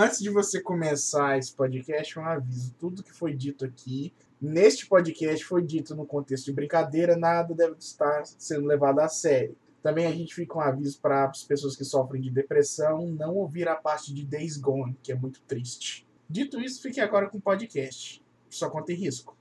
Antes 0.00 0.20
de 0.20 0.30
você 0.30 0.60
começar 0.60 1.38
esse 1.38 1.52
podcast, 1.52 2.16
um 2.16 2.24
aviso. 2.24 2.72
Tudo 2.78 3.02
que 3.02 3.12
foi 3.12 3.34
dito 3.34 3.64
aqui, 3.64 4.14
neste 4.40 4.86
podcast, 4.86 5.44
foi 5.44 5.60
dito 5.60 5.92
no 5.96 6.06
contexto 6.06 6.44
de 6.44 6.52
brincadeira, 6.52 7.16
nada 7.16 7.52
deve 7.52 7.74
estar 7.80 8.24
sendo 8.24 8.64
levado 8.64 9.00
a 9.00 9.08
sério. 9.08 9.56
Também 9.82 10.06
a 10.06 10.12
gente 10.12 10.32
fica 10.32 10.56
um 10.56 10.60
aviso 10.60 11.00
para 11.00 11.24
as 11.24 11.42
pessoas 11.42 11.74
que 11.74 11.84
sofrem 11.84 12.22
de 12.22 12.30
depressão 12.30 13.08
não 13.08 13.34
ouvir 13.34 13.66
a 13.66 13.74
parte 13.74 14.14
de 14.14 14.24
Days 14.24 14.56
Gone, 14.56 14.96
que 15.02 15.10
é 15.10 15.16
muito 15.16 15.40
triste. 15.40 16.06
Dito 16.30 16.60
isso, 16.60 16.80
fique 16.80 17.00
agora 17.00 17.28
com 17.28 17.38
o 17.38 17.42
podcast. 17.42 18.24
Só 18.48 18.70
conta 18.70 18.92
em 18.92 18.96
risco. 18.96 19.36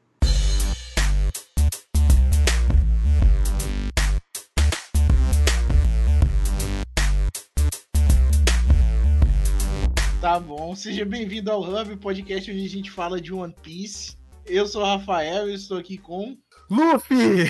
Tá 10.28 10.42
bom, 10.42 10.76
seja 10.76 11.06
bem-vindo 11.06 11.50
ao 11.50 11.62
Hub, 11.62 11.96
podcast 11.96 12.52
onde 12.52 12.66
a 12.66 12.70
gente 12.70 12.92
fala 12.92 13.22
de 13.22 13.34
One 13.34 13.56
Piece. 13.62 14.18
Eu 14.46 14.68
sou 14.68 14.82
o 14.82 14.86
Rafael 14.86 15.50
e 15.50 15.54
estou 15.54 15.78
aqui 15.78 15.98
com. 15.98 16.38
Luffy! 16.70 17.50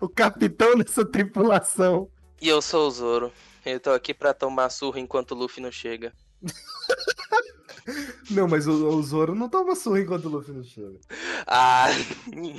O 0.00 0.08
capitão 0.08 0.76
dessa 0.76 1.04
tripulação. 1.04 2.10
E 2.42 2.48
eu 2.48 2.60
sou 2.60 2.88
o 2.88 2.90
Zoro. 2.90 3.32
Eu 3.64 3.78
tô 3.78 3.90
aqui 3.90 4.12
pra 4.12 4.34
tomar 4.34 4.68
surra 4.70 4.98
enquanto 4.98 5.30
o 5.30 5.34
Luffy 5.36 5.62
não 5.62 5.70
chega. 5.70 6.12
não, 8.32 8.48
mas 8.48 8.66
o, 8.66 8.88
o, 8.88 9.00
Zoro 9.00 9.36
não 9.36 9.48
toma 9.48 9.76
surra 9.76 10.00
enquanto 10.00 10.24
o 10.24 10.28
Luffy 10.28 10.52
não 10.52 10.64
chega. 10.64 10.98
Ah! 11.46 11.86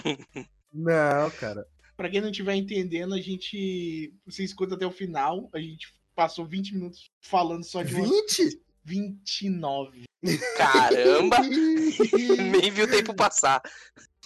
não, 0.72 1.30
cara. 1.32 1.68
Pra 1.98 2.10
quem 2.10 2.22
não 2.22 2.30
estiver 2.30 2.56
entendendo, 2.56 3.14
a 3.14 3.20
gente. 3.20 4.14
Você 4.26 4.42
escuta 4.42 4.76
até 4.76 4.88
o 4.88 4.92
final. 4.92 5.50
A 5.54 5.60
gente 5.60 5.94
passou 6.16 6.46
20 6.46 6.76
minutos 6.76 7.12
falando 7.20 7.66
só 7.66 7.84
de 7.84 7.94
20? 7.94 8.08
Uma... 8.08 8.69
29. 8.90 10.04
Caramba! 10.58 11.38
Nem 12.60 12.72
viu 12.72 12.86
o 12.86 12.90
tempo 12.90 13.14
passar. 13.14 13.62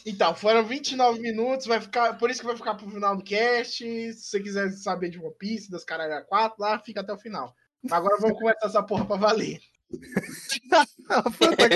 Então, 0.06 0.34
foram 0.34 0.66
29 0.66 1.20
minutos, 1.20 1.66
vai 1.66 1.80
ficar, 1.80 2.18
por 2.18 2.30
isso 2.30 2.40
que 2.40 2.46
vai 2.46 2.56
ficar 2.56 2.76
pro 2.76 2.90
final 2.90 3.16
do 3.16 3.24
cast. 3.24 3.84
Se 3.84 4.14
você 4.14 4.40
quiser 4.40 4.72
saber 4.72 5.10
de 5.10 5.20
One 5.20 5.36
Piece, 5.38 5.70
das 5.70 5.84
caralho 5.84 6.26
4, 6.26 6.56
lá 6.60 6.80
fica 6.80 7.02
até 7.02 7.14
o 7.14 7.18
final. 7.18 7.54
Agora 7.92 8.18
vamos 8.20 8.38
começar 8.38 8.66
essa 8.66 8.84
porra 8.84 9.06
pra 9.06 9.18
valer. 9.18 9.60
tá 10.70 10.86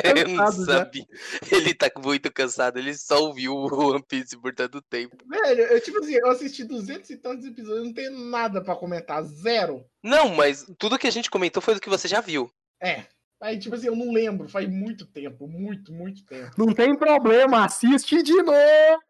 eu 0.03 0.27
não 0.29 0.51
sabia. 0.51 1.05
Ele 1.51 1.73
tá 1.73 1.89
muito 1.97 2.31
cansado, 2.31 2.79
ele 2.79 2.93
só 2.97 3.21
ouviu 3.21 3.53
o 3.53 3.91
One 3.91 4.03
Piece 4.03 4.37
por 4.37 4.53
tanto 4.53 4.81
tempo. 4.81 5.15
Velho, 5.25 5.61
eu 5.63 5.81
tipo 5.81 5.99
assim, 5.99 6.15
eu 6.15 6.29
assisti 6.29 6.63
200 6.63 7.09
e 7.09 7.17
tantos 7.17 7.45
episódios, 7.45 7.85
não 7.85 7.93
tenho 7.93 8.11
nada 8.11 8.61
para 8.61 8.75
comentar, 8.75 9.23
zero. 9.23 9.85
Não, 10.03 10.29
mas 10.29 10.65
tudo 10.79 10.97
que 10.97 11.07
a 11.07 11.11
gente 11.11 11.29
comentou 11.29 11.61
foi 11.61 11.75
do 11.75 11.81
que 11.81 11.89
você 11.89 12.07
já 12.07 12.21
viu. 12.21 12.51
É. 12.81 13.05
Aí, 13.39 13.59
tipo 13.59 13.75
assim, 13.75 13.87
eu 13.87 13.95
não 13.95 14.11
lembro, 14.11 14.49
faz 14.49 14.67
muito 14.67 15.05
tempo, 15.05 15.47
muito, 15.47 15.93
muito 15.93 16.25
tempo. 16.25 16.51
Não 16.57 16.73
tem 16.73 16.97
problema, 16.97 17.65
assiste 17.65 18.23
de 18.23 18.41
novo! 18.41 19.01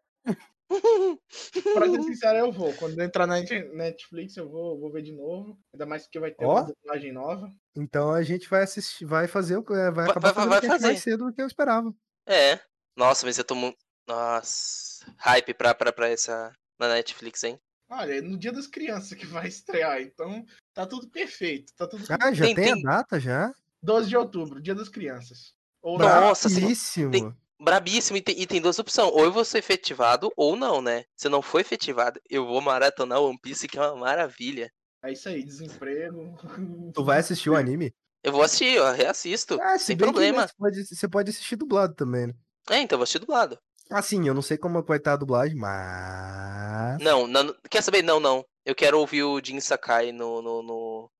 pra 1.74 1.88
ser 1.88 2.02
sincero, 2.02 2.38
eu 2.38 2.52
vou. 2.52 2.74
Quando 2.74 2.98
eu 2.98 3.04
entrar 3.04 3.26
na 3.26 3.40
Netflix, 3.40 4.36
eu 4.36 4.48
vou, 4.48 4.78
vou 4.78 4.92
ver 4.92 5.02
de 5.02 5.12
novo. 5.12 5.58
Ainda 5.72 5.86
mais 5.86 6.02
porque 6.02 6.20
vai 6.20 6.30
ter 6.30 6.44
oh. 6.44 6.50
uma 6.50 6.62
dublagem 6.62 7.10
nova. 7.10 7.50
Então 7.74 8.12
a 8.12 8.22
gente 8.22 8.48
vai 8.50 8.64
assistir, 8.64 9.06
vai 9.06 9.26
fazer 9.26 9.56
o 9.56 9.64
é, 9.74 9.90
vai 9.90 10.10
acabar 10.10 10.32
vai, 10.32 10.46
vai, 10.46 10.60
vai 10.60 10.68
fazer. 10.68 10.86
mais 10.86 11.02
cedo 11.02 11.24
do 11.24 11.32
que 11.32 11.40
eu 11.40 11.46
esperava. 11.46 11.90
É. 12.26 12.60
Nossa, 12.94 13.24
mas 13.24 13.38
eu 13.38 13.44
tô 13.44 13.54
muito. 13.54 13.78
Nossa. 14.06 15.06
Hype 15.16 15.54
pra, 15.54 15.74
pra, 15.74 15.90
pra 15.92 16.08
essa. 16.08 16.52
Na 16.78 16.88
Netflix, 16.88 17.42
hein? 17.44 17.58
Olha, 17.90 18.18
é 18.18 18.20
no 18.20 18.36
dia 18.36 18.52
das 18.52 18.66
crianças 18.66 19.16
que 19.16 19.26
vai 19.26 19.46
estrear, 19.48 20.00
então 20.00 20.44
tá 20.74 20.86
tudo 20.86 21.08
perfeito. 21.08 21.72
Tá 21.74 21.86
tudo 21.86 22.04
ah, 22.08 22.32
já 22.32 22.44
tem, 22.44 22.54
tem, 22.54 22.72
a 22.72 22.76
data 22.76 23.18
já? 23.18 23.52
12 23.82 24.08
de 24.08 24.16
outubro, 24.16 24.60
dia 24.60 24.74
das 24.74 24.88
crianças. 24.88 25.54
Ou 25.80 25.98
Nossa, 25.98 26.48
brabíssimo. 26.48 27.10
Tem, 27.10 27.36
brabíssimo 27.60 28.16
e 28.16 28.22
tem, 28.22 28.40
e 28.40 28.46
tem 28.46 28.60
duas 28.60 28.78
opções. 28.78 29.10
Ou 29.12 29.24
eu 29.24 29.32
vou 29.32 29.44
ser 29.44 29.58
efetivado 29.58 30.30
ou 30.36 30.56
não, 30.56 30.82
né? 30.82 31.04
Se 31.16 31.28
não 31.28 31.40
for 31.40 31.60
efetivado, 31.60 32.20
eu 32.28 32.46
vou 32.46 32.60
maratonar 32.60 33.20
One 33.20 33.38
Piece, 33.40 33.68
que 33.68 33.78
é 33.78 33.82
uma 33.82 33.96
maravilha. 33.96 34.70
É 35.02 35.12
isso 35.12 35.28
aí, 35.28 35.42
desemprego. 35.42 36.36
Tu 36.92 37.04
vai 37.04 37.20
assistir 37.20 37.50
o 37.50 37.54
anime? 37.56 37.94
Eu 38.22 38.32
vou 38.32 38.42
assistir, 38.42 38.74
eu 38.74 38.92
reassisto. 38.92 39.58
Ah, 39.62 39.78
sem 39.78 39.96
problema. 39.96 40.42
Né, 40.42 40.48
você, 40.48 40.54
pode, 40.58 40.86
você 40.86 41.08
pode 41.08 41.30
assistir 41.30 41.56
dublado 41.56 41.94
também, 41.94 42.26
né? 42.26 42.34
É, 42.68 42.80
então 42.80 42.96
eu 42.96 42.98
vou 42.98 43.04
assistir 43.04 43.20
dublado. 43.20 43.58
Assim, 43.90 44.26
eu 44.28 44.34
não 44.34 44.42
sei 44.42 44.58
como 44.58 44.82
vai 44.82 44.98
estar 44.98 45.14
a 45.14 45.16
dublagem, 45.16 45.56
mas. 45.56 47.00
Não, 47.00 47.26
não, 47.26 47.54
quer 47.70 47.82
saber? 47.82 48.02
Não, 48.02 48.20
não. 48.20 48.44
Eu 48.64 48.74
quero 48.74 48.98
ouvir 48.98 49.22
o 49.22 49.40
Jin 49.42 49.60
Sakai 49.60 50.12
no. 50.12 50.42
no, 50.42 50.62
no... 50.62 51.10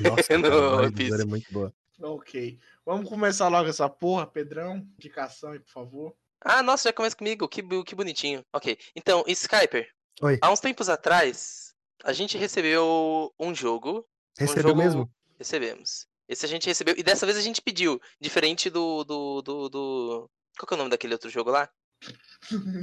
Nossa, 0.00 0.38
no 0.38 1.20
é 1.20 1.24
muito 1.24 1.52
boa. 1.52 1.72
Ok. 2.00 2.58
Vamos 2.84 3.08
começar 3.08 3.48
logo 3.48 3.68
essa 3.68 3.88
porra, 3.88 4.26
Pedrão. 4.26 4.76
Indicação 4.98 5.52
aí, 5.52 5.60
por 5.60 5.70
favor. 5.70 6.16
Ah, 6.40 6.62
nossa, 6.62 6.88
já 6.88 6.92
começa 6.92 7.16
comigo. 7.16 7.48
Que, 7.48 7.62
que 7.84 7.94
bonitinho. 7.94 8.44
Ok. 8.52 8.78
Então, 8.96 9.24
Skyper. 9.26 9.88
Oi. 10.22 10.38
Há 10.40 10.50
uns 10.50 10.60
tempos 10.60 10.88
atrás, 10.88 11.74
a 12.02 12.12
gente 12.12 12.38
recebeu 12.38 13.32
um 13.38 13.54
jogo. 13.54 14.06
Recebeu 14.38 14.64
um 14.64 14.68
jogo... 14.68 14.82
mesmo? 14.82 15.10
Recebemos. 15.38 16.06
Esse 16.28 16.46
a 16.46 16.48
gente 16.48 16.66
recebeu. 16.66 16.94
E 16.96 17.02
dessa 17.02 17.26
vez 17.26 17.38
a 17.38 17.42
gente 17.42 17.60
pediu. 17.60 18.00
Diferente 18.20 18.70
do. 18.70 19.04
do, 19.04 19.42
do, 19.42 19.68
do... 19.68 20.30
Qual 20.58 20.66
que 20.66 20.74
é 20.74 20.76
o 20.76 20.78
nome 20.78 20.90
daquele 20.90 21.14
outro 21.14 21.28
jogo 21.28 21.50
lá? 21.50 21.68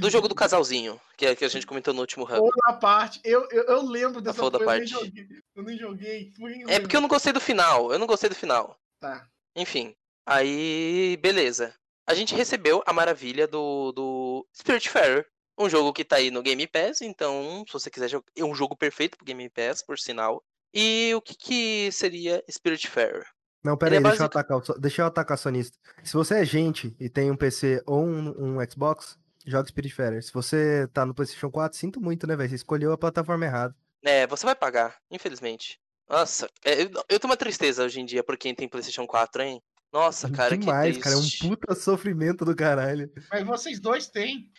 Do 0.00 0.10
jogo 0.10 0.28
do 0.28 0.34
casalzinho, 0.34 1.00
que, 1.16 1.26
é, 1.26 1.36
que 1.36 1.44
a 1.44 1.48
gente 1.48 1.66
comentou 1.66 1.94
no 1.94 2.00
último 2.00 2.24
hub. 2.24 2.40
Outra 2.40 2.72
parte, 2.72 3.20
eu, 3.22 3.46
eu, 3.50 3.64
eu 3.64 3.82
lembro 3.82 4.20
dessa 4.20 4.40
coisa, 4.40 4.56
eu 4.56 4.64
parte. 4.64 4.80
nem 4.80 4.86
joguei. 4.86 5.28
Eu 5.54 5.62
nem 5.62 5.78
joguei. 5.78 6.32
Fui 6.32 6.64
é 6.66 6.80
porque 6.80 6.96
eu 6.96 7.00
não 7.00 7.08
gostei 7.08 7.32
do 7.32 7.40
final. 7.40 7.92
Eu 7.92 7.98
não 7.98 8.06
gostei 8.06 8.28
do 8.28 8.34
final. 8.34 8.76
Tá. 8.98 9.28
Enfim. 9.54 9.94
Aí, 10.26 11.16
beleza. 11.20 11.74
A 12.08 12.14
gente 12.14 12.34
recebeu 12.34 12.82
a 12.86 12.92
maravilha 12.92 13.46
do, 13.46 13.92
do 13.92 14.46
Spiritfarer. 14.54 15.26
Um 15.56 15.68
jogo 15.68 15.92
que 15.92 16.04
tá 16.04 16.16
aí 16.16 16.30
no 16.30 16.42
Game 16.42 16.66
Pass, 16.66 17.02
então, 17.02 17.62
se 17.66 17.72
você 17.72 17.90
quiser 17.90 18.08
jogar. 18.08 18.26
É 18.34 18.44
um 18.44 18.54
jogo 18.54 18.76
perfeito 18.76 19.16
pro 19.16 19.24
Game 19.24 19.48
Pass, 19.50 19.82
por 19.82 19.98
sinal. 19.98 20.42
E 20.74 21.12
o 21.14 21.20
que, 21.20 21.36
que 21.36 21.92
seria 21.92 22.42
Spiritfarer? 22.50 23.26
Não, 23.64 23.76
pera 23.76 23.94
aí, 23.94 23.98
é 23.98 24.02
deixa, 24.02 24.22
eu 24.22 24.26
atacar, 24.26 24.60
deixa 24.78 25.02
eu 25.02 25.06
atacar 25.06 25.38
sonista. 25.38 25.78
Se 26.02 26.14
você 26.14 26.40
é 26.40 26.44
gente 26.44 26.94
e 26.98 27.08
tem 27.08 27.30
um 27.30 27.36
PC 27.36 27.82
ou 27.86 28.04
um, 28.04 28.56
um 28.56 28.70
Xbox, 28.70 29.18
joga 29.46 29.68
Spiritfarer. 29.68 30.22
Se 30.22 30.32
você 30.32 30.88
tá 30.92 31.06
no 31.06 31.14
PlayStation 31.14 31.50
4, 31.50 31.78
sinto 31.78 32.00
muito, 32.00 32.26
né, 32.26 32.34
velho? 32.34 32.48
Você 32.48 32.56
escolheu 32.56 32.92
a 32.92 32.98
plataforma 32.98 33.44
errada. 33.44 33.74
É, 34.04 34.26
você 34.26 34.44
vai 34.44 34.56
pagar, 34.56 34.96
infelizmente. 35.10 35.78
Nossa, 36.08 36.48
é, 36.64 36.82
eu, 36.82 36.90
eu 37.08 37.20
tenho 37.20 37.30
uma 37.30 37.36
tristeza 37.36 37.84
hoje 37.84 38.00
em 38.00 38.04
dia 38.04 38.24
por 38.24 38.36
quem 38.36 38.54
tem 38.54 38.68
PlayStation 38.68 39.06
4, 39.06 39.42
hein? 39.42 39.62
Nossa, 39.92 40.28
cara, 40.30 40.56
Demais, 40.56 40.96
que 40.96 41.02
cara, 41.02 41.14
é 41.14 41.18
um 41.18 41.48
puta 41.48 41.74
sofrimento 41.74 42.44
do 42.44 42.56
caralho. 42.56 43.12
Mas 43.30 43.44
vocês 43.44 43.78
dois 43.78 44.08
têm. 44.08 44.50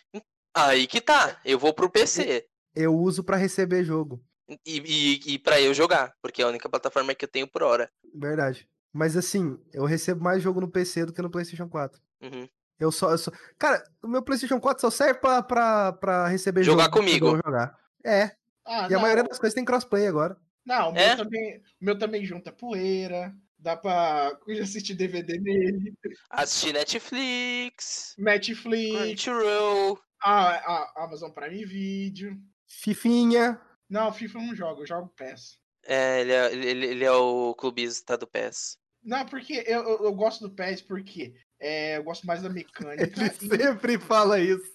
Aí 0.55 0.85
que 0.85 1.01
tá, 1.01 1.39
eu 1.43 1.57
vou 1.57 1.73
pro 1.73 1.89
PC. 1.89 2.45
Eu 2.75 2.95
uso 2.95 3.23
para 3.23 3.35
receber 3.35 3.83
jogo. 3.83 4.23
E, 4.65 4.79
e, 4.79 5.33
e 5.33 5.39
para 5.39 5.59
eu 5.59 5.73
jogar, 5.73 6.13
porque 6.21 6.41
é 6.41 6.45
a 6.45 6.49
única 6.49 6.69
plataforma 6.69 7.15
que 7.15 7.25
eu 7.25 7.29
tenho 7.29 7.47
por 7.47 7.63
hora. 7.63 7.89
Verdade. 8.13 8.67
Mas 8.93 9.17
assim, 9.17 9.59
eu 9.73 9.85
recebo 9.85 10.23
mais 10.23 10.43
jogo 10.43 10.61
no 10.61 10.69
PC 10.69 11.07
do 11.07 11.13
que 11.13 11.21
no 11.21 11.29
PlayStation 11.29 11.67
4. 11.67 11.99
Uhum. 12.21 12.47
Eu 12.79 12.91
só, 12.91 13.11
eu 13.11 13.17
só. 13.17 13.31
Cara, 13.57 13.83
o 14.03 14.07
meu 14.07 14.21
PlayStation 14.21 14.59
4 14.59 14.81
só 14.81 14.89
serve 14.89 15.19
pra, 15.19 15.41
pra, 15.41 15.93
pra 15.93 16.27
receber 16.27 16.63
jogar 16.63 16.85
jogo. 16.85 16.97
comigo. 16.97 17.35
Jogar. 17.43 17.77
É. 18.05 18.35
Ah, 18.65 18.87
e 18.87 18.91
não. 18.91 18.99
a 18.99 19.01
maioria 19.01 19.23
das 19.23 19.39
coisas 19.39 19.55
tem 19.55 19.65
crossplay 19.65 20.05
agora. 20.05 20.37
Não, 20.65 20.89
o 20.89 20.93
meu, 20.93 21.01
é? 21.01 21.15
também, 21.15 21.57
o 21.57 21.85
meu 21.85 21.97
também 21.97 22.25
junta 22.25 22.51
poeira. 22.51 23.35
Dá 23.57 23.77
pra 23.77 24.37
assistir 24.61 24.93
DVD 24.93 25.39
nele. 25.39 25.93
Assistir 26.29 26.73
Netflix. 26.73 28.15
Netflix. 28.17 29.23
Crunchyroll. 29.23 29.99
A, 30.21 30.49
a 30.49 31.03
Amazon 31.03 31.31
Prime 31.31 31.65
Video. 31.65 32.37
Fifinha. 32.67 33.59
Não, 33.89 34.11
FIFA 34.11 34.39
eu 34.39 34.43
não 34.43 34.55
jogo, 34.55 34.81
eu 34.81 34.87
jogo 34.87 35.13
PES. 35.15 35.59
É, 35.85 36.21
ele 36.21 36.31
é, 36.31 36.53
ele, 36.53 36.85
ele 36.87 37.05
é 37.05 37.11
o 37.11 37.53
clubista 37.55 38.17
do 38.17 38.25
PES. 38.25 38.77
Não, 39.03 39.25
porque 39.25 39.63
eu, 39.67 39.83
eu, 39.83 40.05
eu 40.05 40.13
gosto 40.13 40.47
do 40.47 40.55
PES 40.55 40.81
porque 40.81 41.33
é, 41.59 41.97
eu 41.97 42.03
gosto 42.03 42.25
mais 42.25 42.41
da 42.41 42.49
mecânica. 42.49 43.03
Ele 43.03 43.27
e... 43.27 43.57
sempre 43.57 43.99
fala 43.99 44.39
isso. 44.39 44.73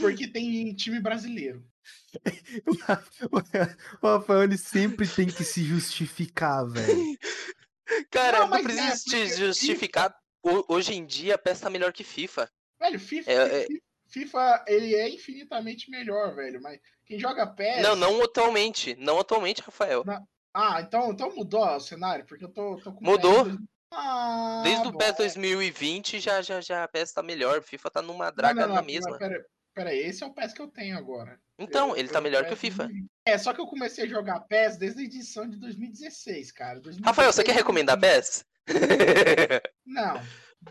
Porque 0.00 0.26
tem 0.26 0.74
time 0.74 1.00
brasileiro. 1.00 1.64
o 4.02 4.06
Rafael 4.08 4.44
ele 4.44 4.56
sempre 4.56 5.06
tem 5.06 5.26
que 5.26 5.44
se 5.44 5.62
justificar, 5.62 6.66
velho. 6.66 7.18
Cara, 8.10 8.40
não, 8.40 8.48
não 8.48 8.62
precisa 8.62 9.16
é, 9.16 9.26
te 9.26 9.36
justificar. 9.36 10.10
FIFA... 10.10 10.64
Hoje 10.68 10.94
em 10.94 11.04
dia, 11.04 11.34
a 11.34 11.38
PES 11.38 11.60
tá 11.60 11.70
melhor 11.70 11.92
que 11.92 12.04
FIFA. 12.04 12.50
Velho, 12.80 13.00
FIFA, 13.00 13.30
é, 13.30 13.62
é... 13.62 13.66
FIFA, 14.08 14.64
ele 14.66 14.94
é 14.94 15.08
infinitamente 15.08 15.90
melhor, 15.90 16.34
velho. 16.34 16.60
Mas 16.62 16.80
quem 17.04 17.18
joga 17.18 17.46
PES. 17.46 17.82
Não, 17.82 17.94
não 17.94 18.22
atualmente. 18.22 18.94
Não 18.96 19.18
atualmente, 19.18 19.60
Rafael. 19.62 20.04
Ah, 20.58 20.80
então, 20.80 21.12
então 21.12 21.36
mudou 21.36 21.62
o 21.66 21.80
cenário? 21.80 22.24
Porque 22.24 22.42
eu 22.42 22.48
tô, 22.48 22.78
tô 22.78 22.90
com. 22.90 23.04
Mudou. 23.04 23.46
Ah, 23.92 24.62
Desde 24.64 24.88
o 24.88 24.96
PES 24.96 25.16
2020 25.18 26.18
já, 26.18 26.40
já, 26.40 26.62
já 26.62 26.82
a 26.82 26.88
PES 26.88 27.12
tá 27.12 27.22
melhor. 27.22 27.62
FIFA 27.62 27.90
tá 27.90 28.00
numa 28.00 28.30
draga 28.30 28.62
não, 28.62 28.68
não, 28.68 28.74
não, 28.74 28.80
na 28.80 28.86
mesma. 28.86 29.18
Pera, 29.18 29.46
pera 29.74 29.90
aí, 29.90 29.98
esse 29.98 30.24
é 30.24 30.26
o 30.26 30.32
PES 30.32 30.54
que 30.54 30.62
eu 30.62 30.68
tenho 30.68 30.96
agora. 30.96 31.38
Então, 31.58 31.90
eu, 31.90 31.98
ele 31.98 32.08
tá 32.08 32.22
melhor 32.22 32.46
que 32.46 32.54
o 32.54 32.56
FIFA. 32.56 32.88
É, 33.26 33.36
só 33.36 33.52
que 33.52 33.60
eu 33.60 33.66
comecei 33.66 34.04
a 34.04 34.08
jogar 34.08 34.40
PES 34.40 34.78
desde 34.78 35.02
a 35.02 35.04
edição 35.04 35.46
de 35.46 35.58
2016, 35.58 36.52
cara. 36.52 36.80
2016, 36.80 37.04
Rafael, 37.04 37.32
você 37.32 37.44
quer 37.44 37.54
recomendar 37.54 38.00
PES? 38.00 38.46
Não, 39.84 40.18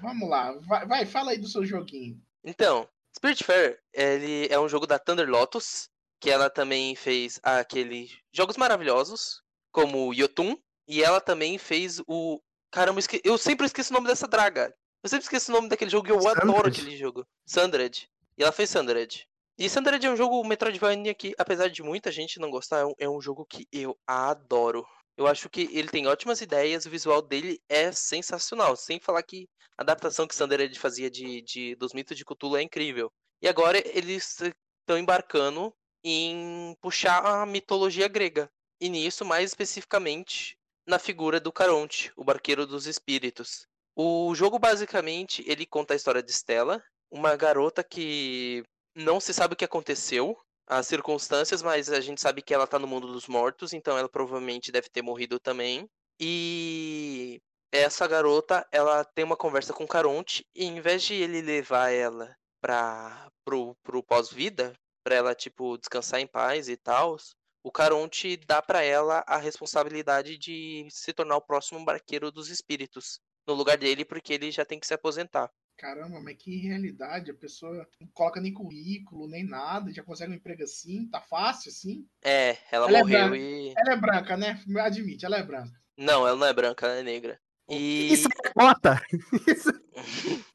vamos 0.02 0.28
lá. 0.28 0.52
Vai, 0.62 0.88
vai, 0.88 1.06
fala 1.06 1.30
aí 1.30 1.38
do 1.38 1.48
seu 1.48 1.64
joguinho. 1.64 2.20
Então, 2.44 2.90
Spiritfarer, 3.16 3.80
ele 3.94 4.48
é 4.50 4.60
um 4.60 4.68
jogo 4.68 4.88
da 4.88 4.98
Thunder 4.98 5.30
Lotus, 5.30 5.90
que 6.20 6.32
ela 6.32 6.50
também 6.50 6.96
fez 6.96 7.40
aquele 7.44 8.10
jogos 8.34 8.58
maravilhosos, 8.58 9.45
como 9.76 10.14
Yotun, 10.14 10.58
e 10.88 11.04
ela 11.04 11.20
também 11.20 11.58
fez 11.58 12.02
o 12.08 12.40
Caramba, 12.72 13.00
esque... 13.00 13.22
eu 13.26 13.38
sempre 13.38 13.66
esqueço 13.66 13.92
o 13.92 13.94
nome 13.94 14.08
dessa 14.08 14.26
draga. 14.26 14.74
Eu 15.04 15.10
sempre 15.10 15.24
esqueço 15.24 15.52
o 15.52 15.56
nome 15.56 15.68
daquele 15.68 15.92
jogo 15.92 16.08
e 16.08 16.12
eu 16.12 16.22
Sandred. 16.22 16.50
adoro 16.50 16.68
aquele 16.70 16.98
jogo. 16.98 17.28
Sandred. 17.46 18.10
E 18.38 18.44
ela 18.44 18.54
fez 18.54 18.70
Sandred. 18.70 19.28
E 19.58 19.70
Sandred 19.70 20.06
é 20.06 20.10
um 20.10 20.16
jogo 20.16 20.46
Metroidvania 20.46 21.14
que, 21.14 21.34
apesar 21.38 21.70
de 21.70 21.84
muita 21.84 22.10
gente 22.10 22.40
não 22.40 22.50
gostar, 22.50 22.80
é 22.80 22.86
um, 22.86 22.94
é 23.00 23.10
um 23.10 23.22
jogo 23.22 23.46
que 23.46 23.68
eu 23.72 23.98
adoro. 24.08 24.86
Eu 25.18 25.28
acho 25.28 25.50
que 25.50 25.70
ele 25.72 25.90
tem 25.90 26.08
ótimas 26.08 26.42
ideias, 26.42 26.86
o 26.86 26.90
visual 26.90 27.22
dele 27.22 27.62
é 27.70 27.92
sensacional. 27.92 28.76
Sem 28.76 29.00
falar 29.00 29.24
que 29.24 29.48
a 29.78 29.84
adaptação 29.84 30.28
que 30.28 30.36
Sandred 30.36 30.78
fazia 30.80 31.10
de, 31.10 31.42
de, 31.42 31.76
dos 31.76 31.94
mitos 31.94 32.18
de 32.18 32.26
Cthulhu 32.26 32.58
é 32.58 32.62
incrível. 32.62 33.12
E 33.42 33.48
agora 33.48 33.78
eles 33.98 34.42
estão 34.42 34.98
embarcando 34.98 35.74
em 36.04 36.76
puxar 36.82 37.26
a 37.26 37.46
mitologia 37.46 38.08
grega. 38.08 38.50
E 38.80 38.90
nisso, 38.90 39.24
mais 39.24 39.52
especificamente, 39.52 40.58
na 40.86 41.00
figura 41.00 41.40
do 41.40 41.52
Caronte, 41.52 42.12
o 42.16 42.24
barqueiro 42.24 42.68
dos 42.68 42.86
espíritos. 42.86 43.68
O 43.96 44.36
jogo 44.36 44.60
basicamente 44.60 45.44
ele 45.48 45.66
conta 45.66 45.94
a 45.94 45.96
história 45.96 46.22
de 46.22 46.32
Stella, 46.32 46.84
uma 47.10 47.36
garota 47.36 47.84
que 47.84 48.64
não 48.94 49.20
se 49.20 49.34
sabe 49.34 49.54
o 49.54 49.58
que 49.58 49.66
aconteceu, 49.66 50.38
as 50.68 50.88
circunstâncias, 50.88 51.62
mas 51.62 51.90
a 51.90 52.02
gente 52.02 52.20
sabe 52.20 52.42
que 52.42 52.54
ela 52.54 52.68
tá 52.68 52.78
no 52.80 52.88
mundo 52.88 53.08
dos 53.08 53.28
mortos, 53.28 53.72
então 53.74 53.98
ela 53.98 54.10
provavelmente 54.10 54.72
deve 54.72 54.90
ter 54.90 55.02
morrido 55.02 55.40
também. 55.40 55.88
E 56.20 57.42
essa 57.72 58.08
garota, 58.08 58.68
ela 58.72 59.04
tem 59.04 59.24
uma 59.24 59.38
conversa 59.38 59.74
com 59.74 59.88
Caronte 59.88 60.46
e 60.56 60.66
em 60.66 60.82
vez 60.82 61.04
de 61.04 61.14
ele 61.14 61.42
levar 61.42 61.90
ela 61.92 62.36
para 62.62 63.30
pro, 63.44 63.76
pro 63.84 64.04
pós-vida, 64.04 64.74
para 65.04 65.16
ela 65.16 65.36
tipo 65.36 65.78
descansar 65.78 66.20
em 66.20 66.28
paz 66.28 66.68
e 66.68 66.78
tal, 66.78 67.18
o 67.66 67.72
Caronte 67.72 68.38
dá 68.46 68.62
para 68.62 68.84
ela 68.84 69.24
a 69.26 69.38
responsabilidade 69.38 70.38
de 70.38 70.86
se 70.92 71.12
tornar 71.12 71.36
o 71.36 71.42
próximo 71.42 71.84
barqueiro 71.84 72.32
dos 72.32 72.52
espíritos 72.52 73.20
no 73.48 73.56
lugar 73.56 73.76
dele, 73.76 74.06
porque 74.06 74.34
ele 74.34 74.52
já 74.52 74.64
tem 74.64 74.80
que 74.80 74.86
se 74.86 74.94
aposentar. 74.94 75.50
Caramba, 75.76 76.22
mas 76.22 76.38
que 76.38 76.58
realidade, 76.58 77.32
a 77.32 77.34
pessoa 77.34 77.88
não 78.00 78.08
coloca 78.14 78.40
nem 78.40 78.54
currículo, 78.54 79.28
nem 79.28 79.44
nada, 79.44 79.92
já 79.92 80.04
consegue 80.04 80.32
um 80.32 80.36
emprego 80.36 80.62
assim, 80.62 81.10
tá 81.10 81.20
fácil 81.20 81.72
assim? 81.72 82.06
É, 82.24 82.56
ela, 82.72 82.88
ela 82.88 83.00
é 83.00 83.02
morreu 83.02 83.34
é 83.34 83.38
e. 83.40 83.74
Ela 83.76 83.94
é 83.94 83.98
branca, 83.98 84.38
né? 84.38 84.62
Admite, 84.82 85.26
ela 85.26 85.38
é 85.38 85.44
branca. 85.44 85.74
Não, 85.98 86.28
ela 86.28 86.38
não 86.38 86.46
é 86.46 86.54
branca, 86.54 86.86
ela 86.86 87.00
é 87.00 87.04
negra. 87.04 87.42
E... 87.68 88.14
Isso 88.14 88.28
é 88.28 88.52
cota! 88.52 89.02
Isso... 89.48 89.74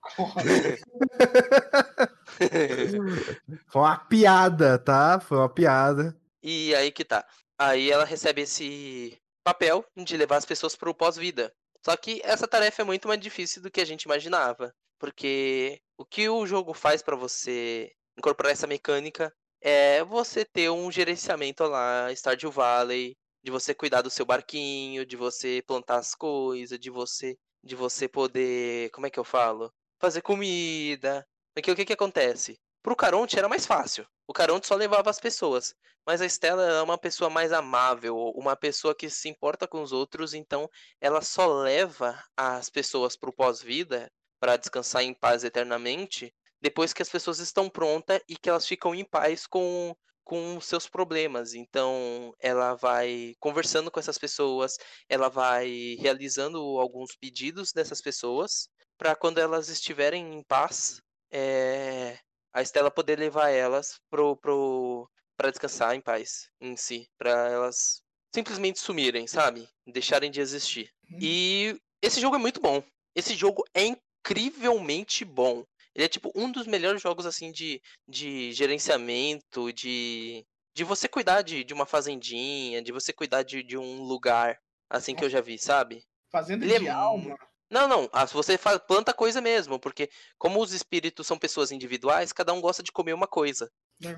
Foi 3.66 3.82
uma 3.82 3.98
piada, 3.98 4.78
tá? 4.78 5.18
Foi 5.18 5.38
uma 5.38 5.48
piada. 5.48 6.16
E 6.42 6.74
aí 6.74 6.90
que 6.90 7.04
tá. 7.04 7.26
Aí 7.58 7.90
ela 7.90 8.04
recebe 8.04 8.42
esse 8.42 9.18
papel 9.44 9.84
de 9.96 10.16
levar 10.16 10.36
as 10.36 10.44
pessoas 10.44 10.76
para 10.76 10.90
o 10.90 10.94
pós-vida. 10.94 11.52
Só 11.84 11.96
que 11.96 12.20
essa 12.24 12.46
tarefa 12.46 12.82
é 12.82 12.84
muito 12.84 13.08
mais 13.08 13.20
difícil 13.20 13.62
do 13.62 13.70
que 13.70 13.80
a 13.80 13.84
gente 13.84 14.02
imaginava, 14.04 14.74
porque 14.98 15.80
o 15.96 16.04
que 16.04 16.28
o 16.28 16.46
jogo 16.46 16.74
faz 16.74 17.02
para 17.02 17.16
você 17.16 17.90
incorporar 18.16 18.52
essa 18.52 18.66
mecânica 18.66 19.32
é 19.60 20.04
você 20.04 20.44
ter 20.44 20.70
um 20.70 20.90
gerenciamento 20.90 21.64
lá, 21.64 22.12
Stardew 22.12 22.50
Valley, 22.50 23.16
de 23.42 23.50
você 23.50 23.74
cuidar 23.74 24.02
do 24.02 24.10
seu 24.10 24.26
barquinho, 24.26 25.06
de 25.06 25.16
você 25.16 25.62
plantar 25.66 25.96
as 25.96 26.14
coisas, 26.14 26.78
de 26.78 26.90
você 26.90 27.36
de 27.62 27.74
você 27.76 28.08
poder, 28.08 28.90
como 28.90 29.06
é 29.06 29.10
que 29.10 29.18
eu 29.18 29.24
falo? 29.24 29.72
Fazer 29.98 30.22
comida. 30.22 31.26
Porque 31.54 31.70
o 31.70 31.76
que 31.76 31.84
que 31.84 31.92
acontece? 31.92 32.58
Pro 32.82 32.96
Caronte 32.96 33.38
era 33.38 33.48
mais 33.48 33.66
fácil. 33.66 34.06
O 34.26 34.32
Caronte 34.32 34.66
só 34.66 34.74
levava 34.74 35.10
as 35.10 35.20
pessoas. 35.20 35.74
Mas 36.06 36.20
a 36.20 36.26
Estela 36.26 36.62
é 36.62 36.82
uma 36.82 36.98
pessoa 36.98 37.28
mais 37.28 37.52
amável, 37.52 38.16
uma 38.34 38.56
pessoa 38.56 38.94
que 38.94 39.10
se 39.10 39.28
importa 39.28 39.68
com 39.68 39.82
os 39.82 39.92
outros, 39.92 40.32
então 40.34 40.68
ela 41.00 41.20
só 41.20 41.46
leva 41.46 42.18
as 42.36 42.70
pessoas 42.70 43.16
pro 43.16 43.32
pós-vida 43.32 44.10
para 44.40 44.56
descansar 44.56 45.02
em 45.02 45.12
paz 45.12 45.44
eternamente, 45.44 46.34
depois 46.60 46.92
que 46.92 47.02
as 47.02 47.08
pessoas 47.08 47.38
estão 47.38 47.68
prontas 47.68 48.20
e 48.28 48.36
que 48.36 48.48
elas 48.48 48.66
ficam 48.66 48.94
em 48.94 49.04
paz 49.04 49.46
com 49.46 49.94
com 50.30 50.60
seus 50.60 50.88
problemas. 50.88 51.54
Então, 51.54 52.32
ela 52.38 52.74
vai 52.74 53.34
conversando 53.40 53.90
com 53.90 53.98
essas 53.98 54.16
pessoas, 54.16 54.78
ela 55.08 55.28
vai 55.28 55.96
realizando 55.98 56.58
alguns 56.78 57.16
pedidos 57.16 57.72
dessas 57.72 58.00
pessoas 58.00 58.68
para 58.96 59.16
quando 59.16 59.38
elas 59.38 59.68
estiverem 59.68 60.34
em 60.34 60.44
paz, 60.44 61.00
é, 61.32 62.16
a 62.52 62.62
Estela 62.62 62.90
poder 62.90 63.18
levar 63.18 63.50
elas 63.50 64.00
pro, 64.10 64.36
pro, 64.36 65.08
para 65.36 65.50
descansar 65.50 65.94
em 65.94 66.00
paz 66.00 66.48
em 66.60 66.76
si, 66.76 67.08
para 67.18 67.48
elas 67.48 68.02
simplesmente 68.34 68.78
sumirem, 68.78 69.26
sabe? 69.26 69.68
Deixarem 69.86 70.30
de 70.30 70.40
existir. 70.40 70.90
Uhum. 71.10 71.18
E 71.20 71.80
esse 72.02 72.20
jogo 72.20 72.36
é 72.36 72.38
muito 72.38 72.60
bom. 72.60 72.82
Esse 73.14 73.34
jogo 73.34 73.64
é 73.74 73.84
incrivelmente 73.84 75.24
bom. 75.24 75.64
Ele 75.94 76.04
é 76.04 76.08
tipo 76.08 76.30
um 76.34 76.50
dos 76.50 76.66
melhores 76.66 77.02
jogos 77.02 77.26
assim 77.26 77.50
de, 77.50 77.82
de 78.08 78.52
gerenciamento, 78.52 79.72
de 79.72 80.46
de 80.74 80.84
você 80.84 81.08
cuidar 81.08 81.42
de, 81.42 81.64
de 81.64 81.74
uma 81.74 81.84
fazendinha, 81.84 82.80
de 82.80 82.92
você 82.92 83.12
cuidar 83.12 83.42
de, 83.42 83.62
de 83.62 83.76
um 83.76 84.02
lugar 84.02 84.58
assim 84.88 85.14
que 85.14 85.24
eu 85.24 85.30
já 85.30 85.40
vi, 85.40 85.58
sabe? 85.58 86.04
Fazenda 86.30 86.64
Ele 86.64 86.78
de 86.78 86.86
é... 86.86 86.90
alma. 86.90 87.36
Não, 87.70 87.86
não. 87.86 88.08
Ah, 88.12 88.26
você 88.26 88.58
faz, 88.58 88.78
planta 88.86 89.14
coisa 89.14 89.40
mesmo, 89.40 89.78
porque 89.78 90.10
como 90.36 90.60
os 90.60 90.72
espíritos 90.72 91.26
são 91.26 91.38
pessoas 91.38 91.70
individuais, 91.70 92.32
cada 92.32 92.52
um 92.52 92.60
gosta 92.60 92.82
de 92.82 92.90
comer 92.90 93.14
uma 93.14 93.28
coisa. 93.28 93.70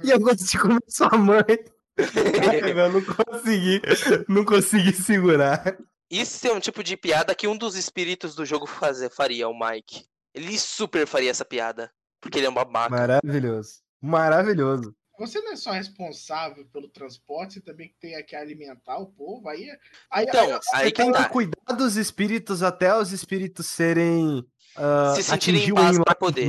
E 0.02 0.10
eu 0.10 0.18
gosto 0.18 0.44
de 0.44 0.58
comer 0.58 0.80
sua 0.88 1.10
mãe. 1.10 1.44
eu 2.76 2.92
não 2.92 3.02
consegui, 3.02 3.82
não 4.26 4.44
consegui 4.44 4.94
segurar. 4.94 5.76
Isso 6.10 6.46
é 6.46 6.52
um 6.52 6.60
tipo 6.60 6.82
de 6.82 6.96
piada 6.96 7.34
que 7.34 7.46
um 7.46 7.56
dos 7.56 7.76
espíritos 7.76 8.34
do 8.34 8.46
jogo 8.46 8.66
fazer, 8.66 9.10
faria, 9.10 9.48
o 9.48 9.58
Mike. 9.58 10.06
Ele 10.34 10.58
super 10.58 11.06
faria 11.06 11.30
essa 11.30 11.44
piada, 11.44 11.90
porque 12.20 12.38
ele 12.38 12.46
é 12.46 12.50
um 12.50 12.54
babaca. 12.54 12.90
Maravilhoso. 12.90 13.80
Maravilhoso. 14.00 14.94
Você 15.18 15.40
não 15.40 15.52
é 15.52 15.56
só 15.56 15.72
responsável 15.72 16.64
pelo 16.66 16.88
transporte, 16.88 17.54
você 17.54 17.60
também 17.60 17.94
tem 18.00 18.24
que 18.24 18.34
alimentar 18.34 18.98
o 18.98 19.06
povo. 19.06 19.48
Aí, 19.48 19.68
aí 20.10 20.24
então, 20.24 20.46
aí, 20.46 20.60
aí 20.74 20.92
que 20.92 21.02
tem 21.02 21.12
tá. 21.12 21.24
que 21.24 21.30
cuidar 21.30 21.74
dos 21.76 21.96
espíritos 21.96 22.62
até 22.62 22.96
os 22.96 23.12
espíritos 23.12 23.66
serem 23.66 24.38
uh, 24.38 25.14
se 25.14 25.22
sentirem 25.22 25.68
em 25.68 25.74
paz 25.74 25.98
para 25.98 26.14
poder, 26.14 26.48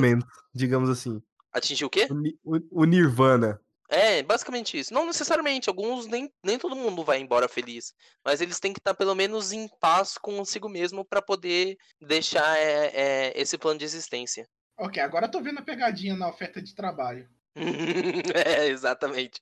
digamos 0.54 0.90
assim. 0.90 1.22
Atingir 1.52 1.86
o 1.86 1.90
quê? 1.90 2.08
O, 2.44 2.56
o, 2.56 2.82
o, 2.82 2.86
Nirvana. 2.86 3.60
É, 3.90 4.24
basicamente 4.24 4.80
isso. 4.80 4.92
Não 4.92 5.06
necessariamente, 5.06 5.70
alguns 5.70 6.08
nem, 6.08 6.32
nem 6.44 6.58
todo 6.58 6.76
mundo 6.76 7.04
vai 7.04 7.20
embora 7.20 7.48
feliz. 7.48 7.94
Mas 8.26 8.42
eles 8.42 8.60
têm 8.60 8.74
que 8.74 8.80
estar 8.80 8.96
pelo 8.96 9.14
menos 9.14 9.52
em 9.52 9.68
paz 9.80 10.18
consigo 10.18 10.68
mesmo 10.68 11.06
para 11.06 11.22
poder 11.22 11.78
deixar 12.02 12.58
é, 12.58 12.88
é, 12.88 13.34
esse 13.40 13.56
plano 13.56 13.78
de 13.78 13.86
existência. 13.86 14.48
Ok, 14.78 15.00
agora 15.00 15.28
eu 15.28 15.32
tô 15.32 15.42
vendo 15.42 15.60
a 15.60 15.64
pegadinha 15.64 16.16
na 16.16 16.28
oferta 16.28 16.60
de 16.60 16.74
trabalho. 16.74 17.30
é, 18.36 18.68
exatamente. 18.68 19.40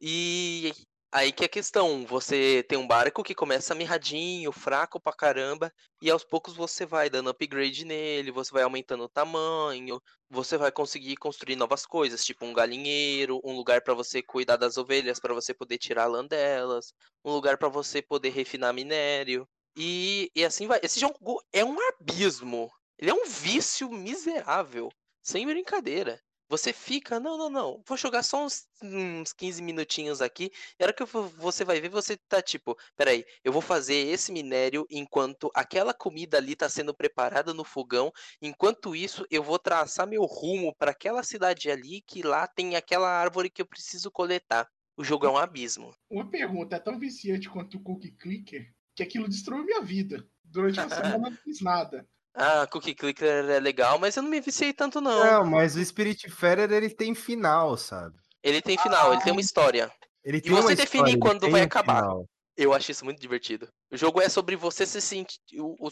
E 0.00 0.72
aí 1.12 1.32
que 1.32 1.44
é 1.44 1.46
a 1.46 1.48
questão, 1.48 2.06
você 2.06 2.64
tem 2.68 2.78
um 2.78 2.86
barco 2.86 3.22
que 3.22 3.34
começa 3.34 3.74
mirradinho, 3.74 4.52
fraco 4.52 5.00
pra 5.00 5.12
caramba, 5.12 5.72
e 6.02 6.10
aos 6.10 6.24
poucos 6.24 6.54
você 6.54 6.86
vai 6.86 7.10
dando 7.10 7.30
upgrade 7.30 7.84
nele, 7.84 8.30
você 8.32 8.50
vai 8.52 8.62
aumentando 8.64 9.04
o 9.04 9.08
tamanho, 9.08 10.00
você 10.30 10.56
vai 10.58 10.72
conseguir 10.72 11.16
construir 11.16 11.56
novas 11.56 11.86
coisas, 11.86 12.24
tipo 12.24 12.44
um 12.46 12.52
galinheiro, 12.54 13.40
um 13.44 13.54
lugar 13.56 13.82
para 13.82 13.94
você 13.94 14.22
cuidar 14.22 14.56
das 14.56 14.76
ovelhas, 14.76 15.20
para 15.20 15.34
você 15.34 15.54
poder 15.54 15.78
tirar 15.78 16.04
a 16.04 16.06
lã 16.06 16.26
delas, 16.26 16.92
um 17.24 17.32
lugar 17.32 17.58
para 17.58 17.68
você 17.68 18.02
poder 18.02 18.30
refinar 18.30 18.72
minério. 18.74 19.46
E, 19.76 20.30
e 20.36 20.44
assim 20.44 20.66
vai. 20.66 20.80
Esse 20.82 21.00
jogo 21.00 21.42
é 21.52 21.64
um 21.64 21.76
abismo. 21.88 22.70
Ele 22.98 23.10
é 23.10 23.14
um 23.14 23.26
vício 23.26 23.90
miserável. 23.90 24.88
Sem 25.22 25.46
brincadeira. 25.46 26.20
Você 26.48 26.72
fica, 26.72 27.18
não, 27.18 27.38
não, 27.38 27.48
não, 27.48 27.82
vou 27.86 27.96
jogar 27.96 28.22
só 28.22 28.44
uns, 28.44 28.66
uns 28.82 29.32
15 29.32 29.62
minutinhos 29.62 30.20
aqui. 30.20 30.50
E 30.78 30.82
a 30.82 30.86
hora 30.86 30.92
que 30.92 31.04
você 31.04 31.64
vai 31.64 31.80
ver, 31.80 31.88
você 31.88 32.16
tá 32.28 32.42
tipo, 32.42 32.76
peraí, 32.96 33.24
eu 33.42 33.52
vou 33.52 33.62
fazer 33.62 33.94
esse 33.94 34.30
minério 34.30 34.86
enquanto 34.90 35.50
aquela 35.54 35.94
comida 35.94 36.36
ali 36.36 36.54
tá 36.54 36.68
sendo 36.68 36.94
preparada 36.94 37.54
no 37.54 37.64
fogão. 37.64 38.12
Enquanto 38.42 38.94
isso, 38.94 39.26
eu 39.30 39.42
vou 39.42 39.58
traçar 39.58 40.06
meu 40.06 40.24
rumo 40.24 40.74
para 40.76 40.90
aquela 40.90 41.22
cidade 41.22 41.70
ali 41.70 42.02
que 42.02 42.22
lá 42.22 42.46
tem 42.46 42.76
aquela 42.76 43.08
árvore 43.08 43.50
que 43.50 43.62
eu 43.62 43.66
preciso 43.66 44.10
coletar. 44.10 44.68
O 44.96 45.02
jogo 45.02 45.26
é 45.26 45.30
um 45.30 45.36
abismo. 45.36 45.92
Uma 46.08 46.30
pergunta, 46.30 46.76
é 46.76 46.78
tão 46.78 46.98
viciante 46.98 47.48
quanto 47.48 47.78
o 47.78 47.82
Cookie 47.82 48.12
Clicker 48.12 48.72
que 48.94 49.02
aquilo 49.02 49.28
destruiu 49.28 49.64
minha 49.64 49.82
vida. 49.82 50.24
Durante 50.44 50.78
uma 50.78 50.88
semana 50.88 51.30
não 51.30 51.36
fiz 51.38 51.60
nada. 51.60 52.08
Ah, 52.34 52.66
Cookie 52.66 52.94
Clicker 52.94 53.48
é 53.48 53.60
legal, 53.60 53.98
mas 53.98 54.16
eu 54.16 54.22
não 54.22 54.30
me 54.30 54.40
viciei 54.40 54.72
tanto, 54.72 55.00
não. 55.00 55.24
Não, 55.24 55.44
mas 55.44 55.76
o 55.76 55.84
Spiritfarer, 55.84 56.70
ele 56.72 56.90
tem 56.90 57.14
final, 57.14 57.76
sabe? 57.76 58.16
Ele 58.42 58.60
tem 58.60 58.76
final, 58.76 59.10
ah, 59.10 59.14
ele 59.14 59.22
tem 59.22 59.32
uma 59.32 59.40
história. 59.40 59.90
Ele 60.24 60.42
e 60.44 60.50
você 60.50 60.74
define 60.74 61.18
quando 61.18 61.48
vai 61.48 61.62
acabar. 61.62 62.04
Um 62.08 62.24
Eu 62.56 62.74
acho 62.74 62.90
isso 62.90 63.04
muito 63.04 63.20
divertido. 63.20 63.68
O 63.90 63.96
jogo 63.96 64.20
é 64.20 64.28
sobre 64.28 64.56
você 64.56 64.84
se 64.84 65.00
sentir. 65.00 65.38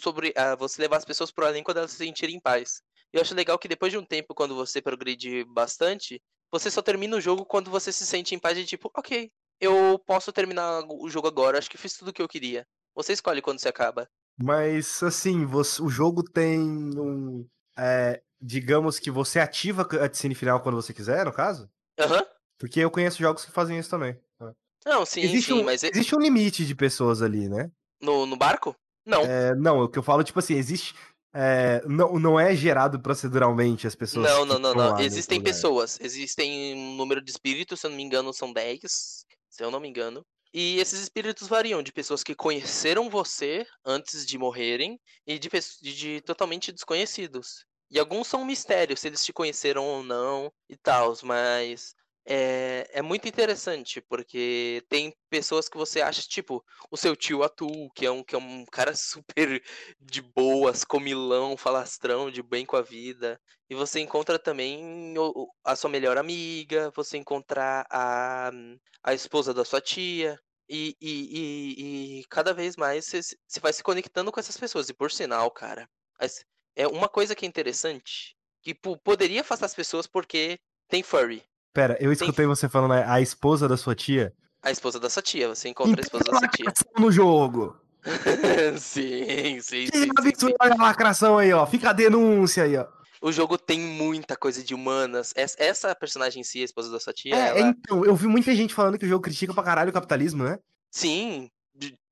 sobre 0.01 0.31
uh, 0.31 0.57
você 0.59 0.83
levar 0.83 0.97
as 0.97 1.05
pessoas 1.05 1.31
pro 1.31 1.47
além 1.47 1.63
quando 1.63 1.79
elas 1.79 1.93
se 1.93 1.99
sentirem 1.99 2.37
em 2.37 2.41
paz. 2.41 2.83
Eu 3.13 3.21
acho 3.21 3.35
legal 3.35 3.59
que 3.59 3.69
depois 3.69 3.93
de 3.93 3.99
um 3.99 4.05
tempo, 4.05 4.35
quando 4.35 4.55
você 4.55 4.83
progride 4.83 5.45
bastante, 5.45 6.21
você 6.51 6.71
só 6.71 6.83
termina 6.83 7.17
o 7.17 7.21
jogo 7.21 7.45
quando 7.45 7.71
você 7.71 7.93
se 7.93 8.05
sente 8.05 8.35
em 8.35 8.39
paz 8.39 8.59
e 8.59 8.65
tipo, 8.65 8.91
ok, 8.97 9.31
eu 9.61 9.99
posso 10.07 10.33
terminar 10.33 10.83
o 10.89 11.09
jogo 11.09 11.29
agora, 11.29 11.59
acho 11.59 11.71
que 11.71 11.79
fiz 11.79 11.97
tudo 11.97 12.09
o 12.09 12.13
que 12.13 12.21
eu 12.21 12.29
queria. 12.29 12.67
Você 12.95 13.13
escolhe 13.13 13.41
quando 13.41 13.61
você 13.61 13.69
acaba. 13.69 14.09
Mas 14.41 15.03
assim, 15.03 15.45
você, 15.45 15.83
o 15.83 15.89
jogo 15.89 16.23
tem 16.23 16.61
um. 16.61 17.47
É, 17.77 18.23
digamos 18.41 18.99
que 18.99 19.11
você 19.11 19.39
ativa 19.39 19.83
a 19.83 19.85
cutscene 19.85 20.35
final 20.35 20.61
quando 20.61 20.75
você 20.77 20.93
quiser, 20.93 21.25
no 21.25 21.33
caso? 21.33 21.71
Aham. 21.99 22.19
Uhum. 22.19 22.27
Porque 22.59 22.79
eu 22.81 22.91
conheço 22.91 23.19
jogos 23.19 23.45
que 23.45 23.51
fazem 23.51 23.77
isso 23.77 23.91
também. 23.91 24.17
Não, 24.85 25.07
sim, 25.07 25.21
existe 25.21 25.53
sim, 25.53 25.61
um, 25.61 25.65
mas. 25.65 25.83
Existe 25.83 26.15
um 26.15 26.21
limite 26.21 26.67
de 26.67 26.75
pessoas 26.75 27.23
ali, 27.23 27.49
né? 27.49 27.71
No, 28.01 28.27
no 28.27 28.37
barco? 28.37 28.75
Não. 29.07 29.23
É, 29.23 29.55
não, 29.55 29.83
o 29.83 29.89
que 29.89 29.99
eu 29.99 30.03
falo, 30.03 30.25
tipo 30.25 30.39
assim, 30.39 30.55
existe. 30.55 30.95
É, 31.35 31.83
não, 31.87 32.19
não 32.19 32.39
é 32.39 32.55
gerado 32.55 33.01
proceduralmente 33.01 33.87
as 33.87 33.95
pessoas. 33.95 34.31
Não, 34.31 34.45
não, 34.45 34.59
não, 34.59 34.75
não. 34.75 35.01
Existem 35.01 35.41
pessoas. 35.41 35.99
Existem 36.01 36.75
um 36.75 36.97
número 36.97 37.23
de 37.23 37.31
espíritos, 37.31 37.81
se 37.81 37.87
eu 37.87 37.91
não 37.91 37.97
me 37.97 38.03
engano, 38.03 38.33
são 38.33 38.53
10. 38.53 39.25
Se 39.49 39.65
eu 39.65 39.71
não 39.71 39.81
me 39.81 39.89
engano. 39.89 40.25
E 40.55 40.79
esses 40.79 41.01
espíritos 41.01 41.49
variam 41.49 41.83
de 41.83 41.93
pessoas 41.93 42.23
que 42.23 42.35
conheceram 42.35 43.09
você 43.09 43.67
antes 43.85 44.27
de 44.27 44.37
morrerem 44.37 45.01
e 45.27 45.39
de, 45.39 45.49
de, 45.81 45.97
de 45.97 46.21
totalmente 46.21 46.71
desconhecidos. 46.71 47.65
E 47.91 47.99
alguns 47.99 48.27
são 48.27 48.43
um 48.43 48.45
mistério, 48.45 48.97
se 48.97 49.07
eles 49.07 49.25
te 49.25 49.33
conheceram 49.33 49.85
ou 49.85 50.03
não 50.03 50.53
e 50.69 50.77
tal, 50.77 51.15
mas 51.23 51.95
é, 52.25 52.89
é 52.93 53.03
muito 53.03 53.27
interessante, 53.29 54.01
porque 54.01 54.85
tem 54.89 55.15
pessoas 55.29 55.69
que 55.69 55.77
você 55.77 56.01
acha, 56.01 56.23
tipo, 56.23 56.65
o 56.91 56.97
seu 56.97 57.17
tio 57.17 57.43
Atu, 57.43 57.91
que 57.95 58.07
é 58.07 58.11
um, 58.11 58.23
que 58.23 58.35
é 58.35 58.39
um 58.39 58.65
cara 58.67 58.95
super 58.97 59.63
de 60.01 60.23
boas, 60.23 60.85
comilão, 60.85 61.57
falastrão, 61.57 62.31
de 62.31 62.43
bem 62.43 62.65
com 62.65 62.77
a 62.77 62.83
vida. 62.83 63.41
E 63.69 63.75
você 63.75 64.01
encontra 64.01 64.39
também 64.39 65.15
a 65.65 65.75
sua 65.75 65.91
melhor 65.91 66.17
amiga, 66.19 66.93
você 66.95 67.17
encontra 67.17 67.85
a, 67.91 68.51
a 69.03 69.15
esposa 69.15 69.53
da 69.53 69.65
sua 69.65 69.81
tia. 69.81 70.39
E, 70.69 70.97
e, 71.01 72.21
e, 72.21 72.21
e 72.21 72.25
cada 72.31 72.55
vez 72.55 72.77
mais 72.77 73.05
você, 73.07 73.21
vai 73.61 73.73
se 73.73 73.83
conectando 73.83 74.33
com 74.33 74.41
essas 74.41 74.57
pessoas. 74.57 74.89
E 74.89 74.95
por 74.95 75.11
sinal, 75.11 75.51
cara, 75.51 75.89
é 76.77 76.87
uma 76.87 77.09
coisa 77.09 77.35
que 77.35 77.45
é 77.45 77.49
interessante, 77.49 78.37
que 78.63 78.75
poderia 78.75 79.41
afastar 79.41 79.67
as 79.67 79.75
pessoas 79.75 80.07
porque 80.07 80.59
tem 80.89 81.03
furry. 81.03 81.43
Pera, 81.73 81.97
eu 82.01 82.13
escutei 82.13 82.45
tem... 82.45 82.47
você 82.47 82.69
falando 82.69 82.93
a 82.93 83.21
esposa 83.21 83.69
da 83.69 83.77
sua 83.77 83.95
tia. 83.95 84.33
A 84.63 84.71
esposa 84.71 85.01
da 85.01 85.11
sua 85.11 85.23
tia, 85.23 85.49
você 85.49 85.69
encontra 85.69 86.01
a 86.01 86.05
esposa 86.05 86.25
da 86.25 86.39
sua 86.39 86.49
tia. 86.49 86.73
no 86.99 87.11
jogo. 87.11 87.77
sim, 88.79 89.61
sim, 89.61 89.87
Quem 89.87 90.03
sim. 90.03 90.09
sim, 90.23 90.33
sim. 90.37 90.55
a 90.59 90.75
lacração 90.75 91.39
aí, 91.39 91.53
ó. 91.53 91.67
Fica 91.67 91.91
a 91.91 91.93
denúncia 91.93 92.65
aí, 92.65 92.77
ó. 92.77 92.87
O 93.21 93.31
jogo 93.31 93.57
tem 93.57 93.79
muita 93.79 94.37
coisa 94.37 94.63
de 94.63 94.75
humanas. 94.75 95.33
Essa 95.37 95.95
personagem 95.95 96.41
em 96.41 96.45
si, 96.45 96.61
a 96.61 96.65
esposa 96.65 96.91
da 96.91 96.99
sua 96.99 97.13
tia. 97.13 97.35
É, 97.35 97.61
ela... 97.61 97.69
então, 97.69 98.05
eu 98.05 98.17
vi 98.17 98.27
muita 98.27 98.55
gente 98.55 98.75
falando 98.75 98.99
que 98.99 99.07
o 99.07 99.09
jogo 99.09 99.23
critica 99.23 99.55
pra 99.55 99.63
caralho 99.63 99.91
o 99.91 99.93
capitalismo, 99.93 100.43
né? 100.43 100.59
Sim. 100.91 101.49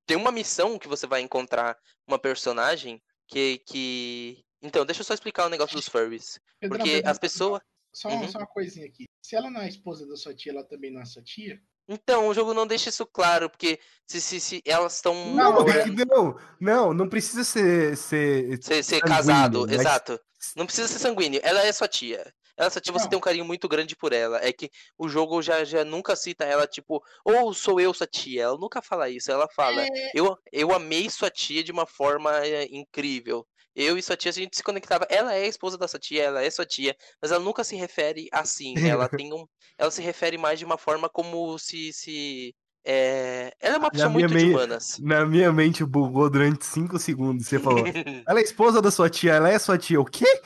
Tem 0.06 0.16
uma 0.16 0.32
missão 0.32 0.78
que 0.78 0.88
você 0.88 1.06
vai 1.06 1.20
encontrar 1.20 1.76
uma 2.06 2.18
personagem 2.18 3.02
que, 3.28 3.60
que 3.66 4.44
então, 4.62 4.84
deixa 4.84 5.00
eu 5.00 5.04
só 5.04 5.14
explicar 5.14 5.46
o 5.46 5.48
negócio 5.48 5.74
dos 5.74 5.88
furries. 5.88 6.38
Porque 6.68 7.02
as 7.04 7.18
pessoas. 7.18 7.60
Só, 7.92 8.08
uhum. 8.08 8.28
só 8.28 8.38
uma 8.38 8.46
coisinha 8.46 8.86
aqui. 8.86 9.06
Se 9.22 9.36
ela 9.36 9.50
não 9.50 9.60
é 9.60 9.68
esposa 9.68 10.06
da 10.06 10.16
sua 10.16 10.34
tia, 10.34 10.52
ela 10.52 10.64
também 10.64 10.90
não 10.90 11.00
é 11.00 11.04
sua 11.04 11.22
tia? 11.22 11.60
Então, 11.88 12.28
o 12.28 12.34
jogo 12.34 12.54
não 12.54 12.66
deixa 12.66 12.88
isso 12.88 13.04
claro, 13.04 13.50
porque 13.50 13.80
se, 14.06 14.20
se, 14.20 14.40
se 14.40 14.62
elas 14.64 14.94
estão. 14.94 15.34
Não, 15.34 15.64
não, 15.64 16.36
não, 16.60 16.94
não 16.94 17.08
precisa 17.08 17.42
ser. 17.42 17.96
Ser, 17.96 18.62
ser, 18.62 18.84
ser 18.84 19.00
casado, 19.00 19.62
mas... 19.62 19.72
exato. 19.80 20.20
Não 20.56 20.66
precisa 20.66 20.86
ser 20.86 21.00
sanguíneo. 21.00 21.40
Ela 21.42 21.66
é 21.66 21.72
sua 21.72 21.88
tia. 21.88 22.32
Ela 22.56 22.70
sua 22.70 22.80
tia, 22.80 22.92
você 22.92 23.08
tem 23.08 23.18
um 23.18 23.22
carinho 23.22 23.44
muito 23.44 23.68
grande 23.68 23.96
por 23.96 24.12
ela. 24.12 24.38
É 24.38 24.52
que 24.52 24.70
o 24.96 25.08
jogo 25.08 25.42
já, 25.42 25.64
já 25.64 25.84
nunca 25.84 26.14
cita 26.14 26.44
ela, 26.44 26.66
tipo, 26.66 27.02
ou 27.24 27.48
oh, 27.48 27.54
sou 27.54 27.80
eu 27.80 27.92
sua 27.92 28.06
tia. 28.06 28.44
Ela 28.44 28.58
nunca 28.58 28.80
fala 28.80 29.08
isso. 29.08 29.30
Ela 29.32 29.48
fala, 29.48 29.82
é... 29.82 29.88
eu, 30.14 30.38
eu 30.52 30.72
amei 30.72 31.10
sua 31.10 31.30
tia 31.30 31.64
de 31.64 31.72
uma 31.72 31.86
forma 31.86 32.30
é, 32.38 32.64
incrível 32.66 33.44
eu 33.74 33.96
e 33.96 34.02
sua 34.02 34.16
tia, 34.16 34.30
a 34.30 34.34
gente 34.34 34.56
se 34.56 34.62
conectava. 34.62 35.06
Ela 35.08 35.34
é 35.34 35.44
a 35.44 35.48
esposa 35.48 35.78
da 35.78 35.86
sua 35.86 36.00
tia, 36.00 36.24
ela 36.24 36.42
é 36.42 36.50
sua 36.50 36.66
tia, 36.66 36.94
mas 37.20 37.30
ela 37.30 37.42
nunca 37.42 37.64
se 37.64 37.76
refere 37.76 38.28
assim. 38.32 38.74
Ela 38.88 39.08
tem 39.08 39.32
um. 39.32 39.46
Ela 39.78 39.90
se 39.90 40.02
refere 40.02 40.36
mais 40.36 40.58
de 40.58 40.64
uma 40.64 40.78
forma 40.78 41.08
como 41.08 41.58
se. 41.58 41.92
se 41.92 42.54
é... 42.84 43.52
Ela 43.60 43.76
é 43.76 43.78
uma 43.78 43.90
pessoa 43.90 44.08
muito 44.08 44.34
de 44.34 44.44
humanas. 44.46 44.98
Na 45.00 45.26
minha 45.26 45.52
mente 45.52 45.84
bugou 45.84 46.30
durante 46.30 46.64
5 46.64 46.98
segundos. 46.98 47.46
Você 47.46 47.58
falou. 47.58 47.84
ela 48.26 48.40
é 48.40 48.42
esposa 48.42 48.80
da 48.80 48.90
sua 48.90 49.10
tia, 49.10 49.34
ela 49.34 49.50
é 49.50 49.58
sua 49.58 49.78
tia. 49.78 50.00
O 50.00 50.04
quê? 50.04 50.40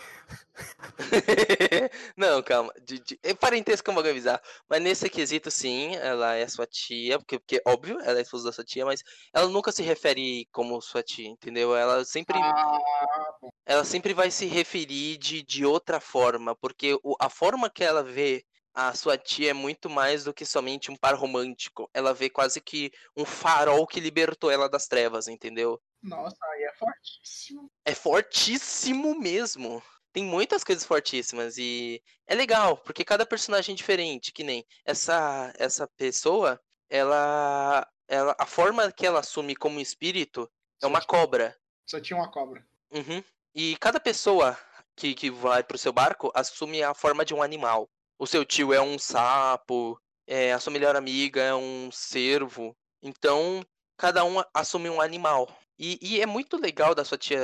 não, 2.16 2.42
calma. 2.42 2.72
De, 2.82 3.00
de, 3.00 3.18
é 3.22 3.34
parentesco 3.34 3.84
como 3.84 4.00
avisar. 4.00 4.40
Mas 4.68 4.80
nesse 4.80 5.08
quesito, 5.10 5.50
sim, 5.50 5.94
ela 5.96 6.34
é 6.34 6.46
sua 6.46 6.66
tia, 6.66 7.18
porque, 7.18 7.38
porque, 7.38 7.62
óbvio, 7.66 8.00
ela 8.00 8.18
é 8.18 8.22
esposa 8.22 8.44
da 8.44 8.52
sua 8.52 8.64
tia, 8.64 8.84
mas 8.84 9.02
ela 9.32 9.48
nunca 9.48 9.72
se 9.72 9.82
refere 9.82 10.46
como 10.52 10.80
sua 10.80 11.02
tia, 11.02 11.28
entendeu? 11.28 11.76
Ela 11.76 12.04
sempre. 12.04 12.38
Ah, 12.38 12.78
ela 13.66 13.84
sempre 13.84 14.14
vai 14.14 14.30
se 14.30 14.46
referir 14.46 15.16
de, 15.18 15.42
de 15.42 15.64
outra 15.64 16.00
forma, 16.00 16.54
porque 16.56 16.98
o, 17.02 17.16
a 17.20 17.28
forma 17.28 17.70
que 17.70 17.82
ela 17.82 18.02
vê 18.02 18.44
a 18.74 18.92
sua 18.92 19.16
tia 19.16 19.50
é 19.50 19.54
muito 19.54 19.88
mais 19.88 20.24
do 20.24 20.34
que 20.34 20.44
somente 20.44 20.90
um 20.90 20.96
par 20.96 21.14
romântico. 21.14 21.88
Ela 21.94 22.12
vê 22.12 22.28
quase 22.28 22.60
que 22.60 22.90
um 23.16 23.24
farol 23.24 23.86
que 23.86 24.00
libertou 24.00 24.50
ela 24.50 24.68
das 24.68 24.88
trevas, 24.88 25.28
entendeu? 25.28 25.80
Nossa, 26.02 26.36
aí 26.52 26.64
é 26.64 26.72
fortíssimo. 26.74 27.70
É 27.84 27.94
fortíssimo 27.94 29.18
mesmo 29.18 29.82
tem 30.14 30.24
muitas 30.24 30.62
coisas 30.62 30.84
fortíssimas 30.84 31.58
e 31.58 32.00
é 32.24 32.36
legal, 32.36 32.76
porque 32.76 33.04
cada 33.04 33.26
personagem 33.26 33.74
é 33.74 33.76
diferente, 33.76 34.32
que 34.32 34.44
nem 34.44 34.64
essa 34.84 35.52
essa 35.58 35.88
pessoa, 35.88 36.58
ela 36.88 37.86
ela 38.06 38.34
a 38.38 38.46
forma 38.46 38.92
que 38.92 39.04
ela 39.04 39.18
assume 39.18 39.56
como 39.56 39.80
espírito 39.80 40.48
é 40.80 40.86
uma 40.86 41.02
cobra. 41.02 41.56
Só 41.84 42.00
tinha 42.00 42.16
uma 42.16 42.30
cobra. 42.30 42.64
Uhum. 42.92 43.22
E 43.52 43.76
cada 43.78 43.98
pessoa 43.98 44.56
que, 44.94 45.14
que 45.14 45.30
vai 45.30 45.64
pro 45.64 45.76
seu 45.76 45.92
barco 45.92 46.30
assume 46.32 46.80
a 46.82 46.94
forma 46.94 47.24
de 47.24 47.34
um 47.34 47.42
animal. 47.42 47.90
O 48.16 48.26
seu 48.26 48.44
tio 48.44 48.72
é 48.72 48.80
um 48.80 48.96
sapo, 48.96 50.00
é, 50.28 50.52
a 50.52 50.60
sua 50.60 50.72
melhor 50.72 50.94
amiga 50.94 51.42
é 51.42 51.54
um 51.54 51.90
cervo. 51.90 52.76
Então, 53.02 53.66
cada 53.96 54.24
um 54.24 54.40
assume 54.54 54.88
um 54.88 55.00
animal. 55.00 55.48
E, 55.78 55.98
e, 56.00 56.20
é 56.20 56.26
muito 56.26 56.56
legal 56.56 56.94
da 56.94 57.04
sua 57.04 57.18
tia, 57.18 57.40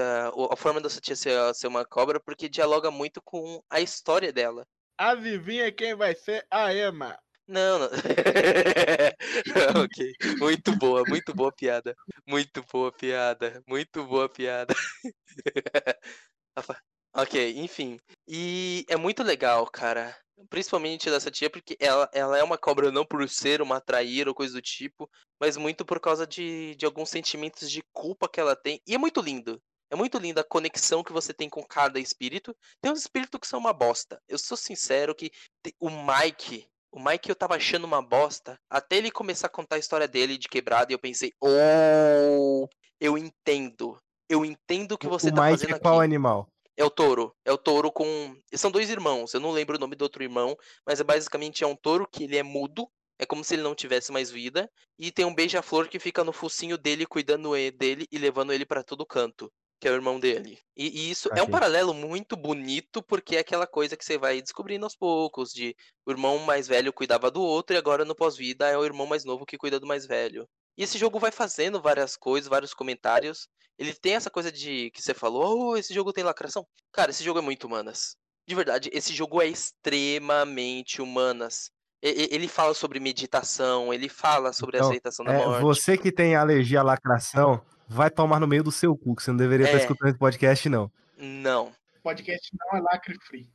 a 0.50 0.56
forma 0.56 0.80
da 0.80 0.88
sua 0.88 1.00
tia 1.00 1.16
ser, 1.16 1.54
ser 1.54 1.66
uma 1.66 1.84
cobra, 1.84 2.20
porque 2.20 2.48
dialoga 2.48 2.90
muito 2.90 3.20
com 3.22 3.62
a 3.68 3.80
história 3.80 4.32
dela. 4.32 4.64
Adivinha 4.96 5.72
quem 5.72 5.94
vai 5.94 6.14
ser 6.14 6.46
a 6.50 6.72
Emma? 6.72 7.18
Não, 7.50 7.80
não. 7.80 7.88
ok. 9.82 10.12
Muito 10.38 10.76
boa, 10.76 11.02
muito 11.08 11.34
boa 11.34 11.50
piada. 11.50 11.96
Muito 12.24 12.62
boa 12.72 12.92
piada. 12.92 13.60
Muito 13.66 14.06
boa 14.06 14.28
piada. 14.28 14.72
ok, 17.12 17.58
enfim. 17.58 17.98
E 18.28 18.84
é 18.88 18.96
muito 18.96 19.24
legal, 19.24 19.66
cara. 19.66 20.16
Principalmente 20.48 21.10
dessa 21.10 21.30
tia, 21.30 21.50
porque 21.50 21.76
ela, 21.78 22.08
ela 22.12 22.38
é 22.38 22.42
uma 22.42 22.56
cobra 22.56 22.90
não 22.90 23.04
por 23.04 23.28
ser 23.28 23.60
uma 23.60 23.80
traíra 23.80 24.30
ou 24.30 24.34
coisa 24.34 24.54
do 24.54 24.62
tipo, 24.62 25.08
mas 25.40 25.56
muito 25.56 25.84
por 25.84 26.00
causa 26.00 26.26
de, 26.26 26.74
de 26.76 26.86
alguns 26.86 27.10
sentimentos 27.10 27.70
de 27.70 27.82
culpa 27.92 28.28
que 28.28 28.40
ela 28.40 28.56
tem. 28.56 28.80
E 28.86 28.94
é 28.94 28.98
muito 28.98 29.20
lindo. 29.20 29.60
É 29.90 29.96
muito 29.96 30.18
linda 30.18 30.40
a 30.40 30.44
conexão 30.44 31.02
que 31.02 31.12
você 31.12 31.34
tem 31.34 31.48
com 31.48 31.64
cada 31.64 31.98
espírito. 31.98 32.56
Tem 32.80 32.92
uns 32.92 33.00
espíritos 33.00 33.40
que 33.40 33.46
são 33.46 33.58
uma 33.58 33.72
bosta. 33.72 34.20
Eu 34.28 34.38
sou 34.38 34.56
sincero 34.56 35.14
que 35.14 35.32
o 35.80 35.90
Mike, 35.90 36.66
o 36.92 37.02
Mike 37.02 37.28
eu 37.28 37.34
tava 37.34 37.56
achando 37.56 37.84
uma 37.84 38.00
bosta, 38.00 38.56
até 38.70 38.96
ele 38.96 39.10
começar 39.10 39.48
a 39.48 39.50
contar 39.50 39.76
a 39.76 39.80
história 39.80 40.06
dele 40.06 40.38
de 40.38 40.48
quebrada 40.48 40.92
e 40.92 40.94
eu 40.94 40.98
pensei, 40.98 41.32
oh, 41.40 42.68
eu 43.00 43.18
entendo. 43.18 43.98
Eu 44.28 44.44
entendo 44.44 44.92
o 44.92 44.98
que 44.98 45.08
você 45.08 45.28
o 45.28 45.34
tá 45.34 45.42
Mike 45.42 45.54
fazendo 45.54 45.70
é 45.70 45.74
aqui. 45.74 45.82
qual 45.82 46.00
animal? 46.00 46.46
É 46.80 46.84
o 46.84 46.88
touro. 46.88 47.36
É 47.44 47.52
o 47.52 47.58
touro 47.58 47.92
com. 47.92 48.34
São 48.54 48.70
dois 48.70 48.88
irmãos. 48.88 49.34
Eu 49.34 49.40
não 49.40 49.50
lembro 49.50 49.76
o 49.76 49.78
nome 49.78 49.94
do 49.94 50.00
outro 50.00 50.22
irmão, 50.22 50.56
mas 50.86 50.98
é 50.98 51.04
basicamente 51.04 51.62
é 51.62 51.66
um 51.66 51.76
touro 51.76 52.08
que 52.10 52.24
ele 52.24 52.38
é 52.38 52.42
mudo. 52.42 52.90
É 53.18 53.26
como 53.26 53.44
se 53.44 53.54
ele 53.54 53.62
não 53.62 53.74
tivesse 53.74 54.10
mais 54.10 54.30
vida. 54.30 54.66
E 54.98 55.12
tem 55.12 55.26
um 55.26 55.34
beija-flor 55.34 55.88
que 55.88 55.98
fica 55.98 56.24
no 56.24 56.32
focinho 56.32 56.78
dele, 56.78 57.04
cuidando 57.04 57.50
dele 57.76 58.06
e 58.10 58.16
levando 58.16 58.50
ele 58.50 58.64
para 58.64 58.82
todo 58.82 59.04
canto. 59.04 59.52
Que 59.78 59.88
é 59.88 59.90
o 59.90 59.94
irmão 59.94 60.18
dele. 60.18 60.58
E, 60.74 61.02
e 61.02 61.10
isso 61.10 61.28
okay. 61.28 61.42
é 61.42 61.44
um 61.44 61.50
paralelo 61.50 61.92
muito 61.92 62.34
bonito, 62.34 63.02
porque 63.02 63.36
é 63.36 63.40
aquela 63.40 63.66
coisa 63.66 63.94
que 63.94 64.02
você 64.04 64.16
vai 64.16 64.40
descobrindo 64.40 64.86
aos 64.86 64.96
poucos: 64.96 65.50
de 65.52 65.76
o 66.06 66.10
irmão 66.10 66.38
mais 66.38 66.66
velho 66.66 66.94
cuidava 66.94 67.30
do 67.30 67.42
outro, 67.42 67.76
e 67.76 67.78
agora 67.78 68.06
no 68.06 68.14
pós-vida 68.14 68.66
é 68.70 68.78
o 68.78 68.86
irmão 68.86 69.06
mais 69.06 69.22
novo 69.22 69.44
que 69.44 69.58
cuida 69.58 69.78
do 69.78 69.86
mais 69.86 70.06
velho. 70.06 70.48
E 70.80 70.82
esse 70.82 70.96
jogo 70.96 71.18
vai 71.18 71.30
fazendo 71.30 71.78
várias 71.78 72.16
coisas, 72.16 72.48
vários 72.48 72.72
comentários. 72.72 73.46
Ele 73.78 73.92
tem 73.92 74.14
essa 74.14 74.30
coisa 74.30 74.50
de 74.50 74.90
que 74.92 75.02
você 75.02 75.12
falou, 75.12 75.72
oh, 75.72 75.76
esse 75.76 75.92
jogo 75.92 76.10
tem 76.10 76.24
lacração. 76.24 76.66
Cara, 76.90 77.10
esse 77.10 77.22
jogo 77.22 77.38
é 77.38 77.42
muito 77.42 77.66
humanas. 77.66 78.16
De 78.48 78.54
verdade, 78.54 78.88
esse 78.90 79.12
jogo 79.12 79.42
é 79.42 79.46
extremamente 79.46 81.02
humanas. 81.02 81.70
Ele 82.02 82.48
fala 82.48 82.72
sobre 82.72 82.98
meditação, 82.98 83.92
ele 83.92 84.08
fala 84.08 84.54
sobre 84.54 84.78
Então, 84.78 84.88
aceitação 84.88 85.22
da 85.26 85.34
É, 85.34 85.44
morte. 85.44 85.60
você 85.60 85.98
que 85.98 86.10
tem 86.10 86.34
alergia 86.34 86.80
à 86.80 86.82
lacração, 86.82 87.60
vai 87.86 88.08
tomar 88.10 88.40
no 88.40 88.46
meio 88.48 88.62
do 88.64 88.72
seu 88.72 88.96
cu, 88.96 89.14
que 89.14 89.22
você 89.22 89.30
não 89.30 89.36
deveria 89.36 89.66
estar 89.66 89.76
É. 89.76 89.80
escutando 89.82 90.08
esse 90.08 90.18
podcast, 90.18 90.66
não. 90.70 90.90
Não. 91.18 91.70
Podcast 92.02 92.48
não 92.58 92.78
é 92.78 92.80
lacre 92.80 93.18
free. 93.20 93.46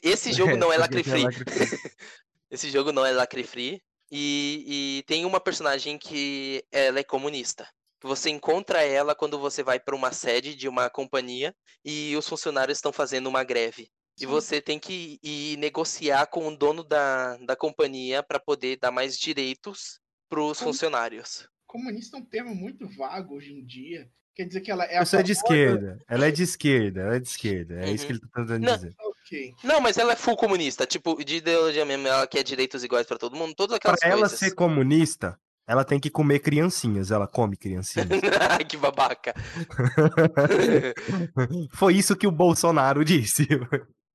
Esse 0.00 0.32
jogo 0.32 0.56
não 0.56 0.72
é 0.72 0.78
porque 0.78 0.96
lacre 0.98 1.02
free. 1.02 1.22
lacre 1.24 1.44
free. 1.44 1.90
Esse 2.50 2.70
jogo 2.70 2.92
não 2.92 3.04
é 3.04 3.10
lacre 3.10 3.42
free. 3.42 3.82
E, 4.10 4.64
e 4.98 5.02
tem 5.06 5.24
uma 5.24 5.40
personagem 5.40 5.98
que 5.98 6.64
ela 6.72 6.98
é 6.98 7.04
comunista. 7.04 7.68
Você 8.02 8.30
encontra 8.30 8.82
ela 8.82 9.14
quando 9.14 9.38
você 9.38 9.62
vai 9.62 9.80
para 9.80 9.96
uma 9.96 10.12
sede 10.12 10.54
de 10.54 10.68
uma 10.68 10.88
companhia 10.88 11.54
e 11.84 12.16
os 12.16 12.28
funcionários 12.28 12.78
estão 12.78 12.92
fazendo 12.92 13.28
uma 13.28 13.42
greve. 13.42 13.90
E 14.20 14.26
você 14.26 14.60
tem 14.60 14.80
que 14.80 15.18
ir 15.22 15.56
negociar 15.58 16.26
com 16.26 16.48
o 16.48 16.56
dono 16.56 16.82
da, 16.82 17.36
da 17.38 17.54
companhia 17.54 18.22
para 18.22 18.40
poder 18.40 18.76
dar 18.76 18.90
mais 18.90 19.16
direitos 19.16 20.00
para 20.28 20.40
os 20.40 20.60
funcionários. 20.60 21.48
Comunista 21.66 22.16
é 22.16 22.20
um 22.20 22.24
termo 22.24 22.54
muito 22.54 22.88
vago 22.88 23.36
hoje 23.36 23.52
em 23.52 23.64
dia. 23.64 24.10
Quer 24.34 24.44
dizer 24.44 24.60
que 24.60 24.70
ela 24.70 24.84
é 24.84 24.96
é 24.96 25.22
de 25.22 25.32
esquerda. 25.32 25.98
Ela 26.08 26.26
é 26.26 26.30
de 26.30 26.42
esquerda, 26.42 27.00
ela 27.00 27.16
é 27.16 27.20
de 27.20 27.28
esquerda. 27.28 27.80
É 27.80 27.90
isso 27.90 28.06
que 28.06 28.12
ele 28.12 28.20
tá 28.20 28.28
tentando 28.34 28.64
Não. 28.64 28.74
dizer. 28.74 28.94
Ok. 29.28 29.54
Não, 29.62 29.80
mas 29.80 29.98
ela 29.98 30.12
é 30.12 30.16
full 30.16 30.36
comunista, 30.36 30.86
tipo, 30.86 31.22
de 31.22 31.36
ideologia 31.36 31.84
mesmo, 31.84 32.08
ela 32.08 32.26
quer 32.26 32.42
direitos 32.42 32.82
iguais 32.82 33.06
para 33.06 33.18
todo 33.18 33.36
mundo, 33.36 33.54
todas 33.54 33.78
Pra 33.78 33.92
aquelas 33.92 34.02
ela 34.02 34.20
coisas. 34.22 34.38
ser 34.38 34.54
comunista, 34.54 35.38
ela 35.66 35.84
tem 35.84 36.00
que 36.00 36.08
comer 36.08 36.38
criancinhas. 36.38 37.10
Ela 37.10 37.28
come 37.28 37.54
criancinhas. 37.54 38.08
Ai, 38.50 38.64
que 38.64 38.78
babaca. 38.78 39.34
Foi 41.74 41.94
isso 41.94 42.16
que 42.16 42.26
o 42.26 42.30
Bolsonaro 42.32 43.04
disse. 43.04 43.46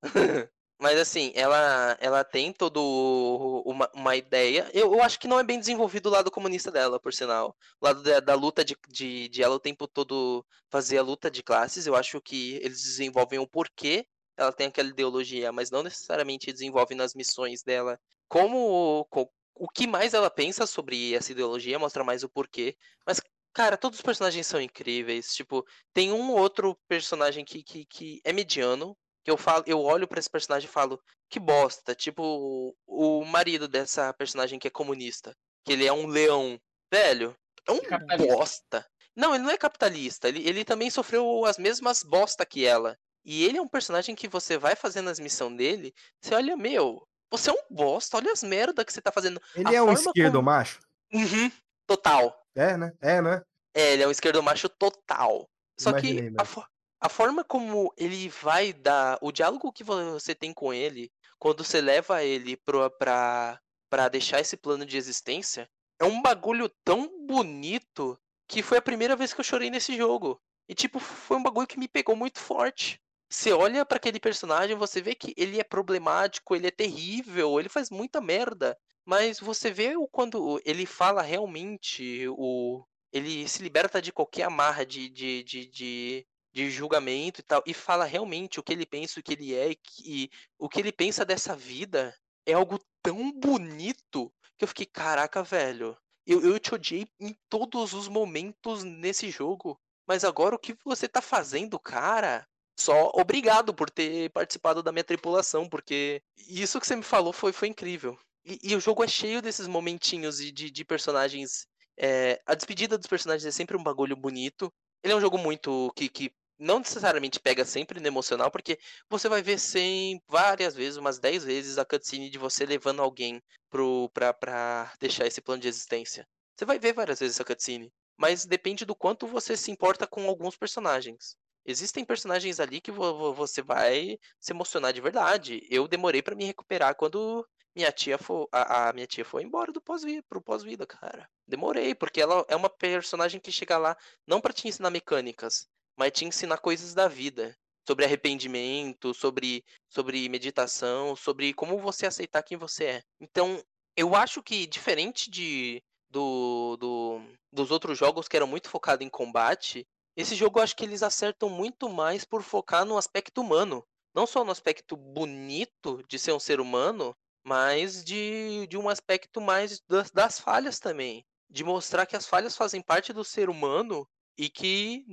Mas 0.81 0.99
assim, 0.99 1.31
ela, 1.35 1.95
ela 2.01 2.23
tem 2.25 2.51
todo 2.51 3.63
uma, 3.65 3.87
uma 3.93 4.15
ideia. 4.15 4.67
Eu, 4.73 4.95
eu 4.95 5.03
acho 5.03 5.19
que 5.19 5.27
não 5.27 5.39
é 5.39 5.43
bem 5.43 5.59
desenvolvido 5.59 6.07
o 6.07 6.11
lado 6.11 6.31
comunista 6.31 6.71
dela, 6.71 6.99
por 6.99 7.13
sinal. 7.13 7.55
O 7.79 7.85
lado 7.85 8.01
da, 8.01 8.19
da 8.19 8.33
luta 8.33 8.65
de, 8.65 8.75
de, 8.89 9.29
de 9.29 9.43
ela 9.43 9.53
o 9.55 9.59
tempo 9.59 9.87
todo 9.87 10.43
fazer 10.69 10.97
a 10.97 11.03
luta 11.03 11.29
de 11.31 11.43
classes. 11.43 11.85
Eu 11.85 11.95
acho 11.95 12.19
que 12.19 12.55
eles 12.63 12.81
desenvolvem 12.81 13.37
o 13.39 13.47
porquê 13.47 14.05
ela 14.37 14.51
tem 14.53 14.67
aquela 14.67 14.89
ideologia, 14.89 15.51
mas 15.51 15.69
não 15.71 15.83
necessariamente 15.83 16.51
desenvolvem 16.51 16.97
nas 16.97 17.13
missões 17.13 17.63
dela. 17.63 17.99
Como 18.27 19.05
co- 19.05 19.31
o 19.55 19.67
que 19.69 19.85
mais 19.87 20.13
ela 20.13 20.29
pensa 20.29 20.65
sobre 20.65 21.13
essa 21.13 21.31
ideologia, 21.31 21.77
mostra 21.79 22.03
mais 22.03 22.23
o 22.23 22.29
porquê. 22.29 22.75
Mas, 23.05 23.21
cara, 23.53 23.77
todos 23.77 23.99
os 23.99 24.03
personagens 24.03 24.47
são 24.47 24.59
incríveis. 24.61 25.33
Tipo, 25.33 25.63
tem 25.93 26.11
um 26.11 26.31
outro 26.31 26.77
personagem 26.87 27.45
que, 27.45 27.63
que, 27.63 27.85
que 27.85 28.21
é 28.23 28.33
mediano, 28.33 28.97
que 29.23 29.31
eu 29.31 29.37
falo, 29.37 29.63
eu 29.67 29.79
olho 29.81 30.07
pra 30.07 30.19
esse 30.19 30.29
personagem 30.29 30.67
e 30.69 30.71
falo, 30.71 30.99
que 31.29 31.39
bosta. 31.39 31.95
Tipo, 31.95 32.23
o, 32.23 33.21
o 33.21 33.25
marido 33.25 33.67
dessa 33.67 34.13
personagem 34.13 34.59
que 34.59 34.67
é 34.67 34.71
comunista, 34.71 35.35
que 35.65 35.73
ele 35.73 35.85
é 35.85 35.93
um 35.93 36.07
leão. 36.07 36.59
Velho, 36.91 37.35
é 37.67 37.71
um 37.71 37.81
bosta. 38.15 38.85
Não, 39.15 39.33
ele 39.35 39.43
não 39.43 39.51
é 39.51 39.57
capitalista. 39.57 40.27
Ele, 40.27 40.47
ele 40.47 40.65
também 40.65 40.89
sofreu 40.89 41.45
as 41.45 41.57
mesmas 41.57 42.03
bosta 42.03 42.45
que 42.45 42.65
ela. 42.65 42.97
E 43.25 43.43
ele 43.45 43.57
é 43.57 43.61
um 43.61 43.67
personagem 43.67 44.15
que 44.15 44.27
você 44.27 44.57
vai 44.57 44.75
fazendo 44.75 45.09
as 45.09 45.19
missões 45.19 45.55
dele, 45.57 45.93
você 46.21 46.35
olha, 46.35 46.57
meu, 46.57 47.07
você 47.31 47.49
é 47.49 47.53
um 47.53 47.63
bosta, 47.69 48.17
olha 48.17 48.31
as 48.31 48.43
merda 48.43 48.83
que 48.83 48.91
você 48.91 49.01
tá 49.01 49.11
fazendo. 49.11 49.41
Ele 49.55 49.69
A 49.69 49.73
é 49.73 49.81
um 49.81 49.91
esquerdo 49.93 50.33
como- 50.33 50.43
macho? 50.45 50.79
Uhum, 51.11 51.51
total. 51.87 52.37
É, 52.55 52.75
né? 52.77 52.93
É, 53.01 53.21
né? 53.21 53.41
É, 53.73 53.93
ele 53.93 54.03
é 54.03 54.07
um 54.07 54.11
esquerdo 54.11 54.41
macho 54.43 54.67
total. 54.69 55.49
Só 55.79 55.89
Imaginei 55.91 56.15
que 56.15 56.27
a, 56.27 56.31
mesmo. 56.31 56.45
fo- 56.45 56.65
a 57.01 57.09
forma 57.09 57.43
como 57.43 57.91
ele 57.97 58.29
vai 58.29 58.71
dar. 58.73 59.17
O 59.21 59.31
diálogo 59.31 59.71
que 59.71 59.83
você 59.83 60.35
tem 60.35 60.53
com 60.53 60.73
ele, 60.73 61.11
quando 61.39 61.63
você 61.63 61.81
leva 61.81 62.23
ele 62.23 62.55
pro, 62.57 62.89
pra, 62.91 63.59
pra 63.89 64.07
deixar 64.09 64.39
esse 64.39 64.55
plano 64.55 64.85
de 64.85 64.97
existência, 64.97 65.67
é 65.99 66.05
um 66.05 66.21
bagulho 66.21 66.69
tão 66.83 67.25
bonito 67.25 68.19
que 68.47 68.61
foi 68.61 68.77
a 68.77 68.81
primeira 68.81 69.15
vez 69.15 69.33
que 69.33 69.39
eu 69.39 69.43
chorei 69.45 69.69
nesse 69.69 69.95
jogo. 69.97 70.39
E, 70.69 70.75
tipo, 70.75 70.99
foi 70.99 71.37
um 71.37 71.43
bagulho 71.43 71.67
que 71.67 71.79
me 71.79 71.87
pegou 71.87 72.15
muito 72.15 72.39
forte. 72.39 73.01
Você 73.33 73.51
olha 73.51 73.83
pra 73.83 73.97
aquele 73.97 74.19
personagem, 74.19 74.75
você 74.75 75.01
vê 75.01 75.15
que 75.15 75.33
ele 75.35 75.59
é 75.59 75.63
problemático, 75.63 76.55
ele 76.55 76.67
é 76.67 76.71
terrível, 76.71 77.59
ele 77.59 77.67
faz 77.67 77.89
muita 77.89 78.21
merda. 78.21 78.77
Mas 79.03 79.39
você 79.39 79.71
vê 79.71 79.97
o 79.97 80.07
quando 80.07 80.61
ele 80.63 80.85
fala 80.85 81.23
realmente 81.23 82.27
o, 82.29 82.85
ele 83.11 83.47
se 83.47 83.63
liberta 83.63 83.99
de 83.99 84.13
qualquer 84.13 84.43
amarra 84.43 84.85
de, 84.85 85.09
de, 85.09 85.43
de, 85.43 85.65
de, 85.65 86.27
de 86.53 86.69
julgamento 86.69 87.41
e 87.41 87.43
tal, 87.43 87.63
e 87.65 87.73
fala 87.73 88.05
realmente 88.05 88.59
o 88.59 88.63
que 88.63 88.71
ele 88.71 88.85
pensa, 88.85 89.19
o 89.19 89.23
que 89.23 89.33
ele 89.33 89.55
é, 89.55 89.71
e, 89.71 89.79
e 90.05 90.29
o 90.59 90.69
que 90.69 90.79
ele 90.79 90.91
pensa 90.91 91.25
dessa 91.25 91.55
vida 91.55 92.15
é 92.45 92.53
algo 92.53 92.79
tão 93.01 93.31
bonito 93.31 94.31
que 94.59 94.63
eu 94.63 94.67
fiquei, 94.67 94.85
caraca, 94.85 95.41
velho, 95.41 95.97
eu, 96.25 96.39
eu 96.45 96.59
te 96.59 96.75
odiei 96.75 97.07
em 97.19 97.35
todos 97.49 97.93
os 97.93 98.07
momentos 98.07 98.83
nesse 98.83 99.31
jogo, 99.31 99.81
mas 100.07 100.23
agora 100.23 100.55
o 100.55 100.59
que 100.59 100.77
você 100.85 101.07
tá 101.07 101.21
fazendo, 101.21 101.79
cara? 101.79 102.47
Só 102.75 103.11
obrigado 103.13 103.73
por 103.73 103.89
ter 103.89 104.29
participado 104.31 104.81
da 104.81 104.91
minha 104.91 105.03
tripulação, 105.03 105.69
porque 105.69 106.21
isso 106.35 106.79
que 106.79 106.87
você 106.87 106.95
me 106.95 107.03
falou 107.03 107.31
foi, 107.31 107.53
foi 107.53 107.67
incrível. 107.67 108.17
E, 108.43 108.59
e 108.63 108.75
o 108.75 108.79
jogo 108.79 109.03
é 109.03 109.07
cheio 109.07 109.41
desses 109.41 109.67
momentinhos 109.67 110.37
de, 110.37 110.51
de, 110.51 110.71
de 110.71 110.85
personagens 110.85 111.67
é, 111.97 112.41
a 112.45 112.55
despedida 112.55 112.97
dos 112.97 113.07
personagens 113.07 113.45
é 113.45 113.51
sempre 113.51 113.77
um 113.77 113.83
bagulho 113.83 114.15
bonito. 114.15 114.73
Ele 115.03 115.13
é 115.13 115.15
um 115.15 115.21
jogo 115.21 115.37
muito 115.37 115.91
que, 115.95 116.09
que 116.09 116.33
não 116.57 116.79
necessariamente 116.79 117.39
pega 117.39 117.65
sempre 117.65 117.99
no 117.99 118.07
emocional, 118.07 118.49
porque 118.49 118.79
você 119.09 119.27
vai 119.27 119.41
ver 119.41 119.59
sem 119.59 120.21
várias 120.27 120.75
vezes, 120.75 120.97
umas 120.97 121.19
10 121.19 121.43
vezes, 121.43 121.77
a 121.77 121.85
cutscene 121.85 122.29
de 122.29 122.37
você 122.37 122.65
levando 122.65 123.01
alguém 123.01 123.41
pro, 123.69 124.09
pra, 124.13 124.33
pra 124.33 124.93
deixar 124.99 125.25
esse 125.25 125.41
plano 125.41 125.61
de 125.61 125.67
existência. 125.67 126.27
Você 126.55 126.65
vai 126.65 126.79
ver 126.79 126.93
várias 126.93 127.19
vezes 127.19 127.35
essa 127.35 127.45
cutscene. 127.45 127.91
Mas 128.17 128.45
depende 128.45 128.85
do 128.85 128.95
quanto 128.95 129.27
você 129.27 129.57
se 129.57 129.71
importa 129.71 130.05
com 130.05 130.27
alguns 130.27 130.55
personagens. 130.55 131.35
Existem 131.65 132.03
personagens 132.05 132.59
ali 132.59 132.81
que 132.81 132.91
vo- 132.91 133.17
vo- 133.17 133.33
você 133.33 133.61
vai 133.61 134.17
se 134.39 134.51
emocionar 134.53 134.93
de 134.93 135.01
verdade. 135.01 135.65
Eu 135.69 135.87
demorei 135.87 136.21
pra 136.21 136.35
me 136.35 136.45
recuperar 136.45 136.95
quando 136.95 137.47
minha 137.75 137.91
tia 137.91 138.17
foi, 138.17 138.45
a, 138.51 138.89
a 138.89 138.93
minha 138.93 139.07
tia 139.07 139.25
foi 139.25 139.43
embora 139.43 139.71
do 139.71 139.81
pós-vida, 139.81 140.23
pro 140.29 140.41
pós-vida, 140.41 140.85
cara. 140.85 141.29
Demorei, 141.47 141.95
porque 141.95 142.21
ela 142.21 142.45
é 142.47 142.55
uma 142.55 142.69
personagem 142.69 143.39
que 143.39 143.51
chega 143.51 143.77
lá 143.77 143.95
não 144.27 144.41
pra 144.41 144.53
te 144.53 144.67
ensinar 144.67 144.89
mecânicas, 144.89 145.67
mas 145.97 146.11
te 146.11 146.25
ensinar 146.25 146.57
coisas 146.59 146.93
da 146.93 147.07
vida, 147.07 147.55
sobre 147.87 148.05
arrependimento, 148.05 149.13
sobre 149.13 149.63
sobre 149.89 150.27
meditação, 150.29 151.15
sobre 151.15 151.53
como 151.53 151.77
você 151.79 152.05
aceitar 152.05 152.43
quem 152.43 152.57
você 152.57 152.85
é. 152.85 153.03
Então, 153.19 153.61
eu 153.95 154.15
acho 154.15 154.41
que 154.43 154.65
diferente 154.67 155.29
de 155.29 155.81
do, 156.09 156.77
do 156.77 157.21
dos 157.51 157.71
outros 157.71 157.97
jogos 157.97 158.27
que 158.27 158.35
eram 158.35 158.47
muito 158.47 158.69
focados 158.69 159.05
em 159.05 159.09
combate, 159.09 159.87
esse 160.15 160.35
jogo 160.35 160.59
eu 160.59 160.63
acho 160.63 160.75
que 160.75 160.83
eles 160.83 161.03
acertam 161.03 161.49
muito 161.49 161.89
mais 161.89 162.23
por 162.23 162.43
focar 162.43 162.85
no 162.85 162.97
aspecto 162.97 163.41
humano, 163.41 163.85
não 164.13 164.27
só 164.27 164.43
no 164.43 164.51
aspecto 164.51 164.95
bonito 164.95 166.03
de 166.07 166.19
ser 166.19 166.33
um 166.33 166.39
ser 166.39 166.59
humano, 166.59 167.15
mas 167.43 168.03
de, 168.03 168.67
de 168.67 168.77
um 168.77 168.87
aspecto 168.87 169.41
mais 169.41 169.81
das, 169.87 170.11
das 170.11 170.39
falhas 170.39 170.79
também. 170.79 171.25
De 171.49 171.63
mostrar 171.63 172.05
que 172.05 172.15
as 172.15 172.25
falhas 172.25 172.55
fazem 172.55 172.81
parte 172.81 173.11
do 173.11 173.23
ser 173.23 173.49
humano 173.49 174.07
e 174.37 174.49
que 174.49 175.05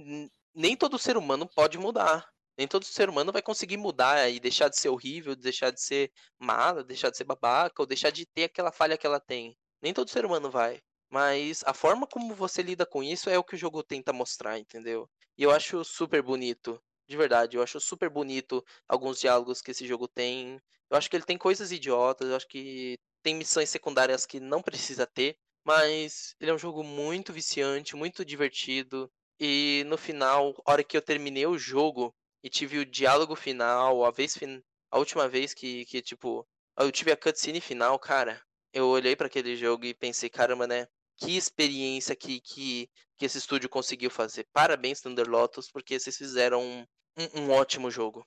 nem 0.54 0.76
todo 0.76 0.98
ser 0.98 1.16
humano 1.16 1.48
pode 1.48 1.78
mudar. 1.78 2.28
Nem 2.56 2.68
todo 2.68 2.84
ser 2.84 3.08
humano 3.08 3.32
vai 3.32 3.42
conseguir 3.42 3.78
mudar 3.78 4.28
e 4.28 4.38
deixar 4.38 4.68
de 4.68 4.78
ser 4.78 4.90
horrível, 4.90 5.34
deixar 5.34 5.70
de 5.70 5.80
ser 5.80 6.12
mala, 6.38 6.84
deixar 6.84 7.10
de 7.10 7.16
ser 7.16 7.24
babaca, 7.24 7.80
ou 7.80 7.86
deixar 7.86 8.10
de 8.10 8.26
ter 8.26 8.44
aquela 8.44 8.70
falha 8.70 8.98
que 8.98 9.06
ela 9.06 9.18
tem. 9.18 9.56
Nem 9.82 9.94
todo 9.94 10.10
ser 10.10 10.26
humano 10.26 10.50
vai. 10.50 10.80
Mas 11.10 11.62
a 11.66 11.74
forma 11.74 12.06
como 12.06 12.34
você 12.34 12.62
lida 12.62 12.86
com 12.86 13.02
isso 13.02 13.28
é 13.28 13.36
o 13.38 13.44
que 13.44 13.54
o 13.54 13.58
jogo 13.58 13.82
tenta 13.82 14.12
mostrar, 14.12 14.58
entendeu? 14.58 15.10
E 15.36 15.42
eu 15.42 15.50
acho 15.50 15.84
super 15.84 16.22
bonito. 16.22 16.80
De 17.08 17.16
verdade, 17.16 17.56
eu 17.56 17.62
acho 17.62 17.80
super 17.80 18.08
bonito 18.08 18.64
alguns 18.88 19.18
diálogos 19.20 19.60
que 19.60 19.72
esse 19.72 19.86
jogo 19.86 20.06
tem. 20.06 20.60
Eu 20.88 20.96
acho 20.96 21.10
que 21.10 21.16
ele 21.16 21.24
tem 21.24 21.36
coisas 21.36 21.72
idiotas, 21.72 22.28
eu 22.28 22.36
acho 22.36 22.46
que 22.48 22.96
tem 23.22 23.34
missões 23.34 23.68
secundárias 23.68 24.24
que 24.26 24.38
não 24.40 24.62
precisa 24.96 25.06
ter, 25.06 25.36
mas 25.64 26.34
ele 26.40 26.50
é 26.50 26.54
um 26.54 26.58
jogo 26.58 26.82
muito 26.84 27.32
viciante, 27.32 27.96
muito 27.96 28.24
divertido. 28.24 29.10
E 29.38 29.82
no 29.86 29.96
final, 29.98 30.54
a 30.66 30.72
hora 30.72 30.84
que 30.84 30.96
eu 30.96 31.02
terminei 31.02 31.46
o 31.46 31.58
jogo 31.58 32.14
e 32.42 32.48
tive 32.50 32.78
o 32.78 32.86
diálogo 32.86 33.34
final, 33.34 34.04
a 34.04 34.10
vez 34.10 34.36
fin... 34.36 34.62
a 34.90 34.98
última 34.98 35.28
vez 35.28 35.52
que, 35.54 35.84
que 35.86 36.00
tipo, 36.02 36.46
eu 36.78 36.92
tive 36.92 37.12
a 37.12 37.16
cutscene 37.16 37.60
final, 37.60 37.98
cara, 37.98 38.40
eu 38.72 38.86
olhei 38.88 39.16
pra 39.16 39.26
aquele 39.26 39.56
jogo 39.56 39.84
e 39.84 39.94
pensei, 39.94 40.28
caramba, 40.30 40.66
né? 40.66 40.86
Que 41.20 41.36
experiência 41.36 42.16
que, 42.16 42.40
que, 42.40 42.88
que 43.18 43.26
esse 43.26 43.36
estúdio 43.36 43.68
conseguiu 43.68 44.10
fazer. 44.10 44.46
Parabéns, 44.54 45.02
Thunder 45.02 45.28
Lotus, 45.28 45.70
porque 45.70 46.00
vocês 46.00 46.16
fizeram 46.16 46.62
um, 46.62 46.86
um, 47.18 47.42
um 47.42 47.50
ótimo 47.50 47.90
jogo. 47.90 48.26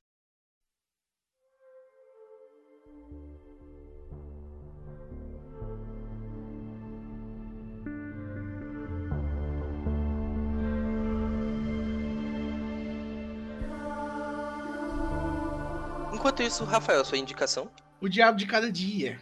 Enquanto 16.13 16.43
isso, 16.43 16.63
Rafael, 16.63 17.03
sua 17.03 17.17
indicação? 17.17 17.71
O 17.99 18.07
Diabo 18.07 18.37
de 18.37 18.45
Cada 18.45 18.71
Dia. 18.71 19.19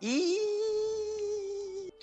E 0.00 0.38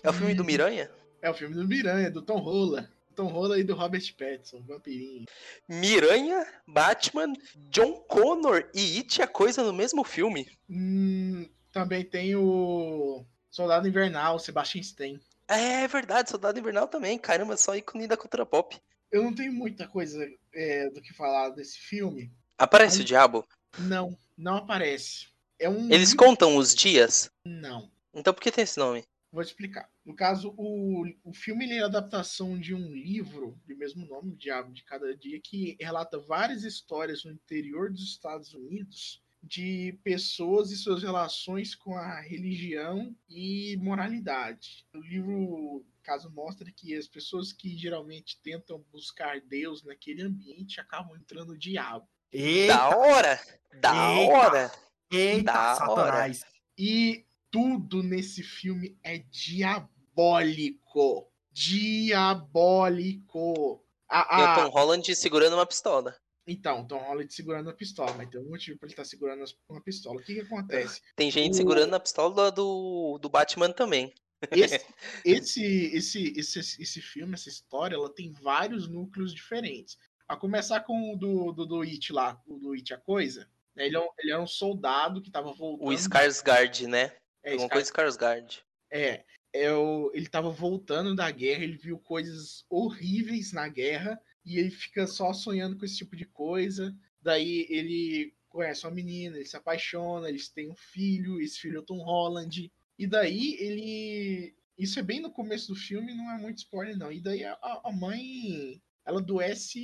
É 0.04 0.10
o 0.10 0.14
filme 0.14 0.36
do. 0.36 0.44
Miranha? 0.44 0.92
É 1.26 1.30
o 1.32 1.34
filme 1.34 1.56
do 1.56 1.68
Miranha, 1.68 2.12
do 2.12 2.22
Tom 2.22 2.38
Rola. 2.38 2.88
Tom 3.16 3.26
Rola 3.26 3.58
e 3.58 3.64
do 3.64 3.74
Robert 3.74 4.14
Pattinson, 4.16 4.62
vampirinho. 4.62 5.26
Miranha, 5.68 6.46
Batman, 6.68 7.34
John 7.72 7.94
Connor 8.08 8.70
e 8.76 8.98
It 8.98 9.24
a 9.24 9.28
coisa 9.28 9.64
no 9.64 9.74
mesmo 9.74 10.04
filme. 10.04 10.48
Hum, 10.70 11.50
também 11.72 12.06
tem 12.06 12.36
o 12.36 13.26
Soldado 13.50 13.88
Invernal, 13.88 14.38
Sebastian 14.38 14.82
Stan. 14.82 15.20
É 15.48 15.88
verdade, 15.88 16.30
Soldado 16.30 16.60
Invernal 16.60 16.88
também. 16.88 17.18
Caramba, 17.18 17.58
só 17.58 17.76
ícone 17.76 18.06
da 18.06 18.16
cultura 18.16 18.46
pop. 18.46 18.80
Eu 19.12 19.24
não 19.24 19.34
tenho 19.34 19.52
muita 19.52 19.88
coisa 19.88 20.30
é, 20.54 20.92
do 20.92 21.02
que 21.02 21.12
falar 21.12 21.50
desse 21.50 21.80
filme. 21.80 22.32
Aparece 22.56 22.98
Ai. 22.98 23.02
o 23.02 23.06
diabo? 23.06 23.48
Não, 23.80 24.16
não 24.38 24.58
aparece. 24.58 25.30
É 25.58 25.68
um. 25.68 25.92
Eles 25.92 26.14
contam 26.14 26.56
os 26.56 26.76
dias? 26.76 27.32
Não. 27.44 27.90
Então 28.14 28.32
por 28.32 28.42
que 28.42 28.52
tem 28.52 28.64
esse 28.64 28.78
nome? 28.78 29.04
Vou 29.36 29.44
te 29.44 29.48
explicar. 29.48 29.90
No 30.06 30.16
caso, 30.16 30.56
o, 30.58 31.04
o 31.26 31.34
filme 31.34 31.70
é 31.70 31.82
a 31.82 31.88
adaptação 31.88 32.58
de 32.58 32.74
um 32.74 32.90
livro 32.94 33.60
de 33.68 33.76
mesmo 33.76 34.06
nome, 34.06 34.32
o 34.32 34.38
Diabo 34.38 34.72
de 34.72 34.82
Cada 34.82 35.14
Dia, 35.14 35.42
que 35.42 35.76
relata 35.78 36.18
várias 36.18 36.64
histórias 36.64 37.26
no 37.26 37.34
interior 37.34 37.92
dos 37.92 38.02
Estados 38.02 38.54
Unidos 38.54 39.22
de 39.44 40.00
pessoas 40.06 40.72
e 40.72 40.78
suas 40.78 41.04
relações 41.04 41.76
com 41.76 41.98
a 41.98 42.22
religião 42.22 43.14
e 43.28 43.76
moralidade. 43.82 44.88
O 44.94 45.00
livro, 45.00 45.86
caso 46.02 46.32
mostra 46.32 46.72
que 46.72 46.96
as 46.96 47.06
pessoas 47.06 47.52
que 47.52 47.78
geralmente 47.78 48.40
tentam 48.42 48.86
buscar 48.90 49.42
Deus 49.42 49.84
naquele 49.84 50.22
ambiente 50.22 50.80
acabam 50.80 51.14
entrando 51.18 51.50
o 51.52 51.58
diabo. 51.58 52.08
Da 52.32 52.38
Eita, 52.40 52.98
hora! 52.98 53.40
Da 53.82 54.14
Eita. 54.14 54.34
hora! 54.34 54.72
eita, 55.12 55.52
da 55.52 55.76
Satanás. 55.76 56.46
E 56.78 57.25
tudo 57.56 58.04
nesse 58.04 58.44
filme 58.44 58.98
é 59.02 59.20
diabólico. 59.30 61.32
Diabólico. 61.54 63.82
A, 64.10 64.24
Tem 64.36 64.40
o 64.40 64.48
a- 64.48 64.56
Tom 64.56 64.70
Holland 64.72 65.16
segurando 65.16 65.54
uma 65.54 65.66
pistola. 65.66 66.16
Então, 66.48 66.86
Tom 66.86 66.98
Holland 67.00 67.34
segurando 67.34 67.70
a 67.70 67.74
pistola, 67.74 68.14
mas 68.14 68.30
tem 68.30 68.40
um 68.40 68.50
motivo 68.50 68.78
pra 68.78 68.88
ele 68.88 68.94
estar 68.94 69.06
segurando 69.06 69.42
as- 69.44 69.56
uma 69.70 69.82
pistola. 69.82 70.20
O 70.20 70.24
que 70.24 70.36
que 70.36 70.42
acontece? 70.42 71.02
Tem 71.16 71.32
gente 71.32 71.54
O- 71.54 71.56
segurando 71.56 71.96
a 71.96 72.00
pistola 72.00 72.52
do, 72.52 73.18
do 73.20 73.30
Batman 73.30 73.72
também. 73.72 74.14
Esse, 74.52 74.52
esse, 75.26 75.64
esse, 75.96 76.34
esse, 76.38 76.60
esse 76.60 77.02
filme, 77.02 77.34
essa 77.34 77.50
história, 77.50 77.96
ela 77.96 78.14
tem 78.14 78.32
vários 78.34 78.88
núcleos 78.88 79.34
diferentes. 79.34 79.98
A 80.28 80.36
começar 80.36 80.82
com 80.82 81.14
o 81.14 81.18
do, 81.18 81.52
do, 81.54 81.66
do 81.66 81.82
It 81.82 82.12
lá, 82.12 82.40
o 82.46 82.58
do 82.60 82.74
It 82.74 82.94
a 82.94 82.98
Coisa. 82.98 83.50
né? 83.76 83.86
Ele, 83.88 83.96
é 83.96 84.00
um, 84.00 84.10
ele 84.20 84.32
era 84.32 84.42
um 84.42 84.48
soldado 84.48 85.22
que 85.22 85.32
tava 85.32 85.52
voltando. 85.54 85.88
O 85.88 85.94
Skarsgård, 85.94 86.88
né? 86.88 87.16
É, 87.46 87.52
Alguma 87.54 87.68
Scar- 87.68 87.94
coisa 87.94 88.12
Skarsgård. 88.18 88.64
É, 88.92 89.24
é 89.54 89.72
o- 89.74 90.12
ele 90.14 90.28
tava 90.28 90.50
voltando 90.50 91.16
da 91.16 91.30
guerra, 91.32 91.64
ele 91.64 91.78
viu 91.78 91.98
coisas 92.00 92.66
horríveis 92.70 93.52
na 93.54 93.68
guerra 93.68 94.20
e 94.46 94.58
ele 94.60 94.70
fica 94.72 95.08
só 95.08 95.32
sonhando 95.34 95.78
com 95.78 95.86
esse 95.86 95.98
tipo 95.98 96.16
de 96.16 96.26
coisa. 96.26 96.96
Daí 97.22 97.66
ele 97.70 98.34
conhece 98.50 98.86
uma 98.86 98.94
menina, 98.94 99.36
ele 99.38 99.46
se 99.46 99.58
apaixona, 99.58 100.30
eles 100.30 100.50
têm 100.50 100.70
um 100.70 100.76
filho, 100.76 101.42
esse 101.42 101.60
filho 101.60 101.78
é 101.78 101.80
o 101.80 101.86
Tom 101.86 102.04
Holland. 102.04 102.72
E 102.98 103.08
daí 103.08 103.56
ele. 103.60 104.56
Isso 104.78 105.00
é 105.00 105.04
bem 105.04 105.22
no 105.22 105.32
começo 105.32 105.68
do 105.74 105.76
filme, 105.80 106.14
não 106.14 106.30
é 106.32 106.38
muito 106.38 106.58
spoiler, 106.60 106.98
não. 106.98 107.12
E 107.12 107.22
daí 107.22 107.44
a, 107.46 107.58
a 107.84 107.92
mãe 107.94 108.82
ela 109.06 109.20
adoece 109.20 109.80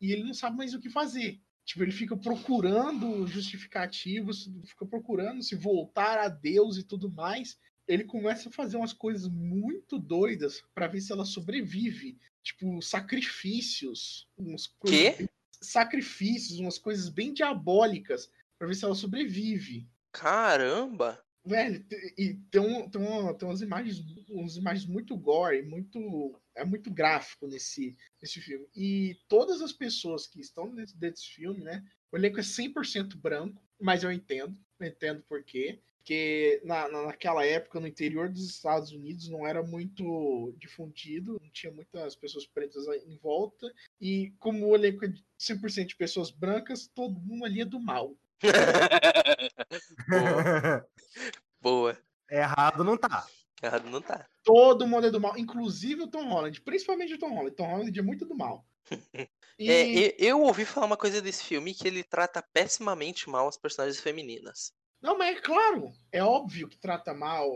e 0.00 0.12
ele 0.12 0.24
não 0.24 0.34
sabe 0.34 0.56
mais 0.56 0.74
o 0.74 0.80
que 0.80 0.90
fazer. 0.90 1.40
Tipo, 1.66 1.82
ele 1.82 1.92
fica 1.92 2.16
procurando 2.16 3.26
justificativos, 3.26 4.48
fica 4.64 4.86
procurando 4.86 5.42
se 5.42 5.54
voltar 5.56 6.16
a 6.18 6.28
Deus 6.28 6.78
e 6.78 6.82
tudo 6.84 7.10
mais 7.10 7.58
ele 7.88 8.02
começa 8.02 8.48
a 8.48 8.52
fazer 8.52 8.76
umas 8.76 8.92
coisas 8.92 9.28
muito 9.28 9.96
doidas 9.96 10.60
pra 10.74 10.88
ver 10.88 11.00
se 11.00 11.12
ela 11.12 11.24
sobrevive. 11.24 12.18
Tipo, 12.42 12.82
sacrifícios. 12.82 14.26
Umas 14.36 14.66
coisas 14.66 15.00
Quê? 15.00 15.14
bem- 15.18 15.28
Sacrifícios, 15.60 16.58
umas 16.58 16.78
coisas 16.78 17.08
bem 17.08 17.32
diabólicas 17.32 18.28
pra 18.58 18.66
ver 18.68 18.74
se 18.74 18.84
ela 18.84 18.94
sobrevive. 18.94 19.88
Caramba! 20.12 21.22
Velho, 21.44 21.86
e 22.18 22.34
tem, 22.50 22.60
um, 22.60 22.90
tem, 22.90 23.00
uma- 23.00 23.32
tem 23.34 23.48
umas 23.48 23.60
imagens, 23.60 24.00
umas 24.28 24.56
imagens 24.56 24.84
muito 24.86 25.16
gore, 25.16 25.62
muito. 25.62 26.40
É 26.56 26.64
muito 26.64 26.90
gráfico 26.90 27.46
nesse, 27.46 27.96
nesse 28.26 28.40
filme. 28.40 28.66
E 28.74 29.16
todas 29.28 29.62
as 29.62 29.72
pessoas 29.72 30.26
que 30.26 30.40
estão 30.40 30.74
dentro 30.74 30.96
desse 30.96 31.24
filme, 31.28 31.62
né? 31.62 31.84
O 32.10 32.16
elenco 32.16 32.40
é 32.40 32.42
100% 32.42 33.16
branco, 33.16 33.62
mas 33.80 34.02
eu 34.02 34.10
entendo. 34.10 34.56
Eu 34.80 34.88
entendo 34.88 35.22
por 35.28 35.42
quê. 35.44 35.80
Porque 35.98 36.60
na, 36.64 36.88
na- 36.88 37.02
naquela 37.06 37.44
época, 37.44 37.80
no 37.80 37.86
interior 37.86 38.28
dos 38.28 38.48
Estados 38.48 38.92
Unidos, 38.92 39.28
não 39.28 39.44
era 39.46 39.60
muito 39.62 40.54
difundido, 40.58 41.36
não 41.42 41.50
tinha 41.50 41.72
muitas 41.72 42.14
pessoas 42.14 42.46
pretas 42.46 42.86
em 43.06 43.16
volta. 43.18 43.72
E 44.00 44.32
como 44.38 44.66
o 44.68 44.74
elenco 44.74 45.04
é 45.04 45.08
de 45.08 45.24
100% 45.40 45.86
de 45.86 45.96
pessoas 45.96 46.30
brancas, 46.30 46.86
todo 46.94 47.18
mundo 47.20 47.44
ali 47.44 47.60
é 47.60 47.64
do 47.64 47.80
mal. 47.80 48.16
Boa. 50.08 50.88
Boa. 51.60 51.98
Errado 52.30 52.84
não 52.84 52.96
tá. 52.96 53.26
Errado 53.62 53.88
não 53.90 54.00
tá. 54.02 54.26
Todo 54.44 54.86
mundo 54.86 55.06
é 55.06 55.10
do 55.10 55.20
mal, 55.20 55.36
inclusive 55.38 56.02
o 56.02 56.08
Tom 56.08 56.28
Holland, 56.28 56.60
principalmente 56.60 57.14
o 57.14 57.18
Tom 57.18 57.30
Holland. 57.34 57.56
Tom 57.56 57.66
Holland 57.66 57.98
é 57.98 58.02
muito 58.02 58.24
do 58.26 58.36
mal. 58.36 58.64
E 58.90 58.90
É, 59.70 59.88
e- 59.88 60.16
eu 60.18 60.42
ouvi 60.42 60.64
falar 60.64 60.86
uma 60.86 60.96
coisa 60.96 61.20
desse 61.22 61.42
filme 61.44 61.74
que 61.74 61.88
ele 61.88 62.04
trata 62.04 62.42
pessimamente 62.52 63.28
mal 63.28 63.48
as 63.48 63.56
personagens 63.56 63.98
femininas. 64.00 64.72
não, 65.02 65.16
mas 65.18 65.36
é 65.36 65.40
claro, 65.40 65.92
é 66.12 66.22
óbvio 66.22 66.68
que 66.68 66.78
trata 66.78 67.12
mal. 67.14 67.50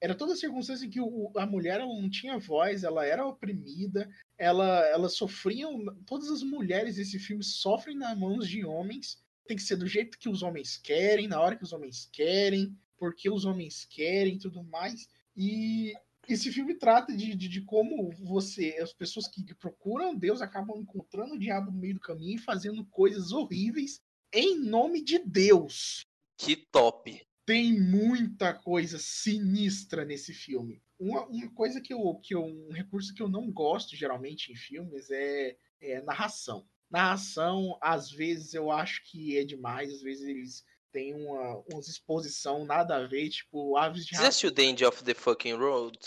Era 0.00 0.14
toda 0.14 0.32
a 0.32 0.36
circunstância 0.36 0.86
em 0.86 0.90
que 0.90 1.00
o- 1.00 1.30
a 1.36 1.46
mulher 1.46 1.80
não 1.80 2.08
tinha 2.10 2.38
voz, 2.38 2.82
ela 2.84 3.04
era 3.04 3.26
oprimida, 3.26 4.08
ela, 4.38 4.84
ela 4.88 5.08
sofria. 5.08 5.66
Todas 6.06 6.30
as 6.30 6.42
mulheres 6.42 6.96
desse 6.96 7.18
filme 7.18 7.42
sofrem 7.44 7.96
nas 7.96 8.16
mãos 8.18 8.48
de 8.48 8.64
homens. 8.64 9.22
Tem 9.46 9.56
que 9.56 9.62
ser 9.62 9.76
do 9.76 9.86
jeito 9.86 10.18
que 10.18 10.28
os 10.28 10.42
homens 10.42 10.76
querem, 10.76 11.28
na 11.28 11.40
hora 11.40 11.56
que 11.56 11.62
os 11.64 11.72
homens 11.72 12.08
querem, 12.12 12.76
porque 12.98 13.30
os 13.30 13.44
homens 13.44 13.84
querem 13.84 14.34
e 14.34 14.38
tudo 14.38 14.62
mais. 14.64 15.08
E 15.36 15.92
esse 16.28 16.50
filme 16.50 16.74
trata 16.74 17.14
de, 17.14 17.34
de, 17.34 17.48
de 17.48 17.60
como 17.60 18.10
você, 18.24 18.78
as 18.80 18.92
pessoas 18.92 19.28
que 19.28 19.54
procuram 19.54 20.16
Deus 20.16 20.40
acabam 20.40 20.80
encontrando 20.80 21.34
o 21.34 21.38
diabo 21.38 21.70
no 21.70 21.78
meio 21.78 21.94
do 21.94 22.00
caminho 22.00 22.36
e 22.36 22.42
fazendo 22.42 22.84
coisas 22.86 23.32
horríveis 23.32 24.00
em 24.32 24.58
nome 24.58 25.02
de 25.02 25.18
Deus. 25.18 26.04
Que 26.36 26.56
top. 26.56 27.22
Tem 27.44 27.78
muita 27.78 28.52
coisa 28.52 28.98
sinistra 28.98 30.04
nesse 30.04 30.34
filme. 30.34 30.82
Uma, 30.98 31.26
uma 31.26 31.48
coisa 31.52 31.80
que 31.80 31.94
eu, 31.94 32.14
que 32.16 32.34
eu. 32.34 32.44
Um 32.44 32.72
recurso 32.72 33.14
que 33.14 33.22
eu 33.22 33.28
não 33.28 33.52
gosto 33.52 33.94
geralmente 33.94 34.50
em 34.50 34.56
filmes 34.56 35.10
é, 35.10 35.56
é 35.80 36.02
narração. 36.02 36.66
Narração, 36.90 37.78
às 37.80 38.10
vezes 38.10 38.54
eu 38.54 38.70
acho 38.70 39.02
que 39.04 39.36
é 39.36 39.44
demais, 39.44 39.92
às 39.92 40.02
vezes 40.02 40.26
eles 40.26 40.64
têm 40.92 41.14
uma, 41.14 41.62
umas 41.72 41.88
exposição 41.88 42.64
nada 42.64 42.96
a 42.96 43.06
ver, 43.06 43.28
tipo 43.28 43.76
Aves 43.76 44.04
de 44.06 44.16
Você 44.16 44.24
assistiu 44.24 44.52
The 44.52 44.62
End 44.62 44.84
of 44.84 45.02
the 45.04 45.14
Fucking 45.14 45.54
Road? 45.54 45.98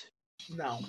Não. 0.49 0.79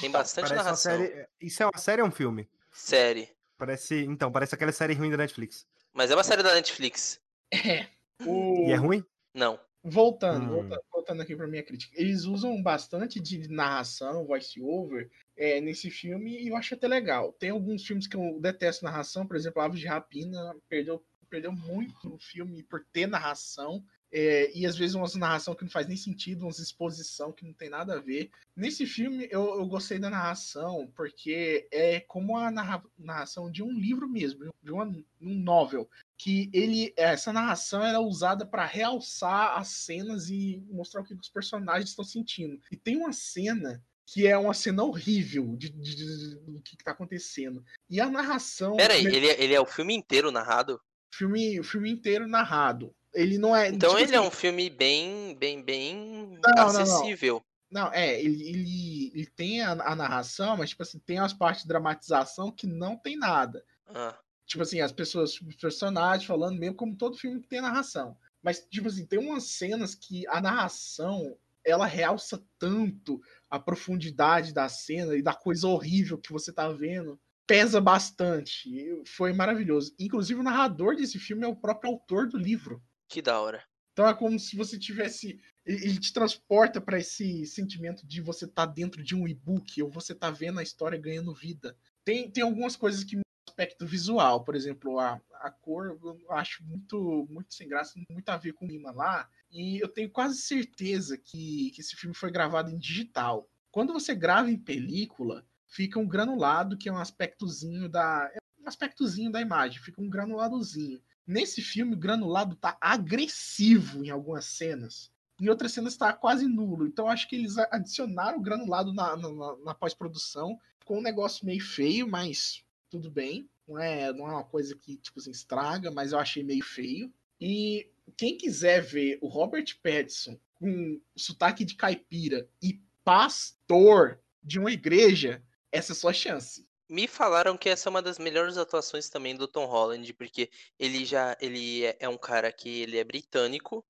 Tem 0.00 0.10
bastante 0.10 0.48
Parece 0.48 0.64
narração. 0.64 0.92
série. 0.98 1.28
Isso 1.40 1.62
é 1.62 1.66
uma 1.66 1.78
série 1.78 2.02
ou 2.02 2.08
um 2.08 2.12
filme? 2.12 2.48
Série. 2.72 3.28
Parece. 3.58 4.02
Então, 4.04 4.32
parece 4.32 4.54
aquela 4.54 4.72
série 4.72 4.94
ruim 4.94 5.10
da 5.10 5.16
Netflix. 5.16 5.66
Mas 5.92 6.10
é 6.10 6.14
uma 6.14 6.24
série 6.24 6.42
da 6.42 6.54
Netflix. 6.54 7.20
É. 7.52 7.86
O... 8.26 8.66
E 8.68 8.72
é 8.72 8.76
ruim? 8.76 9.04
Não. 9.34 9.60
Voltando, 9.84 10.44
Hum. 10.44 10.48
voltando, 10.48 10.80
voltando 10.92 11.22
aqui 11.22 11.34
para 11.36 11.46
minha 11.46 11.62
crítica. 11.62 11.92
Eles 12.00 12.24
usam 12.24 12.62
bastante 12.62 13.18
de 13.20 13.48
narração, 13.48 14.24
voice-over, 14.24 15.10
é, 15.36 15.60
nesse 15.60 15.90
filme 15.90 16.40
e 16.40 16.48
eu 16.48 16.56
acho 16.56 16.74
até 16.74 16.86
legal. 16.86 17.32
Tem 17.32 17.50
alguns 17.50 17.84
filmes 17.84 18.06
que 18.06 18.16
eu 18.16 18.38
detesto 18.40 18.84
narração, 18.84 19.26
por 19.26 19.36
exemplo, 19.36 19.60
Aves 19.60 19.80
de 19.80 19.86
Rapina 19.86 20.54
perdeu, 20.68 21.04
perdeu 21.32 21.50
muito 21.50 22.14
o 22.14 22.18
filme 22.18 22.62
por 22.62 22.84
ter 22.92 23.06
narração. 23.06 23.82
é, 24.14 24.52
e 24.54 24.66
às 24.66 24.76
vezes 24.76 24.94
uma 24.94 25.08
narração 25.14 25.54
que 25.54 25.64
não 25.64 25.70
faz 25.70 25.88
nem 25.88 25.96
sentido, 25.96 26.42
uma 26.42 26.50
exposição 26.50 27.32
que 27.32 27.46
não 27.46 27.54
tem 27.54 27.70
nada 27.70 27.94
a 27.94 27.98
ver. 27.98 28.30
Nesse 28.54 28.84
filme 28.84 29.26
eu, 29.30 29.42
eu 29.58 29.66
gostei 29.66 29.98
da 29.98 30.10
narração 30.10 30.92
porque 30.94 31.66
é 31.72 32.00
como 32.00 32.36
a 32.36 32.50
narra- 32.50 32.84
narração 32.98 33.50
de 33.50 33.62
um 33.62 33.72
livro 33.72 34.06
mesmo, 34.06 34.50
de 34.62 34.70
uma, 34.70 34.84
um 35.18 35.34
novel 35.34 35.88
que 36.18 36.50
ele 36.52 36.92
essa 36.94 37.32
narração 37.32 37.82
era 37.82 38.00
usada 38.00 38.44
para 38.44 38.66
realçar 38.66 39.56
as 39.56 39.68
cenas 39.68 40.28
e 40.28 40.62
mostrar 40.70 41.00
o 41.00 41.04
que 41.04 41.14
os 41.14 41.30
personagens 41.30 41.88
estão 41.88 42.04
sentindo. 42.04 42.60
E 42.70 42.76
tem 42.76 42.98
uma 42.98 43.14
cena 43.14 43.82
que 44.04 44.26
é 44.26 44.36
uma 44.36 44.52
cena 44.52 44.84
horrível 44.84 45.56
de, 45.56 45.70
de- 45.70 45.96
de- 45.96 46.34
do 46.40 46.60
que 46.60 46.74
está 46.74 46.90
acontecendo. 46.90 47.64
E 47.88 47.98
a 47.98 48.10
narração, 48.10 48.76
Pera 48.76 48.92
aí, 48.92 49.06
o 49.06 49.08
ele, 49.08 49.28
é- 49.30 49.42
ele 49.42 49.54
é 49.54 49.60
o 49.60 49.64
filme 49.64 49.94
inteiro 49.94 50.30
narrado? 50.30 50.78
Filme, 51.12 51.60
o 51.60 51.64
filme 51.64 51.90
inteiro 51.90 52.26
narrado. 52.26 52.94
Ele 53.14 53.38
não 53.38 53.54
é. 53.54 53.68
Então 53.68 53.90
tipo 53.90 54.02
ele 54.02 54.14
é 54.14 54.18
assim, 54.18 54.26
um 54.26 54.30
filme 54.30 54.70
bem, 54.70 55.36
bem, 55.38 55.62
bem 55.62 56.38
Não, 56.42 56.54
não, 56.54 56.72
não. 56.72 56.80
acessível. 56.80 57.42
Não, 57.70 57.90
é, 57.92 58.20
ele, 58.20 58.48
ele, 58.48 59.12
ele 59.14 59.26
tem 59.26 59.62
a, 59.62 59.72
a 59.72 59.96
narração, 59.96 60.56
mas 60.58 60.70
tipo 60.70 60.82
assim, 60.82 60.98
tem 60.98 61.18
as 61.18 61.32
partes 61.32 61.62
de 61.62 61.68
dramatização 61.68 62.50
que 62.50 62.66
não 62.66 62.96
tem 62.96 63.16
nada. 63.16 63.64
Ah, 63.86 64.14
Tipo 64.44 64.62
assim, 64.62 64.80
as 64.80 64.92
pessoas, 64.92 65.40
os 65.40 65.56
personagens 65.56 66.26
falando 66.26 66.58
mesmo 66.58 66.76
como 66.76 66.94
todo 66.94 67.16
filme 67.16 67.40
que 67.40 67.48
tem 67.48 67.62
narração. 67.62 68.16
Mas, 68.42 68.60
tipo 68.70 68.88
assim, 68.88 69.06
tem 69.06 69.18
umas 69.18 69.44
cenas 69.44 69.94
que 69.94 70.26
a 70.28 70.40
narração 70.40 71.36
ela 71.64 71.86
realça 71.86 72.44
tanto 72.58 73.22
a 73.48 73.58
profundidade 73.58 74.52
da 74.52 74.68
cena 74.68 75.16
e 75.16 75.22
da 75.22 75.32
coisa 75.32 75.68
horrível 75.68 76.18
que 76.18 76.32
você 76.32 76.52
tá 76.52 76.68
vendo. 76.68 77.18
Pesa 77.46 77.80
bastante. 77.80 79.02
Foi 79.06 79.32
maravilhoso. 79.32 79.94
Inclusive, 79.98 80.40
o 80.40 80.44
narrador 80.44 80.96
desse 80.96 81.18
filme 81.18 81.44
é 81.44 81.48
o 81.48 81.56
próprio 81.56 81.90
autor 81.90 82.28
do 82.28 82.38
livro. 82.38 82.82
Que 83.08 83.20
da 83.20 83.40
hora. 83.40 83.62
Então 83.92 84.08
é 84.08 84.14
como 84.14 84.38
se 84.38 84.56
você 84.56 84.78
tivesse. 84.78 85.38
Ele 85.64 85.98
te 85.98 86.12
transporta 86.12 86.80
para 86.80 86.98
esse 86.98 87.46
sentimento 87.46 88.06
de 88.06 88.20
você 88.20 88.46
estar 88.46 88.66
tá 88.66 88.72
dentro 88.72 89.02
de 89.02 89.14
um 89.14 89.28
e-book 89.28 89.82
ou 89.82 89.90
você 89.90 90.14
tá 90.14 90.30
vendo 90.30 90.58
a 90.58 90.62
história 90.62 90.98
ganhando 90.98 91.34
vida. 91.34 91.76
Tem, 92.04 92.28
tem 92.30 92.42
algumas 92.42 92.74
coisas 92.74 93.04
que 93.04 93.20
aspecto 93.52 93.86
visual, 93.86 94.42
por 94.44 94.56
exemplo, 94.56 94.98
a, 94.98 95.20
a 95.34 95.50
cor 95.50 95.98
eu 96.02 96.32
acho 96.32 96.64
muito 96.64 97.26
muito 97.30 97.54
sem 97.54 97.68
graça, 97.68 98.00
muito 98.10 98.28
a 98.28 98.36
ver 98.36 98.54
com 98.54 98.64
o 98.64 98.68
clima 98.68 98.90
lá, 98.90 99.28
e 99.50 99.78
eu 99.78 99.88
tenho 99.88 100.10
quase 100.10 100.38
certeza 100.38 101.18
que, 101.18 101.70
que 101.72 101.80
esse 101.80 101.94
filme 101.94 102.14
foi 102.14 102.30
gravado 102.30 102.70
em 102.70 102.78
digital. 102.78 103.48
Quando 103.70 103.92
você 103.92 104.14
grava 104.14 104.50
em 104.50 104.58
película, 104.58 105.46
fica 105.72 105.98
um 105.98 106.06
granulado 106.06 106.76
que 106.76 106.88
é 106.88 106.92
um 106.92 106.98
aspectozinho 106.98 107.88
da 107.88 108.30
é 108.34 108.38
um 108.62 108.68
aspectozinho 108.68 109.32
da 109.32 109.40
imagem, 109.40 109.80
fica 109.80 110.00
um 110.00 110.08
granuladozinho. 110.08 111.00
Nesse 111.26 111.62
filme, 111.62 111.94
o 111.94 111.98
granulado 111.98 112.54
tá 112.54 112.76
agressivo 112.80 114.04
em 114.04 114.10
algumas 114.10 114.44
cenas. 114.44 115.10
Em 115.40 115.48
outras 115.48 115.72
cenas 115.72 115.94
está 115.94 116.12
quase 116.12 116.46
nulo. 116.46 116.86
Então 116.86 117.08
acho 117.08 117.28
que 117.28 117.34
eles 117.34 117.56
adicionaram 117.58 118.38
o 118.38 118.42
granulado 118.42 118.92
na, 118.92 119.16
na, 119.16 119.56
na 119.64 119.74
pós-produção. 119.74 120.58
com 120.84 120.98
um 120.98 121.02
negócio 121.02 121.46
meio 121.46 121.64
feio, 121.64 122.06
mas 122.06 122.62
tudo 122.90 123.10
bem. 123.10 123.48
Não 123.66 123.78
é, 123.78 124.12
não 124.12 124.28
é 124.28 124.32
uma 124.32 124.44
coisa 124.44 124.76
que 124.76 124.96
tipo 124.96 125.18
assim, 125.18 125.30
estraga, 125.30 125.90
mas 125.90 126.12
eu 126.12 126.18
achei 126.18 126.44
meio 126.44 126.64
feio. 126.64 127.12
E 127.40 127.88
quem 128.16 128.36
quiser 128.36 128.82
ver 128.82 129.18
o 129.22 129.28
Robert 129.28 129.66
Pattinson 129.82 130.38
com 130.54 131.00
sotaque 131.16 131.64
de 131.64 131.74
caipira 131.74 132.48
e 132.62 132.80
pastor 133.02 134.20
de 134.42 134.58
uma 134.58 134.70
igreja, 134.70 135.42
essa 135.72 135.92
é 135.92 135.94
a 135.94 135.96
sua 135.96 136.12
chance. 136.12 136.66
Me 136.88 137.08
falaram 137.08 137.56
que 137.56 137.70
essa 137.70 137.88
é 137.88 137.90
uma 137.90 138.02
das 138.02 138.18
melhores 138.18 138.58
atuações 138.58 139.08
também 139.08 139.34
do 139.34 139.48
Tom 139.48 139.64
Holland, 139.64 140.12
porque 140.12 140.50
ele 140.78 141.04
já 141.06 141.36
ele 141.40 141.84
é, 141.86 141.96
é 142.00 142.08
um 142.08 142.18
cara 142.18 142.52
que 142.52 142.82
ele 142.82 142.98
é 142.98 143.04
britânico. 143.04 143.84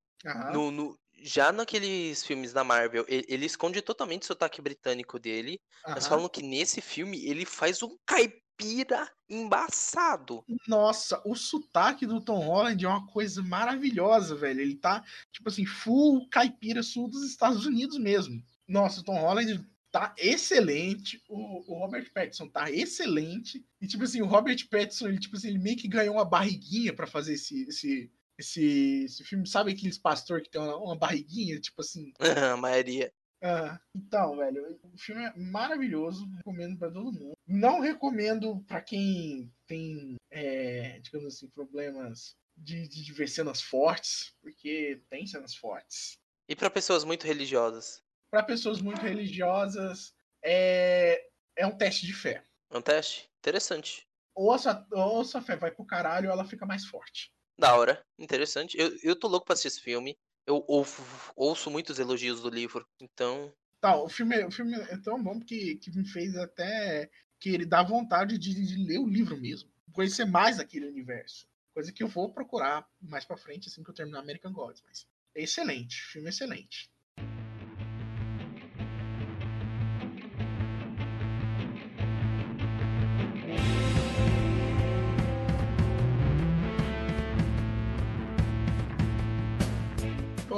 No, 0.53 0.71
no, 0.71 0.97
já 1.23 1.51
naqueles 1.51 2.25
filmes 2.25 2.53
da 2.53 2.63
Marvel, 2.63 3.05
ele, 3.09 3.25
ele 3.29 3.47
esconde 3.47 3.83
totalmente 3.83 4.23
o 4.23 4.27
sotaque 4.27 4.63
britânico 4.63 5.19
dele. 5.19 5.61
Mas 5.87 6.07
falam 6.07 6.29
que 6.29 6.43
nesse 6.43 6.81
filme 6.81 7.25
ele 7.27 7.45
faz 7.45 7.83
um 7.83 7.97
caipira 8.07 9.11
embaçado. 9.29 10.45
Nossa, 10.69 11.21
o 11.25 11.35
sotaque 11.35 12.07
do 12.07 12.21
Tom 12.21 12.39
Holland 12.39 12.85
é 12.85 12.89
uma 12.89 13.07
coisa 13.07 13.43
maravilhosa, 13.43 14.37
velho. 14.37 14.61
Ele 14.61 14.77
tá, 14.77 15.03
tipo 15.33 15.49
assim, 15.49 15.67
full 15.67 16.29
caipira 16.29 16.83
sul 16.83 17.09
dos 17.09 17.25
Estados 17.25 17.67
Unidos 17.67 17.99
mesmo. 17.99 18.41
Nossa, 18.69 19.01
o 19.01 19.05
Tom 19.05 19.19
Holland 19.19 19.65
tá 19.93 20.15
excelente, 20.17 21.23
o, 21.29 21.71
o, 21.71 21.79
Robert 21.79 22.11
Pattinson 22.13 22.49
tá 22.49 22.71
excelente, 22.71 23.65
e 23.79 23.87
tipo 23.87 24.03
assim, 24.03 24.23
o 24.23 24.27
Robert 24.27 24.67
Pattinson, 24.71 25.09
ele, 25.09 25.21
tipo 25.21 25.37
assim, 25.37 25.49
ele 25.49 25.59
meio 25.59 25.77
que 25.77 25.87
ganhou 25.87 26.15
uma 26.15 26.25
barriguinha 26.25 26.95
para 26.95 27.07
fazer 27.07 27.35
esse, 27.35 27.69
esse, 27.69 28.11
esse, 28.39 29.05
esse 29.05 29.23
filme, 29.23 29.47
sabe 29.47 29.73
aqueles 29.73 29.99
pastor 29.99 30.41
que 30.41 30.51
tem 30.51 30.61
uma, 30.61 30.77
uma 30.79 30.97
barriguinha, 30.97 31.61
tipo 31.61 31.83
assim? 31.83 32.11
A 32.55 32.57
maioria. 32.57 33.13
Ah, 33.45 33.79
então, 33.95 34.37
velho, 34.37 34.81
o 34.83 34.99
filme 34.99 35.25
é 35.25 35.37
maravilhoso, 35.37 36.27
recomendo 36.37 36.79
para 36.79 36.91
todo 36.91 37.13
mundo. 37.13 37.37
Não 37.47 37.81
recomendo 37.81 38.65
para 38.67 38.81
quem 38.81 39.53
tem, 39.67 40.17
é, 40.31 41.01
digamos 41.01 41.35
assim, 41.35 41.49
problemas 41.49 42.35
de, 42.57 42.89
de, 42.89 43.05
de 43.05 43.13
ver 43.13 43.29
cenas 43.29 43.61
fortes, 43.61 44.35
porque 44.41 45.03
tem 45.11 45.27
cenas 45.27 45.55
fortes. 45.55 46.17
E 46.49 46.57
para 46.57 46.71
pessoas 46.71 47.05
muito 47.05 47.27
religiosas? 47.27 48.03
Para 48.33 48.43
pessoas 48.43 48.81
muito 48.81 49.03
religiosas, 49.03 50.15
é, 50.43 51.23
é 51.55 51.67
um 51.67 51.77
teste 51.77 52.07
de 52.07 52.15
fé. 52.15 52.43
É 52.71 52.79
um 52.79 52.81
teste? 52.81 53.31
Interessante. 53.41 54.09
Ou 54.35 54.51
a, 54.51 54.59
sua, 54.59 54.87
ou 54.91 55.21
a 55.21 55.25
sua 55.25 55.43
fé 55.43 55.55
vai 55.55 55.71
pro 55.71 55.85
caralho 55.85 56.29
ou 56.29 56.33
ela 56.33 56.47
fica 56.47 56.65
mais 56.65 56.87
forte. 56.87 57.31
Da 57.59 57.77
hora. 57.77 58.03
Interessante. 58.19 58.79
Eu, 58.79 58.97
eu 59.03 59.15
tô 59.15 59.29
louco 59.29 59.45
pra 59.45 59.53
assistir 59.53 59.69
esse 59.69 59.83
filme. 59.83 60.17
Eu 60.47 60.65
ouço, 60.67 61.03
ouço 61.37 61.71
muitos 61.71 61.99
elogios 61.99 62.41
do 62.41 62.49
livro, 62.49 62.89
então. 62.99 63.53
Tá, 63.83 63.97
o 63.97 64.09
filme, 64.09 64.43
o 64.45 64.51
filme 64.51 64.75
é 64.77 64.97
tão 64.97 65.23
bom 65.23 65.39
que, 65.39 65.77
que 65.77 65.95
me 65.95 66.09
fez 66.09 66.35
até 66.35 67.11
que 67.39 67.51
ele 67.51 67.67
dá 67.67 67.83
vontade 67.83 68.39
de, 68.39 68.55
de 68.55 68.77
ler 68.83 68.99
o 68.99 69.07
livro 69.07 69.37
mesmo. 69.37 69.71
Conhecer 69.93 70.25
mais 70.25 70.59
aquele 70.59 70.87
universo. 70.87 71.47
Coisa 71.75 71.93
que 71.93 72.03
eu 72.03 72.09
vou 72.09 72.33
procurar 72.33 72.89
mais 72.99 73.27
pra 73.27 73.37
frente, 73.37 73.69
assim 73.69 73.85
que 73.85 73.91
eu 73.91 73.95
terminar 73.95 74.21
American 74.21 74.55
Gods. 74.55 74.83
Mas 74.87 75.07
é 75.35 75.43
excelente, 75.43 75.97
filme 75.97 76.31
excelente. 76.31 76.91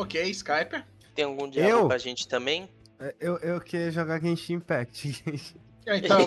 Ok, 0.04 0.22
Skype. 0.30 0.84
Tem 1.14 1.24
algum 1.24 1.48
diálogo 1.48 1.84
eu? 1.84 1.88
pra 1.88 1.96
gente 1.96 2.28
também? 2.28 2.68
É, 3.00 3.14
eu, 3.18 3.38
eu 3.38 3.60
queria 3.60 3.90
jogar 3.90 4.20
Genshin 4.20 4.54
Impact. 4.54 5.24
então, 5.86 6.18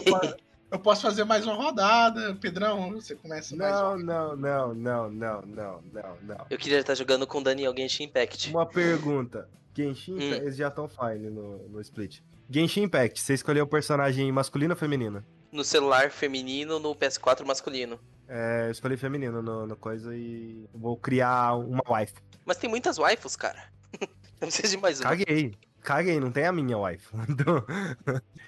eu 0.71 0.79
posso 0.79 1.03
fazer 1.03 1.23
mais 1.25 1.45
uma 1.45 1.53
rodada. 1.53 2.35
Pedrão, 2.41 2.93
você 2.93 3.13
começa 3.13 3.55
não, 3.55 3.65
mais 3.65 4.03
Não, 4.03 4.35
não, 4.35 4.73
não, 4.73 5.09
não, 5.09 5.41
não, 5.41 5.81
não, 5.93 6.17
não. 6.23 6.45
Eu 6.49 6.57
queria 6.57 6.79
estar 6.79 6.95
jogando 6.95 7.27
com 7.27 7.37
o 7.37 7.43
Daniel 7.43 7.73
Genshin 7.77 8.05
Impact. 8.05 8.49
Uma 8.49 8.65
pergunta. 8.65 9.47
Genshin 9.75 10.13
hum. 10.13 10.17
Impact, 10.17 10.41
eles 10.41 10.57
já 10.57 10.69
estão 10.69 10.89
fine 10.89 11.29
no, 11.29 11.69
no 11.69 11.79
Split. 11.81 12.21
Genshin 12.49 12.83
Impact, 12.83 13.21
você 13.21 13.35
escolheu 13.35 13.65
o 13.65 13.67
personagem 13.67 14.31
masculino 14.31 14.73
ou 14.73 14.77
feminino? 14.77 15.23
No 15.51 15.63
celular 15.63 16.09
feminino, 16.09 16.79
no 16.79 16.95
PS4 16.95 17.45
masculino. 17.45 17.99
É, 18.27 18.67
eu 18.67 18.71
escolhi 18.71 18.97
feminino 18.97 19.41
no, 19.41 19.65
no 19.65 19.75
coisa 19.75 20.15
e 20.15 20.67
vou 20.73 20.97
criar 20.97 21.55
uma 21.55 21.83
wife. 21.89 22.13
Mas 22.45 22.57
tem 22.57 22.69
muitas 22.69 22.97
waifus, 22.97 23.35
cara. 23.35 23.63
Não 24.39 24.47
precisa 24.47 24.69
de 24.69 24.77
mais 24.77 24.99
uma. 24.99 25.09
Caguei. 25.09 25.55
Caguei, 25.81 26.19
não 26.19 26.29
tem 26.29 26.45
a 26.45 26.51
minha 26.51 26.77
wife. 26.77 27.07
Então, 27.29 27.63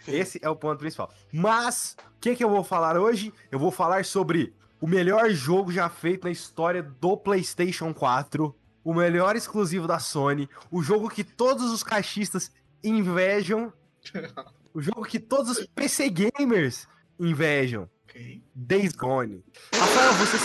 esse 0.06 0.39
é 0.42 0.50
o 0.50 0.56
ponto 0.56 0.80
principal. 0.80 1.10
Mas, 1.32 1.96
o 2.18 2.20
que, 2.20 2.36
que 2.36 2.44
eu 2.44 2.50
vou 2.50 2.65
falar 2.65 2.98
hoje? 2.98 3.34
Eu 3.50 3.58
vou 3.58 3.72
falar 3.72 4.04
sobre 4.04 4.54
o 4.82 4.88
melhor 4.88 5.30
jogo 5.30 5.72
já 5.72 5.89
feito 5.89 6.26
na 6.26 6.32
história 6.32 6.84
do 6.84 7.15
PlayStation 7.15 7.94
4, 7.94 8.54
o 8.84 8.94
melhor 8.94 9.36
exclusivo 9.38 9.88
da 9.88 10.00
Sony, 10.00 10.50
o 10.70 10.82
jogo 10.84 11.10
que 11.10 11.24
todos 11.24 11.72
os 11.72 11.82
caixistas 11.82 12.52
invejam, 12.84 13.72
o 14.74 14.82
jogo 14.82 15.06
que 15.06 15.20
todos 15.20 15.58
os 15.58 15.65
PC 15.68 16.10
gamers 16.10 16.88
invejam. 17.18 17.89
Okay. 18.10 18.41
Days 18.56 18.93
Gone. 18.93 19.43
Rafael, 19.72 20.13
você 20.13 20.38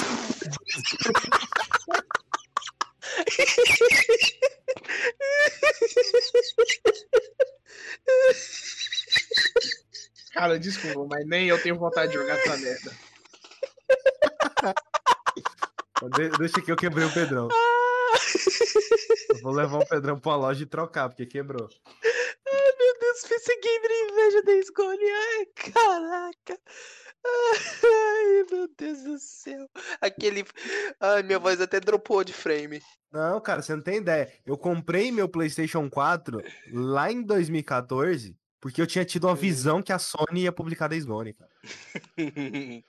Cara, 10.34 10.58
desculpa, 10.58 11.06
mas 11.08 11.26
nem 11.26 11.48
eu 11.48 11.62
tenho 11.62 11.78
vontade 11.78 12.12
de 12.12 12.18
jogar 12.18 12.38
essa 12.38 12.56
merda. 12.58 12.92
deixa 16.38 16.60
que 16.60 16.70
eu 16.70 16.76
quebrei 16.76 17.06
o 17.06 17.14
Pedrão. 17.14 17.48
Eu 19.30 19.40
vou 19.40 19.52
levar 19.52 19.78
o 19.78 19.86
Pedrão 19.86 20.18
pra 20.20 20.36
loja 20.36 20.62
e 20.62 20.66
trocar, 20.66 21.08
porque 21.08 21.24
quebrou. 21.24 21.66
Ai, 22.04 22.72
meu 22.78 22.98
Deus, 23.00 23.22
PC 23.22 23.58
Gamer 23.58 23.90
inveja 24.10 24.42
da 24.42 24.52
escolha. 24.52 25.14
Ai, 25.38 25.46
caraca. 25.72 26.60
Ai, 27.26 28.44
meu 28.50 28.68
Deus 28.76 29.02
do 29.02 29.18
céu. 29.18 29.68
Aquele. 30.00 30.44
Ai, 31.00 31.22
minha 31.22 31.38
voz 31.38 31.60
até 31.60 31.80
dropou 31.80 32.22
de 32.22 32.32
frame. 32.32 32.82
Não, 33.12 33.40
cara, 33.40 33.62
você 33.62 33.74
não 33.74 33.82
tem 33.82 33.98
ideia. 33.98 34.32
Eu 34.44 34.58
comprei 34.58 35.10
meu 35.10 35.28
PlayStation 35.28 35.88
4 35.88 36.42
lá 36.72 37.10
em 37.10 37.22
2014 37.22 38.36
porque 38.64 38.80
eu 38.80 38.86
tinha 38.86 39.04
tido 39.04 39.26
uma 39.26 39.34
visão 39.34 39.82
que 39.82 39.92
a 39.92 39.98
Sony 39.98 40.44
ia 40.44 40.50
publicar 40.50 40.88
Days 40.88 41.04
Gone, 41.04 41.34
cara. 41.34 41.50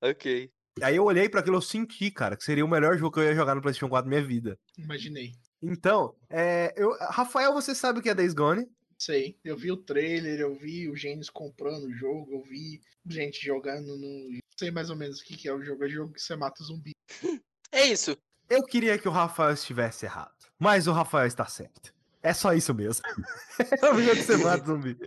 ok. 0.00 0.48
Aí 0.80 0.94
eu 0.94 1.04
olhei 1.04 1.28
para 1.28 1.40
aquilo 1.40 1.58
e 1.58 1.62
senti, 1.62 2.12
cara, 2.12 2.36
que 2.36 2.44
seria 2.44 2.64
o 2.64 2.68
melhor 2.68 2.96
jogo 2.96 3.14
que 3.14 3.18
eu 3.18 3.24
ia 3.24 3.34
jogar 3.34 3.56
no 3.56 3.60
PlayStation 3.60 3.88
4 3.88 4.08
da 4.08 4.16
minha 4.16 4.24
vida. 4.24 4.56
Imaginei. 4.78 5.32
Então, 5.60 6.14
é, 6.28 6.72
eu, 6.76 6.96
Rafael, 7.10 7.52
você 7.52 7.74
sabe 7.74 7.98
o 7.98 8.02
que 8.02 8.08
é 8.08 8.14
Days 8.14 8.32
Gone? 8.32 8.68
Sei, 9.00 9.34
eu 9.42 9.56
vi 9.56 9.72
o 9.72 9.78
trailer, 9.78 10.40
eu 10.40 10.54
vi 10.54 10.86
o 10.86 10.94
Gênesis 10.94 11.30
comprando 11.30 11.84
o 11.84 11.92
jogo, 11.92 12.34
eu 12.34 12.42
vi 12.42 12.82
gente 13.06 13.42
jogando 13.42 13.96
no. 13.96 14.38
Sei 14.58 14.70
mais 14.70 14.90
ou 14.90 14.96
menos 14.96 15.20
o 15.20 15.24
que, 15.24 15.38
que 15.38 15.48
é 15.48 15.54
o 15.54 15.62
jogo. 15.62 15.86
É 15.86 15.88
jogo 15.88 16.12
que 16.12 16.20
você 16.20 16.36
mata 16.36 16.62
zumbi. 16.62 16.92
É 17.72 17.86
isso. 17.86 18.18
Eu 18.48 18.64
queria 18.64 18.98
que 18.98 19.06
o 19.06 19.12
Rafael 19.12 19.52
estivesse 19.52 20.04
errado, 20.04 20.34
mas 20.58 20.88
o 20.88 20.92
Rafael 20.92 21.28
está 21.28 21.46
certo. 21.46 21.94
É 22.20 22.34
só 22.34 22.52
isso 22.52 22.74
mesmo. 22.74 23.06
é 23.80 23.90
o 23.92 24.02
jogo 24.02 24.16
que 24.16 24.22
você 24.24 24.36
mata 24.38 24.66
zumbi. 24.66 24.98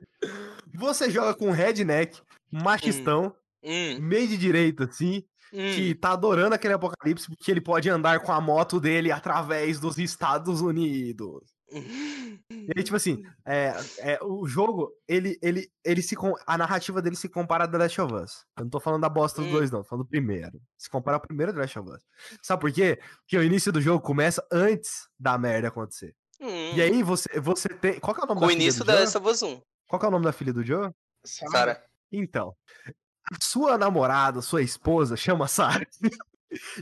Você 0.73 1.11
joga 1.11 1.33
com 1.33 1.51
redneck, 1.51 2.21
machistão, 2.49 3.35
hum. 3.61 3.97
hum. 3.97 3.99
meio 3.99 4.29
de 4.29 4.37
direita, 4.37 4.85
assim, 4.85 5.25
hum. 5.51 5.73
que 5.75 5.93
tá 5.93 6.13
adorando 6.13 6.55
aquele 6.55 6.73
apocalipse 6.73 7.27
porque 7.27 7.51
ele 7.51 7.59
pode 7.59 7.89
andar 7.89 8.21
com 8.21 8.31
a 8.31 8.39
moto 8.39 8.79
dele 8.79 9.11
através 9.11 9.77
dos 9.77 9.97
Estados 9.97 10.61
Unidos. 10.61 11.52
E 11.73 12.71
aí, 12.77 12.83
tipo 12.83 12.95
assim, 12.95 13.23
é, 13.45 13.73
é, 13.99 14.19
o 14.23 14.45
jogo, 14.45 14.91
ele, 15.07 15.37
ele, 15.41 15.69
ele 15.83 16.01
se. 16.01 16.15
A 16.45 16.57
narrativa 16.57 17.01
dele 17.01 17.15
se 17.15 17.27
compara 17.27 17.63
a 17.63 17.67
The 17.67 17.77
Last 17.77 18.01
of 18.01 18.13
Us. 18.13 18.45
Eu 18.57 18.63
não 18.63 18.69
tô 18.69 18.79
falando 18.79 19.01
da 19.01 19.09
bosta 19.09 19.41
dos 19.41 19.49
Hum. 19.49 19.53
dois, 19.53 19.71
não, 19.71 19.81
tô 19.81 19.89
falando 19.89 20.05
do 20.05 20.09
primeiro. 20.09 20.61
Se 20.77 20.89
compara 20.89 21.17
ao 21.17 21.21
primeiro 21.21 21.51
The 21.53 21.59
Last 21.59 21.79
of 21.79 21.89
Us. 21.89 22.03
Sabe 22.41 22.61
por 22.61 22.71
quê? 22.71 22.99
Porque 23.21 23.37
o 23.37 23.43
início 23.43 23.71
do 23.71 23.81
jogo 23.81 24.03
começa 24.03 24.45
antes 24.51 25.07
da 25.19 25.37
merda 25.37 25.67
acontecer. 25.69 26.15
Hum. 26.39 26.73
E 26.75 26.81
aí 26.81 27.01
você, 27.03 27.39
você 27.39 27.69
tem. 27.69 27.99
Qual 27.99 28.13
que 28.13 28.21
é 28.21 28.23
o 28.23 28.27
nome 28.27 28.39
Com 28.39 28.45
o 28.45 28.49
da 28.49 28.53
filha 28.53 28.63
início 28.63 28.83
do 28.83 28.87
da? 28.87 28.99
Last 28.99 29.17
of 29.17 29.27
Us 29.27 29.41
1. 29.41 29.61
Qual 29.87 29.99
que 29.99 30.05
é 30.05 30.09
o 30.09 30.11
nome 30.11 30.25
da 30.25 30.33
filha 30.33 30.53
do 30.53 30.63
Joe? 30.63 30.91
Sarah. 31.25 31.81
Então, 32.11 32.55
a 33.31 33.37
sua 33.41 33.77
namorada, 33.77 34.41
sua 34.41 34.61
esposa, 34.61 35.15
chama 35.15 35.47
Sarah. 35.47 35.87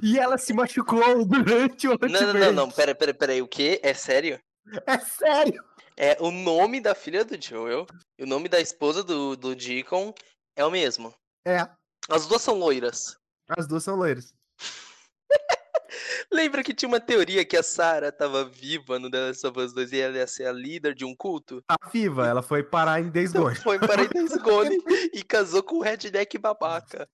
e 0.01 0.17
ela 0.19 0.37
se 0.37 0.53
machucou 0.53 1.23
durante 1.25 1.87
o 1.87 1.97
Não, 2.01 2.09
não, 2.09 2.33
não, 2.33 2.51
não. 2.53 2.71
Pera, 2.71 2.93
pera, 2.95 3.13
pera 3.13 3.31
aí. 3.33 3.41
O 3.41 3.47
quê? 3.47 3.79
É 3.83 3.93
sério? 3.93 4.39
É 4.85 4.99
sério. 4.99 5.63
É 5.97 6.17
o 6.19 6.31
nome 6.31 6.79
da 6.81 6.95
filha 6.95 7.23
do 7.25 7.39
Joel 7.41 7.85
e 8.17 8.23
o 8.23 8.27
nome 8.27 8.47
da 8.47 8.59
esposa 8.61 9.03
do, 9.03 9.35
do 9.35 9.55
Deacon 9.55 10.13
é 10.55 10.63
o 10.65 10.71
mesmo. 10.71 11.13
É, 11.45 11.67
As 12.09 12.25
duas 12.27 12.41
são 12.41 12.55
loiras. 12.57 13.17
as 13.57 13.67
duas 13.67 13.83
são 13.83 13.95
loiras. 13.95 14.33
Lembra 16.31 16.63
que 16.63 16.73
tinha 16.73 16.87
uma 16.87 16.99
teoria 16.99 17.43
que 17.43 17.57
a 17.57 17.63
Sarah 17.63 18.11
tava 18.11 18.45
viva 18.45 18.97
no 18.97 19.11
The 19.11 19.19
Last 19.27 19.45
of 19.47 19.59
Us 19.59 19.73
2 19.73 19.91
e 19.91 19.99
ela 19.99 20.17
ia 20.17 20.27
ser 20.27 20.45
a 20.45 20.51
líder 20.53 20.95
de 20.95 21.03
um 21.03 21.13
culto? 21.15 21.61
Tá 21.67 21.75
viva, 21.91 22.25
ela 22.25 22.41
foi 22.41 22.63
parar 22.63 23.01
em 23.01 23.09
Days 23.09 23.31
Então 23.31 23.43
Gone. 23.43 23.55
foi 23.57 23.77
para 23.79 24.07
Days 24.07 24.37
Gone 24.41 24.77
e 25.13 25.21
casou 25.23 25.61
com 25.61 25.75
o 25.77 25.81
Redneck 25.81 26.37
babaca. 26.37 27.07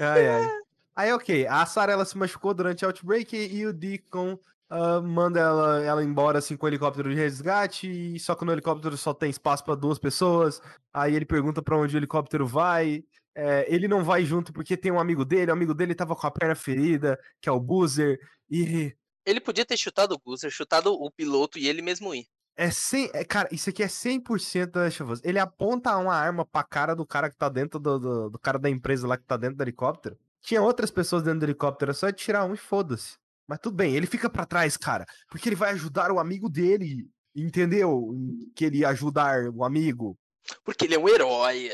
Ai, 0.00 0.28
ai. 0.28 0.48
Aí, 0.96 1.12
ok, 1.12 1.46
a 1.46 1.66
Sarah 1.66 1.92
ela 1.92 2.04
se 2.04 2.16
machucou 2.16 2.54
durante 2.54 2.84
o 2.84 2.88
Outbreak 2.88 3.36
e 3.36 3.66
o 3.66 3.72
Deacon 3.72 4.38
ah, 4.70 5.00
manda 5.00 5.40
ela, 5.40 5.82
ela 5.84 6.04
embora 6.04 6.38
assim 6.38 6.56
com 6.56 6.66
o 6.66 6.68
helicóptero 6.68 7.10
de 7.10 7.16
resgate, 7.16 7.88
e 7.88 8.18
só 8.20 8.34
que 8.34 8.44
no 8.44 8.52
helicóptero 8.52 8.96
só 8.96 9.12
tem 9.14 9.30
espaço 9.30 9.64
pra 9.64 9.74
duas 9.74 9.98
pessoas. 9.98 10.60
Aí 10.92 11.14
ele 11.14 11.24
pergunta 11.24 11.62
pra 11.62 11.76
onde 11.76 11.96
o 11.96 11.98
helicóptero 11.98 12.46
vai. 12.46 13.04
É, 13.36 13.66
ele 13.72 13.88
não 13.88 14.04
vai 14.04 14.24
junto 14.24 14.52
porque 14.52 14.76
tem 14.76 14.92
um 14.92 15.00
amigo 15.00 15.24
dele, 15.24 15.50
o 15.50 15.54
amigo 15.54 15.74
dele 15.74 15.94
tava 15.94 16.14
com 16.14 16.26
a 16.26 16.30
perna 16.30 16.54
ferida, 16.54 17.18
que 17.40 17.48
é 17.48 17.52
o 17.52 17.58
Boozer, 17.60 18.18
e 18.50 18.96
Ele 19.26 19.40
podia 19.40 19.64
ter 19.66 19.76
chutado 19.76 20.14
o 20.14 20.18
Guzer, 20.18 20.50
chutado 20.50 20.92
o 20.92 21.10
piloto 21.10 21.58
e 21.58 21.66
ele 21.68 21.82
mesmo 21.82 22.14
ir. 22.14 22.26
é 22.56 22.70
100, 22.70 23.10
é, 23.14 23.24
cara, 23.24 23.48
isso 23.52 23.70
aqui 23.70 23.82
é 23.82 23.88
100% 23.88 24.70
da 24.70 24.86
Us. 24.86 25.20
Ele 25.24 25.38
aponta 25.38 25.96
uma 25.96 26.14
arma 26.14 26.44
pra 26.46 26.62
cara 26.62 26.94
do 26.94 27.06
cara 27.06 27.28
que 27.30 27.36
tá 27.36 27.48
dentro 27.48 27.80
do, 27.80 27.98
do, 27.98 28.30
do 28.30 28.38
cara 28.38 28.58
da 28.58 28.70
empresa 28.70 29.06
lá 29.06 29.16
que 29.16 29.24
tá 29.24 29.36
dentro 29.36 29.56
do 29.56 29.62
helicóptero. 29.62 30.18
Tinha 30.40 30.62
outras 30.62 30.90
pessoas 30.90 31.22
dentro 31.22 31.40
do 31.40 31.46
helicóptero, 31.46 31.90
é 31.90 31.94
só 31.94 32.12
tirar 32.12 32.44
um 32.44 32.54
e 32.54 32.56
foda-se. 32.56 33.16
Mas 33.48 33.58
tudo 33.60 33.76
bem, 33.76 33.94
ele 33.94 34.06
fica 34.06 34.28
pra 34.30 34.46
trás, 34.46 34.76
cara, 34.76 35.04
porque 35.28 35.48
ele 35.48 35.56
vai 35.56 35.70
ajudar 35.72 36.10
o 36.10 36.18
amigo 36.18 36.48
dele, 36.48 37.06
entendeu? 37.34 38.10
Que 38.54 38.64
ele 38.64 38.78
ia 38.78 38.88
ajudar 38.88 39.48
o 39.52 39.64
amigo. 39.64 40.18
Porque 40.64 40.84
ele 40.86 40.94
é 40.94 40.98
um 40.98 41.08
herói. 41.08 41.70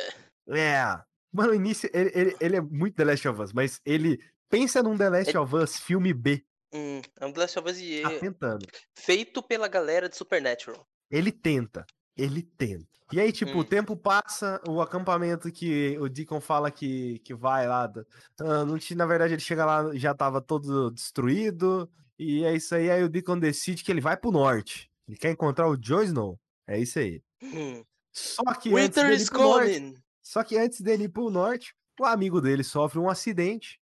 É. 0.48 1.00
Mano, 1.32 1.52
o 1.52 1.54
início, 1.54 1.88
ele, 1.92 2.10
ele, 2.14 2.36
ele 2.40 2.56
é 2.56 2.60
muito 2.60 2.96
The 2.96 3.04
Last 3.04 3.28
of 3.28 3.40
Us, 3.42 3.52
mas 3.52 3.80
ele 3.84 4.18
pensa 4.48 4.82
num 4.82 4.96
The 4.96 5.08
Last 5.10 5.36
of 5.38 5.54
Us 5.56 5.76
filme 5.78 6.12
B, 6.12 6.44
Hum, 6.72 7.00
é 7.18 7.26
um 7.26 7.32
The 7.32 7.40
Last 7.40 7.58
of 7.58 7.68
Us 7.70 7.78
e- 7.78 8.02
tá 8.02 8.10
tentando. 8.18 8.66
feito 8.96 9.42
pela 9.42 9.66
galera 9.66 10.08
de 10.08 10.16
Supernatural. 10.16 10.86
Ele 11.10 11.32
tenta. 11.32 11.84
Ele 12.22 12.42
tenta. 12.42 12.86
E 13.12 13.18
aí, 13.20 13.32
tipo, 13.32 13.52
Hum. 13.52 13.58
o 13.58 13.64
tempo 13.64 13.96
passa, 13.96 14.60
o 14.68 14.80
acampamento 14.80 15.50
que 15.50 15.96
o 15.98 16.08
Deacon 16.08 16.40
fala 16.40 16.70
que, 16.70 17.18
que 17.20 17.34
vai 17.34 17.66
lá. 17.66 17.86
do- 17.88 18.06
ah, 18.40 18.64
não 18.64 18.78
tinha, 18.78 18.96
na 18.96 19.06
verdade, 19.06 19.34
ele 19.34 19.40
chega 19.40 19.64
lá, 19.64 19.94
já 19.96 20.14
tava 20.14 20.40
todo 20.40 20.90
destruído. 20.92 21.90
E 22.18 22.44
é 22.44 22.54
isso 22.54 22.74
aí. 22.74 22.90
Aí 22.90 23.02
o 23.02 23.08
Deacon 23.08 23.38
decide 23.38 23.82
que 23.82 23.90
ele 23.90 24.00
vai 24.00 24.16
pro 24.16 24.30
norte. 24.30 24.88
Ele 25.08 25.16
quer 25.16 25.30
encontrar 25.32 25.68
o 25.68 25.76
Jon 25.76 26.02
Snow. 26.02 26.38
É 26.66 26.78
isso 26.78 26.98
aí. 27.00 27.20
Hum. 27.42 27.82
Só 28.12 28.42
que 28.54 28.68
antes 28.70 28.82
Winter 28.84 29.04
dele 29.04 29.16
is 29.22 29.28
pro 29.30 29.38
norte, 29.40 29.74
coming! 29.80 29.94
só 30.22 30.44
que 30.44 30.56
antes 30.58 30.80
dele 30.80 31.04
ir 31.04 31.08
pro 31.08 31.30
norte, 31.30 31.74
o 31.98 32.04
amigo 32.04 32.40
dele 32.40 32.62
sofre 32.62 32.98
um 32.98 33.08
acidente. 33.08 33.80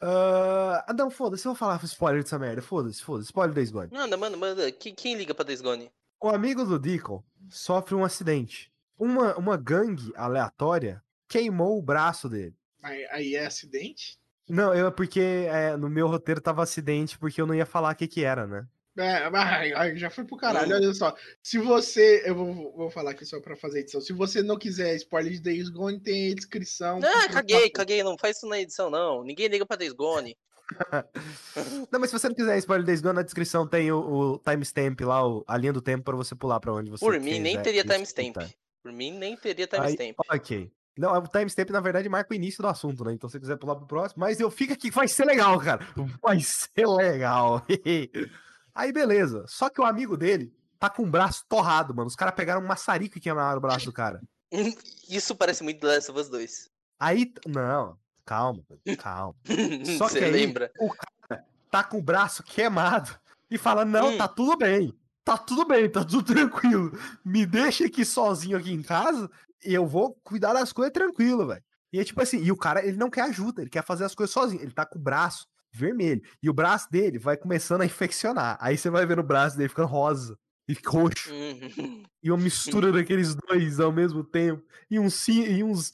Ah, 0.00 0.84
não, 0.96 1.10
foda-se, 1.10 1.46
eu 1.46 1.52
vou 1.52 1.58
falar 1.58 1.82
spoiler 1.84 2.22
dessa 2.22 2.38
merda. 2.38 2.60
Foda-se, 2.62 3.02
foda-se. 3.02 3.26
Spoiler 3.28 3.54
Days 3.54 3.70
Gone. 3.70 3.90
Manda, 3.92 4.16
manda, 4.16 4.36
manda. 4.36 4.70
Quem, 4.72 4.94
quem 4.94 5.14
liga 5.16 5.34
pra 5.34 5.44
Days 5.44 5.60
Gone? 5.60 5.90
O 6.20 6.28
amigo 6.28 6.64
do 6.64 6.78
Deacon 6.78 7.22
sofre 7.50 7.94
um 7.94 8.04
acidente. 8.04 8.72
Uma, 8.98 9.36
uma 9.36 9.56
gangue 9.56 10.12
aleatória 10.16 11.02
queimou 11.28 11.78
o 11.78 11.82
braço 11.82 12.28
dele. 12.28 12.54
Aí, 12.82 13.06
aí 13.10 13.34
é 13.34 13.46
acidente? 13.46 14.18
Não, 14.48 14.74
eu 14.74 14.92
porque 14.92 15.46
é, 15.48 15.76
no 15.76 15.88
meu 15.88 16.06
roteiro 16.06 16.40
tava 16.40 16.62
acidente 16.62 17.18
porque 17.18 17.40
eu 17.40 17.46
não 17.46 17.54
ia 17.54 17.66
falar 17.66 17.92
o 17.92 17.96
que 17.96 18.06
que 18.06 18.24
era, 18.24 18.46
né? 18.46 18.66
É, 18.96 19.28
mas 19.28 19.98
já 19.98 20.08
foi 20.08 20.24
pro 20.24 20.36
caralho. 20.36 20.76
Olha 20.76 20.94
só. 20.94 21.16
Se 21.42 21.58
você. 21.58 22.22
Eu 22.24 22.36
vou, 22.36 22.72
vou 22.76 22.90
falar 22.90 23.10
aqui 23.10 23.26
só 23.26 23.40
pra 23.40 23.56
fazer 23.56 23.80
edição. 23.80 24.00
Se 24.00 24.12
você 24.12 24.40
não 24.40 24.56
quiser 24.56 24.94
spoiler 24.94 25.32
de 25.32 25.40
Days 25.40 25.68
Gone, 25.68 25.98
tem 25.98 26.30
a 26.30 26.34
descrição. 26.34 27.00
Ah, 27.02 27.28
caguei, 27.28 27.70
caguei. 27.70 28.04
Não 28.04 28.16
faz 28.16 28.36
isso 28.36 28.46
na 28.46 28.60
edição, 28.60 28.90
não. 28.90 29.24
Ninguém 29.24 29.48
liga 29.48 29.66
pra 29.66 29.76
Days 29.76 29.92
Gone. 29.92 30.36
Não, 31.92 32.00
mas 32.00 32.10
se 32.10 32.18
você 32.18 32.28
não 32.28 32.34
quiser 32.34 32.56
spoiler 32.58 33.02
Gone, 33.02 33.14
na 33.14 33.22
descrição 33.22 33.66
tem 33.66 33.92
o, 33.92 33.98
o 33.98 34.38
timestamp 34.38 35.00
lá, 35.02 35.26
o- 35.26 35.44
a 35.46 35.56
linha 35.56 35.72
do 35.72 35.82
tempo 35.82 36.04
pra 36.04 36.16
você 36.16 36.34
pular 36.34 36.58
pra 36.60 36.72
onde 36.72 36.90
você 36.90 37.04
Por 37.04 37.18
mim, 37.20 37.38
nem 37.40 37.60
teria 37.62 37.84
timestamp. 37.84 38.36
Por 38.82 38.92
mim, 38.92 39.12
nem 39.12 39.36
teria 39.36 39.66
timestamp. 39.66 40.14
ok. 40.30 40.72
Não, 40.96 41.12
o 41.12 41.26
timestamp, 41.26 41.70
na 41.70 41.80
verdade, 41.80 42.08
marca 42.08 42.32
o 42.32 42.36
início 42.36 42.62
do 42.62 42.68
assunto, 42.68 43.04
né? 43.04 43.12
Então, 43.12 43.28
se 43.28 43.32
você 43.32 43.40
quiser 43.40 43.56
pular 43.56 43.74
pro 43.74 43.86
próximo. 43.86 44.20
Mas 44.20 44.38
eu 44.38 44.48
fico 44.50 44.72
aqui, 44.72 44.90
vai 44.90 45.08
ser 45.08 45.24
legal, 45.24 45.58
cara. 45.58 45.84
Vai 46.22 46.38
ser 46.40 46.86
legal. 46.86 47.64
Aí, 48.74 48.92
beleza. 48.92 49.44
Só 49.48 49.68
que 49.68 49.80
o 49.80 49.84
amigo 49.84 50.16
dele 50.16 50.52
tá 50.78 50.88
com 50.88 51.02
o 51.02 51.10
braço 51.10 51.44
torrado, 51.48 51.94
mano. 51.94 52.06
Os 52.06 52.14
caras 52.16 52.34
pegaram 52.34 52.60
um 52.62 52.66
maçarico 52.66 53.18
e 53.18 53.20
queimaram 53.20 53.58
o 53.58 53.60
braço 53.60 53.86
do 53.86 53.92
cara. 53.92 54.20
Isso 55.08 55.34
parece 55.34 55.64
muito 55.64 55.80
The 55.80 55.86
Last 55.94 56.10
of 56.10 56.20
Us 56.20 56.28
2. 56.28 56.70
Aí, 57.00 57.32
não, 57.46 57.98
calma, 58.24 58.62
calma. 58.98 59.34
Só 59.98 60.08
que 60.08 60.18
aí, 60.18 60.30
lembra? 60.30 60.70
o 60.78 60.88
cara 60.90 61.44
tá 61.70 61.82
com 61.84 61.98
o 61.98 62.02
braço 62.02 62.42
queimado 62.42 63.10
e 63.50 63.58
fala: 63.58 63.84
Não, 63.84 64.10
Hum. 64.14 64.16
tá 64.18 64.28
tudo 64.28 64.56
bem. 64.56 64.94
Tá 65.24 65.38
tudo 65.38 65.64
bem, 65.66 65.88
tá 65.88 66.04
tudo 66.04 66.22
tranquilo. 66.34 66.92
Me 67.24 67.46
deixa 67.46 67.86
aqui 67.86 68.04
sozinho 68.04 68.58
aqui 68.58 68.72
em 68.72 68.82
casa 68.82 69.30
e 69.64 69.72
eu 69.72 69.86
vou 69.86 70.14
cuidar 70.22 70.52
das 70.52 70.72
coisas 70.72 70.92
tranquilo, 70.92 71.46
velho. 71.46 71.62
E 71.92 71.98
é 72.00 72.04
tipo 72.04 72.20
assim, 72.20 72.42
e 72.42 72.50
o 72.52 72.56
cara, 72.56 72.84
ele 72.86 72.96
não 72.96 73.08
quer 73.08 73.22
ajuda, 73.22 73.62
ele 73.62 73.70
quer 73.70 73.84
fazer 73.84 74.04
as 74.04 74.14
coisas 74.14 74.32
sozinho. 74.34 74.60
Ele 74.60 74.72
tá 74.72 74.84
com 74.84 74.98
o 74.98 75.02
braço 75.02 75.46
vermelho. 75.72 76.20
E 76.42 76.50
o 76.50 76.52
braço 76.52 76.90
dele 76.90 77.18
vai 77.18 77.36
começando 77.36 77.80
a 77.80 77.86
infeccionar. 77.86 78.58
Aí 78.60 78.76
você 78.76 78.90
vai 78.90 79.06
ver 79.06 79.18
o 79.18 79.22
braço 79.22 79.56
dele 79.56 79.68
ficando 79.68 79.88
rosa 79.88 80.36
e 80.68 80.76
roxo. 80.86 81.32
Uhum. 81.32 82.02
E 82.22 82.30
uma 82.30 82.42
mistura 82.42 82.90
daqueles 82.92 83.34
dois 83.34 83.80
ao 83.80 83.92
mesmo 83.92 84.22
tempo. 84.24 84.62
E 84.90 85.10
ci- 85.10 85.48
e 85.50 85.64
uns 85.64 85.92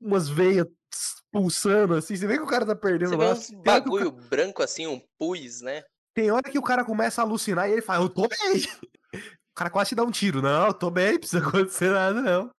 umas 0.00 0.28
veias 0.28 0.66
pulsando 1.32 1.94
assim. 1.94 2.14
Você 2.14 2.26
vê 2.26 2.36
que 2.36 2.44
o 2.44 2.46
cara 2.46 2.66
tá 2.66 2.76
perdendo 2.76 3.16
Você 3.16 3.16
vê 3.16 3.54
que 3.54 3.54
o 3.60 3.62
bagulho 3.62 4.10
branco 4.12 4.62
assim, 4.62 4.86
um 4.86 5.00
pus, 5.18 5.60
né? 5.62 5.82
tem 6.14 6.30
hora 6.30 6.50
que 6.50 6.58
o 6.58 6.62
cara 6.62 6.84
começa 6.84 7.22
a 7.22 7.24
alucinar 7.24 7.68
e 7.68 7.72
ele 7.72 7.80
fala, 7.82 8.04
eu 8.04 8.08
tô 8.10 8.28
bem. 8.28 8.62
O 9.14 9.54
cara 9.54 9.70
quase 9.70 9.90
te 9.90 9.94
dá 9.94 10.02
um 10.04 10.10
tiro. 10.10 10.42
Não, 10.42 10.66
eu 10.66 10.74
tô 10.74 10.90
bem, 10.90 11.12
não 11.12 11.18
precisa 11.18 11.46
acontecer 11.46 11.90
nada, 11.90 12.20
não. 12.20 12.50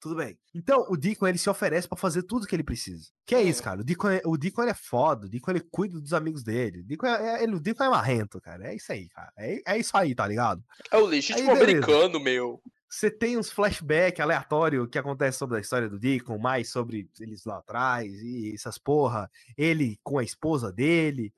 Tudo 0.00 0.14
bem. 0.16 0.38
Então, 0.54 0.86
o 0.88 0.96
Deacon, 0.96 1.26
ele 1.26 1.38
se 1.38 1.50
oferece 1.50 1.88
pra 1.88 1.98
fazer 1.98 2.22
tudo 2.22 2.46
que 2.46 2.54
ele 2.54 2.62
precisa. 2.62 3.08
Que 3.26 3.34
é 3.34 3.42
isso, 3.42 3.60
Hum. 3.60 3.64
cara. 3.64 3.80
O 3.80 3.84
Deacon, 3.84 4.08
é, 4.10 4.22
o 4.24 4.36
Deacon 4.36 4.62
ele 4.62 4.70
é 4.70 4.74
foda. 4.74 5.26
O 5.26 5.28
Deacon, 5.28 5.50
ele 5.50 5.66
cuida 5.70 6.00
dos 6.00 6.12
amigos 6.12 6.44
dele. 6.44 6.80
O 6.80 6.84
Deacon 6.84 7.06
é, 7.06 7.40
é- 7.40 7.42
ele, 7.42 7.56
o 7.56 7.60
Deacon 7.60 7.84
é 7.84 7.88
marrento, 7.88 8.40
cara. 8.40 8.68
É 8.68 8.76
isso 8.76 8.92
aí, 8.92 9.08
cara. 9.08 9.32
É, 9.36 9.60
é 9.74 9.78
isso 9.78 9.96
aí, 9.96 10.14
tá 10.14 10.26
ligado? 10.26 10.62
É 10.92 10.96
o 10.98 11.04
legítimo 11.04 11.50
Aí, 11.50 11.56
americano, 11.56 12.20
meu. 12.20 12.60
Você 12.90 13.10
tem 13.10 13.36
uns 13.36 13.50
flashbacks 13.50 14.20
aleatórios 14.20 14.88
que 14.90 14.98
acontece 14.98 15.38
sobre 15.38 15.58
a 15.58 15.60
história 15.60 15.88
do 15.88 15.98
Deacon, 15.98 16.38
mais 16.38 16.70
sobre 16.70 17.08
eles 17.20 17.44
lá 17.44 17.58
atrás 17.58 18.10
e 18.22 18.54
essas 18.54 18.78
porra. 18.78 19.30
Ele 19.56 19.98
com 20.02 20.18
a 20.18 20.24
esposa 20.24 20.72
dele, 20.72 21.32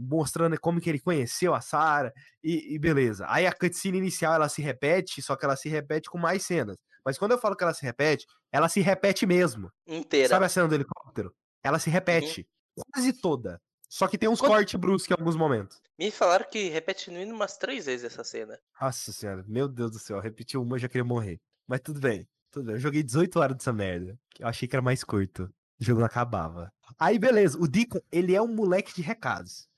mostrando 0.00 0.58
como 0.58 0.80
que 0.80 0.88
ele 0.88 0.98
conheceu 0.98 1.54
a 1.54 1.60
Sarah 1.60 2.12
e, 2.42 2.74
e 2.74 2.78
beleza. 2.78 3.26
Aí 3.28 3.46
a 3.46 3.52
cutscene 3.52 3.98
inicial 3.98 4.34
ela 4.34 4.48
se 4.48 4.62
repete, 4.62 5.20
só 5.20 5.36
que 5.36 5.44
ela 5.44 5.56
se 5.56 5.68
repete 5.68 6.08
com 6.08 6.16
mais 6.16 6.44
cenas. 6.44 6.76
Mas 7.04 7.18
quando 7.18 7.32
eu 7.32 7.38
falo 7.38 7.54
que 7.54 7.62
ela 7.62 7.74
se 7.74 7.84
repete, 7.84 8.26
ela 8.50 8.68
se 8.68 8.80
repete 8.80 9.26
mesmo. 9.26 9.70
Inteira. 9.86 10.28
Sabe 10.28 10.46
a 10.46 10.48
cena 10.48 10.68
do 10.68 10.74
helicóptero? 10.74 11.34
Ela 11.62 11.78
se 11.78 11.90
repete 11.90 12.48
quase 12.90 13.12
toda. 13.12 13.60
Só 13.96 14.08
que 14.08 14.18
tem 14.18 14.28
uns 14.28 14.40
Quando- 14.40 14.50
cortes 14.50 14.74
bruscos 14.74 15.08
em 15.08 15.14
alguns 15.16 15.36
momentos. 15.36 15.80
Me 15.96 16.10
falaram 16.10 16.44
que 16.50 16.68
repete 16.68 17.12
no 17.12 17.16
mínimo 17.20 17.36
umas 17.36 17.56
três 17.56 17.86
vezes 17.86 18.04
essa 18.04 18.24
cena. 18.24 18.58
Nossa 18.80 19.12
senhora, 19.12 19.44
meu 19.46 19.68
Deus 19.68 19.92
do 19.92 20.00
céu, 20.00 20.18
repetiu 20.18 20.60
uma, 20.62 20.74
eu 20.74 20.80
já 20.80 20.88
queria 20.88 21.04
morrer. 21.04 21.38
Mas 21.64 21.80
tudo 21.80 22.00
bem, 22.00 22.26
tudo 22.50 22.66
bem. 22.66 22.74
Eu 22.74 22.80
joguei 22.80 23.04
18 23.04 23.38
horas 23.38 23.56
dessa 23.56 23.72
merda. 23.72 24.18
Eu 24.36 24.48
achei 24.48 24.66
que 24.66 24.74
era 24.74 24.82
mais 24.82 25.04
curto. 25.04 25.44
O 25.80 25.84
jogo 25.84 26.00
não 26.00 26.06
acabava. 26.08 26.72
Aí, 26.98 27.20
beleza, 27.20 27.56
o 27.56 27.68
Deacon, 27.68 28.00
ele 28.10 28.34
é 28.34 28.42
um 28.42 28.52
moleque 28.52 28.92
de 28.92 29.00
recados. 29.00 29.68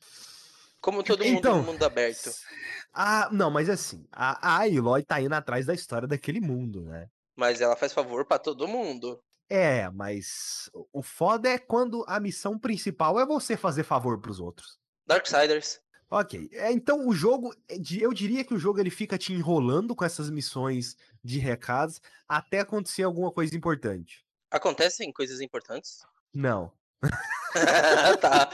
Como 0.80 1.02
todo 1.02 1.22
mundo 1.22 1.38
Então, 1.38 1.58
no 1.58 1.64
mundo 1.72 1.82
aberto. 1.84 2.30
Ah, 2.94 3.28
não, 3.30 3.50
mas 3.50 3.68
assim, 3.68 4.06
a, 4.10 4.48
a 4.56 4.62
Aloy 4.62 5.02
tá 5.02 5.20
indo 5.20 5.34
atrás 5.34 5.66
da 5.66 5.74
história 5.74 6.08
daquele 6.08 6.40
mundo, 6.40 6.80
né? 6.84 7.10
Mas 7.36 7.60
ela 7.60 7.76
faz 7.76 7.92
favor 7.92 8.24
pra 8.24 8.38
todo 8.38 8.66
mundo. 8.66 9.22
É, 9.48 9.88
mas 9.90 10.68
o- 10.92 11.02
foda 11.02 11.48
é 11.48 11.58
quando 11.58 12.04
a 12.08 12.18
missão 12.18 12.58
principal 12.58 13.18
é 13.20 13.24
você 13.26 13.56
fazer 13.56 13.84
favor 13.84 14.20
pros 14.20 14.40
outros. 14.40 14.78
Darksiders. 15.06 15.80
Ok. 16.10 16.48
É, 16.52 16.70
então 16.72 17.06
o 17.08 17.12
jogo, 17.12 17.54
é 17.68 17.76
eu 18.00 18.12
diria 18.12 18.44
que 18.44 18.54
o 18.54 18.58
jogo 18.58 18.80
ele 18.80 18.90
fica 18.90 19.16
te 19.18 19.32
enrolando 19.32 19.94
com 19.94 20.04
essas 20.04 20.30
missões 20.30 20.96
de 21.22 21.38
recados 21.38 22.00
até 22.28 22.60
acontecer 22.60 23.02
alguma 23.02 23.30
coisa 23.32 23.56
importante. 23.56 24.24
Acontecem 24.50 25.12
coisas 25.12 25.40
importantes? 25.40 26.04
Não. 26.32 26.72
tá. 28.20 28.50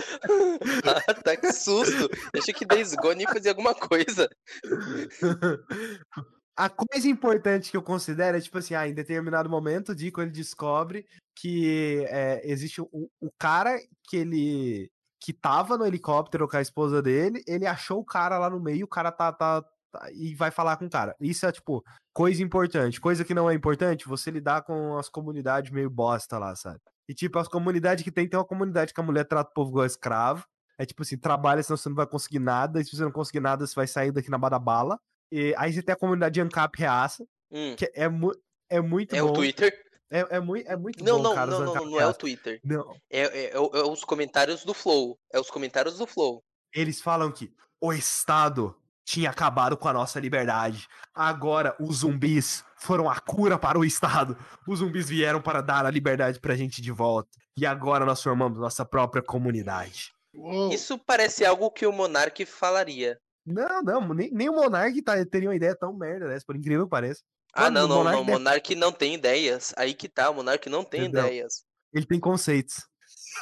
Ah, 0.84 1.14
tá, 1.24 1.36
que 1.36 1.52
susto. 1.52 2.08
Deixa 2.32 2.52
que 2.52 2.64
Days 2.64 2.94
Gone 2.94 3.22
ia 3.22 3.28
fazer 3.28 3.50
alguma 3.50 3.74
coisa. 3.74 4.28
A 6.56 6.68
coisa 6.68 7.08
importante 7.08 7.70
que 7.70 7.76
eu 7.76 7.82
considero 7.82 8.36
é, 8.36 8.40
tipo 8.40 8.58
assim, 8.58 8.74
ah, 8.74 8.86
em 8.86 8.94
determinado 8.94 9.48
momento, 9.48 9.90
o 9.92 9.94
Dico 9.94 10.20
ele 10.20 10.30
descobre 10.30 11.06
que 11.34 12.04
é, 12.08 12.42
existe 12.44 12.80
o, 12.80 12.88
o 13.20 13.30
cara 13.38 13.78
que 14.08 14.16
ele 14.18 14.90
que 15.18 15.32
tava 15.32 15.78
no 15.78 15.86
helicóptero 15.86 16.48
com 16.48 16.56
a 16.56 16.60
esposa 16.60 17.00
dele, 17.00 17.44
ele 17.46 17.64
achou 17.64 18.00
o 18.00 18.04
cara 18.04 18.38
lá 18.38 18.50
no 18.50 18.58
meio, 18.58 18.86
o 18.86 18.88
cara 18.88 19.12
tá, 19.12 19.32
tá, 19.32 19.62
tá- 19.92 20.10
e 20.12 20.34
vai 20.34 20.50
falar 20.50 20.76
com 20.76 20.86
o 20.86 20.90
cara. 20.90 21.14
Isso 21.20 21.46
é, 21.46 21.52
tipo, 21.52 21.84
coisa 22.12 22.42
importante. 22.42 23.00
Coisa 23.00 23.24
que 23.24 23.32
não 23.32 23.48
é 23.48 23.54
importante, 23.54 24.08
você 24.08 24.32
lidar 24.32 24.62
com 24.62 24.98
as 24.98 25.08
comunidades 25.08 25.70
meio 25.70 25.88
bosta 25.88 26.38
lá, 26.38 26.56
sabe? 26.56 26.80
E, 27.08 27.14
tipo, 27.14 27.38
as 27.38 27.46
comunidades 27.46 28.02
que 28.02 28.10
tem, 28.10 28.28
tem 28.28 28.36
uma 28.38 28.44
comunidade 28.44 28.92
que 28.92 29.00
a 29.00 29.04
mulher 29.04 29.24
trata 29.24 29.50
o 29.50 29.54
povo 29.54 29.70
igual 29.70 29.86
escravo. 29.86 30.44
É 30.76 30.84
tipo 30.84 31.02
assim, 31.02 31.16
trabalha, 31.16 31.62
senão 31.62 31.76
você 31.76 31.88
não 31.88 31.96
vai 31.96 32.06
conseguir 32.06 32.40
nada. 32.40 32.80
E 32.80 32.84
se 32.84 32.96
você 32.96 33.04
não 33.04 33.12
conseguir 33.12 33.40
nada, 33.40 33.64
você 33.64 33.74
vai 33.76 33.86
sair 33.86 34.10
daqui 34.10 34.30
na 34.30 34.38
bala. 34.38 34.98
E 35.34 35.54
aí 35.56 35.72
você 35.72 35.82
tem 35.82 35.94
a 35.94 35.96
comunidade 35.96 36.34
de 36.34 36.40
Ancap 36.42 36.78
Reaça, 36.78 37.24
Hum, 37.50 37.74
que 37.76 37.90
é, 37.94 38.06
mu 38.08 38.30
é 38.70 38.80
muito 38.80 39.16
é 39.16 39.20
bom. 39.22 39.30
o 39.30 39.32
Twitter? 39.32 39.72
É, 40.10 40.36
é, 40.36 40.40
muito, 40.40 40.68
é 40.70 40.76
muito 40.76 41.02
Não, 41.02 41.16
bom, 41.16 41.22
não, 41.22 41.34
cara, 41.34 41.50
não, 41.50 41.64
não, 41.64 41.84
não 41.86 42.00
é 42.00 42.06
o. 42.06 42.12
Twitter. 42.12 42.60
Não, 42.62 42.94
É, 43.10 43.20
é- 43.22 43.44
é 43.46 43.52
é 43.54 43.58
os 43.82 44.04
comentários 44.04 44.62
do 44.62 44.74
Flow. 44.74 45.18
É 45.32 45.40
os 45.40 45.50
comentários 45.50 45.96
do 45.96 46.06
Flow. 46.06 46.42
eles 46.74 47.00
falam 47.00 47.32
que 47.32 47.50
o 47.80 47.92
Estado 47.94 48.76
tinha 49.06 49.30
acabado 49.30 49.74
com 49.76 49.88
a 49.88 49.92
nossa 49.92 50.20
liberdade. 50.20 50.86
Agora 51.14 51.74
os 51.80 51.98
zumbis 51.98 52.62
foram 52.76 53.08
a 53.10 53.18
cura 53.20 53.58
para 53.58 53.78
o 53.78 53.84
Estado. 53.84 54.36
Os 54.68 54.80
zumbis 54.80 55.08
vieram 55.08 55.40
para 55.40 55.60
dar 55.62 55.84
a 55.86 55.90
liberdade 55.90 56.38
pra 56.40 56.54
gente 56.54 56.80
de 56.82 56.90
volta. 56.92 57.28
E 57.56 57.64
agora 57.66 58.04
nós 58.04 58.22
formamos 58.22 58.58
nossa 58.60 58.84
própria 58.84 59.22
comunidade. 59.22 60.12
Uou. 60.34 60.72
Isso 60.72 60.98
parece 60.98 61.44
algo 61.44 61.70
que 61.70 61.86
o 61.86 61.92
Monark 61.92 62.44
falaria. 62.46 63.18
Não, 63.44 63.82
não, 63.82 64.14
nem, 64.14 64.30
nem 64.30 64.48
o 64.48 64.54
Monark 64.54 65.00
tá, 65.02 65.24
teria 65.26 65.48
uma 65.48 65.56
ideia 65.56 65.74
tão 65.74 65.92
merda 65.92 66.28
dessa, 66.28 66.44
por 66.46 66.56
incrível 66.56 66.84
que 66.84 66.90
pareça. 66.90 67.22
Ah, 67.54 67.62
Mano, 67.70 67.74
não, 67.80 67.84
o 67.84 67.88
não, 67.88 67.96
Monark 67.96 68.14
não. 68.16 68.22
O 68.22 68.24
deve- 68.26 68.38
Monark 68.38 68.74
não 68.76 68.92
tem 68.92 69.14
ideias. 69.14 69.74
Aí 69.76 69.94
que 69.94 70.08
tá, 70.08 70.30
o 70.30 70.34
Monark 70.34 70.68
não 70.70 70.84
tem 70.84 71.02
Entendeu? 71.02 71.26
ideias. 71.26 71.64
Ele 71.92 72.06
tem 72.06 72.18
conceitos. 72.20 72.86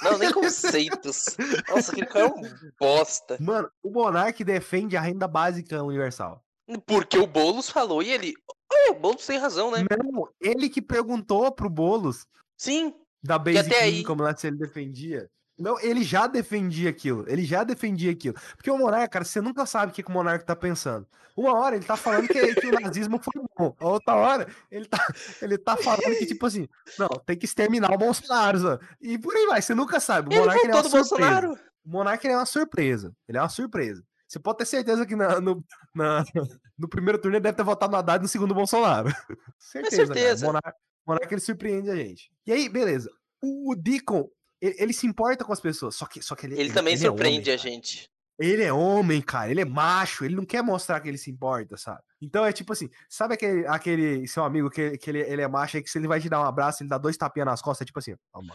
Não, 0.03 0.19
nem 0.19 0.33
conceitos. 0.33 1.37
Nossa, 1.69 1.93
aquele 1.93 2.07
cara 2.07 2.27
é 2.27 2.29
um 2.29 2.43
bosta. 2.81 3.37
Mano, 3.41 3.71
o 3.83 3.91
Monark 3.91 4.43
defende 4.43 4.97
a 4.97 5.01
renda 5.01 5.29
básica 5.29 5.83
universal. 5.83 6.43
Porque 6.87 7.19
o 7.19 7.27
Boulos 7.27 7.69
falou 7.69 8.03
e 8.03 8.11
ele. 8.11 8.33
O 8.91 8.95
Boulos 8.95 9.27
tem 9.27 9.37
razão, 9.39 9.71
né? 9.71 9.85
Não, 10.03 10.29
ele 10.41 10.69
que 10.69 10.81
perguntou 10.81 11.51
pro 11.53 11.69
Boulos 11.69 12.27
Sim. 12.57 12.95
da 13.23 13.37
Basic 13.39 13.67
até 13.67 13.83
aí- 13.83 14.01
Income 14.01 14.23
lá 14.23 14.37
se 14.37 14.47
ele 14.47 14.57
defendia. 14.57 15.29
Não, 15.61 15.79
ele 15.81 16.03
já 16.03 16.27
defendia 16.27 16.89
aquilo. 16.91 17.25
Ele 17.29 17.45
já 17.45 17.63
defendia 17.63 18.11
aquilo. 18.11 18.35
Porque 18.57 18.71
o 18.71 18.79
Monark, 18.79 19.11
cara, 19.13 19.25
você 19.25 19.41
nunca 19.41 19.67
sabe 19.67 19.93
o 19.93 19.95
que, 19.95 20.03
que 20.03 20.09
o 20.09 20.13
Monark 20.13 20.45
tá 20.45 20.57
pensando. 20.57 21.07
Uma 21.37 21.55
hora 21.55 21.77
ele 21.77 21.85
tá 21.85 21.97
falando 21.97 22.27
que, 22.27 22.55
que 22.55 22.67
o 22.67 22.81
nazismo 22.81 23.21
foi 23.23 23.43
bom. 23.57 23.75
A 23.79 23.87
outra 23.87 24.15
hora 24.15 24.49
ele 24.71 24.87
tá, 24.87 25.07
ele 25.41 25.57
tá 25.59 25.77
falando 25.77 26.17
que, 26.19 26.27
tipo 26.27 26.45
assim, 26.47 26.67
não, 26.99 27.09
tem 27.09 27.37
que 27.37 27.45
exterminar 27.45 27.93
o 27.93 27.99
Bolsonaro. 27.99 28.59
sabe? 28.59 28.87
E 29.01 29.19
por 29.19 29.35
aí 29.37 29.47
vai, 29.47 29.63
você 29.63 29.75
nunca 29.75 30.01
sabe. 30.01 30.35
O 30.35 30.39
Monark 30.39 30.61
ele 30.65 30.73
é 30.73 30.75
uma 30.75 30.83
surpresa. 30.83 31.09
Bolsonaro. 31.09 31.53
O 31.85 31.91
Monark 31.91 32.27
ele 32.27 32.35
é 32.35 32.37
uma 32.37 32.47
surpresa. 32.47 33.15
Ele 33.29 33.39
é 33.39 33.41
uma 33.41 33.49
surpresa. 33.49 34.03
Você 34.27 34.39
pode 34.39 34.59
ter 34.59 34.65
certeza 34.65 35.05
que 35.07 35.17
na- 35.17 35.41
no, 35.41 35.65
na- 35.95 36.25
no 36.79 36.89
primeiro 36.89 37.19
turno 37.21 37.37
ele 37.37 37.43
deve 37.43 37.57
ter 37.57 37.65
votado 37.65 37.93
no 37.93 37.99
Haddad 37.99 38.23
no 38.23 38.29
segundo 38.29 38.55
Bolsonaro. 38.55 39.09
certeza. 39.59 39.97
cara. 40.07 40.15
certeza. 40.15 40.47
O 40.49 40.53
Monark 41.07 41.33
ele 41.33 41.41
surpreende 41.41 41.91
a 41.91 41.97
gente. 41.97 42.31
E 42.47 42.53
aí, 42.53 42.69
beleza. 42.69 43.11
O, 43.43 43.73
o 43.73 43.75
Deacon, 43.77 44.29
ele, 44.61 44.77
ele 44.79 44.93
se 44.93 45.07
importa 45.07 45.45
com 45.45 45.53
as 45.53 45.61
pessoas. 45.61 45.95
Só 45.97 46.07
que, 46.07 46.23
só 46.23 46.35
que 46.35 46.47
ele, 46.47 46.59
Ele 46.61 46.73
também 46.73 46.95
é 46.95 46.97
surpreende 46.97 47.51
homem, 47.51 47.55
a 47.55 47.59
cara. 47.59 47.71
gente. 47.71 48.11
Ele 48.39 48.63
é 48.63 48.73
homem, 48.73 49.21
cara. 49.21 49.51
Ele 49.51 49.61
é 49.61 49.65
macho. 49.65 50.25
Ele 50.25 50.35
não 50.35 50.47
quer 50.47 50.63
mostrar 50.63 51.01
que 51.01 51.09
ele 51.09 51.19
se 51.19 51.31
importa, 51.31 51.77
sabe? 51.77 52.01
Então 52.23 52.45
é 52.45 52.53
tipo 52.53 52.73
assim: 52.73 52.89
sabe 53.09 53.35
aquele, 53.35 53.67
aquele 53.67 54.27
seu 54.27 54.45
amigo 54.45 54.71
que, 54.71 54.97
que 54.97 55.11
ele, 55.11 55.21
ele 55.21 55.43
é 55.43 55.49
macho 55.49 55.77
aí 55.77 55.83
que 55.83 55.91
se 55.91 55.99
ele 55.99 56.09
vai 56.09 56.21
te 56.21 56.29
dar 56.29 56.41
um 56.41 56.47
abraço, 56.47 56.83
ele 56.83 56.89
dá 56.91 56.97
dois 56.99 57.17
tapinhas 57.17 57.47
nas 57.47 57.61
costas, 57.63 57.85
é 57.85 57.87
tipo 57.87 57.99
assim: 57.99 58.15
ó, 58.33 58.41
mano, 58.41 58.55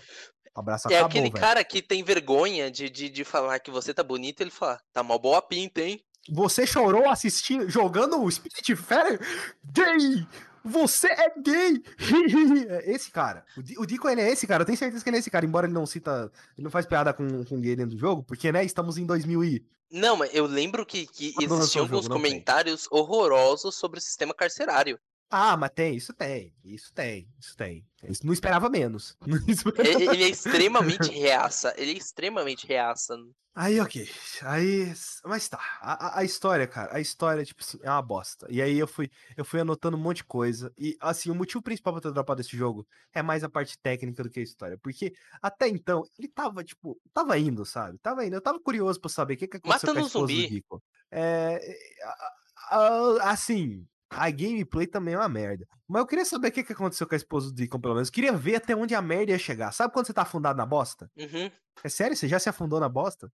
abraço 0.55 0.87
É 0.87 0.95
acabou, 0.95 1.07
aquele 1.07 1.29
velho. 1.29 1.39
cara 1.39 1.63
que 1.63 1.81
tem 1.81 2.03
vergonha 2.03 2.71
de, 2.71 2.89
de, 2.89 3.09
de 3.09 3.23
falar 3.23 3.59
que 3.59 3.69
você 3.69 3.93
tá 3.93 4.03
bonito, 4.03 4.41
ele 4.41 4.49
fala, 4.49 4.79
tá 4.91 5.03
mal 5.03 5.19
boa 5.19 5.41
pinta, 5.41 5.81
hein? 5.81 6.03
Você 6.29 6.65
chorou 6.65 7.07
assistindo, 7.07 7.69
jogando 7.69 8.19
o 8.19 8.31
Spirit 8.31 8.75
Fair? 8.75 9.19
Gay! 9.63 10.25
Você 10.66 11.07
é 11.07 11.34
gay! 11.39 11.84
É 12.68 12.91
esse 12.91 13.11
cara. 13.11 13.45
O, 13.55 13.61
Di- 13.61 13.76
o 13.78 13.86
Dico, 13.86 14.09
ele 14.09 14.22
é 14.22 14.32
esse 14.32 14.47
cara. 14.47 14.63
Eu 14.63 14.66
tenho 14.66 14.78
certeza 14.78 15.03
que 15.03 15.09
ele 15.09 15.18
é 15.18 15.20
esse 15.20 15.30
cara. 15.30 15.45
Embora 15.45 15.68
ele 15.68 15.74
não 15.74 15.86
cita. 15.86 16.32
Ele 16.57 16.63
não 16.63 16.72
faz 16.72 16.86
piada 16.86 17.13
com, 17.13 17.45
com 17.45 17.61
gay 17.61 17.76
dentro 17.76 17.95
do 17.95 17.99
jogo. 17.99 18.24
Porque, 18.24 18.51
né, 18.51 18.66
estamos 18.66 18.97
em 18.97 19.05
2000 19.05 19.43
e... 19.43 19.66
Não, 19.91 20.18
mas 20.18 20.34
eu 20.34 20.45
lembro 20.45 20.86
que, 20.86 21.05
que 21.05 21.34
existiam 21.39 21.84
alguns 21.84 22.07
comentários 22.07 22.88
horrorosos 22.89 23.76
sobre 23.76 23.99
o 23.99 24.01
sistema 24.01 24.34
carcerário. 24.34 24.99
Ah, 25.30 25.57
mas 25.57 25.71
tem. 25.71 25.95
Isso 25.95 26.13
tem. 26.13 26.53
Isso 26.63 26.93
tem. 26.93 27.28
Isso 27.39 27.55
tem. 27.57 27.86
Isso 28.03 28.26
não 28.26 28.32
esperava 28.34 28.69
menos. 28.69 29.17
Não 29.26 29.38
esperava- 29.47 29.89
E- 30.03 30.07
Ele 30.07 30.23
é 30.23 30.30
extremamente 30.30 31.11
reaça. 31.11 31.73
Ele 31.78 31.91
é 31.91 31.97
extremamente 31.97 32.67
reaça. 32.67 33.17
Aí, 33.55 33.80
ok. 33.80 34.07
Aí. 34.43 34.93
Mas 35.23 35.47
tá. 35.49 35.57
A, 35.82 36.07
a- 36.07 36.19
a 36.19 36.23
história, 36.23 36.67
cara, 36.67 36.95
a 36.95 36.99
história, 36.99 37.43
tipo 37.43 37.63
assim, 37.63 37.80
é 37.82 37.89
uma 37.89 38.01
bosta. 38.01 38.45
E 38.49 38.61
aí 38.61 38.78
eu 38.78 38.88
fui, 38.88 39.09
eu 39.36 39.43
fui 39.43 39.59
anotando 39.61 39.97
um 39.97 39.99
monte 39.99 40.17
de 40.17 40.26
coisa. 40.26 40.71
E 40.78 40.95
assim, 40.99 41.32
o 41.32 41.36
motivo 41.36 41.61
principal 41.63 41.93
pra 41.93 42.01
ter 42.01 42.11
dropado 42.11 42.41
esse 42.41 42.55
jogo 42.55 42.86
é 43.13 43.23
mais 43.23 43.43
a 43.43 43.49
parte 43.49 43.78
técnica 43.80 44.21
do 44.23 44.30
que 44.30 44.39
a 44.41 44.43
história. 44.43 44.78
Porque 44.78 45.13
até 45.41 45.67
então, 45.67 46.03
ele 46.19 46.28
tava, 46.28 46.63
tipo, 46.63 46.99
tava 47.13 47.38
indo, 47.39 47.65
sabe? 47.65 47.97
Tava 47.97 48.26
indo. 48.26 48.36
Eu 48.36 48.41
tava 48.41 48.59
curioso 48.59 48.99
pra 49.01 49.09
saber 49.09 49.34
o 49.34 49.38
que, 49.38 49.47
que 49.47 49.57
aconteceu 49.57 49.88
Matando 49.88 49.99
com 49.99 50.03
a 50.03 50.07
esposa 50.07 50.28
zumbi. 50.34 50.47
do 50.47 50.53
Rico. 50.53 50.84
É. 51.11 51.78
a- 52.03 52.78
a- 52.78 53.32
Assim. 53.32 53.88
A 54.09 54.29
gameplay 54.29 54.85
também 54.87 55.13
é 55.15 55.17
uma 55.17 55.27
merda. 55.29 55.67
Mas 55.87 55.99
eu 55.99 56.05
queria 56.07 56.25
saber 56.25 56.47
o 56.47 56.51
que, 56.51 56.63
que 56.63 56.73
aconteceu 56.73 57.07
com 57.07 57.15
a 57.15 57.17
esposa 57.17 57.47
do 57.47 57.53
Deacon, 57.55 57.79
pelo 57.79 57.95
menos. 57.95 58.09
Eu 58.09 58.13
queria 58.13 58.33
ver 58.33 58.55
até 58.55 58.75
onde 58.75 58.93
a 58.95 59.01
merda 59.01 59.31
ia 59.31 59.39
chegar. 59.39 59.71
Sabe 59.71 59.93
quando 59.93 60.05
você 60.07 60.13
tá 60.13 60.21
afundado 60.21 60.57
na 60.57 60.65
bosta? 60.65 61.09
Uhum. 61.17 61.49
É 61.83 61.89
sério? 61.89 62.15
Você 62.15 62.27
já 62.27 62.39
se 62.39 62.47
afundou 62.47 62.79
na 62.79 62.87
bosta? 62.87 63.29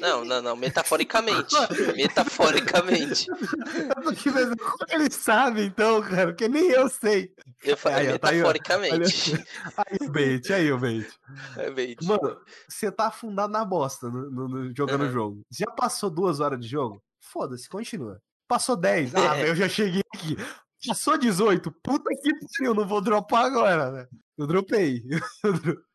Não, 0.00 0.24
não, 0.24 0.42
não. 0.42 0.56
Metaforicamente. 0.56 1.54
Metaforicamente. 1.96 3.26
Ele 4.90 5.10
sabe, 5.10 5.64
então, 5.64 6.02
cara, 6.02 6.26
porque 6.28 6.48
nem 6.48 6.68
eu 6.70 6.88
sei. 6.88 7.32
Eu 7.64 7.76
falei 7.76 8.08
Aí, 8.10 8.18
tá 8.18 8.30
aí, 8.30 8.42
ó. 8.42 8.46
metaforicamente. 8.48 9.32
Aí 9.76 9.98
o 10.06 10.10
bait, 10.10 10.52
aí 10.52 10.72
o 10.72 10.78
bait. 10.78 11.08
É 11.56 11.70
bait. 11.70 11.96
Mano, 12.04 12.38
você 12.68 12.90
tá 12.92 13.06
afundado 13.06 13.52
na 13.52 13.64
bosta 13.64 14.08
no, 14.10 14.30
no- 14.30 14.48
no- 14.48 14.76
jogando 14.76 15.00
o 15.00 15.04
Aham. 15.04 15.12
jogo. 15.12 15.42
Já 15.50 15.66
passou 15.70 16.10
duas 16.10 16.40
horas 16.40 16.60
de 16.60 16.68
jogo? 16.68 17.02
Foda-se, 17.20 17.68
continua. 17.68 18.20
Passou 18.48 18.76
10. 18.76 19.14
Ah, 19.14 19.36
É. 19.38 19.50
eu 19.50 19.54
já 19.54 19.68
cheguei 19.68 20.02
aqui. 20.14 20.36
Passou 20.86 21.18
18. 21.18 21.70
Puta 21.82 22.08
que 22.22 22.32
pariu, 22.58 22.74
não 22.74 22.86
vou 22.88 23.00
dropar 23.02 23.44
agora, 23.44 23.90
né? 23.92 24.08
Eu 24.38 24.46
dropei. 24.46 25.02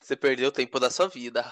Você 0.00 0.14
perdeu 0.14 0.48
o 0.48 0.52
tempo 0.52 0.78
da 0.78 0.90
sua 0.90 1.08
vida. 1.08 1.44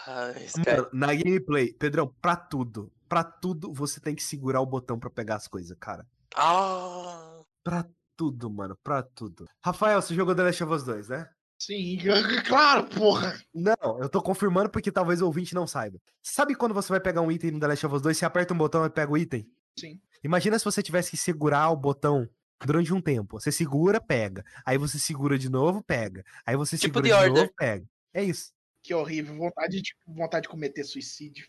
Mano, 0.64 0.88
na 0.92 1.08
gameplay, 1.14 1.72
Pedrão, 1.72 2.14
pra 2.20 2.36
tudo, 2.36 2.92
pra 3.08 3.24
tudo 3.24 3.72
você 3.72 3.98
tem 4.00 4.14
que 4.14 4.22
segurar 4.22 4.60
o 4.60 4.66
botão 4.66 4.98
pra 5.00 5.10
pegar 5.10 5.34
as 5.36 5.48
coisas, 5.48 5.76
cara. 5.80 6.06
Ah, 6.36 7.40
Pra 7.64 7.84
tudo, 8.16 8.48
mano, 8.50 8.76
pra 8.84 9.02
tudo. 9.02 9.46
Rafael, 9.64 10.00
você 10.00 10.14
jogou 10.14 10.32
The 10.34 10.44
Last 10.44 10.62
of 10.62 10.72
Us 10.74 10.84
2, 10.84 11.08
né? 11.08 11.28
Sim, 11.58 11.98
claro, 12.46 12.84
porra. 12.84 13.36
Não, 13.54 14.00
eu 14.00 14.08
tô 14.08 14.20
confirmando 14.22 14.68
porque 14.70 14.92
talvez 14.92 15.20
o 15.22 15.26
ouvinte 15.26 15.54
não 15.54 15.66
saiba. 15.66 15.98
Sabe 16.22 16.54
quando 16.54 16.74
você 16.74 16.88
vai 16.88 17.00
pegar 17.00 17.20
um 17.20 17.32
item 17.32 17.52
no 17.52 17.60
The 17.60 17.66
Last 17.68 17.86
of 17.86 17.96
Us 17.96 18.02
2, 18.02 18.16
você 18.16 18.24
aperta 18.24 18.54
um 18.54 18.58
botão 18.58 18.84
e 18.84 18.90
pega 18.90 19.10
o 19.10 19.16
item? 19.16 19.44
Sim. 19.78 20.00
Imagina 20.22 20.58
se 20.58 20.64
você 20.64 20.82
tivesse 20.82 21.10
que 21.10 21.16
segurar 21.16 21.70
o 21.70 21.76
botão 21.76 22.28
durante 22.64 22.92
um 22.92 23.00
tempo. 23.00 23.40
Você 23.40 23.50
segura, 23.50 24.00
pega. 24.00 24.44
Aí 24.64 24.78
você 24.78 24.98
segura 24.98 25.38
de 25.38 25.48
novo, 25.48 25.82
pega. 25.82 26.24
Aí 26.46 26.56
você 26.56 26.76
Tipo 26.76 26.98
segura 26.98 27.06
de 27.06 27.12
Order. 27.12 27.42
novo, 27.42 27.54
pega. 27.56 27.84
É 28.14 28.22
isso. 28.22 28.52
Que 28.82 28.94
horrível. 28.94 29.36
Vontade 29.36 29.80
de, 29.80 29.94
vontade 30.06 30.42
de 30.44 30.48
cometer 30.48 30.84
suicídio. 30.84 31.46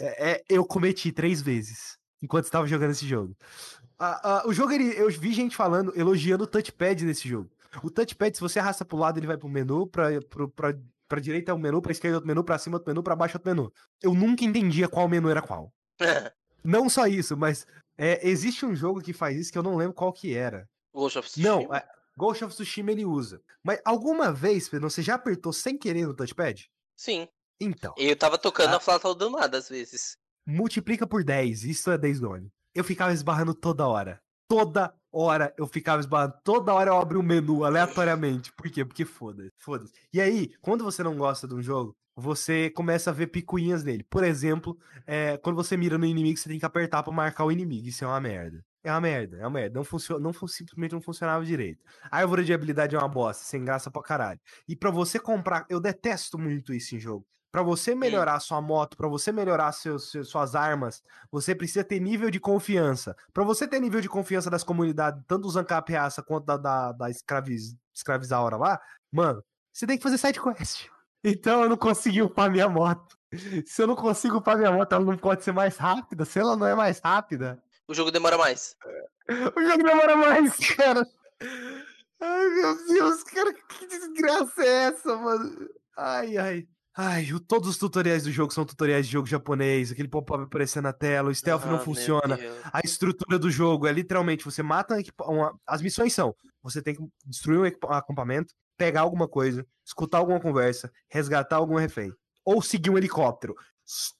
É, 0.00 0.32
é, 0.32 0.44
eu 0.48 0.64
cometi 0.64 1.12
três 1.12 1.40
vezes 1.40 1.96
enquanto 2.22 2.44
estava 2.46 2.66
jogando 2.66 2.90
esse 2.92 3.06
jogo. 3.06 3.36
Ah, 3.98 4.20
ah, 4.42 4.48
o 4.48 4.52
jogo, 4.52 4.72
ele, 4.72 4.92
eu 4.98 5.08
vi 5.10 5.32
gente 5.32 5.54
falando, 5.54 5.92
elogiando 5.96 6.44
o 6.44 6.46
touchpad 6.46 7.04
desse 7.04 7.28
jogo. 7.28 7.50
O 7.82 7.90
touchpad, 7.90 8.34
se 8.34 8.40
você 8.40 8.58
arrasta 8.58 8.84
pro 8.84 8.96
lado, 8.96 9.18
ele 9.18 9.26
vai 9.26 9.36
pro 9.36 9.48
menu, 9.48 9.86
pra, 9.86 10.20
pro, 10.22 10.48
pra, 10.48 10.74
pra 11.08 11.20
direita 11.20 11.52
é 11.52 11.54
um 11.54 11.58
menu, 11.58 11.80
pra 11.80 11.92
esquerda 11.92 12.14
é 12.14 12.18
outro 12.18 12.28
menu, 12.28 12.42
pra 12.42 12.58
cima 12.58 12.74
é 12.74 12.78
outro 12.78 12.90
menu, 12.90 13.02
pra 13.02 13.14
baixo 13.14 13.36
é 13.36 13.38
outro 13.38 13.50
menu. 13.54 13.72
Eu 14.02 14.14
nunca 14.14 14.44
entendia 14.44 14.88
qual 14.88 15.08
menu 15.08 15.28
era 15.28 15.42
qual. 15.42 15.72
Não 16.64 16.88
só 16.88 17.06
isso, 17.06 17.36
mas 17.36 17.66
é, 17.96 18.26
existe 18.28 18.64
um 18.66 18.74
jogo 18.74 19.00
que 19.00 19.12
faz 19.12 19.36
isso 19.38 19.52
que 19.52 19.58
eu 19.58 19.62
não 19.62 19.76
lembro 19.76 19.94
qual 19.94 20.12
que 20.12 20.34
era. 20.34 20.68
Ghost 20.92 21.18
of 21.18 21.28
Tsushima. 21.28 21.48
Não, 21.48 21.74
é, 21.74 21.86
Ghost 22.16 22.44
of 22.44 22.54
Tsushima 22.54 22.92
ele 22.92 23.04
usa. 23.04 23.40
Mas 23.62 23.80
alguma 23.84 24.32
vez, 24.32 24.68
Pedro, 24.68 24.88
você 24.90 25.02
já 25.02 25.14
apertou 25.14 25.52
sem 25.52 25.76
querer 25.76 26.06
no 26.06 26.14
touchpad? 26.14 26.68
Sim. 26.96 27.26
Então. 27.60 27.94
Eu 27.96 28.16
tava 28.16 28.36
tocando 28.38 28.74
Ah. 28.74 28.76
a 28.76 28.80
flauta 28.80 29.14
do 29.14 29.30
nada 29.30 29.58
às 29.58 29.68
vezes. 29.68 30.16
multiplica 30.46 31.06
por 31.06 31.24
10. 31.24 31.64
Isso 31.64 31.90
é 31.90 31.96
Days 31.98 32.20
Gone. 32.20 32.50
Eu 32.74 32.84
ficava 32.84 33.12
esbarrando 33.12 33.54
toda 33.54 33.86
hora. 33.86 34.20
Toda 34.48 34.94
hora 35.10 35.54
eu 35.56 35.66
ficava 35.66 36.00
esbarrando. 36.00 36.34
Toda 36.44 36.74
hora 36.74 36.90
eu 36.90 36.98
abri 36.98 37.16
um 37.16 37.22
menu 37.22 37.64
aleatoriamente. 37.64 38.52
Por 38.52 38.70
quê? 38.70 38.84
Porque 38.84 39.04
foda-se. 39.04 39.50
Foda-se. 39.58 39.92
E 40.12 40.20
aí, 40.20 40.52
quando 40.60 40.84
você 40.84 41.02
não 41.02 41.16
gosta 41.16 41.48
de 41.48 41.54
um 41.54 41.62
jogo, 41.62 41.96
você 42.16 42.70
começa 42.70 43.10
a 43.10 43.12
ver 43.12 43.26
picuinhas 43.28 43.82
nele. 43.84 44.04
Por 44.04 44.22
exemplo, 44.24 44.78
é, 45.06 45.36
quando 45.38 45.56
você 45.56 45.76
mira 45.76 45.98
no 45.98 46.06
inimigo, 46.06 46.38
você 46.38 46.48
tem 46.48 46.58
que 46.58 46.66
apertar 46.66 47.02
pra 47.02 47.12
marcar 47.12 47.44
o 47.44 47.52
inimigo. 47.52 47.86
Isso 47.88 48.04
é 48.04 48.06
uma 48.06 48.20
merda. 48.20 48.64
É 48.82 48.90
uma 48.92 49.00
merda, 49.00 49.36
é 49.38 49.40
uma 49.40 49.50
merda. 49.50 49.78
Não 49.78 49.84
funciona, 49.84 50.20
não 50.22 50.32
simplesmente 50.46 50.92
não 50.92 51.00
funcionava 51.00 51.44
direito. 51.44 51.82
A 52.10 52.18
árvore 52.18 52.44
de 52.44 52.52
habilidade 52.52 52.94
é 52.94 52.98
uma 52.98 53.08
bosta, 53.08 53.42
sem 53.44 53.64
graça 53.64 53.90
pra 53.90 54.02
caralho. 54.02 54.38
E 54.68 54.76
pra 54.76 54.90
você 54.90 55.18
comprar, 55.18 55.64
eu 55.68 55.80
detesto 55.80 56.38
muito 56.38 56.72
isso 56.72 56.94
em 56.94 56.98
jogo. 57.00 57.26
Pra 57.50 57.62
você 57.62 57.94
melhorar 57.94 58.40
sua 58.40 58.60
moto, 58.60 58.96
pra 58.96 59.06
você 59.08 59.30
melhorar 59.30 59.70
seus, 59.72 60.10
seus- 60.10 60.28
suas 60.28 60.54
armas, 60.56 61.02
você 61.30 61.54
precisa 61.54 61.84
ter 61.84 62.00
nível 62.00 62.28
de 62.28 62.40
confiança. 62.40 63.16
Pra 63.32 63.44
você 63.44 63.66
ter 63.66 63.78
nível 63.80 64.00
de 64.00 64.08
confiança 64.08 64.50
das 64.50 64.64
comunidades, 64.64 65.22
tanto 65.26 65.42
dos 65.42 65.56
Ancap 65.56 65.92
Raça 65.92 66.20
quanto 66.20 66.44
da, 66.44 66.56
da, 66.56 66.92
da 66.92 67.08
escraviz, 67.10 67.74
escravizaura 67.94 68.56
lá, 68.56 68.80
mano, 69.10 69.40
você 69.72 69.86
tem 69.86 69.96
que 69.96 70.02
fazer 70.02 70.18
side 70.18 70.40
quest. 70.42 70.88
Então 71.24 71.62
eu 71.62 71.68
não 71.70 71.76
consegui 71.76 72.20
upar 72.22 72.50
minha 72.50 72.68
moto. 72.68 73.16
Se 73.66 73.82
eu 73.82 73.86
não 73.86 73.96
consigo 73.96 74.36
upar 74.36 74.56
minha 74.58 74.70
moto, 74.70 74.92
ela 74.92 75.04
não 75.04 75.16
pode 75.16 75.42
ser 75.42 75.52
mais 75.52 75.76
rápida. 75.76 76.24
Se 76.24 76.38
ela 76.38 76.54
não 76.56 76.66
é 76.66 76.74
mais 76.74 77.00
rápida, 77.02 77.60
O 77.88 77.94
jogo 77.94 78.10
demora 78.10 78.36
mais. 78.38 78.76
o 79.28 79.62
jogo 79.62 79.82
demora 79.82 80.16
mais, 80.16 80.56
cara. 80.76 81.06
Ai, 82.20 82.48
meu 82.50 82.86
Deus, 82.86 83.22
cara, 83.24 83.52
que 83.52 83.86
desgraça 83.86 84.62
é 84.62 84.68
essa, 84.84 85.16
mano? 85.16 85.68
Ai, 85.96 86.36
ai. 86.36 86.68
Ai, 86.96 87.32
o- 87.32 87.40
todos 87.40 87.68
os 87.68 87.76
tutoriais 87.76 88.22
do 88.22 88.30
jogo 88.30 88.52
são 88.52 88.64
tutoriais 88.64 89.06
de 89.06 89.12
jogo 89.12 89.26
japonês, 89.26 89.90
aquele 89.90 90.06
pop-up 90.06 90.44
aparecendo 90.44 90.84
na 90.84 90.92
tela, 90.92 91.28
o 91.30 91.34
stealth 91.34 91.64
Ah, 91.64 91.70
não 91.72 91.80
funciona. 91.80 92.38
A 92.72 92.80
estrutura 92.84 93.36
do 93.36 93.50
jogo 93.50 93.88
é 93.88 93.92
literalmente, 93.92 94.44
você 94.44 94.62
mata 94.62 94.96
um 95.22 95.32
uma- 95.32 95.58
as 95.66 95.82
missões 95.82 96.14
são, 96.14 96.36
você 96.62 96.80
tem 96.80 96.94
que 96.94 97.02
destruir 97.26 97.58
um 97.58 97.92
acampamento, 97.92 98.54
pegar 98.76 99.02
alguma 99.02 99.28
coisa, 99.28 99.66
escutar 99.84 100.18
alguma 100.18 100.40
conversa, 100.40 100.92
resgatar 101.08 101.56
algum 101.56 101.76
refém, 101.76 102.12
ou 102.44 102.60
seguir 102.62 102.90
um 102.90 102.98
helicóptero. 102.98 103.54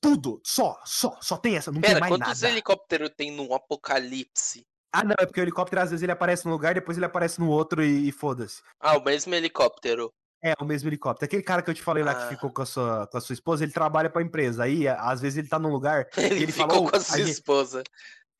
Tudo, 0.00 0.40
só, 0.44 0.78
só, 0.84 1.18
só 1.22 1.36
tem 1.38 1.57
essa, 1.57 1.72
não 1.72 1.80
tem 1.80 1.90
Pera, 1.90 2.00
mais 2.00 2.12
quantos 2.12 2.40
nada. 2.42 2.52
helicópteros 2.52 3.11
tem 3.16 3.30
no 3.30 3.55
apocalipse? 3.55 4.66
Ah, 4.92 5.02
não, 5.02 5.14
é 5.18 5.26
porque 5.26 5.40
o 5.40 5.42
helicóptero 5.44 5.82
às 5.82 5.90
vezes 5.90 6.02
ele 6.02 6.12
aparece 6.12 6.44
num 6.46 6.52
lugar, 6.52 6.74
depois 6.74 6.96
ele 6.96 7.07
aparece 7.07 7.40
no 7.40 7.48
outro 7.48 7.82
e, 7.82 8.09
e 8.09 8.12
foda-se. 8.12 8.62
Ah, 8.78 8.96
o 8.96 9.02
mesmo 9.02 9.34
helicóptero. 9.34 10.12
É, 10.42 10.52
o 10.61 10.64
mesmo 10.64 10.88
helicóptero. 10.90 11.24
Aquele 11.24 11.42
cara 11.42 11.62
que 11.62 11.70
eu 11.70 11.74
te 11.74 11.82
falei 11.82 12.05
lá 12.05 12.12
Ah. 12.12 12.14
que 12.14 12.28
ficou 12.34 12.50
com 12.52 12.61
a 12.62 12.66
sua, 12.66 13.07
com 13.07 13.16
a 13.16 13.20
sua 13.20 13.32
esposa, 13.32 13.64
ele 13.64 13.72
trabalha 13.72 14.11
pra 14.11 14.20
empresa. 14.22 14.64
Aí, 14.64 14.86
a- 14.86 15.00
às 15.11 15.20
vezes, 15.22 15.38
ele 15.38 15.48
tá 15.48 15.59
num 15.59 15.70
lugar 15.70 16.07
e 16.18 16.20
Ele, 16.20 16.42
ele 16.42 16.52
ficou 16.52 16.68
fala, 16.68 16.80
"Ô, 16.82 16.90
com 16.90 16.96
a 16.96 16.98
a 16.98 17.02
sua 17.02 17.16
gente- 17.16 17.30
esposa. 17.30 17.82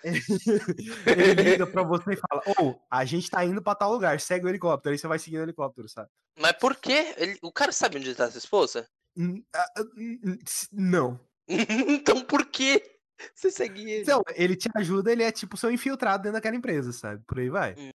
ele 1.07 1.43
liga 1.43 1.67
pra 1.67 1.83
você 1.83 2.13
e 2.13 2.17
fala, 2.17 2.43
ô, 2.61 2.75
a 2.91 3.05
gente 3.05 3.31
tá 3.31 3.45
indo 3.45 3.63
pra 3.63 3.75
tal 3.75 3.93
lugar, 3.93 4.21
segue 4.21 4.47
o 4.47 4.49
helicóptero. 4.49 4.93
Aí 4.93 4.99
você 4.99 5.07
vai 5.09 5.19
seguindo 5.19 5.41
o 5.41 5.45
helicóptero, 5.45 5.89
sabe? 5.89 6.09
Mas 6.39 6.53
por 6.53 6.77
quê? 6.77 7.15
Ele- 7.17 7.39
o 7.43 7.51
cara 7.53 7.73
sabe 7.73 7.99
onde 7.99 8.15
tá 8.15 8.31
sua 8.31 8.39
esposa? 8.39 8.87
Não. 10.73 11.19
então 11.49 12.21
por 12.23 12.47
que 12.47 12.83
você 13.35 13.51
segue 13.51 13.83
ele? 13.83 14.03
Então, 14.03 14.23
ele 14.35 14.57
te 14.57 14.69
ajuda, 14.75 15.13
ele 15.13 15.23
é 15.23 15.31
tipo 15.31 15.57
seu 15.57 15.71
infiltrado 15.71 16.25
dentro 16.25 16.35
daquela 16.35 16.57
empresa, 16.57 16.93
sabe? 16.93 17.23
Por 17.27 17.39
aí 17.39 17.49
vai. 17.49 17.75
Hum. 17.79 17.91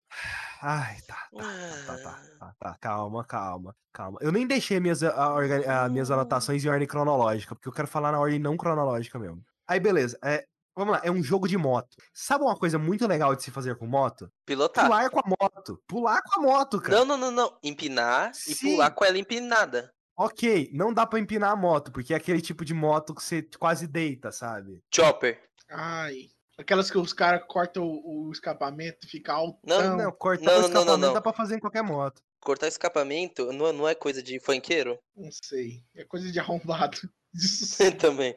Ai, 0.62 0.98
tá, 1.08 1.28
tá, 1.36 1.44
tá, 1.86 1.98
tá, 1.98 2.22
Ah. 2.22 2.38
tá, 2.40 2.56
tá, 2.60 2.78
calma, 2.80 3.24
calma, 3.26 3.76
calma. 3.94 4.20
Eu 4.22 4.32
nem 4.32 4.46
deixei 4.48 4.80
minhas, 4.80 5.04
a, 5.04 5.38
a- 5.86 5.90
minhas 5.90 6.10
anotações 6.12 6.64
em 6.64 6.70
ordem 6.70 6.88
cronológica, 6.88 7.56
porque 7.56 7.68
eu 7.68 7.74
quero 7.74 7.88
falar 7.88 8.12
na 8.12 8.20
ordem 8.20 8.40
não 8.40 8.56
cronológica 8.58 9.18
mesmo. 9.20 9.44
Aí, 9.68 9.80
beleza. 9.80 10.18
É, 10.24 10.46
vamos 10.78 10.94
lá, 10.94 11.02
é 11.04 11.12
um 11.12 11.24
jogo 11.24 11.48
de 11.48 11.58
moto. 11.58 11.98
Sabe 12.14 12.44
uma 12.44 12.56
coisa 12.56 12.78
muito 12.78 13.08
legal 13.08 13.36
de 13.36 13.44
se 13.44 13.52
fazer 13.52 13.76
com 13.78 13.88
moto? 13.88 14.32
Pilotar. 14.46 14.86
Pular 14.86 15.10
com 15.10 15.20
a 15.20 15.24
moto. 15.28 15.82
Pular 15.88 16.22
com 16.22 16.40
a 16.40 16.44
moto, 16.44 16.80
cara. 16.80 17.00
Não, 17.00 17.06
não, 17.06 17.18
não, 17.18 17.32
não. 17.32 17.58
Empinar 17.64 18.32
e 18.32 18.54
Sim. 18.54 18.72
pular 18.72 18.92
com 18.92 19.04
ela 19.04 19.18
empinada. 19.18 19.92
Ok, 20.16 20.70
não 20.74 20.94
dá 20.94 21.06
pra 21.06 21.20
empinar 21.20 21.52
a 21.52 21.56
moto, 21.56 21.92
porque 21.92 22.14
é 22.14 22.18
aquele 22.18 22.42
tipo 22.42 22.66
de 22.66 22.74
moto 22.74 23.14
que 23.14 23.24
você 23.24 23.48
quase 23.60 23.86
deita, 23.86 24.32
sabe? 24.32 24.82
Chopper. 24.94 25.40
Ai. 25.70 26.30
Aquelas 26.58 26.90
que 26.90 26.98
os 26.98 27.14
caras 27.14 27.44
cortam 27.48 27.84
o, 27.84 28.28
o 28.28 28.32
escapamento 28.32 29.06
e 29.06 29.10
fica 29.10 29.34
alto. 29.34 29.60
Não, 29.64 29.96
Não, 29.96 30.12
cortar 30.12 30.46
não, 30.46 30.52
o 30.54 30.62
não, 30.62 30.62
não, 30.62 30.68
escapamento 30.70 31.06
não. 31.08 31.14
dá 31.14 31.22
pra 31.22 31.34
fazer 31.34 31.56
em 31.56 31.60
qualquer 31.60 31.84
moto. 31.84 32.22
Cortar 32.42 32.68
escapamento 32.68 33.52
não, 33.52 33.72
não 33.72 33.88
é 33.88 33.94
coisa 33.94 34.24
de 34.24 34.40
funkeiro? 34.40 34.98
Não 35.16 35.30
sei. 35.32 35.84
É 35.96 36.04
coisa 36.04 36.32
de 36.32 36.40
arrombado. 36.40 36.98
Também. 38.00 38.36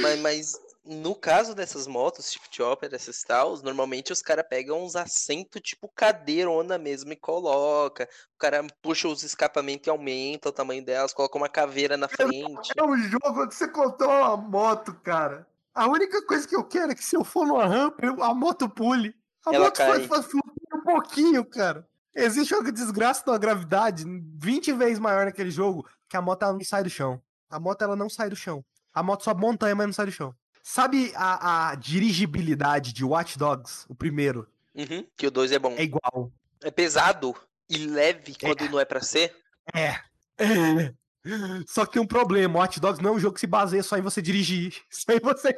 Mas, 0.00 0.20
mas 0.20 0.52
no 0.86 1.14
caso 1.14 1.54
dessas 1.54 1.86
motos, 1.86 2.30
shift 2.30 2.56
chopper, 2.56 2.88
essas 2.92 3.22
tals, 3.22 3.62
normalmente 3.62 4.12
os 4.12 4.22
caras 4.22 4.46
pegam 4.48 4.84
uns 4.84 4.94
assentos 4.94 5.60
tipo 5.60 5.88
cadeirona 5.94 6.78
mesmo 6.78 7.12
e 7.12 7.16
coloca. 7.16 8.08
O 8.34 8.38
cara 8.38 8.64
puxa 8.80 9.08
os 9.08 9.22
escapamentos 9.22 9.86
e 9.86 9.90
aumenta 9.90 10.48
o 10.48 10.52
tamanho 10.52 10.84
delas, 10.84 11.12
coloca 11.12 11.36
uma 11.36 11.48
caveira 11.48 11.96
na 11.96 12.08
frente. 12.08 12.72
É 12.76 12.82
um 12.84 12.96
jogo 12.96 13.42
onde 13.42 13.54
você 13.54 13.68
contou 13.68 14.08
uma 14.08 14.36
moto, 14.36 14.94
cara. 15.02 15.46
A 15.74 15.86
única 15.88 16.24
coisa 16.24 16.46
que 16.46 16.56
eu 16.56 16.64
quero 16.64 16.92
é 16.92 16.94
que 16.94 17.04
se 17.04 17.16
eu 17.16 17.24
for 17.24 17.46
numa 17.46 17.66
rampa, 17.66 18.06
a 18.24 18.34
moto 18.34 18.68
pule. 18.68 19.14
A 19.44 19.54
Ela 19.54 19.66
moto 19.66 19.76
cai. 19.76 20.06
faz 20.06 20.26
um 20.34 20.80
pouquinho, 20.82 21.44
cara. 21.44 21.86
Existe 22.14 22.54
uma 22.54 22.72
desgraça 22.72 23.22
de 23.22 23.30
uma 23.30 23.38
gravidade 23.38 24.04
20 24.38 24.72
vezes 24.72 24.98
maior 24.98 25.26
naquele 25.26 25.50
jogo 25.50 25.86
que 26.08 26.16
a 26.16 26.22
moto 26.22 26.44
ela 26.44 26.54
não 26.54 26.64
sai 26.64 26.82
do 26.82 26.88
chão. 26.88 27.20
A 27.50 27.60
moto 27.60 27.82
ela 27.82 27.94
não 27.94 28.08
sai 28.08 28.30
do 28.30 28.36
chão. 28.36 28.64
A 28.94 29.02
moto 29.02 29.22
sobe 29.22 29.42
montanha, 29.42 29.74
mas 29.74 29.86
não 29.86 29.92
sai 29.92 30.06
do 30.06 30.12
chão. 30.12 30.34
Sabe 30.68 31.12
a, 31.14 31.68
a 31.70 31.74
dirigibilidade 31.76 32.92
de 32.92 33.04
Watch 33.04 33.38
Dogs, 33.38 33.86
o 33.88 33.94
primeiro? 33.94 34.48
Uhum, 34.74 35.06
que 35.16 35.24
o 35.24 35.30
2 35.30 35.52
é 35.52 35.60
bom. 35.60 35.72
É 35.78 35.84
igual. 35.84 36.32
É 36.60 36.72
pesado 36.72 37.36
e 37.70 37.86
leve 37.86 38.34
quando 38.34 38.68
não 38.68 38.80
é 38.80 38.84
pra 38.84 39.00
ser. 39.00 39.32
É. 39.72 39.90
É. 40.36 40.92
Só 41.68 41.86
que 41.86 41.92
tem 41.92 42.02
um 42.02 42.06
problema, 42.06 42.58
Watch 42.58 42.80
Dogs 42.80 43.00
não 43.00 43.10
é 43.10 43.12
um 43.14 43.18
jogo 43.20 43.34
que 43.34 43.40
se 43.40 43.46
baseia 43.46 43.80
só 43.80 43.96
em 43.96 44.02
você 44.02 44.20
dirigir. 44.20 44.74
Só 44.90 45.12
em 45.12 45.20
você. 45.20 45.56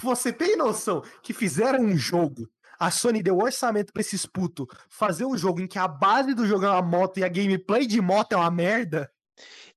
Você 0.00 0.32
tem 0.32 0.56
noção 0.56 1.02
que 1.20 1.32
fizeram 1.32 1.80
um 1.80 1.96
jogo. 1.96 2.48
A 2.78 2.92
Sony 2.92 3.20
deu 3.20 3.36
orçamento 3.38 3.92
pra 3.92 4.00
esses 4.00 4.24
putos 4.24 4.68
fazer 4.88 5.24
um 5.24 5.36
jogo 5.36 5.60
em 5.60 5.66
que 5.66 5.78
a 5.78 5.88
base 5.88 6.34
do 6.34 6.46
jogo 6.46 6.64
é 6.64 6.70
uma 6.70 6.82
moto 6.82 7.18
e 7.18 7.24
a 7.24 7.28
gameplay 7.28 7.84
de 7.84 8.00
moto 8.00 8.34
é 8.34 8.36
uma 8.36 8.50
merda? 8.50 9.10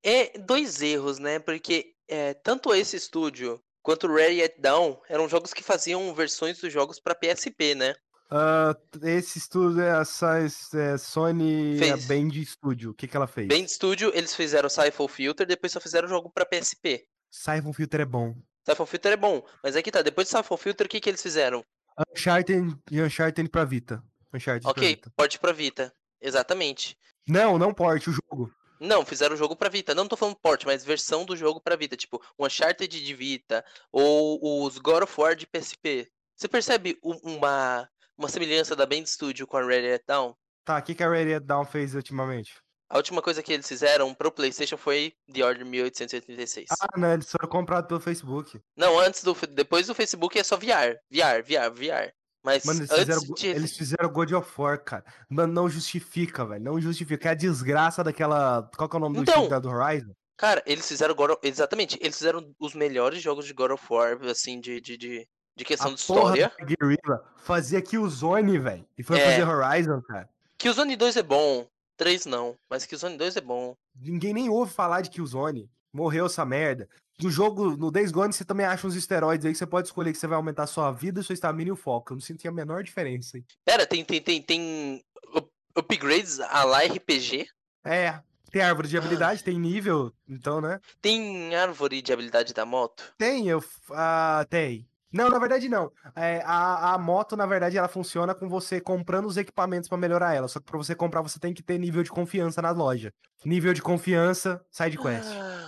É 0.03 0.37
dois 0.37 0.79
erros, 0.79 1.17
né? 1.17 1.39
Porque 1.39 1.95
é, 2.07 2.35
tanto 2.35 2.71
esse 2.71 2.95
estúdio 2.95 3.59
quanto 3.87 4.05
Ready 4.13 4.41
Yet 4.41 4.59
Down 4.59 4.99
eram 5.07 5.29
jogos 5.29 5.53
que 5.53 5.63
faziam 5.63 6.13
versões 6.13 6.59
dos 6.59 6.73
jogos 6.73 6.99
pra 6.99 7.15
PSP, 7.15 7.73
né? 7.73 7.95
Ah, 8.29 8.75
esse 9.01 9.37
estúdio 9.37 9.79
é 9.81 9.91
a 9.91 10.01
é 10.01 10.97
Sony 10.97 11.79
é 11.81 11.91
a 11.91 11.97
Fez. 11.97 12.05
Band 12.05 12.43
Studio. 12.43 12.89
O 12.91 12.93
que, 12.93 13.07
que 13.07 13.15
ela 13.15 13.27
fez? 13.27 13.47
Bem 13.47 13.63
de 13.63 13.71
estúdio, 13.71 14.11
eles 14.13 14.35
fizeram 14.35 14.67
Siphon 14.67 15.07
Filter, 15.07 15.47
depois 15.47 15.71
só 15.71 15.79
fizeram 15.79 16.05
o 16.05 16.09
jogo 16.09 16.29
pra 16.29 16.45
PSP. 16.45 17.05
Siphon 17.31 17.71
Filter 17.71 18.01
é 18.01 18.05
bom. 18.05 18.35
Siphon 18.65 18.85
Filter 18.85 19.13
é 19.13 19.17
bom, 19.17 19.41
mas 19.63 19.77
aqui 19.77 19.89
tá, 19.89 20.01
depois 20.01 20.27
do 20.29 20.37
Siphon 20.37 20.57
Filter, 20.57 20.85
o 20.85 20.89
que 20.89 20.99
que 20.99 21.09
eles 21.09 21.23
fizeram? 21.23 21.63
Uncharted 22.11 22.77
e 22.91 23.01
Uncharted 23.01 23.47
pra 23.49 23.63
Vita. 23.63 24.03
Uncharted 24.33 24.63
pra 24.63 24.71
Ok, 24.71 24.85
Vita. 24.85 25.09
porte 25.15 25.39
pra 25.39 25.53
Vita. 25.53 25.93
Exatamente. 26.19 26.97
Não, 27.25 27.57
não 27.57 27.73
porte 27.73 28.09
o 28.09 28.13
jogo. 28.13 28.53
Não, 28.79 29.05
fizeram 29.05 29.35
o 29.35 29.37
jogo 29.37 29.55
pra 29.55 29.69
Vita. 29.69 29.95
Não 29.95 30.07
tô 30.07 30.15
falando 30.15 30.35
porte, 30.35 30.65
mas 30.65 30.83
versão 30.83 31.25
do 31.25 31.35
jogo 31.35 31.61
pra 31.61 31.75
Vita. 31.75 31.95
Tipo, 31.95 32.21
o 32.37 32.45
Uncharted 32.45 33.03
de 33.03 33.13
Vita 33.13 33.63
ou 33.91 34.65
os 34.65 34.77
God 34.77 35.03
of 35.03 35.13
War 35.19 35.35
de 35.35 35.47
PSP. 35.47 36.09
Você 36.35 36.47
percebe 36.47 36.99
uma, 37.01 37.89
uma 38.17 38.29
semelhança 38.29 38.75
da 38.75 38.85
Band 38.85 39.05
Studio 39.05 39.47
com 39.47 39.57
a 39.57 39.65
Ready 39.65 39.87
Yet 39.87 40.03
Down? 40.07 40.35
Tá, 40.63 40.77
o 40.77 40.81
que, 40.81 40.93
que 40.93 41.03
a 41.03 41.09
Ready 41.09 41.39
Down 41.39 41.65
fez 41.65 41.95
ultimamente? 41.95 42.53
A 42.89 42.97
última 42.97 43.21
coisa 43.21 43.43
que 43.43 43.51
eles 43.51 43.67
fizeram 43.67 44.13
pro 44.13 44.31
PlayStation 44.31 44.77
foi 44.77 45.13
The 45.33 45.43
Order 45.43 45.65
1886. 45.65 46.69
Ah, 46.79 46.87
não, 46.97 47.13
eles 47.13 47.29
foram 47.29 47.49
comprados 47.49 47.87
pelo 47.87 47.99
Facebook. 47.99 48.61
Não, 48.77 48.97
antes 48.97 49.23
do. 49.23 49.35
Depois 49.51 49.87
do 49.87 49.95
Facebook 49.95 50.39
é 50.39 50.43
só 50.43 50.55
VR. 50.55 50.95
VR, 51.11 51.43
VR, 51.43 51.69
VR. 51.73 52.13
Mas 52.47 52.63
Mano, 52.63 52.79
eles 52.79 52.89
fizeram, 52.93 53.21
de. 53.35 53.47
eles 53.47 53.75
fizeram 53.77 54.09
God 54.09 54.31
of 54.31 54.49
War, 54.57 54.81
cara. 54.81 55.03
Mano, 55.29 55.51
não 55.51 55.69
justifica, 55.69 56.45
velho. 56.45 56.63
Não 56.63 56.79
justifica. 56.79 57.27
É 57.27 57.31
a 57.33 57.35
desgraça 57.35 58.01
daquela. 58.05 58.63
Qual 58.77 58.87
que 58.87 58.95
é 58.95 58.99
o 58.99 59.01
nome 59.01 59.17
do 59.17 59.21
Então, 59.23 59.43
estúdio 59.43 59.59
do 59.59 59.69
Horizon? 59.69 60.13
Cara, 60.37 60.63
eles 60.65 60.87
fizeram 60.87 61.13
God 61.13 61.31
of... 61.31 61.39
Exatamente, 61.43 61.97
eles 62.01 62.15
fizeram 62.17 62.49
os 62.57 62.73
melhores 62.73 63.21
jogos 63.21 63.45
de 63.45 63.51
God 63.53 63.71
of 63.71 63.83
War, 63.89 64.17
assim, 64.29 64.61
de, 64.61 64.79
de, 64.79 64.95
de, 64.95 65.27
de 65.57 65.65
questão 65.65 65.87
A 65.91 65.93
de 65.93 65.99
história. 65.99 66.51
Guerrilla 66.63 67.21
fazia 67.37 67.81
Killzone, 67.81 68.57
velho. 68.59 68.87
E 68.97 69.03
foi 69.03 69.19
É. 69.19 69.25
fazer 69.25 69.43
Horizon, 69.49 70.01
cara. 70.03 70.29
Que 70.57 70.69
o 70.69 70.73
Zone 70.73 70.95
2 70.95 71.17
é 71.17 71.23
bom. 71.23 71.67
3 71.97 72.27
não, 72.27 72.55
mas 72.69 72.85
que 72.85 72.95
o 72.95 72.97
Zone 72.97 73.17
2 73.17 73.35
é 73.35 73.41
bom. 73.41 73.75
Ninguém 73.99 74.33
nem 74.33 74.47
ouve 74.49 74.71
falar 74.71 75.01
de 75.01 75.09
Killzone. 75.09 75.69
Morreu 75.91 76.27
essa 76.27 76.45
merda. 76.45 76.87
No 77.21 77.31
jogo, 77.31 77.75
no 77.75 77.89
Days 77.89 78.11
Gone, 78.11 78.31
você 78.31 78.45
também 78.45 78.65
acha 78.65 78.85
uns 78.85 78.95
esteroides 78.95 79.45
aí 79.45 79.51
que 79.51 79.57
você 79.57 79.65
pode 79.65 79.87
escolher 79.87 80.11
que 80.11 80.19
você 80.19 80.27
vai 80.27 80.35
aumentar 80.35 80.63
a 80.63 80.67
sua 80.67 80.91
vida, 80.91 81.23
sua 81.23 81.33
estamina 81.33 81.69
e 81.69 81.71
o 81.71 81.75
foco. 81.75 82.13
Eu 82.13 82.15
não 82.15 82.21
senti 82.21 82.47
a 82.47 82.51
menor 82.51 82.83
diferença 82.83 83.37
aí. 83.37 83.43
Pera, 83.65 83.87
tem, 83.87 84.05
tem, 84.05 84.21
tem, 84.21 84.41
tem 84.41 85.03
up- 85.35 85.49
upgrades 85.75 86.39
a 86.39 86.63
lá 86.63 86.83
RPG? 86.83 87.47
É, 87.83 88.19
Tem 88.51 88.61
árvore 88.61 88.87
de 88.87 88.97
habilidade, 88.97 89.43
tem 89.43 89.59
nível, 89.59 90.13
então, 90.27 90.61
né? 90.61 90.79
Tem 91.01 91.55
árvore 91.55 92.01
de 92.03 92.13
habilidade 92.13 92.53
da 92.53 92.65
moto? 92.65 93.11
Tem, 93.17 93.47
eu. 93.47 93.63
Ah, 93.91 94.45
tem. 94.49 94.87
Não, 95.11 95.29
na 95.29 95.39
verdade 95.39 95.67
não. 95.69 95.91
É, 96.15 96.41
a, 96.45 96.93
a 96.93 96.97
moto, 96.97 97.35
na 97.37 97.45
verdade, 97.45 97.77
ela 97.77 97.87
funciona 97.87 98.35
com 98.35 98.47
você 98.49 98.79
comprando 98.79 99.25
os 99.25 99.37
equipamentos 99.37 99.87
pra 99.89 99.97
melhorar 99.97 100.35
ela. 100.35 100.47
Só 100.47 100.59
que 100.59 100.65
pra 100.65 100.77
você 100.77 100.93
comprar, 100.93 101.21
você 101.21 101.39
tem 101.39 101.53
que 101.53 101.63
ter 101.63 101.79
nível 101.79 102.03
de 102.03 102.09
confiança 102.09 102.61
na 102.61 102.71
loja. 102.71 103.11
Nível 103.45 103.73
de 103.73 103.81
confiança, 103.81 104.63
side 104.69 104.97
quest. 104.97 105.29
Ah, 105.33 105.66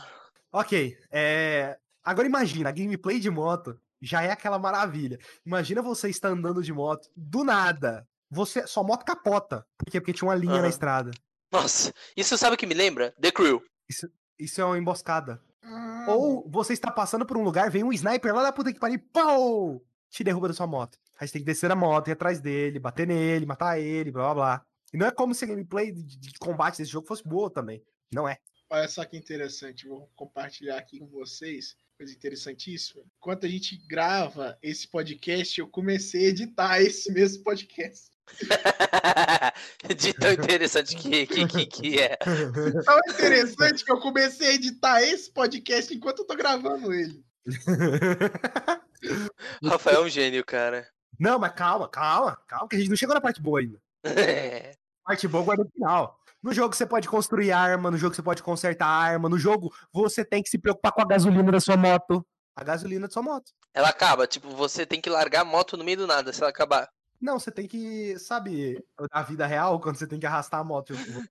Ok, 0.51 0.97
é... 1.11 1.77
agora 2.03 2.27
imagina, 2.27 2.69
a 2.69 2.71
gameplay 2.71 3.19
de 3.19 3.29
moto 3.29 3.79
já 4.01 4.21
é 4.23 4.31
aquela 4.31 4.57
maravilha. 4.57 5.19
Imagina 5.45 5.81
você 5.81 6.09
estar 6.09 6.29
andando 6.29 6.63
de 6.63 6.73
moto, 6.73 7.09
do 7.15 7.43
nada, 7.43 8.07
você 8.29 8.65
sua 8.65 8.83
moto 8.83 9.03
capota. 9.03 9.65
Por 9.77 9.91
quê? 9.91 9.99
Porque 9.99 10.13
tinha 10.13 10.27
uma 10.27 10.35
linha 10.35 10.53
na 10.53 10.59
Aham. 10.61 10.69
estrada. 10.69 11.11
Nossa, 11.51 11.91
isso 12.15 12.37
sabe 12.37 12.55
o 12.55 12.57
que 12.57 12.67
me 12.67 12.75
lembra? 12.75 13.13
The 13.19 13.31
Crew. 13.31 13.61
Isso 14.37 14.61
é 14.61 14.65
uma 14.65 14.77
emboscada. 14.77 15.41
Ah, 15.63 16.05
Ou 16.09 16.49
você 16.49 16.73
está 16.73 16.89
passando 16.89 17.25
por 17.25 17.37
um 17.37 17.43
lugar, 17.43 17.69
vem 17.69 17.83
um 17.83 17.91
sniper 17.91 18.33
lá 18.33 18.43
da 18.43 18.51
puta 18.51 18.71
que 18.71 18.79
pariu, 18.79 18.99
pau! 19.11 19.81
Te 20.09 20.23
derruba 20.23 20.47
da 20.47 20.53
sua 20.53 20.65
moto. 20.65 20.97
Aí 21.19 21.27
você 21.27 21.33
tem 21.33 21.41
que 21.41 21.45
descer 21.45 21.67
da 21.67 21.75
moto, 21.75 22.07
ir 22.07 22.13
atrás 22.13 22.39
dele, 22.39 22.79
bater 22.79 23.05
nele, 23.05 23.45
matar 23.45 23.77
ele, 23.79 24.11
blá 24.11 24.23
blá 24.23 24.33
blá. 24.33 24.65
E 24.93 24.97
não 24.97 25.05
é 25.05 25.11
como 25.11 25.35
se 25.35 25.43
a 25.45 25.47
gameplay 25.47 25.91
de, 25.91 26.17
de 26.17 26.33
combate 26.39 26.77
desse 26.77 26.91
jogo 26.91 27.05
fosse 27.07 27.23
boa 27.27 27.51
também. 27.51 27.83
Não 28.11 28.27
é. 28.27 28.37
Olha 28.71 28.87
só 28.87 29.03
que 29.03 29.17
interessante, 29.17 29.87
vou 29.87 30.07
compartilhar 30.15 30.77
aqui 30.77 30.99
com 30.99 31.07
vocês. 31.07 31.75
Coisa 31.97 32.13
interessantíssima. 32.13 33.03
Enquanto 33.17 33.45
a 33.45 33.49
gente 33.49 33.75
grava 33.87 34.57
esse 34.61 34.87
podcast, 34.87 35.59
eu 35.59 35.67
comecei 35.67 36.27
a 36.27 36.29
editar 36.29 36.79
esse 36.79 37.11
mesmo 37.11 37.43
podcast. 37.43 38.11
De 39.97 40.13
tão 40.13 40.31
interessante 40.31 40.95
que, 40.95 41.25
que, 41.25 41.47
que, 41.47 41.65
que 41.65 41.99
é. 41.99 42.15
Tão 42.17 42.99
interessante 43.09 43.83
que 43.83 43.91
eu 43.91 43.99
comecei 43.99 44.49
a 44.49 44.53
editar 44.53 45.01
esse 45.01 45.31
podcast 45.31 45.93
enquanto 45.93 46.19
eu 46.19 46.25
tô 46.25 46.35
gravando 46.35 46.93
ele. 46.93 47.25
Rafael 49.63 50.03
é 50.03 50.05
um 50.05 50.09
gênio, 50.09 50.45
cara. 50.45 50.87
Não, 51.19 51.39
mas 51.39 51.53
calma, 51.53 51.89
calma, 51.89 52.39
calma, 52.47 52.69
que 52.69 52.75
a 52.75 52.79
gente 52.79 52.89
não 52.89 52.95
chegou 52.95 53.15
na 53.15 53.21
parte 53.21 53.41
boa 53.41 53.59
ainda. 53.59 53.81
É. 54.05 54.71
Parte 55.03 55.27
boa 55.27 55.43
guarda 55.43 55.63
no 55.63 55.71
final. 55.71 56.18
No 56.41 56.53
jogo 56.53 56.73
você 56.75 56.85
pode 56.85 57.07
construir 57.09 57.51
arma, 57.51 57.91
no 57.91 57.97
jogo 57.97 58.15
você 58.15 58.21
pode 58.23 58.41
consertar 58.41 58.87
arma, 58.87 59.27
no 59.27 59.37
jogo 59.37 59.73
você 59.91 60.23
tem 60.23 60.41
que 60.41 60.49
se 60.49 60.57
preocupar 60.57 60.91
com 60.93 61.01
a 61.01 61.05
gasolina 61.05 61.51
da 61.51 61.59
sua 61.59 61.75
moto. 61.77 62.25
A 62.55 62.63
gasolina 62.63 63.07
da 63.07 63.13
sua 63.13 63.21
moto. 63.23 63.51
Ela 63.73 63.89
acaba, 63.89 64.25
tipo, 64.27 64.49
você 64.49 64.85
tem 64.85 64.99
que 65.01 65.09
largar 65.09 65.41
a 65.41 65.45
moto 65.45 65.75
no 65.77 65.83
meio 65.83 65.97
do 65.97 66.07
nada 66.07 66.31
se 66.33 66.41
ela 66.41 66.49
acabar. 66.49 66.89
Não, 67.21 67.37
você 67.37 67.51
tem 67.51 67.67
que, 67.67 68.17
sabe, 68.17 68.81
na 69.13 69.21
vida 69.21 69.45
real, 69.45 69.79
quando 69.81 69.97
você 69.97 70.07
tem 70.07 70.17
que 70.19 70.25
arrastar 70.25 70.61
a 70.61 70.63
moto. 70.63 70.93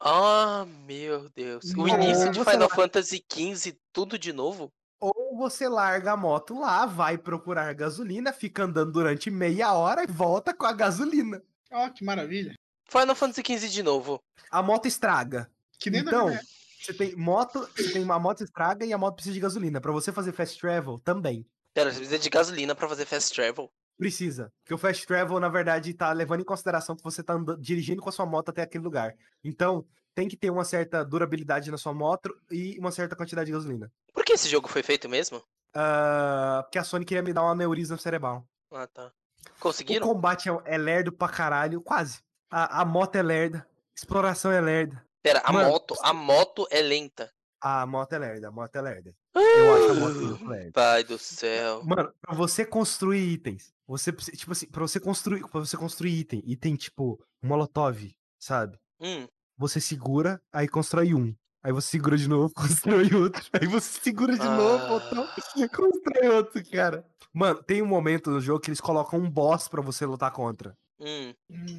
Ah, 0.00 0.66
meu 0.86 1.30
Deus. 1.30 1.64
O 1.76 1.88
início 1.88 2.30
de 2.30 2.38
Final 2.40 2.60
larga- 2.60 2.74
Fantasy 2.74 3.24
XV, 3.32 3.78
tudo 3.92 4.18
de 4.18 4.32
novo? 4.32 4.70
Ou 5.00 5.36
você 5.36 5.68
larga 5.68 6.12
a 6.12 6.16
moto 6.16 6.58
lá, 6.58 6.84
vai 6.86 7.16
procurar 7.18 7.72
gasolina, 7.74 8.32
fica 8.32 8.64
andando 8.64 8.92
durante 8.92 9.30
meia 9.30 9.72
hora 9.72 10.04
e 10.04 10.06
volta 10.06 10.54
com 10.54 10.66
a 10.66 10.72
gasolina. 10.72 11.42
Ó, 11.72 11.88
que 11.90 12.04
maravilha. 12.04 12.54
Final 12.98 13.16
Fantasy 13.16 13.42
XV 13.44 13.68
de 13.68 13.82
novo. 13.82 14.22
A 14.48 14.62
moto 14.62 14.86
estraga. 14.86 15.50
Que 15.80 15.90
nem 15.90 16.00
Então, 16.00 16.30
na 16.30 16.40
você 16.80 16.94
tem 16.94 17.16
moto, 17.16 17.68
você 17.74 17.92
tem 17.92 18.04
uma 18.04 18.20
moto 18.20 18.44
estraga 18.44 18.86
e 18.86 18.92
a 18.92 18.98
moto 18.98 19.14
precisa 19.14 19.34
de 19.34 19.40
gasolina. 19.40 19.80
Pra 19.80 19.90
você 19.90 20.12
fazer 20.12 20.32
fast 20.32 20.60
travel, 20.60 21.00
também. 21.00 21.44
Pera, 21.72 21.90
você 21.90 21.96
precisa 21.98 22.18
de 22.20 22.30
gasolina 22.30 22.74
pra 22.74 22.88
fazer 22.88 23.04
fast 23.04 23.34
travel. 23.34 23.72
Precisa. 23.98 24.52
Porque 24.62 24.74
o 24.74 24.78
fast 24.78 25.04
travel, 25.06 25.40
na 25.40 25.48
verdade, 25.48 25.92
tá 25.92 26.12
levando 26.12 26.40
em 26.42 26.44
consideração 26.44 26.94
que 26.94 27.02
você 27.02 27.22
tá 27.22 27.32
andando, 27.32 27.60
dirigindo 27.60 28.00
com 28.00 28.08
a 28.08 28.12
sua 28.12 28.26
moto 28.26 28.50
até 28.50 28.62
aquele 28.62 28.84
lugar. 28.84 29.14
Então, 29.42 29.84
tem 30.14 30.28
que 30.28 30.36
ter 30.36 30.50
uma 30.50 30.64
certa 30.64 31.04
durabilidade 31.04 31.70
na 31.70 31.78
sua 31.78 31.92
moto 31.92 32.32
e 32.50 32.78
uma 32.78 32.92
certa 32.92 33.16
quantidade 33.16 33.46
de 33.46 33.52
gasolina. 33.52 33.90
Por 34.12 34.24
que 34.24 34.34
esse 34.34 34.48
jogo 34.48 34.68
foi 34.68 34.82
feito 34.82 35.08
mesmo? 35.08 35.42
Ah, 35.74 36.60
porque 36.64 36.78
a 36.78 36.84
Sony 36.84 37.04
queria 37.04 37.22
me 37.22 37.32
dar 37.32 37.42
um 37.42 37.48
aneurisma 37.48 37.96
cerebral. 37.96 38.46
Ah, 38.70 38.86
tá. 38.86 39.10
O 39.56 39.60
Conseguiram? 39.60 40.06
combate 40.06 40.48
é, 40.48 40.60
é 40.66 40.78
lerdo 40.78 41.10
pra 41.12 41.28
caralho, 41.28 41.80
quase. 41.80 42.22
A, 42.50 42.82
a 42.82 42.84
moto 42.84 43.16
é 43.16 43.22
lerda. 43.22 43.66
Exploração 43.96 44.50
é 44.52 44.60
lerda. 44.60 45.04
Pera, 45.22 45.40
a 45.44 45.52
Mano, 45.52 45.70
moto, 45.70 45.94
a 46.02 46.12
moto 46.12 46.66
é 46.70 46.82
lenta. 46.82 47.30
A 47.60 47.86
moto 47.86 48.12
é 48.12 48.18
lerda, 48.18 48.48
a 48.48 48.50
moto 48.50 48.76
é 48.76 48.80
lerda. 48.82 49.14
Eu 49.34 49.74
acho 49.74 49.90
a 49.90 49.94
moto 49.94 50.14
muito 50.16 50.46
lerda. 50.46 50.72
Pai 50.72 51.02
do 51.04 51.16
céu. 51.18 51.82
Mano, 51.84 52.12
pra 52.20 52.34
você 52.34 52.64
construir 52.66 53.32
itens, 53.32 53.72
você 53.86 54.12
tipo 54.12 54.52
assim, 54.52 54.66
pra 54.66 54.82
você 54.82 55.00
construir, 55.00 55.40
pra 55.48 55.60
você 55.60 55.76
construir 55.76 56.18
item, 56.20 56.42
item 56.44 56.76
tipo 56.76 57.18
molotov, 57.42 58.14
sabe? 58.38 58.78
Hum, 59.00 59.26
Você 59.56 59.80
segura, 59.80 60.42
aí 60.52 60.68
constrói 60.68 61.14
um. 61.14 61.34
Aí 61.62 61.72
você 61.72 61.92
segura 61.92 62.16
de 62.18 62.28
novo, 62.28 62.52
constrói 62.54 63.10
outro. 63.14 63.42
Aí 63.58 63.66
você 63.66 63.98
segura 64.02 64.36
de 64.36 64.44
novo, 64.46 64.84
Ah. 64.84 64.88
botão, 64.88 65.26
constrói 65.74 66.28
outro, 66.28 66.62
cara. 66.70 67.06
Mano, 67.32 67.62
tem 67.62 67.80
um 67.80 67.86
momento 67.86 68.30
no 68.30 68.40
jogo 68.40 68.60
que 68.60 68.68
eles 68.68 68.80
colocam 68.80 69.18
um 69.18 69.30
boss 69.30 69.68
pra 69.68 69.80
você 69.80 70.04
lutar 70.04 70.30
contra. 70.32 70.76
Hum. 71.00 71.34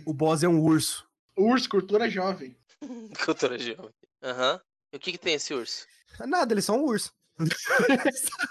O 0.06 0.14
boss 0.14 0.44
é 0.44 0.48
um 0.48 0.60
urso. 0.62 1.08
Urso, 1.38 1.70
cultura 1.70 2.10
jovem. 2.10 2.56
Cultura 3.26 3.58
jovem. 3.58 3.92
Aham. 4.24 4.60
E 4.94 4.98
o 4.98 5.00
que, 5.00 5.12
que 5.12 5.18
tem 5.18 5.34
esse 5.36 5.54
urso? 5.54 5.86
Nada, 6.26 6.54
eles 6.54 6.66
são 6.66 6.78
um 6.80 6.84
urso. 6.86 7.12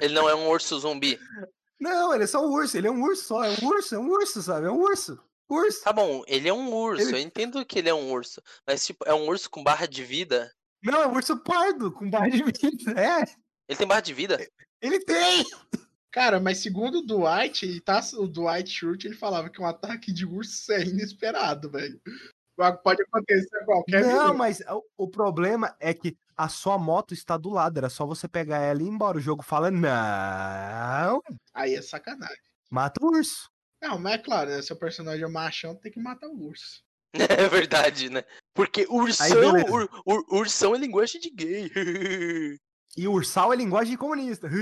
Ele 0.00 0.14
não 0.14 0.28
é 0.28 0.34
um 0.34 0.48
urso 0.48 0.78
zumbi. 0.78 1.18
Não, 1.80 2.14
ele 2.14 2.24
é 2.24 2.26
só 2.26 2.44
um 2.46 2.50
urso, 2.52 2.76
ele 2.76 2.86
é 2.86 2.90
um 2.90 3.02
urso 3.02 3.24
só, 3.24 3.42
é 3.44 3.50
um 3.60 3.66
urso, 3.66 3.94
é 3.94 3.98
um 3.98 4.08
urso, 4.08 4.42
sabe? 4.42 4.66
É 4.66 4.70
um 4.70 4.78
urso. 4.78 5.18
Urso. 5.48 5.82
Tá 5.82 5.92
bom, 5.92 6.22
ele 6.28 6.48
é 6.48 6.52
um 6.52 6.72
urso. 6.72 7.02
Ele- 7.08 7.16
Eu 7.16 7.20
entendo 7.20 7.64
que 7.64 7.78
ele 7.78 7.88
é 7.88 7.94
um 7.94 8.12
urso. 8.12 8.40
Mas, 8.66 8.84
tipo, 8.86 9.02
é 9.06 9.14
um 9.14 9.26
urso 9.26 9.50
com 9.50 9.64
barra 9.64 9.86
de 9.86 10.04
vida. 10.04 10.52
Não, 10.82 11.02
é 11.02 11.06
um 11.06 11.14
urso 11.14 11.36
pardo, 11.38 11.90
com 11.90 12.08
barra 12.08 12.28
de 12.28 12.42
vida. 12.42 13.00
É, 13.00 13.22
Ele 13.68 13.76
tem 13.78 13.86
barra 13.86 14.00
de 14.00 14.14
vida? 14.14 14.46
ele 14.80 15.00
tem! 15.00 15.44
Cara, 16.12 16.40
mas 16.40 16.58
segundo 16.58 16.98
o 16.98 17.06
Dwight, 17.06 17.64
ele 17.64 17.80
tá, 17.80 18.00
o 18.14 18.26
Dwight 18.26 18.68
Schrute, 18.68 19.06
ele 19.06 19.16
falava 19.16 19.48
que 19.48 19.60
um 19.60 19.66
ataque 19.66 20.12
de 20.12 20.26
urso 20.26 20.72
é 20.72 20.82
inesperado, 20.82 21.70
velho. 21.70 22.00
Pode 22.82 23.02
acontecer 23.02 23.56
a 23.58 23.64
qualquer 23.64 24.02
Não, 24.02 24.24
minuto. 24.24 24.36
mas 24.38 24.60
o, 24.68 24.84
o 25.04 25.08
problema 25.08 25.74
é 25.80 25.94
que 25.94 26.16
a 26.36 26.48
sua 26.48 26.76
moto 26.76 27.14
está 27.14 27.36
do 27.36 27.48
lado, 27.48 27.78
era 27.78 27.88
só 27.88 28.04
você 28.04 28.28
pegar 28.28 28.58
ela 28.58 28.82
e 28.82 28.86
ir 28.86 28.88
embora. 28.88 29.18
O 29.18 29.20
jogo 29.20 29.42
fala, 29.42 29.70
não, 29.70 31.22
Aí 31.54 31.74
é 31.74 31.82
sacanagem. 31.82 32.36
mata 32.70 33.02
o 33.02 33.08
urso. 33.08 33.48
Não, 33.82 33.98
mas 33.98 34.14
é 34.14 34.18
claro, 34.18 34.50
né? 34.50 34.60
Seu 34.60 34.76
personagem 34.76 35.24
é 35.24 35.28
machão, 35.28 35.74
tem 35.74 35.90
que 35.90 36.00
matar 36.00 36.28
o 36.28 36.42
urso. 36.44 36.82
É 37.44 37.48
verdade, 37.48 38.08
né? 38.10 38.22
Porque 38.54 38.86
ursão, 38.88 39.52
beleza. 39.52 39.72
ur- 39.72 40.02
ur- 40.06 40.26
ursão 40.30 40.74
é 40.74 40.78
linguagem 40.78 41.20
de 41.20 41.30
gay. 41.30 41.70
E 42.96 43.08
ursal 43.08 43.52
é 43.52 43.56
linguagem 43.56 43.96
comunista. 43.96 44.48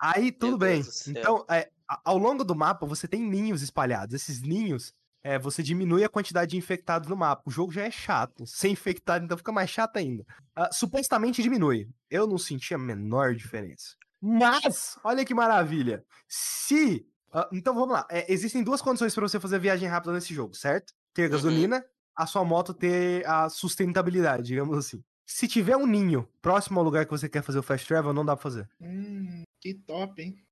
Aí 0.00 0.30
tudo 0.32 0.58
bem. 0.58 0.82
Então, 1.08 1.44
é, 1.50 1.68
ao 2.04 2.18
longo 2.18 2.44
do 2.44 2.54
mapa, 2.54 2.86
você 2.86 3.08
tem 3.08 3.22
ninhos 3.22 3.62
espalhados. 3.62 4.14
Esses 4.14 4.42
ninhos, 4.42 4.92
é, 5.22 5.38
você 5.38 5.62
diminui 5.62 6.04
a 6.04 6.08
quantidade 6.08 6.52
de 6.52 6.56
infectados 6.56 7.08
no 7.08 7.16
mapa. 7.16 7.42
O 7.46 7.50
jogo 7.50 7.72
já 7.72 7.82
é 7.82 7.90
chato. 7.90 8.46
Sem 8.46 8.72
infectado, 8.72 9.24
então 9.24 9.36
fica 9.38 9.52
mais 9.52 9.70
chato 9.70 9.96
ainda. 9.96 10.24
Ah, 10.54 10.70
supostamente 10.72 11.42
diminui. 11.42 11.88
Eu 12.10 12.26
não 12.26 12.38
senti 12.38 12.74
a 12.74 12.78
menor 12.78 13.34
diferença. 13.34 13.94
Mas, 14.20 14.98
olha 15.04 15.24
que 15.24 15.34
maravilha. 15.34 16.04
Se. 16.28 17.06
ah, 17.32 17.48
então 17.52 17.74
vamos 17.74 17.90
lá. 17.90 18.06
É, 18.10 18.30
existem 18.32 18.62
duas 18.62 18.82
condições 18.82 19.14
para 19.14 19.26
você 19.28 19.40
fazer 19.40 19.58
viagem 19.58 19.88
rápida 19.88 20.12
nesse 20.12 20.32
jogo, 20.34 20.54
certo? 20.54 20.92
Ter 21.14 21.24
Uhum. 21.24 21.30
gasolina, 21.30 21.84
a 22.14 22.26
sua 22.26 22.44
moto 22.44 22.72
ter 22.74 23.26
a 23.26 23.48
sustentabilidade, 23.48 24.44
digamos 24.44 24.76
assim. 24.78 25.02
Se 25.30 25.46
tiver 25.46 25.76
um 25.76 25.86
ninho 25.86 26.26
próximo 26.40 26.78
ao 26.80 26.84
lugar 26.84 27.04
que 27.04 27.10
você 27.10 27.28
quer 27.28 27.42
fazer 27.42 27.58
o 27.58 27.62
fast 27.62 27.86
travel, 27.86 28.14
não 28.14 28.24
dá 28.24 28.34
pra 28.34 28.42
fazer. 28.42 28.66
Hum, 28.80 29.42
que 29.60 29.74
top, 29.74 30.22
hein? 30.22 30.42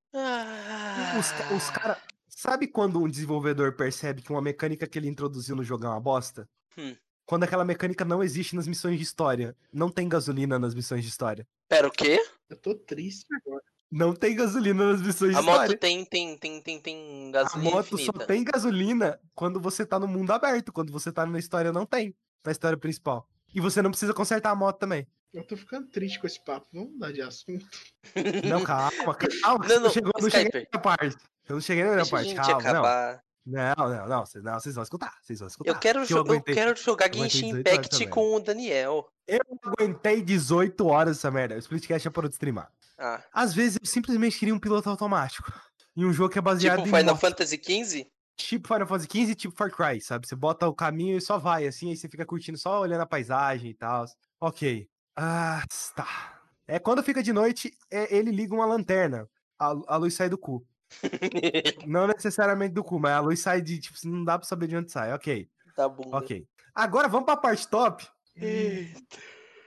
Os, 1.19 1.31
ca- 1.33 1.55
os 1.55 1.71
cara, 1.71 1.99
sabe 2.29 2.67
quando 2.67 3.01
um 3.03 3.09
desenvolvedor 3.09 3.73
percebe 3.73 4.21
que 4.21 4.31
uma 4.31 4.43
mecânica 4.43 4.87
que 4.87 4.99
ele 4.99 5.09
introduziu 5.09 5.57
no 5.57 5.65
jogo 5.65 5.87
é 5.87 5.89
uma 5.89 5.99
bosta? 6.01 6.47
Hum. 6.77 6.95
Quando 7.25 7.45
aquela 7.45 7.65
mecânica 7.65 8.05
não 8.05 8.23
existe 8.23 8.55
nas 8.55 8.69
missões 8.69 8.99
de 8.99 9.03
história. 9.03 9.57
Não 9.73 9.89
tem 9.91 10.09
gasolina 10.09 10.59
nas 10.59 10.75
missões 10.75 11.03
de 11.03 11.09
história. 11.09 11.49
Pera, 11.69 11.89
o 11.89 11.91
quê? 11.91 12.23
Eu 12.49 12.57
tô 12.59 12.75
triste 12.75 13.27
agora. 13.47 13.63
Não 13.91 14.15
tem 14.15 14.37
gasolina 14.37 14.93
nas 14.93 15.01
missões 15.01 15.33
de 15.33 15.39
A 15.39 15.43
moto 15.43 15.55
história. 15.63 15.79
tem, 15.79 16.05
tem, 16.05 16.37
tem, 16.37 16.61
tem, 16.61 16.81
tem 16.81 17.29
A 17.31 17.33
gasolina 17.33 17.71
moto 17.71 17.95
infinita. 17.95 18.21
só 18.21 18.27
tem 18.27 18.45
gasolina 18.45 19.19
quando 19.35 19.59
você 19.59 19.87
tá 19.87 19.99
no 19.99 20.07
mundo 20.07 20.31
aberto. 20.33 20.71
Quando 20.71 20.93
você 20.93 21.11
tá 21.11 21.25
na 21.25 21.39
história, 21.39 21.73
não 21.73 21.87
tem. 21.87 22.15
Na 22.45 22.53
história 22.53 22.77
principal. 22.77 23.27
E 23.57 23.61
você 23.61 23.81
não 23.81 23.91
precisa 23.91 24.13
consertar 24.13 24.51
a 24.51 24.55
moto 24.55 24.79
também. 24.79 25.07
Eu 25.33 25.43
tô 25.43 25.57
ficando 25.57 25.89
triste 25.89 26.19
com 26.21 26.27
esse 26.27 26.43
papo. 26.45 26.67
Vamos 26.73 26.93
mudar 26.93 27.11
de 27.13 27.23
assunto. 27.23 27.67
Não, 28.49 28.63
calma, 28.63 29.15
calma. 29.43 29.67
Não, 29.67 29.81
não, 29.81 29.91
chegou, 29.91 30.13
eu 30.17 30.23
não 30.23 30.31
cheguei 30.31 30.51
nessa 30.53 30.79
parte. 30.83 31.17
Eu 31.49 31.55
não 31.57 31.61
cheguei 31.61 31.85
nessa 31.85 31.97
Deixa 31.97 32.09
a 32.09 32.11
parte. 32.19 32.29
gente 32.29 32.37
Calma, 32.37 32.63
não. 32.63 32.71
acabar. 32.71 33.21
Não, 33.47 33.75
não, 33.77 34.09
não. 34.09 34.27
Vocês, 34.27 34.45
não, 34.45 34.55
vocês 34.61 34.75
vão 34.75 34.85
escutar. 34.85 35.15
Vocês 35.23 35.39
vão 35.39 35.49
escutar. 35.49 35.71
Eu 35.71 35.79
quero, 35.79 36.05
eu 36.09 36.19
aguentei- 36.19 36.55
quero 36.55 36.77
jogar 36.77 37.13
Genshin 37.13 37.53
18 37.55 37.67
horas 37.69 37.79
Impact 37.87 38.07
com 38.09 38.35
o 38.35 38.41
Daniel. 38.41 39.09
Eu 39.27 39.41
aguentei 39.65 40.23
18 40.23 40.87
horas 40.87 41.17
essa 41.19 41.31
merda. 41.31 41.55
O 41.55 41.59
Splitcast 41.59 42.05
já 42.05 42.11
parou 42.11 42.29
de 42.29 42.35
streamar. 42.35 42.71
Ah, 42.99 43.23
Às 43.33 43.55
vezes 43.55 43.79
eu 43.81 43.87
simplesmente 43.87 44.39
queria 44.39 44.55
um 44.55 44.59
piloto 44.59 44.89
automático. 44.91 45.53
Em 45.97 46.05
um 46.05 46.13
jogo 46.13 46.31
que 46.31 46.39
é 46.39 46.43
baseado 46.43 46.83
tipo 46.83 46.89
em 46.89 46.99
Final 46.99 47.15
moto. 47.15 47.21
Fantasy 47.21 47.57
XV? 47.63 48.07
Tipo 48.37 48.69
Final 48.69 48.87
Fantasy 48.87 49.09
XV, 49.11 49.35
tipo 49.35 49.57
Far 49.57 49.71
Cry, 49.71 50.01
sabe? 50.01 50.27
Você 50.27 50.37
bota 50.37 50.69
o 50.69 50.75
caminho 50.75 51.17
e 51.17 51.21
só 51.21 51.39
vai, 51.39 51.67
assim, 51.67 51.91
aí 51.91 51.97
você 51.97 52.09
fica 52.09 52.25
curtindo 52.27 52.59
só 52.59 52.81
olhando 52.81 53.01
a 53.01 53.07
paisagem 53.07 53.71
e 53.71 53.75
tal. 53.75 54.05
Ok. 54.41 54.89
Ah, 55.17 55.65
tá. 55.95 56.41
É 56.69 56.79
quando 56.79 57.03
fica 57.03 57.23
de 57.23 57.33
noite, 57.33 57.73
é, 57.91 58.15
ele 58.15 58.31
liga 58.31 58.55
uma 58.55 58.67
lanterna. 58.67 59.29
A, 59.59 59.75
a 59.87 59.97
luz 59.97 60.15
sai 60.15 60.29
do 60.29 60.37
cu. 60.37 60.67
Não 61.87 62.07
necessariamente 62.07 62.75
do 62.75 62.85
cu, 62.85 63.01
mas 63.01 63.13
a 63.13 63.21
luz 63.21 63.41
sai 63.41 63.61
de, 63.61 63.79
tipo, 63.79 63.97
não 64.05 64.25
dá 64.25 64.39
pra 64.39 64.47
saber 64.47 64.69
de 64.69 64.77
onde 64.77 64.93
sai. 64.93 65.13
Ok. 65.13 65.49
Tá 65.75 65.89
bunda. 65.89 66.17
Ok. 66.17 66.47
Agora 66.75 67.09
vamos 67.09 67.25
pra 67.27 67.37
parte 67.37 67.67
top. 67.67 68.07
Eita. 68.37 69.19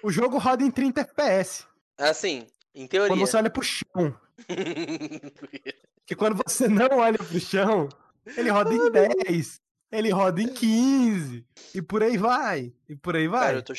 O 0.04 0.12
jogo 0.12 0.38
roda 0.38 0.64
em 0.64 0.72
30 0.72 1.02
FPS. 1.02 1.66
Assim, 1.98 2.48
em 2.74 2.88
Quando 2.88 2.90
teoria. 2.90 3.16
você 3.18 3.38
olha 3.38 3.50
pro 3.50 3.64
chão. 3.64 4.16
Que 6.06 6.16
quando 6.16 6.42
você 6.44 6.68
não 6.68 6.98
olha 6.98 7.20
pro 7.20 7.40
chão, 7.40 7.88
ele 8.38 8.50
roda 8.50 8.74
em 8.74 8.92
10. 8.92 9.62
Ele 9.92 10.10
roda 10.12 10.42
em 10.42 10.48
15. 10.48 11.46
E 11.74 11.82
por 11.82 12.04
aí 12.04 12.18
vai. 12.18 12.74
E 12.88 12.96
por 12.96 13.16
aí 13.16 13.28
vai. 13.28 13.48
Cara, 13.48 13.58
eu 13.58 13.64
tô, 13.64 13.74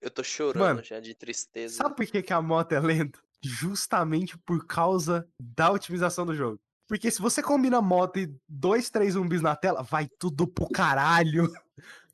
eu 0.00 0.10
tô 0.10 0.22
chorando 0.24 0.62
Mano, 0.62 0.82
já 0.82 1.00
de 1.00 1.14
tristeza. 1.14 1.76
Sabe 1.76 1.94
por 1.96 2.06
que, 2.06 2.22
que 2.22 2.32
a 2.32 2.40
moto 2.40 2.72
é 2.72 2.80
lenta? 2.80 3.18
Justamente 3.42 4.36
por 4.38 4.66
causa 4.66 5.28
da 5.40 5.70
otimização 5.70 6.24
do 6.26 6.34
jogo. 6.34 6.58
Porque 6.88 7.10
se 7.10 7.20
você 7.22 7.42
combina 7.42 7.80
moto 7.80 8.18
e 8.18 8.34
dois, 8.48 8.90
três 8.90 9.14
zumbis 9.14 9.40
na 9.42 9.54
tela, 9.54 9.82
vai 9.82 10.08
tudo 10.18 10.46
pro 10.46 10.68
caralho. 10.68 11.50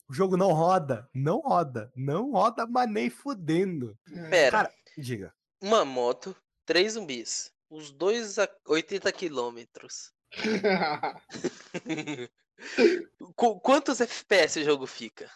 O 0.08 0.14
jogo 0.14 0.36
não 0.36 0.52
roda. 0.52 1.08
Não 1.14 1.40
roda. 1.40 1.90
Não 1.96 2.30
roda, 2.32 2.66
mas 2.66 2.88
nem 2.90 3.08
fudendo. 3.10 3.96
Pera, 4.30 4.50
Cara, 4.50 4.72
diga. 4.98 5.32
uma 5.60 5.84
moto, 5.84 6.36
três 6.64 6.92
zumbis. 6.92 7.50
Os 7.68 7.90
dois 7.90 8.38
a 8.38 8.48
80 8.66 9.10
quilômetros. 9.12 10.12
Qu- 13.34 13.60
Quantos 13.60 14.00
FPS 14.00 14.60
o 14.60 14.64
jogo 14.64 14.86
fica? 14.86 15.30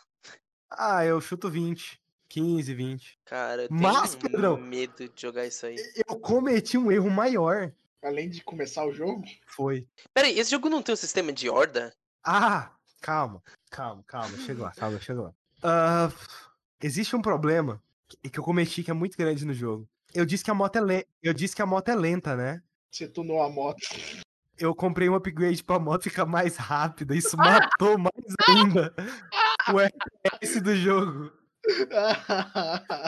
Ah, 0.70 1.04
eu 1.04 1.20
chuto 1.20 1.50
20. 1.50 2.00
15, 2.28 2.72
20. 2.74 3.18
Cara, 3.24 3.62
eu 3.62 3.68
tenho 3.68 3.80
Mas, 3.80 4.14
Pedrão, 4.14 4.56
medo 4.56 5.08
de 5.08 5.20
jogar 5.20 5.44
isso 5.44 5.66
aí. 5.66 5.76
Eu 6.08 6.20
cometi 6.20 6.78
um 6.78 6.92
erro 6.92 7.10
maior. 7.10 7.72
Além 8.02 8.30
de 8.30 8.42
começar 8.44 8.84
o 8.86 8.92
jogo, 8.92 9.24
Foi. 9.46 9.86
Pera 10.14 10.28
aí, 10.28 10.38
esse 10.38 10.50
jogo 10.52 10.68
não 10.70 10.80
tem 10.80 10.92
um 10.92 10.96
sistema 10.96 11.32
de 11.32 11.50
horda? 11.50 11.92
Ah, 12.24 12.70
calma, 13.00 13.42
calma, 13.68 14.04
calma. 14.06 14.38
Chega 14.38 14.62
lá, 14.62 14.70
calma, 14.70 15.00
chega 15.00 15.22
lá. 15.22 15.34
Ah, 15.62 16.08
existe 16.80 17.16
um 17.16 17.20
problema 17.20 17.82
que 18.32 18.38
eu 18.38 18.44
cometi 18.44 18.84
que 18.84 18.90
é 18.92 18.94
muito 18.94 19.18
grande 19.18 19.44
no 19.44 19.52
jogo. 19.52 19.88
Eu 20.14 20.24
disse 20.24 20.44
que 20.44 20.50
a 20.50 20.54
moto 20.54 20.76
é 20.76 20.80
lenta. 20.80 21.08
Eu 21.20 21.34
disse 21.34 21.54
que 21.56 21.62
a 21.62 21.66
moto 21.66 21.88
é 21.88 21.96
lenta, 21.96 22.36
né? 22.36 22.62
você 22.90 23.08
tunou 23.08 23.42
a 23.42 23.48
moto. 23.50 23.80
Eu 24.60 24.74
comprei 24.74 25.08
um 25.08 25.14
upgrade 25.14 25.64
pra 25.64 25.78
moto 25.78 26.02
ficar 26.04 26.26
mais 26.26 26.56
rápida. 26.56 27.14
Isso 27.16 27.36
matou 27.36 27.96
mais 27.98 28.12
ainda 28.48 28.94
o 29.72 29.80
FPS 29.80 30.60
do 30.60 30.76
jogo. 30.76 31.32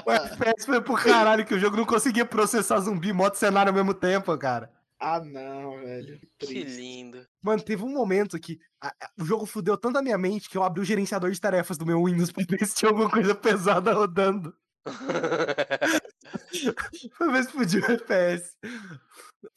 O 0.06 0.10
FPS 0.10 0.66
foi 0.66 0.80
pro 0.80 0.94
caralho 0.94 1.44
que 1.44 1.54
o 1.54 1.58
jogo 1.58 1.76
não 1.76 1.84
conseguia 1.84 2.24
processar 2.24 2.78
zumbi, 2.80 3.12
moto 3.12 3.34
e 3.34 3.38
cenário 3.38 3.70
ao 3.70 3.74
mesmo 3.74 3.92
tempo, 3.94 4.36
cara. 4.38 4.70
ah, 4.98 5.20
não, 5.20 5.78
velho. 5.80 6.18
Que 6.38 6.46
Triste. 6.46 6.80
lindo. 6.80 7.26
Mano, 7.42 7.62
teve 7.62 7.82
um 7.82 7.92
momento 7.92 8.38
que 8.38 8.58
a- 8.80 8.88
a- 8.88 9.10
o 9.20 9.24
jogo 9.24 9.44
fudeu 9.46 9.76
tanto 9.76 9.98
a 9.98 10.02
minha 10.02 10.16
mente 10.16 10.48
que 10.48 10.56
eu 10.56 10.62
abri 10.62 10.80
o 10.80 10.84
gerenciador 10.84 11.30
de 11.30 11.40
tarefas 11.40 11.76
do 11.76 11.84
meu 11.84 12.02
Windows 12.04 12.30
pra 12.32 12.44
ver 12.48 12.64
se 12.66 12.76
tinha 12.76 12.90
alguma 12.90 13.10
coisa 13.10 13.34
pesada 13.34 13.92
rodando. 13.92 14.54
Pra 17.18 17.26
ver 17.32 17.44
se 17.44 17.56
o 17.78 17.84
FPS. 17.84 18.56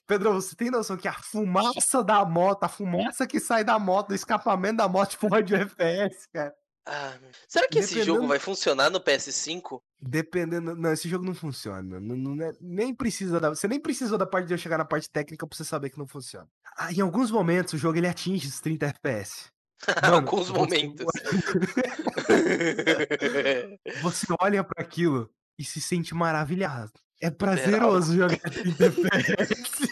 Pedro, 0.08 0.34
você 0.34 0.56
tem 0.56 0.70
noção 0.72 0.98
que 0.98 1.08
a 1.08 1.14
fumaça 1.14 2.04
da 2.04 2.24
moto, 2.26 2.64
a 2.64 2.70
fumaça 2.70 3.26
que 3.28 3.40
sai 3.40 3.64
da 3.64 3.78
moto, 3.80 4.12
o 4.12 4.16
escapamento 4.16 4.78
da 4.78 4.88
moto 4.88 5.18
fode 5.18 5.54
o 5.54 5.58
FPS, 5.58 6.28
cara? 6.34 6.54
Ah, 6.88 7.18
será 7.48 7.68
que 7.68 7.80
esse 7.80 7.96
jogo 7.96 8.06
Dependendo- 8.06 8.28
vai 8.28 8.38
funcionar 8.38 8.90
no 8.92 9.00
PS5? 9.02 9.82
Dependendo. 10.00 10.76
Não, 10.76 10.94
esse 10.94 11.10
jogo 11.10 11.26
não 11.26 11.34
funciona. 11.34 12.00
Não, 12.00 12.16
não 12.16 12.46
é- 12.46 12.52
nem 12.62 12.94
precisa 12.94 13.40
da. 13.40 13.50
Você 13.50 13.68
nem 13.68 13.80
precisou 13.80 14.20
da 14.20 14.26
parte 14.28 14.46
de 14.48 14.54
eu 14.54 14.58
chegar 14.60 14.78
na 14.78 14.86
parte 14.86 15.10
técnica 15.10 15.48
pra 15.48 15.58
você 15.58 15.64
saber 15.66 15.90
que 15.90 15.98
não 15.98 16.06
funciona. 16.06 16.48
Ah, 16.78 16.94
em 16.94 17.02
alguns 17.02 17.32
momentos 17.32 17.74
o 17.74 17.78
jogo 17.78 17.98
ele 17.98 18.08
atinge 18.08 18.48
os 18.48 18.60
30 18.60 18.86
FPS. 18.86 19.48
Mano, 20.04 20.16
Alguns 20.18 20.52
momentos. 20.52 21.06
Você 24.02 24.28
olha 24.40 24.64
pra 24.64 24.84
aquilo 24.84 25.30
e 25.58 25.64
se 25.64 25.82
sente 25.82 26.14
maravilhado. 26.14 26.92
É 27.26 27.32
prazeroso 27.32 28.16
jogar 28.16 28.38
30 28.52 28.86
FPS. 28.86 29.90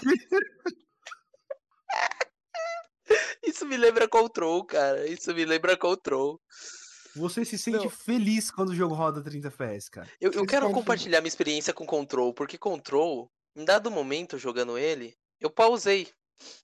Isso 3.43 3.65
me 3.65 3.75
lembra 3.75 4.07
Control, 4.07 4.63
cara. 4.63 5.07
Isso 5.07 5.33
me 5.33 5.43
lembra 5.43 5.75
Control. 5.75 6.39
Você 7.15 7.43
se 7.43 7.57
sente 7.57 7.85
Não. 7.85 7.89
feliz 7.89 8.51
quando 8.51 8.69
o 8.69 8.75
jogo 8.75 8.93
roda 8.93 9.23
30 9.23 9.47
FPS, 9.47 9.89
cara. 9.89 10.07
Eu, 10.21 10.31
eu 10.31 10.45
quero 10.45 10.69
compartilhar 10.71 11.21
minha 11.21 11.27
experiência 11.27 11.73
com 11.73 11.87
Control, 11.87 12.31
porque 12.35 12.55
Control, 12.55 13.31
em 13.55 13.65
dado 13.65 13.89
momento 13.89 14.37
jogando 14.37 14.77
ele, 14.77 15.15
eu 15.39 15.49
pausei. 15.49 16.07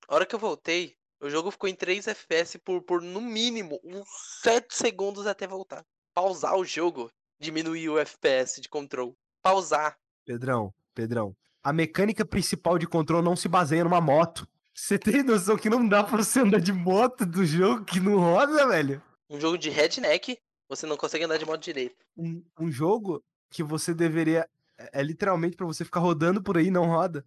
A 0.07 0.13
hora 0.13 0.25
que 0.25 0.35
eu 0.35 0.39
voltei, 0.39 0.95
o 1.19 1.31
jogo 1.31 1.49
ficou 1.49 1.67
em 1.67 1.75
3 1.75 2.07
FPS 2.07 2.59
por, 2.59 2.83
por 2.83 3.01
no 3.01 3.21
mínimo 3.21 3.79
uns 3.83 4.07
7 4.43 4.67
segundos 4.75 5.25
até 5.25 5.47
voltar. 5.47 5.83
Pausar 6.13 6.55
o 6.55 6.65
jogo, 6.65 7.11
diminuir 7.39 7.89
o 7.89 7.97
FPS 7.97 8.61
de 8.61 8.69
Control. 8.69 9.15
Pausar. 9.41 9.97
Pedrão, 10.29 10.71
Pedrão. 10.93 11.35
A 11.63 11.73
mecânica 11.73 12.23
principal 12.23 12.77
de 12.77 12.85
controle 12.85 13.25
não 13.25 13.35
se 13.35 13.47
baseia 13.47 13.83
numa 13.83 13.99
moto. 13.99 14.47
Você 14.75 14.99
tem 14.99 15.23
noção 15.23 15.57
que 15.57 15.71
não 15.71 15.87
dá 15.87 16.03
pra 16.03 16.17
você 16.17 16.41
andar 16.41 16.61
de 16.61 16.71
moto 16.71 17.25
do 17.25 17.43
jogo 17.43 17.83
que 17.83 17.99
não 17.99 18.19
roda, 18.19 18.67
velho? 18.67 19.01
Um 19.27 19.41
jogo 19.41 19.57
de 19.57 19.71
redneck, 19.71 20.37
você 20.69 20.85
não 20.85 20.95
consegue 20.95 21.23
andar 21.23 21.37
de 21.37 21.47
modo 21.47 21.59
direito. 21.59 21.95
Um, 22.15 22.43
um 22.59 22.69
jogo 22.69 23.23
que 23.49 23.63
você 23.63 23.91
deveria. 23.91 24.47
É, 24.77 24.99
é 24.99 25.03
literalmente 25.03 25.57
pra 25.57 25.65
você 25.65 25.83
ficar 25.83 25.99
rodando 25.99 26.43
por 26.43 26.59
aí 26.59 26.67
e 26.67 26.71
não 26.71 26.85
roda. 26.85 27.25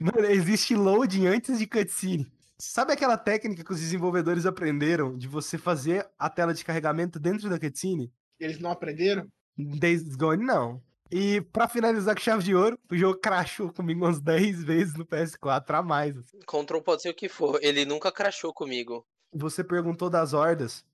Mano, 0.00 0.26
existe 0.30 0.74
loading 0.74 1.26
antes 1.26 1.58
de 1.58 1.66
cutscene. 1.66 2.26
Sabe 2.56 2.94
aquela 2.94 3.18
técnica 3.18 3.62
que 3.62 3.72
os 3.72 3.80
desenvolvedores 3.80 4.46
aprenderam 4.46 5.14
de 5.14 5.28
você 5.28 5.58
fazer 5.58 6.08
a 6.18 6.30
tela 6.30 6.54
de 6.54 6.64
carregamento 6.64 7.20
dentro 7.20 7.50
da 7.50 7.58
cutscene? 7.58 8.10
Eles 8.40 8.58
não 8.58 8.70
aprenderam? 8.70 9.28
Days 9.58 10.16
Gone, 10.16 10.42
não. 10.42 10.82
E 11.10 11.40
pra 11.40 11.66
finalizar 11.68 12.14
com 12.14 12.20
chave 12.20 12.42
de 12.44 12.54
ouro, 12.54 12.78
o 12.90 12.96
jogo 12.96 13.18
crashou 13.18 13.72
comigo 13.72 14.04
umas 14.04 14.20
10 14.20 14.62
vezes 14.64 14.94
no 14.94 15.06
PS4 15.06 15.70
a 15.78 15.82
mais. 15.82 16.16
assim. 16.16 16.38
Control 16.46 16.82
pode 16.82 17.02
ser 17.02 17.10
o 17.10 17.14
que 17.14 17.28
for, 17.28 17.58
ele 17.62 17.84
nunca 17.84 18.12
crashou 18.12 18.52
comigo. 18.52 19.06
Você 19.32 19.64
perguntou 19.64 20.10
das 20.10 20.32
hordas. 20.32 20.84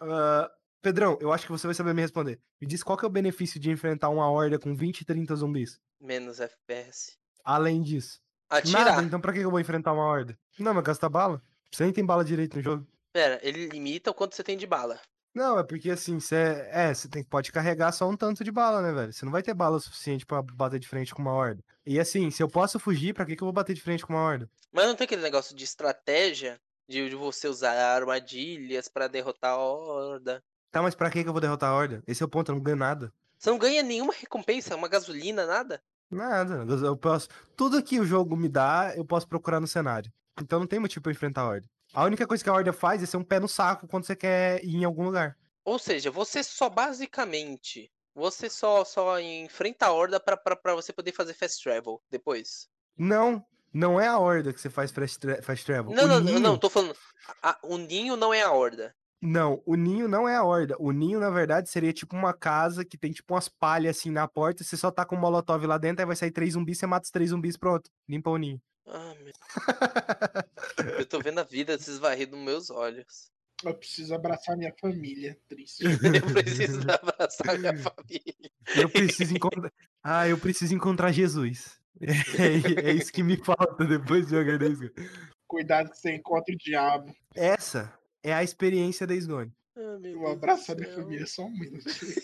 Ah, 0.00 0.50
Pedrão, 0.82 1.18
eu 1.20 1.32
acho 1.32 1.44
que 1.46 1.52
você 1.52 1.66
vai 1.66 1.74
saber 1.74 1.94
me 1.94 2.00
responder. 2.02 2.40
Me 2.60 2.66
diz 2.66 2.82
qual 2.82 2.96
que 2.96 3.04
é 3.04 3.08
o 3.08 3.10
benefício 3.10 3.60
de 3.60 3.70
enfrentar 3.70 4.08
uma 4.08 4.30
horda 4.30 4.58
com 4.58 4.74
20, 4.74 5.04
30 5.04 5.36
zumbis? 5.36 5.80
Menos 6.00 6.40
FPS. 6.40 7.16
Além 7.44 7.82
disso. 7.82 8.20
Atirar. 8.48 8.84
Nada, 8.84 9.02
então 9.02 9.20
pra 9.20 9.32
que 9.32 9.40
eu 9.40 9.50
vou 9.50 9.60
enfrentar 9.60 9.92
uma 9.92 10.04
horda? 10.04 10.36
Não, 10.58 10.74
mas 10.74 10.82
gastar 10.82 11.08
bala? 11.08 11.42
Você 11.70 11.84
nem 11.84 11.92
tem 11.92 12.04
bala 12.04 12.24
direito 12.24 12.56
no 12.56 12.62
jogo. 12.62 12.86
Pera, 13.12 13.38
ele 13.42 13.66
limita 13.68 14.10
o 14.10 14.14
quanto 14.14 14.34
você 14.34 14.42
tem 14.42 14.56
de 14.56 14.66
bala. 14.66 15.00
Não, 15.34 15.58
é 15.58 15.62
porque 15.64 15.90
assim, 15.90 16.18
você 16.18 16.66
é, 16.70 16.92
você 16.92 17.08
tem, 17.08 17.22
pode 17.22 17.52
carregar 17.52 17.92
só 17.92 18.08
um 18.08 18.16
tanto 18.16 18.42
de 18.42 18.50
bala, 18.50 18.82
né, 18.82 18.92
velho? 18.92 19.12
Você 19.12 19.24
não 19.24 19.30
vai 19.32 19.42
ter 19.42 19.54
bala 19.54 19.78
suficiente 19.78 20.26
pra 20.26 20.42
bater 20.42 20.80
de 20.80 20.88
frente 20.88 21.14
com 21.14 21.22
uma 21.22 21.32
horda. 21.32 21.62
E 21.86 22.00
assim, 22.00 22.30
se 22.30 22.42
eu 22.42 22.48
posso 22.48 22.78
fugir, 22.80 23.14
pra 23.14 23.24
que, 23.24 23.36
que 23.36 23.42
eu 23.42 23.46
vou 23.46 23.52
bater 23.52 23.74
de 23.74 23.80
frente 23.80 24.04
com 24.04 24.12
uma 24.12 24.22
horda? 24.22 24.50
Mas 24.72 24.86
não 24.86 24.96
tem 24.96 25.04
aquele 25.04 25.22
negócio 25.22 25.54
de 25.54 25.62
estratégia 25.64 26.60
de, 26.88 27.08
de 27.08 27.14
você 27.14 27.46
usar 27.46 27.72
armadilhas 27.74 28.88
pra 28.88 29.06
derrotar 29.06 29.52
a 29.52 29.56
horda. 29.58 30.42
Tá, 30.72 30.82
mas 30.82 30.94
pra 30.94 31.10
que, 31.10 31.22
que 31.22 31.28
eu 31.28 31.32
vou 31.32 31.40
derrotar 31.40 31.70
a 31.70 31.74
horda? 31.74 32.02
Esse 32.06 32.22
é 32.22 32.26
o 32.26 32.28
ponto, 32.28 32.50
eu 32.50 32.56
não 32.56 32.62
ganho 32.62 32.76
nada. 32.76 33.12
Você 33.38 33.50
não 33.50 33.58
ganha 33.58 33.82
nenhuma 33.82 34.12
recompensa, 34.12 34.76
uma 34.76 34.88
gasolina, 34.88 35.46
nada. 35.46 35.80
Nada. 36.10 36.64
eu- 36.84 36.96
posso. 36.96 37.28
Tudo 37.56 37.82
que 37.82 38.00
o 38.00 38.04
jogo 38.04 38.36
me 38.36 38.48
dá, 38.48 38.92
eu 38.96 39.04
posso 39.04 39.28
procurar 39.28 39.60
no 39.60 39.66
cenário. 39.66 40.12
Então 40.40 40.58
não 40.58 40.66
tem 40.66 40.78
motivo 40.80 41.02
pra 41.02 41.12
enfrentar 41.12 41.42
a 41.42 41.48
horda. 41.48 41.68
A 41.92 42.04
única 42.04 42.26
coisa 42.26 42.42
que 42.42 42.48
a 42.50 42.52
horda 42.52 42.72
faz 42.72 43.02
é 43.02 43.06
ser 43.06 43.16
um 43.16 43.24
pé 43.24 43.40
no 43.40 43.48
saco 43.48 43.86
quando 43.88 44.04
você 44.04 44.14
quer 44.14 44.64
ir 44.64 44.76
em 44.76 44.84
algum 44.84 45.04
lugar. 45.04 45.36
Ou 45.64 45.78
seja, 45.78 46.10
você 46.10 46.42
só 46.42 46.68
basicamente. 46.70 47.90
Você 48.14 48.50
só, 48.50 48.84
só 48.84 49.20
enfrenta 49.20 49.86
a 49.86 49.92
horda 49.92 50.18
pra, 50.20 50.36
pra, 50.36 50.56
pra 50.56 50.74
você 50.74 50.92
poder 50.92 51.12
fazer 51.12 51.34
fast 51.34 51.62
travel 51.62 52.00
depois. 52.10 52.68
Não, 52.98 53.44
não 53.72 54.00
é 54.00 54.06
a 54.06 54.18
horda 54.18 54.52
que 54.52 54.60
você 54.60 54.68
faz 54.68 54.90
fast, 54.90 55.18
tra 55.18 55.42
fast 55.42 55.64
travel. 55.64 55.94
Não, 55.94 56.04
O 56.04 56.08
não, 56.08 56.20
ninho- 56.20 56.40
não, 56.40 56.58
tô 56.58 56.68
falando. 56.68 56.94
a- 57.42 57.58
o 57.62 57.78
ninho 57.78 58.16
não 58.16 58.34
é 58.34 58.42
a 58.42 58.52
horda. 58.52 58.94
Não, 59.22 59.62
o 59.66 59.74
ninho 59.76 60.08
não 60.08 60.26
é 60.28 60.34
a 60.34 60.42
horda. 60.42 60.74
O 60.78 60.90
ninho, 60.92 61.20
na 61.20 61.28
verdade, 61.30 61.68
seria 61.68 61.92
tipo 61.92 62.16
uma 62.16 62.32
casa 62.32 62.84
que 62.84 62.96
tem 62.98 63.12
tipo 63.12 63.34
umas 63.34 63.48
palhas 63.48 63.98
assim 63.98 64.10
na 64.10 64.26
porta. 64.26 64.64
Você 64.64 64.76
só 64.76 64.90
tá 64.90 65.04
com 65.04 65.14
um 65.14 65.20
molotov 65.20 65.64
lá 65.66 65.76
dentro, 65.78 66.00
aí 66.02 66.06
vai 66.06 66.16
sair 66.16 66.30
três 66.30 66.54
zumbis, 66.54 66.78
você 66.78 66.86
mata 66.86 67.04
os 67.04 67.10
três 67.10 67.30
zumbis, 67.30 67.56
pronto. 67.56 67.90
Limpa 68.08 68.30
o 68.30 68.36
ninho. 68.38 68.60
Ah, 68.92 69.14
meu... 69.22 69.32
Eu 70.98 71.06
tô 71.06 71.20
vendo 71.20 71.38
a 71.38 71.44
vida 71.44 71.78
se 71.78 71.90
esvarrer 71.90 72.28
nos 72.28 72.40
meus 72.40 72.70
olhos. 72.70 73.30
Eu 73.62 73.74
preciso 73.74 74.14
abraçar 74.14 74.56
minha 74.56 74.74
família. 74.80 75.38
Triste. 75.48 75.84
Eu 75.84 76.32
preciso 76.32 76.80
abraçar 76.90 77.58
minha 77.58 77.76
família. 77.76 78.34
Eu 78.74 78.88
preciso 78.88 79.34
encontrar. 79.36 79.72
Ah, 80.02 80.26
eu 80.28 80.38
preciso 80.38 80.74
encontrar 80.74 81.12
Jesus. 81.12 81.78
É, 82.02 82.90
é 82.90 82.92
isso 82.94 83.12
que 83.12 83.22
me 83.22 83.36
falta 83.36 83.84
depois 83.84 84.24
de 84.26 84.30
jogar 84.30 84.62
isso. 84.62 84.90
Cuidado 85.46 85.90
que 85.90 85.98
você 85.98 86.14
encontra 86.14 86.54
o 86.54 86.56
diabo. 86.56 87.14
Essa 87.34 87.92
é 88.22 88.32
a 88.32 88.42
experiência 88.42 89.06
Days 89.06 89.26
Gone. 89.26 89.52
Ah, 89.76 89.98
Um 90.16 90.26
abraço 90.28 90.72
à 90.72 90.74
minha 90.74 90.94
família, 90.94 91.26
só 91.26 91.42
um 91.44 91.50
minutinho. 91.50 92.14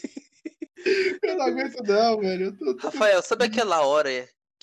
eu 1.22 1.36
não 1.36 1.44
aguento 1.46 1.82
não, 1.82 2.20
velho. 2.20 2.44
Eu 2.46 2.56
tô, 2.56 2.76
tô- 2.76 2.86
Rafael, 2.86 3.20
sabe 3.22 3.44
aquela 3.44 3.84
hora 3.86 4.10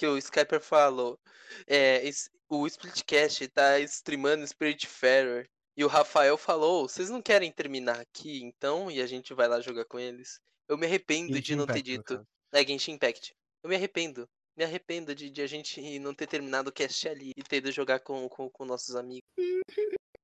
que 0.04 0.08
o 0.08 0.18
Skyper 0.18 0.60
falou? 0.60 1.18
É, 1.66 2.04
o 2.49 2.68
Splitcast 2.68 3.47
tá 3.47 3.80
streamando 3.80 4.45
Spiritfarer. 4.45 5.49
E 5.78 5.84
o 5.86 5.88
Rafael 5.88 6.38
falou: 6.38 6.89
vocês 6.89 7.10
não 7.10 7.22
querem 7.22 7.49
terminar 7.51 8.01
aqui, 8.01 8.43
então? 8.43 8.91
E 8.91 9.01
a 9.01 9.08
gente 9.08 9.34
vai 9.34 9.47
lá 9.47 9.62
jogar 9.62 9.86
com 9.86 9.97
eles. 9.97 10.39
Eu 10.68 10.78
me 10.78 10.86
arrependo 10.86 11.32
de 11.32 11.38
Genshin 11.39 11.56
não 11.56 11.66
ter 11.66 11.80
Impact, 11.80 11.89
no 11.91 11.97
dito. 11.97 12.16
caso. 12.16 12.28
É 12.54 12.68
Genshin 12.68 12.91
Impact. 12.91 13.34
Eu 13.64 13.70
me 13.70 13.76
arrependo. 13.78 14.28
Me 14.58 14.66
arrependo 14.66 15.16
de, 15.16 15.30
de 15.30 15.41
a 15.41 15.47
gente 15.47 15.97
não 15.99 16.14
ter 16.14 16.28
terminado 16.28 16.70
o 16.70 16.74
cast 16.74 17.08
ali 17.08 17.32
e 17.36 17.41
ter 17.41 17.58
ido 17.58 17.72
jogar 17.72 18.01
com, 18.01 18.28
com, 18.28 18.49
com 18.49 18.66
nossos 18.66 18.95
amigos. 18.95 19.24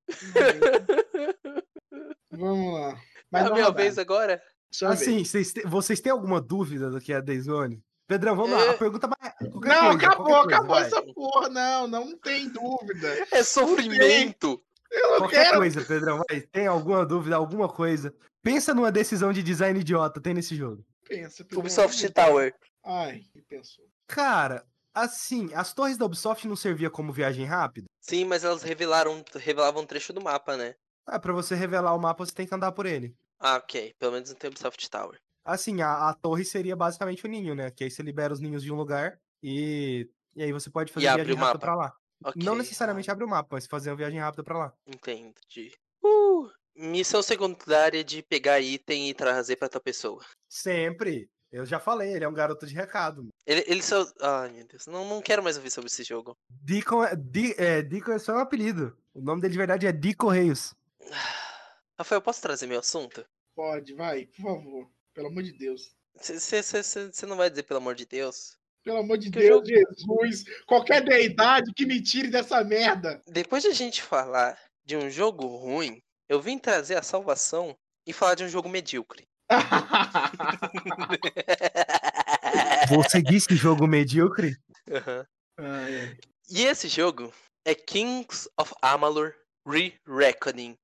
Vamos 2.32 2.74
lá. 2.74 3.02
É 3.32 3.32
Mas 3.32 3.46
a 3.46 3.50
não 3.50 3.56
minha 3.58 3.72
vez 3.72 4.00
agora? 4.00 4.42
Assim, 4.88 5.24
vocês, 5.24 5.54
te- 5.54 5.62
vocês 5.68 6.02
têm 6.02 6.12
alguma 6.12 6.42
dúvida 6.42 6.90
do 6.90 7.00
que 7.00 7.14
é 7.14 7.22
Days 7.22 7.46
Gone? 7.46 7.80
Pedrão, 8.10 8.36
vamos 8.36 8.52
lá. 8.54 8.66
É. 8.66 8.70
A 8.72 8.74
pergunta 8.78 9.08
mais. 9.08 9.34
qualquer 9.52 9.70
Não, 9.70 9.92
coisa, 9.92 10.08
acabou, 10.08 10.26
coisa, 10.26 10.42
acabou 10.48 10.76
vai. 10.76 10.84
essa 10.84 11.02
porra. 11.14 11.50
Não, 11.50 11.88
não 11.88 12.18
tem 12.18 12.50
dúvida. 12.50 13.28
É 13.32 13.44
sofrimento! 13.44 14.60
Eu 14.90 15.12
não 15.12 15.18
Qualquer 15.20 15.44
quero. 15.46 15.58
coisa, 15.60 15.86
Pedrão. 15.86 16.22
Vai. 16.28 16.42
Tem 16.42 16.66
alguma 16.66 17.06
dúvida, 17.06 17.36
alguma 17.36 17.70
coisa? 17.70 18.12
Pensa 18.42 18.74
numa 18.74 18.92
decisão 18.92 19.32
de 19.32 19.44
design 19.44 19.80
idiota 19.80 20.20
tem 20.20 20.34
nesse 20.34 20.56
jogo. 20.56 20.84
Pensa, 21.08 21.46
pelo 21.46 21.62
Ubisoft 21.62 22.10
Tower. 22.10 22.56
Ai, 22.84 23.22
que 23.32 23.44
pensou. 23.44 23.86
Cara, 24.08 24.66
assim, 24.92 25.52
as 25.54 25.72
torres 25.72 25.96
da 25.96 26.06
Ubisoft 26.06 26.48
não 26.48 26.56
servia 26.56 26.90
como 26.90 27.14
viagem 27.14 27.46
rápida? 27.46 27.86
Sim, 28.02 28.26
mas 28.26 28.44
elas 28.44 28.64
revelaram, 28.64 29.24
revelavam 29.36 29.84
um 29.84 29.86
trecho 29.86 30.12
do 30.12 30.22
mapa, 30.24 30.58
né? 30.58 30.74
Ah, 31.06 31.20
pra 31.20 31.32
você 31.34 31.54
revelar 31.54 31.94
o 31.94 32.00
mapa, 32.00 32.26
você 32.26 32.34
tem 32.34 32.48
que 32.48 32.56
andar 32.56 32.72
por 32.72 32.88
ele. 32.88 33.16
Ah, 33.40 33.58
ok. 33.58 33.94
Pelo 34.00 34.14
menos 34.14 34.30
não 34.32 34.36
tem 34.38 34.50
Ubisoft 34.50 34.90
Tower. 34.90 35.20
Assim, 35.54 35.82
a, 35.82 36.10
a 36.10 36.14
torre 36.14 36.46
seria 36.46 36.76
basicamente 36.76 37.26
o 37.26 37.28
ninho, 37.28 37.56
né? 37.56 37.72
Que 37.72 37.84
aí 37.84 37.92
você 37.92 38.02
libera 38.04 38.34
os 38.34 38.40
ninhos 38.40 38.64
de 38.64 38.72
um 38.72 38.76
lugar 38.76 39.20
e, 39.42 40.10
e 40.36 40.44
aí 40.44 40.52
você 40.52 40.70
pode 40.70 40.92
fazer 40.92 41.08
abre 41.08 41.26
viagem 41.26 41.42
rápida 41.44 41.60
pra 41.60 41.76
lá. 41.76 41.94
Ok. 42.24 42.44
Não 42.44 42.56
necessariamente 42.56 43.10
abre 43.10 43.24
o 43.24 43.28
mapa, 43.28 43.50
mas 43.52 43.66
fazer 43.66 43.90
uma 43.90 43.96
viagem 43.98 44.20
rápida 44.20 44.44
pra 44.44 44.58
lá. 44.58 44.74
Entendi. 44.86 45.72
Uh, 46.04 46.50
missão 46.76 47.22
secundária 47.22 48.04
de 48.04 48.22
pegar 48.22 48.60
item 48.60 49.10
e 49.10 49.14
trazer 49.14 49.56
pra 49.56 49.70
tua 49.70 49.82
pessoa. 49.82 50.24
Sempre. 50.48 51.30
Eu 51.52 51.66
já 51.66 51.80
falei, 51.80 52.14
ele 52.14 52.24
é 52.26 52.30
um 52.30 52.34
garoto 52.34 52.68
de 52.68 52.76
recado. 52.76 53.24
mano. 53.24 53.34
Ele, 53.46 53.64
ele 53.66 53.82
só. 53.82 54.06
Ai, 54.22 54.52
meu 54.52 54.68
Deus. 54.68 54.86
Não, 54.86 55.08
não 55.08 55.22
quero 55.22 55.42
mais 55.42 55.58
ouvir 55.58 55.72
sobre 55.72 55.88
esse 55.88 56.04
jogo. 56.04 56.38
Deacon, 56.48 57.04
é- 57.04 57.14
é, 57.58 57.82
Deacon 57.82 58.12
é 58.12 58.20
só 58.20 58.34
um 58.34 58.40
apelido. 58.40 58.96
O 59.16 59.22
nome 59.22 59.42
dele 59.42 59.54
de 59.54 59.58
verdade 59.58 59.88
é 59.88 59.92
Di 59.92 60.14
Correios. 60.14 60.76
Rafael, 61.98 62.22
posso 62.22 62.42
trazer 62.42 62.68
meu 62.68 62.80
assunto? 62.80 63.26
Pode, 63.56 63.94
vai, 63.94 64.26
por 64.28 64.42
favor. 64.44 64.90
Pelo 65.20 65.28
amor 65.28 65.44
de 65.44 65.52
Deus. 65.52 65.92
Você 66.16 67.26
não 67.26 67.36
vai 67.36 67.50
dizer 67.50 67.64
pelo 67.64 67.82
amor 67.82 67.94
de 67.94 68.06
Deus? 68.06 68.58
Pelo 68.86 69.00
amor 69.00 69.18
de 69.18 69.30
Que 69.30 69.40
Deus, 69.40 69.68
Jesus. 69.68 70.46
Qualquer 70.66 71.04
deidade 71.04 71.74
que 71.74 71.86
me 71.86 72.02
tire 72.02 72.30
dessa 72.30 72.64
merda. 72.64 73.22
Depois 73.28 73.62
de 73.62 73.68
a 73.68 73.74
gente 73.74 74.02
falar 74.02 74.58
de 74.86 74.96
um 74.96 75.10
jogo 75.10 75.46
ruim, 75.46 76.02
eu 76.30 76.40
vim 76.40 76.58
trazer 76.58 76.96
a 76.96 77.04
salvação 77.04 77.78
e 78.08 78.14
falar 78.14 78.36
de 78.36 78.46
um 78.46 78.48
jogo 78.48 78.70
medíocre. 78.70 79.28
Você 82.88 83.22
disse 83.22 83.58
jogo 83.58 83.86
medíocre? 83.88 84.56
Aham. 84.90 85.28
Ai, 85.58 86.00
ai. 86.00 86.18
E 86.50 86.64
esse 86.64 86.88
jogo 86.88 87.34
é 87.66 87.76
Kings 87.76 88.50
of 88.58 88.74
Amalur 88.82 89.36
Re-Reckoning. 89.68 90.78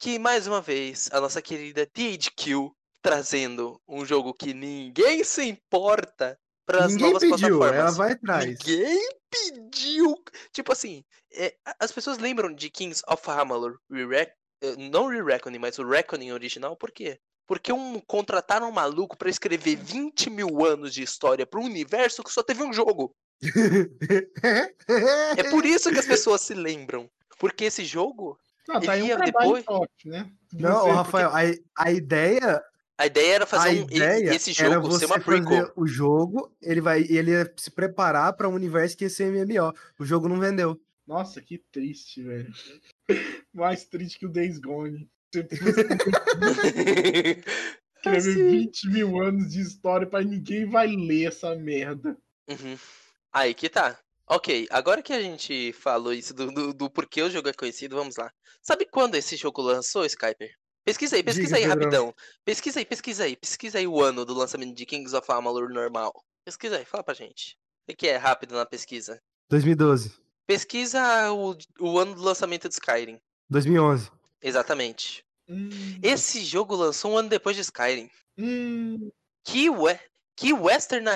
Que 0.00 0.18
mais 0.18 0.48
uma 0.48 0.60
vez 0.60 1.08
a 1.12 1.20
nossa 1.20 1.40
querida 1.40 1.86
THQ 1.86 2.72
trazendo 3.02 3.80
um 3.88 4.04
jogo 4.04 4.34
que 4.34 4.52
ninguém 4.54 5.22
se 5.24 5.44
importa 5.44 6.38
para 6.66 6.84
as 6.84 6.92
Ninguém 6.92 7.12
novas 7.12 7.22
pediu, 7.22 7.58
plataformas. 7.58 7.74
ela 7.78 7.90
vai 7.92 8.12
atrás. 8.12 8.44
Ninguém 8.46 9.08
pediu. 9.30 10.14
Tipo 10.52 10.72
assim, 10.72 11.02
é, 11.32 11.54
as 11.80 11.90
pessoas 11.92 12.18
lembram 12.18 12.52
de 12.54 12.68
Kings 12.70 13.02
of 13.08 13.22
Amalur 13.30 13.78
Re-Rec- 13.90 14.34
eh, 14.62 14.76
não 14.90 15.06
Re-Reckoning, 15.08 15.58
mas 15.58 15.78
o 15.78 15.88
Reckoning 15.88 16.32
original, 16.32 16.76
por 16.76 16.90
quê? 16.90 17.18
Porque 17.46 17.72
um, 17.72 17.98
contrataram 18.00 18.68
um 18.68 18.72
maluco 18.72 19.16
pra 19.16 19.30
escrever 19.30 19.76
20 19.76 20.28
mil 20.28 20.62
anos 20.66 20.92
de 20.92 21.02
história 21.02 21.46
para 21.46 21.58
um 21.60 21.64
universo 21.64 22.22
que 22.22 22.30
só 22.30 22.42
teve 22.42 22.62
um 22.62 22.72
jogo. 22.74 23.14
É 25.36 25.42
por 25.50 25.64
isso 25.66 25.90
que 25.90 25.98
as 25.98 26.06
pessoas 26.06 26.40
se 26.42 26.54
lembram. 26.54 27.08
Porque 27.38 27.64
esse 27.64 27.84
jogo, 27.84 28.38
Não, 28.66 28.80
tá 28.80 28.92
aí 28.92 29.14
um 29.14 29.18
depois- 29.18 29.64
forte, 29.64 30.08
né? 30.08 30.30
Não, 30.52 30.88
ô, 30.88 30.92
Rafael, 30.92 31.30
a, 31.30 31.84
a 31.84 31.92
ideia, 31.92 32.62
a 32.98 33.06
ideia 33.06 33.34
era 33.36 33.44
a 33.44 33.46
fazer 33.46 33.82
um, 33.82 33.86
e- 33.90 33.96
ideia 33.96 34.34
esse 34.34 34.50
era 34.60 34.74
jogo 34.74 34.88
você 34.90 34.98
ser 35.00 35.06
uma 35.06 35.20
prequel. 35.20 35.44
fazer 35.46 35.72
o 35.76 35.86
jogo, 35.86 36.52
ele 36.60 36.80
vai, 36.80 37.00
ele 37.02 37.30
ia 37.30 37.50
se 37.56 37.70
preparar 37.70 38.32
pra 38.34 38.48
um 38.48 38.54
universo 38.54 38.96
que 38.96 39.04
ia 39.04 39.10
ser 39.10 39.30
MMO. 39.32 39.72
O 39.98 40.04
jogo 40.04 40.28
não 40.28 40.38
vendeu. 40.40 40.78
Nossa, 41.06 41.40
que 41.40 41.58
triste, 41.70 42.22
velho. 42.22 42.52
Mais 43.54 43.84
triste 43.86 44.18
que 44.18 44.26
o 44.26 44.28
Days 44.28 44.58
Gone. 44.58 45.08
Escrever 47.98 48.18
Assim. 48.18 48.50
20 48.50 48.88
mil 48.90 49.20
anos 49.22 49.48
de 49.52 49.60
história 49.60 50.06
pra 50.06 50.22
ninguém 50.22 50.68
vai 50.68 50.86
ler 50.88 51.28
essa 51.28 51.54
merda. 51.54 52.16
Uhum. 52.48 52.76
Aí 53.32 53.54
que 53.54 53.68
tá. 53.68 53.98
Ok, 54.26 54.66
agora 54.70 55.02
que 55.02 55.12
a 55.12 55.20
gente 55.20 55.72
falou 55.72 56.12
isso 56.12 56.34
do, 56.34 56.50
do, 56.52 56.74
do 56.74 56.90
porquê 56.90 57.22
o 57.22 57.30
jogo 57.30 57.48
é 57.48 57.52
conhecido, 57.52 57.96
vamos 57.96 58.16
lá. 58.16 58.30
Sabe 58.62 58.84
quando 58.86 59.14
esse 59.14 59.36
jogo 59.36 59.62
lançou, 59.62 60.04
Skyper? 60.04 60.50
Pesquisa 60.88 61.16
aí, 61.16 61.22
pesquisa 61.22 61.54
Diga, 61.56 61.56
aí 61.58 61.62
Pedrão. 61.78 62.06
rapidão. 62.06 62.14
Pesquisa 62.44 62.78
aí, 62.80 62.84
pesquisa 62.86 63.24
aí, 63.24 63.36
pesquisa 63.36 63.78
aí 63.78 63.86
o 63.86 64.02
ano 64.02 64.24
do 64.24 64.32
lançamento 64.32 64.74
de 64.74 64.86
Kings 64.86 65.14
of 65.14 65.30
Amalur 65.30 65.68
normal. 65.68 66.24
Pesquisa 66.46 66.78
aí, 66.78 66.84
fala 66.84 67.04
pra 67.04 67.12
gente. 67.14 67.58
O 67.86 67.94
que 67.94 68.08
é 68.08 68.16
rápido 68.16 68.54
na 68.54 68.64
pesquisa? 68.64 69.20
2012, 69.50 70.12
Pesquisa 70.46 71.30
o, 71.30 71.54
o 71.78 71.98
ano 71.98 72.14
do 72.14 72.22
lançamento 72.22 72.68
de 72.68 72.74
Skyrim. 72.74 73.20
2011. 73.50 74.10
Exatamente. 74.42 75.22
Hum, 75.46 75.68
Esse 76.02 76.42
jogo 76.42 76.74
lançou 76.74 77.12
um 77.12 77.18
ano 77.18 77.28
depois 77.28 77.54
de 77.54 77.60
Skyrim. 77.62 78.10
hum, 78.38 79.10
Que, 79.44 79.68
we 79.68 79.98
que 80.36 80.52
Western 80.54 81.06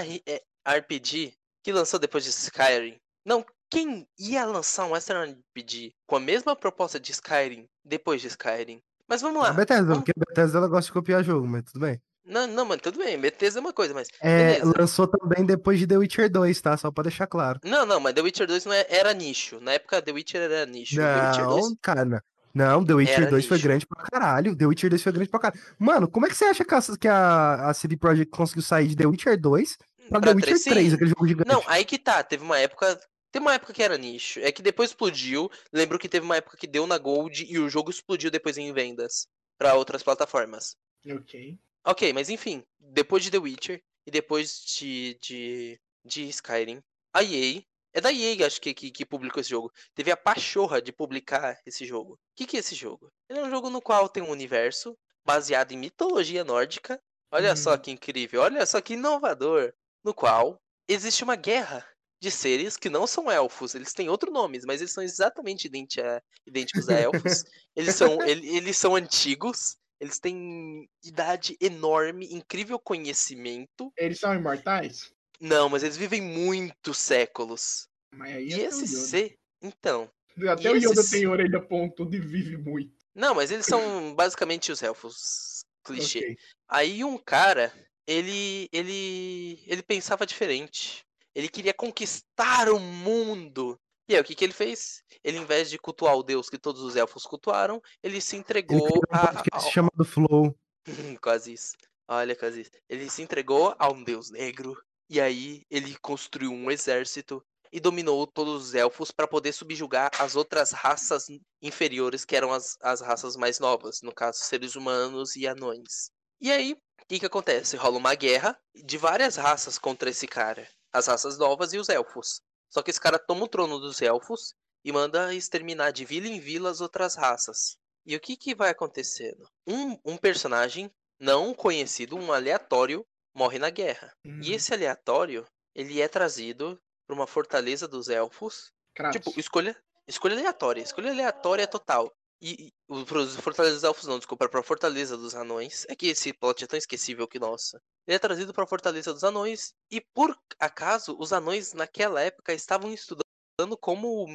RPG 0.67 1.35
que 1.63 1.73
lançou 1.73 1.99
depois 1.99 2.25
de 2.25 2.31
Skyrim? 2.31 2.99
Não, 3.25 3.45
quem 3.71 4.07
ia 4.19 4.45
lançar 4.45 4.85
um 4.85 4.91
Western 4.91 5.33
RPG 5.33 5.95
com 6.07 6.17
a 6.17 6.21
mesma 6.21 6.55
proposta 6.55 7.01
de 7.01 7.13
Skyrim 7.13 7.67
depois 7.85 8.21
de 8.21 8.27
Skyrim? 8.29 8.83
Mas 9.09 9.21
vamos 9.21 9.43
A 9.43 9.49
lá. 9.49 9.53
Bethesda, 9.53 9.85
vamos- 9.85 9.99
porque 10.05 10.13
a 10.17 10.21
Bethesda 10.29 10.59
ela 10.59 10.69
gosta 10.69 10.87
de 10.89 10.93
copiar 10.93 11.23
jogo, 11.25 11.47
mas 11.47 11.65
tudo 11.65 11.81
bem. 11.81 12.01
Não, 12.25 12.47
não, 12.47 12.65
mano, 12.65 12.81
tudo 12.81 12.99
bem. 12.99 13.19
Bethesda 13.19 13.59
é 13.59 13.63
uma 13.63 13.73
coisa, 13.73 13.93
mas. 13.93 14.07
É, 14.21 14.53
Beleza. 14.61 14.73
lançou 14.79 15.09
também 15.09 15.45
depois 15.45 15.79
de 15.79 15.87
The 15.89 15.97
Witcher 15.97 16.31
2, 16.31 16.61
tá? 16.61 16.77
Só 16.77 16.91
pra 16.91 17.03
deixar 17.03 17.27
claro. 17.27 17.59
Não, 17.65 17.85
não, 17.85 17.99
mas 17.99 18.15
The 18.15 18.21
Witcher 18.23 18.47
2 18.47 18.65
não 18.65 18.73
é- 18.73 18.87
era 18.89 19.13
nicho. 19.13 19.59
Na 19.61 19.73
época 19.73 20.01
The 20.01 20.13
Witcher 20.13 20.41
era 20.41 20.65
nicho. 20.67 21.01
Witcher 21.01 21.45
2. 21.47 21.65
Não, 21.69 21.77
cara. 21.83 22.23
Não, 22.55 22.85
The 22.85 22.95
Witcher 22.95 23.23
Era 23.23 23.31
2 23.31 23.47
foi 23.47 23.57
nicho. 23.57 23.67
grande 23.67 23.87
pra 23.87 24.05
caralho. 24.05 24.55
The 24.55 24.67
Witcher 24.67 24.91
2 24.91 25.03
foi 25.03 25.11
grande 25.13 25.31
pra 25.31 25.41
caralho. 25.41 25.61
Mano, 25.79 26.07
como 26.09 26.27
é 26.27 26.29
que 26.29 26.37
você 26.37 26.45
acha 26.45 26.65
que 26.65 26.75
a, 26.75 26.81
que 27.01 27.09
a, 27.09 27.71
a 27.71 27.75
CD 27.75 27.97
Projekt 27.97 28.31
conseguiu 28.31 28.63
sair 28.63 28.87
de 28.89 28.95
The 28.97 29.07
Witcher 29.07 29.41
2 29.41 29.77
pra, 30.11 30.21
Pra 30.21 30.31
The 30.31 30.37
Witcher 30.37 30.49
três, 30.61 30.65
3, 30.65 30.89
sim. 30.91 30.95
aquele 30.95 31.11
jogo 31.11 31.27
gigante? 31.27 31.49
Não, 31.49 31.63
aí 31.67 31.85
que 31.85 31.99
tá. 31.99 32.23
Teve 32.23 32.45
uma 32.45 32.59
época. 32.59 33.01
Teve 33.33 33.45
uma 33.45 33.55
época 33.55 33.73
que 33.73 33.83
era 33.83 33.99
nicho. 33.99 34.39
É 34.41 34.53
que 34.53 34.63
depois 34.63 34.91
explodiu. 34.91 35.51
Lembro 35.73 35.99
que 35.99 36.09
teve 36.09 36.25
uma 36.25 36.37
época 36.37 36.57
que 36.57 36.67
deu 36.67 36.87
na 36.87 36.99
Gold 36.99 37.45
e 37.45 37.59
o 37.59 37.69
jogo 37.69 37.91
explodiu 37.91 38.31
depois 38.31 38.59
em 38.59 38.73
vendas 38.73 39.27
pra 39.59 39.75
outras 39.75 40.03
plataformas. 40.03 40.77
ok. 41.07 41.59
Ok, 41.85 42.13
mas 42.13 42.29
enfim, 42.31 42.65
depois 42.79 43.25
de 43.25 43.31
The 43.31 43.39
Witcher 43.39 43.83
e 44.07 44.11
depois 44.11 44.65
de, 44.65 45.15
de, 45.21 45.81
de 46.05 46.29
Skyrim, 46.29 46.81
a 47.13 47.23
EA, 47.25 47.63
é 47.93 48.01
da 48.01 48.13
EA 48.13 48.47
acho 48.47 48.61
que, 48.61 48.73
que, 48.73 48.91
que 48.91 49.05
publicou 49.05 49.41
esse 49.41 49.51
jogo, 49.51 49.73
teve 49.95 50.11
a 50.11 50.17
pachorra 50.17 50.81
de 50.81 50.93
publicar 50.93 51.61
esse 51.67 51.85
jogo. 51.85 52.15
O 52.15 52.19
que, 52.37 52.47
que 52.47 52.57
é 52.57 52.61
esse 52.61 52.75
jogo? 52.75 53.13
Ele 53.29 53.41
é 53.41 53.43
um 53.45 53.51
jogo 53.51 53.69
no 53.69 53.83
qual 53.83 54.09
tem 54.09 54.23
um 54.23 54.31
universo 54.31 54.97
baseado 55.25 55.73
em 55.73 55.77
mitologia 55.79 56.45
nórdica. 56.45 57.01
Olha 57.33 57.57
só 57.57 57.77
Hum. 57.77 57.79
que 57.79 57.91
incrível, 57.91 58.43
olha 58.43 58.65
só 58.67 58.81
que 58.81 58.95
inovador. 58.95 59.73
No 60.05 60.15
qual 60.15 60.61
existe 60.89 61.25
uma 61.25 61.37
guerra 61.37 61.87
de 62.23 62.31
seres 62.31 62.77
que 62.77 62.89
não 62.89 63.05
são 63.05 63.29
elfos. 63.29 63.75
Eles 63.75 63.93
têm 63.93 64.09
outros 64.09 64.33
nomes, 64.33 64.65
mas 64.65 64.81
eles 64.81 64.93
são 64.93 65.03
exatamente 65.03 65.69
a- 66.01 66.23
idênticos 66.47 66.89
a 66.89 66.95
elfos. 66.95 67.13
Eles 67.75 67.97
são, 67.97 68.23
ele- 68.23 68.49
eles 68.57 68.77
são 68.77 68.95
antigos, 68.95 69.77
eles 69.99 70.21
têm 70.21 70.89
idade 71.03 71.57
enorme, 71.61 72.27
incrível 72.33 72.79
conhecimento. 72.79 73.93
Eles 73.97 74.21
são 74.21 74.33
imortais? 74.35 75.11
Não, 75.41 75.69
mas 75.69 75.83
eles 75.83 75.97
vivem 75.97 76.21
muitos 76.21 76.99
séculos. 76.99 77.89
Mas 78.15 78.37
aí 78.37 78.49
E 78.51 78.61
esse 78.61 78.87
ser. 78.87 79.37
Então. 79.61 80.09
Até 80.49 80.71
o 80.71 80.77
Yoda 80.77 81.01
esses- 81.01 81.11
tem 81.11 81.27
orelha 81.27 81.61
pontuda 81.61 82.15
e 82.15 82.21
vive 82.21 82.57
muito. 82.57 82.93
Não, 83.15 83.35
mas 83.35 83.51
eles 83.51 83.67
são 83.67 83.81
basicamente 84.15 84.71
os 84.71 84.81
elfos. 84.83 85.65
Clichê. 85.83 86.19
Ok. 86.21 86.37
Aí 86.69 87.03
um 87.05 87.19
cara, 87.19 87.73
ele. 88.07 88.69
ele. 88.73 89.65
ele 89.67 89.83
pensava 89.83 90.25
diferente. 90.25 91.05
Ele 91.35 91.49
queria 91.49 91.75
conquistar 91.75 92.69
o 92.69 92.79
mundo. 92.79 93.79
E 94.09 94.15
aí, 94.15 94.21
o 94.21 94.25
que, 94.25 94.35
que 94.35 94.45
ele 94.45 94.53
fez? 94.53 95.03
Ele, 95.23 95.39
em 95.39 95.45
vez 95.45 95.71
de 95.71 95.79
cultuar 95.79 96.17
o 96.17 96.23
deus 96.23 96.51
que 96.51 96.59
todos 96.59 96.83
os 96.83 96.97
elfos 96.97 97.25
cultuaram, 97.25 97.81
ele 98.03 98.21
se 98.21 98.37
entregou 98.37 98.87
Ele 98.89 98.99
um 98.99 99.01
a, 99.11 99.43
a- 99.57 99.61
chamado 99.61 100.05
Flow. 100.05 100.55
Quase 101.23 101.53
isso. 101.53 101.77
Olha, 102.09 102.35
quase 102.37 102.63
isso. 102.63 102.71
Ele 102.89 103.09
se 103.09 103.23
entregou 103.23 103.75
a 103.79 103.91
um 103.91 104.03
deus 104.03 104.29
negro. 104.31 104.77
E 105.09 105.21
aí 105.21 105.63
ele 105.71 105.97
construiu 105.99 106.53
um 106.53 106.71
exército 106.71 107.43
e 107.73 107.81
dominou 107.81 108.27
todos 108.27 108.67
os 108.67 108.75
elfos 108.75 109.11
para 109.11 109.27
poder 109.27 109.53
subjugar 109.53 110.11
as 110.19 110.37
outras 110.37 110.73
raças 110.73 111.27
inferiores, 111.63 112.25
que 112.25 112.37
eram 112.37 112.53
as, 112.53 112.77
as 112.83 113.01
raças 113.01 113.37
mais 113.37 113.59
novas, 113.59 114.03
no 114.03 114.13
caso, 114.13 114.41
seres 114.41 114.75
humanos 114.75 115.37
e 115.37 115.47
anões. 115.47 116.11
E 116.41 116.51
aí, 116.51 116.73
o 116.73 117.07
que, 117.07 117.21
que 117.21 117.27
acontece? 117.27 117.77
Rola 117.77 117.97
uma 117.99 118.15
guerra 118.15 118.59
de 118.75 118.99
várias 118.99 119.37
raças 119.37 119.79
contra 119.79 120.11
esse 120.11 120.27
cara. 120.27 120.69
As 120.93 121.07
raças 121.07 121.39
novas 121.39 121.73
e 121.73 121.79
os 121.79 121.89
elfos. 121.89 122.41
Só 122.69 122.83
que 122.83 122.91
esse 122.91 123.01
cara 123.01 123.19
toma 123.19 123.45
o 123.45 123.49
trono 123.49 123.79
dos 123.79 124.01
elfos 124.01 124.55
e 124.85 124.93
manda 124.93 125.35
exterminar 125.35 125.91
de 125.91 126.05
vila 126.05 126.27
em 126.27 126.41
vila 126.41 126.71
as 126.71 126.81
outras 126.81 127.15
raças. 127.15 127.77
E 128.05 128.17
o 128.17 128.21
que, 128.21 128.37
que 128.37 128.55
vai 128.55 128.71
acontecendo? 128.71 129.49
Um, 129.67 129.97
um 130.05 130.17
personagem 130.17 130.91
não 131.21 131.55
conhecido, 131.55 132.17
um 132.17 132.33
aleatório, 132.33 133.07
morre 133.35 133.59
na 133.59 133.71
guerra. 133.71 134.13
Uhum. 134.25 134.41
E 134.43 134.53
esse 134.53 134.75
aleatório, 134.75 135.47
ele 135.75 136.01
é 136.01 136.09
trazido 136.09 136.81
para 137.07 137.15
uma 137.15 137.27
fortaleza 137.27 137.87
dos 137.87 138.09
elfos. 138.09 138.73
Tipo, 139.13 139.39
escolha, 139.39 139.77
escolha 140.07 140.37
aleatória. 140.37 140.83
Escolha 140.83 141.11
aleatória 141.11 141.67
total. 141.67 142.13
E, 142.43 142.67
e 142.67 143.05
pros 143.07 143.37
Fortaleza 143.37 143.77
dos 143.77 143.85
Elfos 143.85 144.07
não, 144.07 144.19
desculpa, 144.19 144.49
pra 144.49 144.63
Fortaleza 144.63 145.17
dos 145.17 145.35
Anões. 145.35 145.87
É 145.89 145.95
que 145.97 146.09
esse 146.09 146.33
plot 146.33 146.65
é 146.65 146.67
tão 146.67 146.77
esquecível 146.79 147.27
que, 147.29 147.39
nossa. 147.39 147.81
Ele 148.07 148.17
é 148.17 148.19
trazido 148.19 148.53
pra 148.53 148.67
Fortaleza 148.67 149.13
dos 149.13 149.23
Anões. 149.25 149.73
E 149.91 150.01
por 150.13 150.37
acaso, 150.59 151.17
os 151.19 151.33
anões 151.33 151.73
naquela 151.73 152.21
época 152.21 152.53
estavam 152.53 152.93
estudando 152.93 153.79
como, 153.81 154.27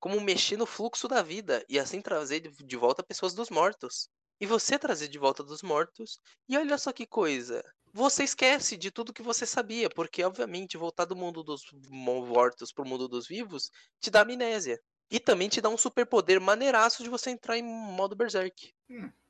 como 0.00 0.20
mexer 0.20 0.56
no 0.56 0.66
fluxo 0.66 1.06
da 1.06 1.22
vida. 1.22 1.64
E 1.68 1.78
assim 1.78 2.02
trazer 2.02 2.40
de, 2.40 2.76
volta 2.76 3.02
pessoas 3.04 3.32
dos 3.32 3.48
mortos. 3.48 4.08
E 4.40 4.46
você 4.46 4.76
trazer 4.78 5.06
de 5.08 5.18
volta 5.18 5.44
dos 5.44 5.62
mortos. 5.62 6.18
E 6.48 6.58
olha 6.58 6.76
só 6.76 6.92
que 6.92 7.06
coisa. 7.06 7.62
Você 7.94 8.24
esquece 8.24 8.76
de 8.76 8.90
tudo 8.90 9.12
que 9.12 9.22
você 9.22 9.46
sabia. 9.46 9.88
Porque, 9.88 10.24
obviamente, 10.24 10.76
voltar 10.76 11.04
do 11.04 11.14
mundo 11.14 11.44
dos 11.44 11.62
mo- 11.88 12.26
mortos 12.26 12.72
pro 12.72 12.84
mundo 12.84 13.06
dos 13.08 13.28
vivos 13.28 13.70
te 14.00 14.10
dá 14.10 14.22
amnésia. 14.22 14.80
E 15.12 15.20
também 15.20 15.46
te 15.46 15.60
dá 15.60 15.68
um 15.68 15.76
superpoder 15.76 16.40
maneiraço 16.40 17.02
de 17.04 17.10
você 17.10 17.28
entrar 17.28 17.58
em 17.58 17.62
modo 17.62 18.16
Berserk. 18.16 18.72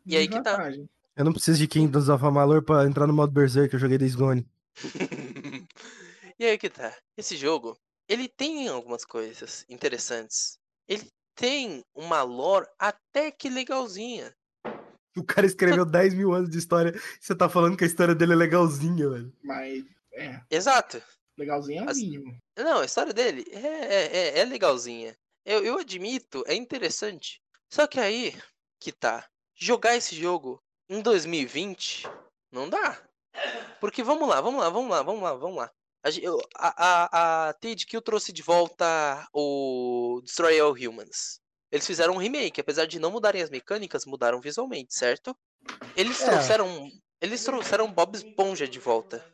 E 0.07 0.17
aí 0.17 0.29
que 0.29 0.41
tá. 0.41 0.71
Eu 1.17 1.25
não 1.25 1.33
preciso 1.33 1.59
de 1.59 1.67
Kingdoms 1.67 2.09
of 2.09 2.25
Amalur 2.25 2.63
pra 2.63 2.85
entrar 2.87 3.05
no 3.05 3.13
modo 3.13 3.33
Berserk, 3.33 3.75
eu 3.75 3.81
joguei 3.81 3.99
Days 3.99 4.15
Gone. 4.15 4.49
e 6.39 6.45
aí 6.45 6.57
que 6.57 6.71
tá. 6.71 6.97
Esse 7.17 7.37
jogo, 7.37 7.77
ele 8.09 8.29
tem 8.29 8.69
algumas 8.69 9.05
coisas 9.05 9.67
interessantes. 9.69 10.57
Ele 10.87 11.11
tem 11.35 11.85
uma 11.93 12.23
lore 12.23 12.69
até 12.79 13.33
que 13.33 13.51
legalzinha. 13.51 14.33
O 15.17 15.25
cara 15.25 15.47
escreveu 15.49 15.85
10 15.85 16.15
mil 16.15 16.33
anos 16.33 16.49
de 16.49 16.59
história 16.59 16.95
e 16.97 17.01
você 17.21 17.35
tá 17.35 17.49
falando 17.49 17.77
que 17.77 17.83
a 17.83 17.89
história 17.89 18.15
dele 18.15 18.35
é 18.35 18.37
legalzinha, 18.37 19.11
velho. 19.11 19.33
Mas, 19.43 19.85
é, 20.13 20.41
Exato. 20.49 21.03
legalzinho 21.37 21.83
é 21.83 21.93
o 21.93 21.97
mínimo. 21.97 22.39
Não, 22.57 22.79
a 22.79 22.85
história 22.85 23.13
dele 23.13 23.45
é, 23.51 23.59
é, 23.59 24.17
é- 24.17 24.39
é 24.39 24.45
legalzinha. 24.45 25.17
Eu, 25.45 25.65
eu 25.65 25.79
admito, 25.79 26.45
é 26.47 26.55
interessante. 26.55 27.41
Só 27.71 27.87
que 27.87 27.99
aí 27.99 28.35
que 28.79 28.93
tá. 28.93 29.29
Jogar 29.55 29.97
esse 29.97 30.15
jogo 30.15 30.63
em 30.89 31.01
2020 31.01 32.09
não 32.51 32.69
dá. 32.69 33.03
Porque 33.81 34.03
vamos 34.03 34.29
lá, 34.29 34.41
vamos 34.41 34.61
lá, 34.61 34.69
vamos 34.69 34.91
lá, 34.91 35.03
vamos 35.03 35.23
lá, 35.23 35.35
vamos 35.35 35.57
lá. 35.57 35.71
A, 36.05 36.09
a, 36.57 37.49
a, 37.49 37.53
THQ 37.55 38.01
trouxe 38.03 38.33
de 38.33 38.43
volta 38.43 39.27
o 39.33 40.21
Destroy 40.25 40.59
All 40.59 40.73
Humans. 40.73 41.41
Eles 41.71 41.87
fizeram 41.87 42.15
um 42.15 42.19
remake, 42.19 42.61
apesar 42.61 42.87
de 42.87 42.99
não 42.99 43.11
mudarem 43.11 43.41
as 43.41 43.49
mecânicas, 43.49 44.05
mudaram 44.05 44.41
visualmente, 44.41 44.95
certo? 44.95 45.35
Eles 45.97 46.21
É. 46.21 46.27
trouxeram. 46.31 46.91
Eles 47.21 47.45
trouxeram 47.45 47.91
Bob 47.91 48.17
Esponja 48.17 48.67
de 48.67 48.81
volta. 48.81 49.25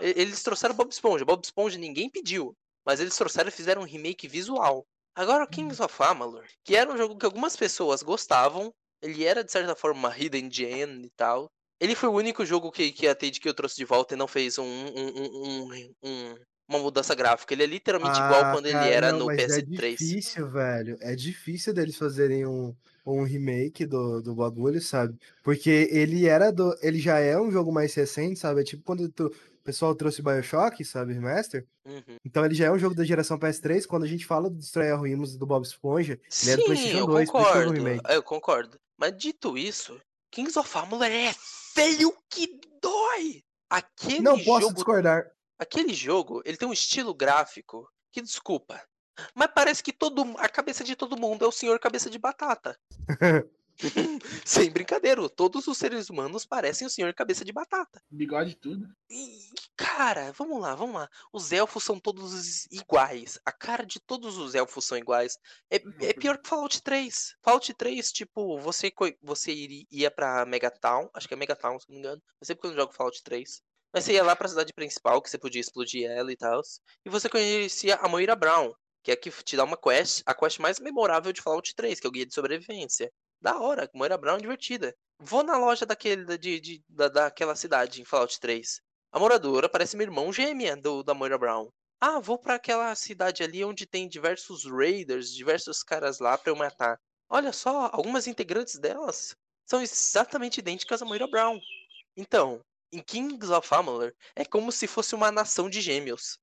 Eles 0.00 0.42
trouxeram 0.42 0.74
Bob 0.74 0.90
Esponja. 0.90 1.24
Bob 1.24 1.42
Esponja 1.42 1.78
ninguém 1.78 2.10
pediu. 2.10 2.56
Mas 2.84 3.00
eles 3.00 3.16
trouxeram 3.16 3.48
e 3.48 3.52
fizeram 3.52 3.82
um 3.82 3.86
remake 3.86 4.26
visual. 4.26 4.84
Agora, 5.14 5.44
o 5.44 5.48
Kings 5.48 5.80
of 5.82 6.02
Amalur, 6.02 6.44
que 6.64 6.74
era 6.76 6.92
um 6.92 6.96
jogo 6.96 7.16
que 7.16 7.24
algumas 7.26 7.56
pessoas 7.56 8.02
gostavam, 8.02 8.72
ele 9.02 9.24
era 9.24 9.44
de 9.44 9.52
certa 9.52 9.74
forma 9.76 9.98
uma 10.08 10.16
hidden 10.18 10.50
gem 10.50 11.02
e 11.04 11.10
tal. 11.16 11.46
Ele 11.80 11.94
foi 11.94 12.08
o 12.08 12.12
único 12.12 12.44
jogo 12.44 12.70
que, 12.72 12.90
que 12.92 13.06
a 13.06 13.14
THQ 13.14 13.52
trouxe 13.54 13.76
de 13.76 13.84
volta 13.84 14.14
e 14.14 14.16
não 14.16 14.26
fez 14.28 14.58
um, 14.58 14.64
um- 14.64 15.12
um- 15.16 15.68
um- 15.72 15.94
um- 16.02 16.34
uma 16.68 16.78
mudança 16.78 17.14
gráfica. 17.14 17.52
Ele 17.52 17.64
é 17.64 17.66
literalmente 17.66 18.18
igual 18.20 18.50
quando 18.50 18.66
ele 18.66 18.76
Ah, 18.76 18.80
cara, 18.80 18.94
era 18.96 19.12
não, 19.12 19.18
no 19.20 19.26
mas 19.26 19.38
É 19.58 19.60
PS3. 19.60 20.00
difícil, 20.00 20.50
velho. 20.50 20.96
É 21.00 21.14
difícil 21.14 21.74
deles 21.74 21.96
fazerem 21.96 22.46
um, 22.46 22.74
um 23.04 23.22
remake 23.24 23.84
do, 23.86 24.22
do 24.22 24.34
bagulho, 24.34 24.80
sabe? 24.80 25.18
Porque 25.42 25.88
ele 25.90 26.26
era 26.26 26.50
do. 26.50 26.74
Ele 26.80 26.98
já 26.98 27.18
é 27.18 27.38
um 27.38 27.50
jogo 27.50 27.70
mais 27.72 27.94
recente, 27.94 28.38
sabe? 28.38 28.62
É 28.62 28.64
tipo 28.64 28.82
quando 28.82 29.08
tu- 29.10 29.30
pessoal 29.64 29.94
trouxe 29.94 30.22
Bioshock, 30.22 30.84
sabe? 30.84 31.14
Remaster. 31.14 31.66
Uhum. 31.84 32.18
Então 32.24 32.44
ele 32.44 32.54
já 32.54 32.66
é 32.66 32.70
um 32.70 32.78
jogo 32.78 32.94
da 32.94 33.04
geração 33.04 33.38
PS3. 33.38 33.86
Quando 33.86 34.04
a 34.04 34.08
gente 34.08 34.26
fala 34.26 34.50
do 34.50 34.56
Destroy 34.56 34.90
All 34.90 35.00
Humans 35.00 35.34
e 35.34 35.38
do 35.38 35.46
Bob 35.46 35.64
Esponja, 35.64 36.20
ele 36.42 36.50
é 36.50 36.56
do 36.56 36.60
Sim, 36.60 36.66
PlayStation 36.66 36.98
eu 36.98 37.06
2, 37.06 37.06
por 37.06 37.22
isso 37.22 37.32
que 37.32 37.38
houve 37.38 37.48
o 37.48 37.52
concordo. 37.52 37.72
remake. 37.72 38.14
Eu 38.14 38.22
concordo. 38.22 38.80
Mas 38.96 39.16
dito 39.16 39.58
isso, 39.58 40.00
Kings 40.30 40.58
of 40.58 40.78
Amalur 40.78 41.06
é 41.06 41.34
feio 41.72 42.14
que 42.28 42.60
dói. 42.80 43.42
Aquele 43.68 44.20
Não 44.20 44.38
posso 44.38 44.60
jogo 44.60 44.74
discordar. 44.74 45.30
Aquele 45.58 45.94
jogo, 45.94 46.42
ele 46.44 46.56
tem 46.56 46.68
um 46.68 46.72
estilo 46.72 47.14
gráfico 47.14 47.88
que, 48.12 48.20
desculpa, 48.20 48.80
mas 49.34 49.48
parece 49.54 49.82
que 49.82 49.92
todo, 49.92 50.22
a 50.38 50.48
cabeça 50.48 50.84
de 50.84 50.94
todo 50.94 51.16
mundo 51.16 51.44
é 51.44 51.48
o 51.48 51.52
senhor 51.52 51.78
cabeça 51.78 52.10
de 52.10 52.18
batata. 52.18 52.78
Sem 54.44 54.70
brincadeira, 54.70 55.28
todos 55.28 55.66
os 55.66 55.76
seres 55.76 56.08
humanos 56.08 56.46
parecem 56.46 56.86
o 56.86 56.90
senhor 56.90 57.12
cabeça 57.14 57.44
de 57.44 57.52
batata. 57.52 58.02
Bigode 58.10 58.54
tudo. 58.56 58.86
E, 59.10 59.50
cara, 59.76 60.32
vamos 60.32 60.60
lá, 60.60 60.74
vamos 60.74 60.94
lá. 60.96 61.08
Os 61.32 61.52
elfos 61.52 61.84
são 61.84 61.98
todos 61.98 62.66
iguais. 62.70 63.38
A 63.44 63.52
cara 63.52 63.84
de 63.84 64.00
todos 64.00 64.38
os 64.38 64.54
elfos 64.54 64.84
são 64.84 64.96
iguais. 64.96 65.38
É, 65.70 65.76
é 66.00 66.12
pior 66.12 66.38
que 66.38 66.48
Fallout 66.48 66.82
3. 66.82 67.36
Fallout 67.42 67.74
3, 67.74 68.12
tipo, 68.12 68.58
você, 68.58 68.92
você 69.22 69.84
ia 69.90 70.10
pra 70.10 70.46
Megatown, 70.46 71.08
acho 71.14 71.26
que 71.26 71.34
é 71.34 71.36
Megatown, 71.36 71.78
se 71.78 71.88
não 71.88 71.94
me 71.94 72.00
engano. 72.00 72.22
Eu 72.40 72.46
sempre 72.46 72.60
quando 72.62 72.74
eu 72.74 72.80
jogo 72.80 72.94
Fallout 72.94 73.22
3. 73.22 73.62
Mas 73.92 74.04
você 74.04 74.14
ia 74.14 74.24
lá 74.24 74.34
pra 74.34 74.48
cidade 74.48 74.72
principal, 74.72 75.22
que 75.22 75.30
você 75.30 75.38
podia 75.38 75.60
explodir 75.60 76.10
ela 76.10 76.32
e 76.32 76.36
tal. 76.36 76.60
E 77.04 77.08
você 77.08 77.28
conhecia 77.28 77.94
a 77.96 78.08
Moira 78.08 78.34
Brown, 78.34 78.72
que 79.04 79.12
é 79.12 79.16
que 79.16 79.30
te 79.30 79.56
dá 79.56 79.62
uma 79.62 79.76
quest, 79.76 80.22
a 80.26 80.34
quest 80.34 80.58
mais 80.58 80.80
memorável 80.80 81.32
de 81.32 81.40
Fallout 81.40 81.72
3, 81.76 82.00
que 82.00 82.06
é 82.06 82.08
o 82.08 82.10
guia 82.10 82.26
de 82.26 82.34
sobrevivência. 82.34 83.12
Da 83.44 83.58
hora, 83.58 83.90
Moira 83.92 84.16
Brown 84.16 84.36
é 84.36 84.40
divertida. 84.40 84.96
Vou 85.20 85.42
na 85.42 85.58
loja 85.58 85.84
daquele, 85.84 86.24
da- 86.24 86.34
de, 86.38 86.58
de- 86.58 86.82
da, 86.88 87.08
daquela 87.08 87.54
cidade 87.54 88.00
em 88.00 88.04
Fallout 88.04 88.40
3. 88.40 88.80
A 89.12 89.18
moradora 89.20 89.68
parece 89.68 89.96
minha 89.96 90.06
irmão 90.06 90.32
gêmea 90.32 90.74
do, 90.74 91.02
da 91.02 91.12
Moira 91.12 91.36
Brown. 91.36 91.68
Ah, 92.00 92.18
vou 92.20 92.38
pra 92.38 92.54
aquela 92.54 92.94
cidade 92.94 93.42
ali 93.42 93.62
onde 93.62 93.84
tem 93.84 94.08
diversos 94.08 94.64
raiders, 94.64 95.30
diversos 95.30 95.82
caras 95.82 96.20
lá 96.20 96.38
pra 96.38 96.50
eu 96.50 96.56
matar. 96.56 96.98
Olha 97.28 97.52
só, 97.52 97.90
algumas 97.92 98.26
integrantes 98.26 98.78
delas 98.78 99.36
são 99.68 99.82
exatamente 99.82 100.58
idênticas 100.60 101.02
a 101.02 101.04
Moira 101.04 101.26
Brown. 101.26 101.60
Então, 102.16 102.62
em 102.90 103.02
Kings 103.02 103.52
of 103.52 103.68
Amalur, 103.74 104.14
é 104.34 104.46
como 104.46 104.72
se 104.72 104.86
fosse 104.86 105.14
uma 105.14 105.30
nação 105.30 105.68
de 105.68 105.82
gêmeos. 105.82 106.38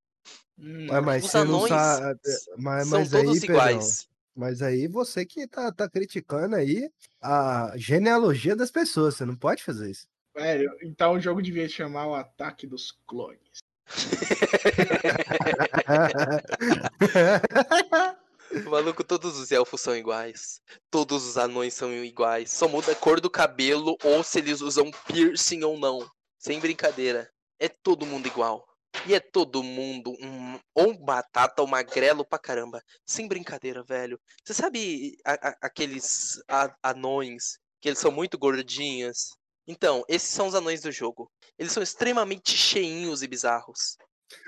Hum, 0.55 0.87
Ué, 0.91 1.01
mas 1.01 1.25
Os 1.25 1.33
anões 1.33 1.69
sabe. 1.71 2.19
Mas, 2.57 2.87
São 2.87 2.99
mas 2.99 3.09
todos 3.09 3.33
aí, 3.33 3.41
Pedrão, 3.41 3.55
iguais. 3.55 4.07
Mas 4.36 4.61
aí 4.61 4.88
você 4.88 5.25
que 5.25 5.47
tá, 5.47 5.71
tá 5.71 5.89
criticando 5.89 6.55
aí 6.55 6.89
a 7.21 7.73
genealogia 7.75 8.55
das 8.55 8.71
pessoas. 8.71 9.15
Você 9.15 9.25
não 9.25 9.36
pode 9.36 9.63
fazer 9.63 9.91
isso. 9.91 10.07
Velho, 10.36 10.71
então 10.82 11.13
o 11.13 11.19
jogo 11.19 11.41
devia 11.41 11.67
chamar 11.67 12.07
o 12.07 12.15
Ataque 12.15 12.65
dos 12.65 12.97
Clones. 13.05 13.59
Maluco, 18.69 19.03
todos 19.03 19.38
os 19.38 19.51
elfos 19.51 19.82
são 19.82 19.95
iguais. 19.95 20.61
Todos 20.89 21.25
os 21.25 21.38
anões 21.38 21.73
são 21.73 21.93
iguais. 21.93 22.51
Só 22.51 22.67
muda 22.67 22.91
a 22.91 22.95
cor 22.95 23.21
do 23.21 23.29
cabelo 23.29 23.95
ou 24.03 24.23
se 24.23 24.39
eles 24.39 24.61
usam 24.61 24.89
piercing 25.07 25.63
ou 25.63 25.77
não. 25.77 26.09
Sem 26.38 26.59
brincadeira. 26.59 27.29
É 27.59 27.69
todo 27.69 28.05
mundo 28.05 28.27
igual. 28.27 28.67
E 29.07 29.13
é 29.15 29.19
todo 29.19 29.63
mundo 29.63 30.11
um, 30.21 30.59
ou 30.75 30.93
batata 30.97 31.61
ou 31.61 31.67
magrelo 31.67 32.25
pra 32.25 32.37
caramba. 32.37 32.81
Sem 33.05 33.27
brincadeira, 33.27 33.83
velho. 33.83 34.19
Você 34.43 34.53
sabe 34.53 35.17
a- 35.25 35.49
a- 35.49 35.57
aqueles 35.61 36.41
a- 36.47 36.75
anões 36.83 37.57
que 37.79 37.89
eles 37.89 37.99
são 37.99 38.11
muito 38.11 38.37
gordinhos? 38.37 39.35
Então, 39.67 40.03
esses 40.07 40.29
são 40.29 40.47
os 40.47 40.55
anões 40.55 40.81
do 40.81 40.91
jogo. 40.91 41.31
Eles 41.57 41.71
são 41.71 41.81
extremamente 41.81 42.51
cheinhos 42.55 43.23
e 43.23 43.27
bizarros. 43.27 43.97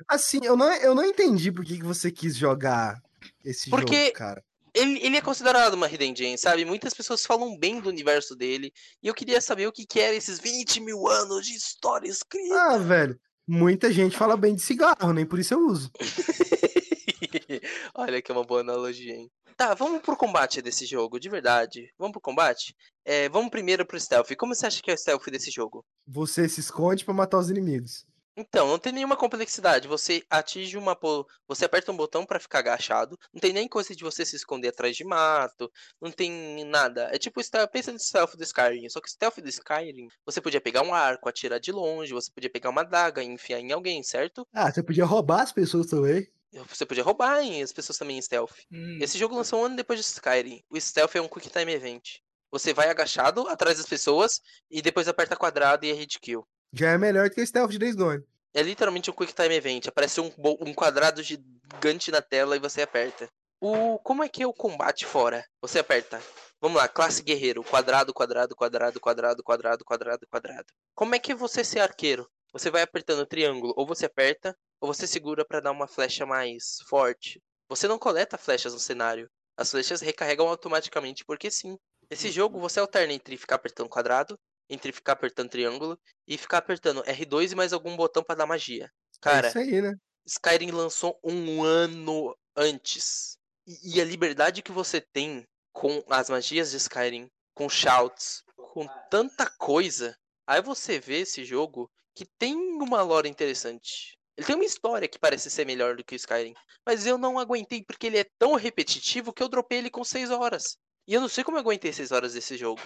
Assim, 0.08 0.40
eu 0.44 0.56
não, 0.58 0.72
eu 0.76 0.94
não 0.94 1.06
entendi 1.06 1.52
por 1.52 1.64
que, 1.66 1.78
que 1.78 1.84
você 1.84 2.12
quis 2.12 2.36
jogar 2.36 3.02
esse 3.44 3.70
Porque- 3.70 4.06
jogo, 4.08 4.14
cara. 4.18 4.44
Ele, 4.76 5.00
ele 5.06 5.18
é 5.18 5.22
considerado 5.22 5.76
uma 5.76 5.88
Hidden 5.88 6.16
Gem, 6.16 6.36
sabe? 6.36 6.66
Muitas 6.66 6.96
pessoas 6.96 7.24
falam 7.24 7.56
bem 7.58 7.80
do 7.80 7.90
universo 7.90 8.36
dele. 8.36 8.74
E 9.04 9.08
eu 9.08 9.14
queria 9.14 9.40
saber 9.40 9.68
o 9.68 9.72
que, 9.72 9.86
que 9.86 10.00
era 10.00 10.16
esses 10.16 10.40
20 10.40 10.80
mil 10.80 11.08
anos 11.08 11.46
de 11.46 11.54
história 11.54 12.10
escrita. 12.10 12.56
Ah, 12.56 12.78
velho, 12.80 13.20
muita 13.48 13.92
gente 13.92 14.18
fala 14.18 14.38
bem 14.38 14.56
de 14.56 14.62
cigarro, 14.62 15.14
nem 15.14 15.26
por 15.26 15.40
isso 15.40 15.54
eu 15.54 15.60
uso. 15.66 15.92
Olha 17.96 18.22
que 18.22 18.32
é 18.32 18.36
uma 18.36 18.46
boa 18.46 18.62
analogia, 18.62 19.14
hein? 19.14 19.30
Tá, 19.56 19.74
vamos 19.74 20.02
pro 20.02 20.18
combate 20.18 20.62
desse 20.62 20.86
jogo, 20.86 21.20
de 21.20 21.30
verdade. 21.30 21.94
Vamos 21.98 22.14
pro 22.14 22.22
combate? 22.22 22.76
É, 23.06 23.30
vamos 23.30 23.52
primeiro 23.52 23.86
pro 23.86 24.00
stealth. 24.00 24.36
Como 24.36 24.56
você 24.56 24.66
acha 24.66 24.82
que 24.82 24.90
é 24.90 24.94
o 24.94 24.98
stealth 24.98 25.26
desse 25.30 25.52
jogo? 25.52 25.86
Você 26.08 26.50
se 26.50 26.60
esconde 26.60 27.06
pra 27.06 27.14
matar 27.14 27.38
os 27.38 27.50
inimigos. 27.50 28.06
Então, 28.36 28.68
não 28.68 28.80
tem 28.80 28.92
nenhuma 28.92 29.16
complexidade. 29.16 29.88
Você 29.88 30.24
atinge 30.30 30.76
uma. 30.78 30.96
po- 30.96 31.26
Você 31.48 31.66
aperta 31.66 31.92
um 31.92 31.98
botão 31.98 32.26
pra 32.26 32.40
ficar 32.40 32.60
agachado. 32.60 33.18
Não 33.32 33.40
tem 33.40 33.54
nem 33.54 33.68
coisa 33.68 33.96
de 33.96 34.04
você 34.04 34.26
se 34.26 34.36
esconder 34.36 34.70
atrás 34.70 34.96
de 34.96 35.04
mato. 35.04 35.72
Não 36.02 36.12
tem 36.12 36.66
nada. 36.66 37.10
É 37.14 37.20
tipo, 37.20 37.42
stealth- 37.44 37.70
pensa 37.72 37.92
no 37.92 38.00
stealth 38.00 38.36
do 38.36 38.44
Skyrim. 38.44 38.90
Só 38.90 39.00
que 39.00 39.08
o 39.08 39.12
stealth 39.12 39.38
do 39.40 39.50
Skyrim, 39.50 40.08
você 40.26 40.42
podia 40.42 40.60
pegar 40.62 40.82
um 40.82 40.94
arco, 40.96 41.30
atirar 41.30 41.60
de 41.60 41.72
longe. 41.72 42.12
Você 42.14 42.32
podia 42.32 42.50
pegar 42.50 42.70
uma 42.72 42.84
daga 42.84 43.22
e 43.22 43.28
enfiar 43.28 43.60
em 43.60 43.72
alguém, 43.72 44.02
certo? 44.02 44.48
Ah, 44.54 44.72
você 44.72 44.82
podia 44.82 45.06
roubar 45.06 45.42
as 45.42 45.52
pessoas 45.52 45.86
também. 45.88 46.28
Você 46.70 46.86
podia 46.86 47.04
roubar 47.04 47.42
em 47.42 47.62
as 47.64 47.72
pessoas 47.74 47.98
também 47.98 48.18
em 48.18 48.22
stealth. 48.22 48.54
Hum, 48.72 48.98
Esse 49.02 49.18
jogo 49.18 49.36
lançou 49.36 49.62
um 49.62 49.66
ano 49.66 49.76
depois 49.76 50.00
de 50.00 50.06
Skyrim. 50.06 50.64
O 50.70 50.80
Stealth 50.80 51.16
é 51.16 51.22
um 51.22 51.28
Quick 51.28 51.50
Time 51.50 51.72
Event. 51.74 52.18
Você 52.52 52.74
vai 52.74 52.90
agachado 52.90 53.48
atrás 53.48 53.78
das 53.78 53.88
pessoas 53.88 54.40
e 54.70 54.80
depois 54.82 55.08
aperta 55.08 55.36
quadrado 55.36 55.86
e 55.86 55.90
é 55.90 55.94
hit 55.94 56.20
kill. 56.20 56.48
Já 56.74 56.90
é 56.90 56.98
melhor 56.98 57.30
que 57.30 57.40
o 57.40 57.46
stealth 57.46 57.70
de 57.70 57.78
Days 57.78 57.96
Gone. 57.96 58.26
É 58.52 58.64
literalmente 58.64 59.12
um 59.12 59.14
Quick 59.14 59.32
Time 59.32 59.54
Event. 59.54 59.88
Aparece 59.88 60.20
um, 60.20 60.32
um 60.60 60.74
quadrado 60.74 61.22
gigante 61.22 62.10
na 62.10 62.20
tela 62.20 62.56
e 62.56 62.60
você 62.60 62.82
aperta. 62.82 63.30
O, 63.62 64.00
como 64.00 64.24
é 64.24 64.28
que 64.28 64.42
é 64.42 64.48
o 64.48 64.54
combate 64.54 65.06
fora? 65.06 65.46
Você 65.62 65.78
aperta. 65.78 66.20
Vamos 66.60 66.78
lá, 66.78 66.88
classe 66.88 67.22
guerreiro. 67.22 67.64
Quadrado, 67.64 68.12
quadrado, 68.12 68.56
quadrado, 68.56 69.00
quadrado, 69.00 69.44
quadrado, 69.44 69.86
quadrado, 69.86 70.28
quadrado. 70.28 70.74
Como 70.96 71.14
é 71.14 71.20
que 71.20 71.36
você 71.36 71.64
ser 71.64 71.80
arqueiro? 71.80 72.28
Você 72.52 72.72
vai 72.72 72.82
apertando 72.82 73.26
triângulo. 73.26 73.74
Ou 73.78 73.86
você 73.86 74.08
aperta, 74.08 74.58
ou 74.82 74.92
você 74.92 75.06
segura 75.06 75.46
pra 75.46 75.60
dar 75.60 75.72
uma 75.72 75.88
flecha 75.88 76.26
mais 76.26 76.78
forte. 76.90 77.40
Você 77.70 77.88
não 77.88 78.00
coleta 78.00 78.36
flechas 78.36 78.74
no 78.74 78.80
cenário. 78.80 79.30
As 79.56 79.70
flechas 79.70 80.02
recarregam 80.02 80.48
automaticamente 80.48 81.24
porque 81.24 81.52
sim. 81.52 81.78
Nesse 82.10 82.32
jogo 82.32 82.60
você 82.60 82.80
alterna 82.80 83.14
entre 83.14 83.38
ficar 83.38 83.56
apertando 83.56 83.90
quadrado, 83.90 84.40
entre 84.70 84.92
ficar 84.92 85.14
apertando 85.14 85.50
triângulo 85.50 86.00
e 86.28 86.38
ficar 86.38 86.60
apertando 86.60 87.04
R2 87.04 87.52
e 87.52 87.56
mais 87.56 87.74
algum 87.74 87.96
botão 87.96 88.24
pra 88.24 88.36
dar 88.36 88.46
magia. 88.46 88.92
Cara, 89.22 89.48
É 89.48 89.50
isso 89.50 89.60
aí, 89.60 89.82
né? 89.82 89.96
Skyrim 90.26 90.72
lançou 90.72 91.20
um 91.24 91.64
ano 91.64 92.36
antes. 92.56 93.38
E, 93.68 93.96
e 93.98 94.02
a 94.02 94.06
liberdade 94.06 94.62
que 94.62 94.72
você 94.72 95.02
tem 95.02 95.46
com 95.72 96.04
as 96.10 96.30
magias 96.30 96.72
de 96.72 96.78
Skyrim, 96.78 97.30
com 97.54 97.68
shouts, 97.68 98.44
com 98.56 98.88
tanta 99.10 99.50
coisa. 99.58 100.16
Aí 100.48 100.62
você 100.62 101.00
vê 101.00 101.22
esse 101.22 101.44
jogo 101.44 101.90
que 102.16 102.26
tem 102.38 102.56
uma 102.56 103.02
lore 103.02 103.30
interessante. 103.30 104.18
Ele 104.38 104.48
tem 104.48 104.56
uma 104.56 104.66
história 104.66 105.08
que 105.08 105.20
parece 105.20 105.50
ser 105.50 105.66
melhor 105.66 105.96
do 105.96 106.04
que 106.04 106.16
o 106.16 106.18
Skyrim. 106.18 106.54
Mas 106.86 107.06
eu 107.06 107.18
não 107.18 107.40
aguentei 107.40 107.84
porque 107.84 108.08
ele 108.08 108.18
é 108.18 108.26
tão 108.38 108.56
repetitivo 108.56 109.32
que 109.34 109.42
eu 109.42 109.50
dropei 109.50 109.80
ele 109.80 109.90
com 109.90 110.04
6 110.04 110.32
horas. 110.32 110.78
E 111.08 111.14
eu 111.14 111.22
não 111.22 111.30
sei 111.30 111.44
como 111.44 111.58
eu 111.58 111.62
aguentei 111.62 111.94
6 111.94 112.12
horas 112.12 112.34
desse 112.34 112.58
jogo. 112.58 112.82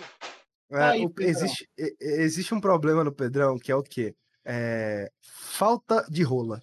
É, 0.71 0.83
Aí, 0.83 1.05
o- 1.05 1.13
existe, 1.19 1.69
existe 1.99 2.53
um 2.53 2.59
problema 2.59 3.03
no 3.03 3.11
Pedrão 3.11 3.57
que 3.57 3.71
é 3.71 3.75
o 3.75 3.83
quê? 3.83 4.15
É, 4.45 5.09
falta 5.21 6.05
de 6.09 6.23
rola. 6.23 6.61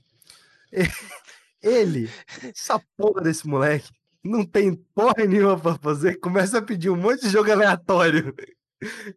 Ele, 1.62 2.10
essa 2.42 2.78
porra 2.96 3.22
desse 3.22 3.46
moleque, 3.46 3.90
não 4.22 4.44
tem 4.44 4.74
porra 4.94 5.24
nenhuma 5.26 5.58
pra 5.58 5.78
fazer, 5.78 6.16
começa 6.20 6.58
a 6.58 6.62
pedir 6.62 6.90
um 6.90 6.96
monte 6.96 7.22
de 7.22 7.30
jogo 7.30 7.50
aleatório. 7.50 8.34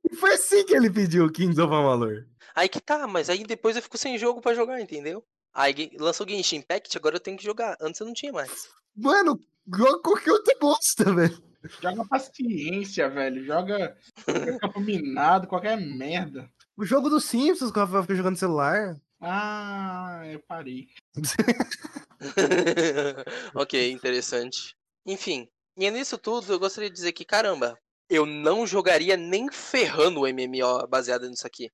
E 0.09 0.15
foi 0.15 0.33
assim 0.33 0.65
que 0.65 0.73
ele 0.73 0.89
pediu 0.89 1.29
Kings 1.29 1.59
of 1.59 1.73
Amalur. 1.73 2.25
Aí 2.55 2.69
que 2.69 2.79
tá, 2.79 3.05
mas 3.05 3.29
aí 3.29 3.43
depois 3.43 3.75
eu 3.75 3.81
fico 3.81 3.97
sem 3.97 4.17
jogo 4.17 4.39
pra 4.41 4.53
jogar, 4.53 4.79
entendeu? 4.79 5.21
Aí 5.53 5.91
lançou 5.99 6.25
o 6.25 6.29
Genshin 6.29 6.57
Impact, 6.57 6.97
agora 6.97 7.15
eu 7.17 7.19
tenho 7.19 7.37
que 7.37 7.43
jogar. 7.43 7.75
Antes 7.81 7.99
eu 7.99 8.05
não 8.07 8.13
tinha 8.13 8.31
mais. 8.31 8.69
Mano, 8.95 9.37
joga 9.75 10.01
qualquer 10.01 10.31
outra 10.31 10.55
bosta, 10.59 11.13
velho. 11.13 11.43
Joga 11.81 12.05
paciência, 12.05 13.09
velho. 13.09 13.45
Joga, 13.45 13.97
campo 14.61 14.79
minado, 14.79 15.47
qualquer 15.47 15.79
merda. 15.79 16.49
O 16.75 16.85
jogo 16.85 17.09
dos 17.09 17.25
Simpsons 17.25 17.71
que 17.71 17.79
o 17.79 17.81
Rafael 17.81 18.03
fica 18.03 18.15
jogando 18.15 18.33
no 18.33 18.39
celular. 18.39 18.99
Ah, 19.19 20.21
eu 20.25 20.39
parei. 20.47 20.87
ok, 23.55 23.91
interessante. 23.91 24.75
Enfim, 25.05 25.49
e 25.75 25.89
nisso 25.89 26.17
tudo 26.17 26.53
eu 26.53 26.59
gostaria 26.59 26.89
de 26.89 26.95
dizer 26.95 27.13
que, 27.13 27.25
caramba, 27.25 27.77
eu 28.09 28.25
não 28.25 28.65
jogaria 28.65 29.17
nem 29.17 29.51
ferrando 29.51 30.21
o 30.21 30.27
MMO 30.27 30.87
baseado 30.87 31.29
nisso 31.29 31.47
aqui. 31.47 31.71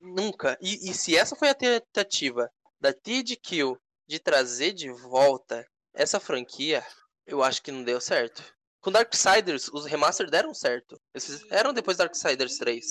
Nunca. 0.00 0.56
E, 0.60 0.90
e 0.90 0.94
se 0.94 1.16
essa 1.16 1.34
foi 1.34 1.48
a 1.48 1.54
tentativa 1.54 2.50
da 2.80 2.92
TD 2.92 3.36
Kill 3.36 3.78
de 4.06 4.18
trazer 4.18 4.72
de 4.72 4.90
volta 4.90 5.66
essa 5.92 6.20
franquia, 6.20 6.84
eu 7.26 7.42
acho 7.42 7.62
que 7.62 7.72
não 7.72 7.82
deu 7.82 8.00
certo. 8.00 8.42
Com 8.84 8.92
Darksiders, 8.92 9.70
os 9.72 9.86
remaster 9.86 10.28
deram 10.28 10.52
certo. 10.52 11.00
Eles 11.14 11.24
fizeram 11.24 11.72
depois 11.72 11.96
Darksiders 11.96 12.58
3. 12.58 12.84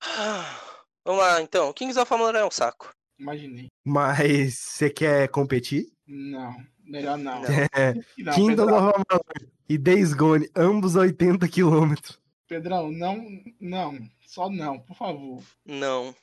Ah, 0.00 0.58
Vamos 1.04 1.22
lá, 1.22 1.42
então. 1.42 1.70
Kings 1.74 2.00
of 2.00 2.12
Amalur 2.14 2.34
é 2.34 2.42
um 2.46 2.50
saco. 2.50 2.94
Imaginei. 3.18 3.66
Mas 3.84 4.54
você 4.58 4.88
quer 4.88 5.28
competir? 5.28 5.92
Não, 6.06 6.56
melhor 6.82 7.18
não. 7.18 7.42
Não. 7.42 7.48
É, 7.76 7.92
Não, 8.16 8.32
Kingdom 8.32 8.64
Pedrão, 8.64 8.88
of 8.88 9.04
Amalur 9.06 9.52
e 9.68 9.76
Days 9.76 10.14
Gone, 10.14 10.48
ambos 10.56 10.96
80 10.96 11.46
quilômetros. 11.46 12.18
Pedrão, 12.48 12.90
não, 12.90 13.22
não. 13.60 13.98
Só 14.26 14.48
não, 14.48 14.80
por 14.80 14.96
favor. 14.96 15.42
Não. 15.66 16.16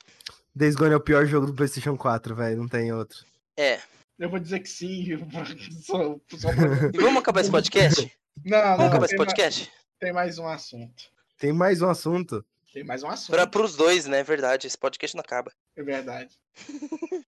Days 0.52 0.74
Gone 0.74 0.94
é 0.94 0.96
o 0.96 1.00
pior 1.00 1.26
jogo 1.26 1.46
do 1.46 1.54
PlayStation 1.54 1.96
4, 1.96 2.34
velho, 2.34 2.56
não 2.56 2.66
tem 2.66 2.92
outro. 2.92 3.24
É. 3.56 3.78
Eu 4.18 4.28
vou 4.28 4.40
dizer 4.40 4.58
que 4.58 4.68
sim. 4.68 5.06
Só, 5.84 6.18
só 6.36 6.52
pra... 6.52 6.90
E 6.92 6.98
vamos 6.98 7.20
acabar 7.20 7.42
esse 7.42 7.52
podcast? 7.52 8.10
Não, 8.44 8.60
Vamos 8.60 8.78
não. 8.78 8.86
acabar 8.86 9.04
esse 9.06 9.16
Tem, 9.16 9.18
ma- 9.18 9.24
podcast? 9.26 9.72
tem 9.98 10.12
mais 10.12 10.38
um 10.38 10.46
assunto. 10.46 11.04
Tem 11.38 11.52
mais 11.52 11.82
um 11.82 11.88
assunto. 11.88 12.44
Tem 12.72 12.84
mais 12.84 13.02
um 13.02 13.08
assunto. 13.08 13.34
Pra, 13.34 13.46
pros 13.46 13.76
dois, 13.76 14.06
né? 14.06 14.20
É 14.20 14.24
verdade. 14.24 14.66
Esse 14.66 14.76
podcast 14.78 15.16
não 15.16 15.22
acaba. 15.22 15.52
É 15.76 15.82
verdade. 15.82 16.38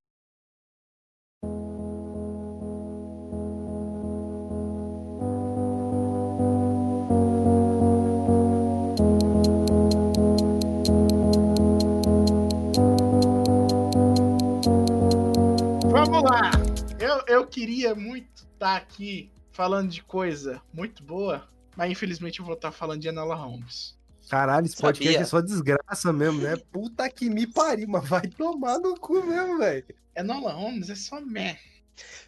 Vamos 15.90 16.22
lá! 16.22 16.50
Eu, 16.98 17.22
eu 17.26 17.46
queria 17.46 17.94
muito 17.94 18.42
estar 18.54 18.76
aqui 18.76 19.30
falando 19.58 19.90
de 19.90 20.04
coisa 20.04 20.62
muito 20.72 21.02
boa, 21.02 21.48
mas 21.76 21.90
infelizmente 21.90 22.38
eu 22.38 22.44
vou 22.46 22.54
estar 22.54 22.70
falando 22.70 23.00
de 23.00 23.08
Enola 23.08 23.34
Holmes. 23.34 23.98
Caralho, 24.30 24.66
esse 24.66 24.76
podcast 24.76 25.12
Sabia. 25.14 25.20
é 25.20 25.24
só 25.24 25.40
desgraça 25.40 26.12
mesmo, 26.12 26.40
né? 26.42 26.56
Puta 26.70 27.10
que 27.10 27.28
me 27.28 27.44
pariu, 27.44 27.88
mas 27.88 28.08
vai 28.08 28.28
tomar 28.28 28.78
no 28.78 28.94
cu 28.94 29.20
mesmo, 29.24 29.58
velho. 29.58 29.84
Enola 30.14 30.52
Holmes 30.52 30.88
é 30.90 30.94
só 30.94 31.20
meh. 31.20 31.58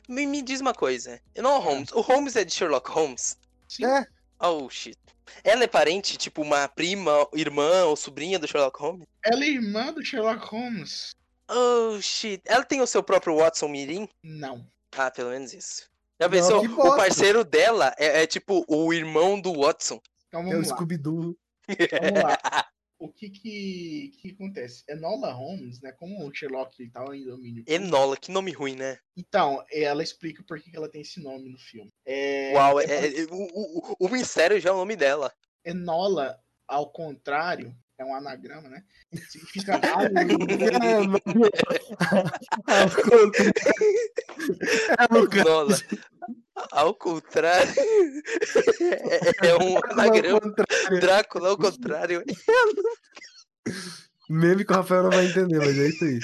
Me, 0.09 0.27
me 0.27 0.43
diz 0.43 0.61
uma 0.61 0.75
coisa. 0.75 1.21
Não 1.37 1.59
o 1.59 1.61
Holmes. 1.61 1.93
O 1.93 2.01
Holmes 2.01 2.35
é 2.35 2.45
de 2.45 2.53
Sherlock 2.53 2.91
Holmes? 2.91 3.39
Sim. 3.69 3.85
É, 3.85 4.05
Oh, 4.41 4.69
shit. 4.69 4.99
Ela 5.45 5.63
é 5.63 5.69
parente, 5.69 6.17
tipo, 6.17 6.43
uma 6.43 6.67
prima, 6.67 7.13
irmã 7.33 7.85
ou 7.85 7.95
sobrinha 7.95 8.41
do 8.41 8.49
Sherlock 8.49 8.81
Holmes? 8.81 9.07
Ela 9.25 9.45
é 9.45 9.49
irmã 9.51 9.93
do 9.93 10.05
Sherlock 10.05 10.45
Holmes? 10.47 11.15
Oh, 11.49 12.01
shit. 12.03 12.43
Ela 12.45 12.65
tem 12.65 12.81
o 12.81 12.87
seu 12.89 13.05
próprio 13.05 13.37
Watson 13.37 13.69
Mirim? 13.69 14.09
Não. 14.25 14.67
Ah, 14.97 15.13
pelo 15.13 15.31
menos 15.31 15.53
isso. 15.53 15.90
Já 16.21 16.29
Não, 16.29 16.31
pensou? 16.31 16.61
que 16.61 16.69
o 16.69 16.97
parceiro 16.97 17.43
dela 17.43 17.95
é, 17.99 18.23
é 18.23 18.27
tipo 18.27 18.65
o 18.69 18.93
irmão 18.93 19.41
do 19.41 19.55
Watson. 19.63 19.99
Então 20.29 20.53
é 20.53 20.57
o. 20.57 20.65
Scooby-Doo. 20.65 21.37
Vamos 21.67 22.23
lá. 22.23 22.39
O 23.03 23.09
que 23.09 23.31
que, 23.31 24.13
que 24.21 24.31
acontece? 24.33 24.85
Enola 24.87 25.33
Holmes, 25.33 25.81
né? 25.81 25.91
Como 25.93 26.23
o 26.23 26.35
Sherlock 26.35 26.87
tá 26.91 27.03
em 27.17 27.25
domínio. 27.25 27.65
Enola, 27.67 28.15
que 28.15 28.31
nome 28.31 28.53
ruim, 28.53 28.77
né? 28.77 28.99
Então, 29.17 29.65
ela 29.73 30.03
explica 30.03 30.45
por 30.47 30.61
que 30.61 30.71
que 30.71 30.77
ela 30.77 30.87
tem 30.87 31.01
esse 31.01 31.19
nome 31.19 31.49
no 31.49 31.57
filme. 31.59 31.91
É, 32.05 32.53
Uau, 32.53 32.79
é- 32.79 32.85
é- 32.85 33.25
o, 33.31 33.49
o, 33.55 33.97
o 34.01 34.09
mistério 34.11 34.61
já 34.61 34.69
é 34.69 34.73
o 34.75 34.77
nome 34.77 34.97
dela. 34.97 35.33
Enola, 35.65 36.39
ao 36.69 36.93
contrário, 36.93 37.75
é 38.01 38.05
um 38.05 38.15
anagrama, 38.15 38.69
né? 38.69 38.83
Significa 39.29 39.79
Enola. 45.37 45.77
Ao 46.73 46.95
contrário. 46.95 47.73
É, 48.81 49.49
é 49.49 49.57
um 49.57 49.79
anagrama. 49.85 50.55
Drácula, 51.01 51.51
ao 51.51 51.57
contrário. 51.57 52.23
Meme 54.29 54.65
que 54.65 54.73
o 54.73 54.77
Rafael 54.77 55.05
não 55.05 55.11
vai 55.11 55.27
entender, 55.27 55.59
mas 55.59 55.79
é 55.79 55.89
isso 55.89 56.05
aí. 56.05 56.21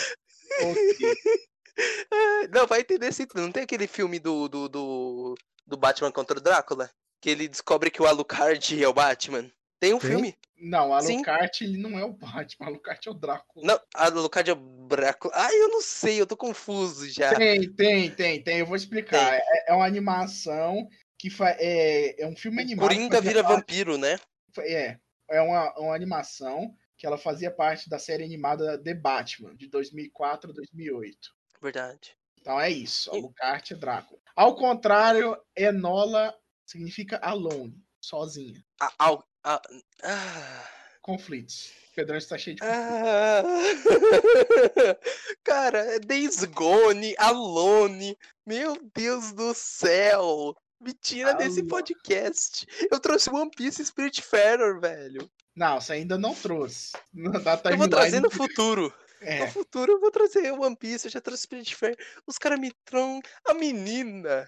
Não, 2.52 2.66
vai 2.66 2.80
entender 2.80 3.12
sim. 3.12 3.26
Não 3.34 3.50
tem 3.52 3.62
aquele 3.62 3.86
filme 3.86 4.18
do, 4.18 4.48
do, 4.48 4.68
do, 4.68 5.34
do 5.66 5.76
Batman 5.76 6.12
contra 6.12 6.38
o 6.38 6.42
Drácula? 6.42 6.90
Que 7.20 7.30
ele 7.30 7.48
descobre 7.48 7.90
que 7.90 8.02
o 8.02 8.06
Alucard 8.06 8.82
é 8.82 8.88
o 8.88 8.92
Batman. 8.92 9.50
Tem 9.78 9.92
um 9.94 9.98
Tem? 9.98 10.10
filme. 10.10 10.34
Não, 10.58 10.98
Sim. 11.00 11.16
Alucard 11.16 11.64
ele 11.64 11.76
não 11.76 11.98
é 11.98 12.04
o 12.04 12.12
Batman, 12.14 12.66
Alucard 12.68 13.06
é 13.06 13.10
o 13.10 13.14
Drácula. 13.14 13.66
Não, 13.66 13.80
a 13.94 14.06
Alucard 14.06 14.50
é 14.50 14.54
o 14.54 14.86
Drácula. 14.88 15.34
Ai, 15.36 15.54
eu 15.54 15.68
não 15.68 15.82
sei, 15.82 16.20
eu 16.20 16.26
tô 16.26 16.36
confuso 16.36 17.08
já. 17.10 17.34
Tem, 17.34 17.70
tem, 17.74 18.10
tem, 18.10 18.42
tem. 18.42 18.58
Eu 18.60 18.66
vou 18.66 18.76
explicar. 18.76 19.34
É, 19.34 19.42
é 19.68 19.74
uma 19.74 19.86
animação 19.86 20.88
que 21.18 21.28
fa... 21.28 21.50
é, 21.58 22.22
é 22.22 22.26
um 22.26 22.34
filme 22.34 22.62
animado. 22.62 22.88
Coringa 22.88 23.20
vira 23.20 23.42
parte- 23.42 23.56
vampiro, 23.56 23.98
né? 23.98 24.18
É, 24.60 24.98
é 25.28 25.40
uma, 25.42 25.78
uma 25.78 25.94
animação 25.94 26.74
que 26.96 27.06
ela 27.06 27.18
fazia 27.18 27.50
parte 27.50 27.90
da 27.90 27.98
série 27.98 28.24
animada 28.24 28.82
The 28.82 28.94
Batman, 28.94 29.54
de 29.54 29.68
2004 29.68 30.50
a 30.50 30.54
2008. 30.54 31.18
Verdade. 31.60 32.16
Então 32.40 32.58
é 32.58 32.70
isso, 32.70 33.10
Alucard 33.10 33.74
é 33.74 33.76
Drácula. 33.76 34.20
Ao 34.34 34.54
contrário, 34.54 35.36
Enola 35.54 36.34
significa 36.64 37.18
alone, 37.18 37.76
sozinha. 38.00 38.64
A, 38.80 39.18
au- 39.47 39.60
a- 40.02 40.12
ah, 40.12 40.68
Conflitos. 41.02 41.70
Pedrão 41.94 42.18
está 42.18 42.36
cheio 42.36 42.56
de 42.56 42.62
ah. 42.64 43.43
Cara, 45.44 45.78
é 45.94 45.98
Days 45.98 46.44
Gone, 46.44 47.14
Alone. 47.18 48.18
Meu 48.44 48.77
Deus 48.94 49.32
do 49.32 49.55
céu. 49.55 50.55
Me 50.81 50.93
tira 50.93 51.32
desse 51.35 51.60
Alone. 51.60 51.68
podcast. 51.68 52.66
Eu 52.90 53.01
trouxe 53.01 53.31
One 53.31 53.51
Piece 53.51 53.81
e 53.81 53.86
Spiritfarer, 53.86 54.78
velho. 54.81 55.31
Não, 55.55 55.81
você 55.81 55.94
ainda 55.94 56.18
não 56.18 56.35
trouxe. 56.35 56.93
Na- 57.14 57.39
Da 57.39 57.60
Eu 57.70 57.78
vou 57.78 57.89
trazer 57.89 58.20
no 58.20 58.31
futuro. 58.31 58.93
No 59.23 59.27
É, 59.27 59.48
futuro 59.51 59.93
eu 59.93 60.01
vou 60.01 60.10
trazer 60.10 60.52
One 60.52 60.77
Piece, 60.77 61.06
eu 61.06 61.10
já 61.10 61.20
trouxe 61.20 61.44
Spiritfarer. 61.44 61.97
Os 62.27 62.36
caras 62.36 62.60
me 62.60 62.70
trão. 62.85 63.20
A 63.47 63.55
menina. 63.55 64.47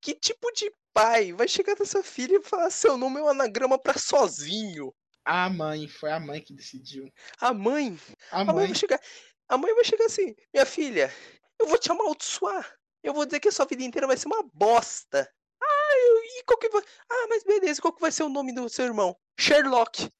Que 0.00 0.12
tipo 0.14 0.50
de 0.52 0.72
pai 0.98 1.32
vai 1.32 1.46
chegar 1.46 1.76
nessa 1.78 2.02
filha 2.02 2.38
e 2.38 2.42
falar 2.42 2.70
seu 2.70 2.96
nome 2.96 3.20
é 3.20 3.22
um 3.22 3.28
anagrama 3.28 3.78
pra 3.78 3.96
sozinho? 3.96 4.92
a 5.24 5.48
mãe, 5.48 5.86
foi 5.86 6.10
a 6.10 6.18
mãe 6.18 6.40
que 6.40 6.54
decidiu. 6.54 7.12
A 7.38 7.52
mãe. 7.52 7.96
A 8.32 8.40
A 8.40 8.44
mãe 8.46 8.54
mãe, 8.54 8.66
vai 8.68 8.74
chegar. 8.74 9.00
A 9.46 9.58
mãe 9.58 9.74
vai 9.74 9.84
chegar 9.84 10.06
assim, 10.06 10.34
minha 10.52 10.66
filha, 10.66 11.12
eu 11.60 11.68
vou 11.68 11.78
te 11.78 11.92
amaldiçoar. 11.92 12.74
Eu 13.02 13.12
vou 13.12 13.26
dizer 13.26 13.38
que 13.38 13.48
a 13.48 13.52
sua 13.52 13.66
vida 13.66 13.84
inteira 13.84 14.06
vai 14.06 14.16
ser 14.16 14.26
uma 14.26 14.42
bosta. 14.52 15.30
Ah, 15.62 15.94
eu, 15.94 16.24
e 16.24 16.44
qual 16.44 16.58
que 16.58 16.68
vai. 16.70 16.82
Ah, 17.08 17.26
mas 17.28 17.44
beleza, 17.44 17.80
qual 17.80 17.92
que 17.92 18.00
vai 18.00 18.10
ser 18.10 18.24
o 18.24 18.28
nome 18.28 18.52
do 18.52 18.68
seu 18.68 18.86
irmão? 18.86 19.14
Sherlock. 19.38 20.10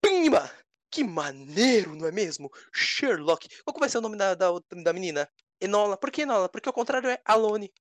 Pimba! 0.00 0.48
Que 0.90 1.02
maneiro, 1.02 1.96
não 1.96 2.06
é 2.06 2.12
mesmo? 2.12 2.50
Sherlock. 2.72 3.48
Qual 3.64 3.74
que 3.74 3.80
vai 3.80 3.88
ser 3.88 3.98
o 3.98 4.02
nome 4.02 4.16
da, 4.16 4.34
da, 4.34 4.50
da 4.84 4.92
menina? 4.92 5.28
Enola. 5.60 5.96
Por 5.96 6.10
que 6.10 6.22
Enola? 6.22 6.48
Porque 6.48 6.68
o 6.68 6.72
contrário 6.72 7.08
é 7.08 7.20
Alone. 7.24 7.72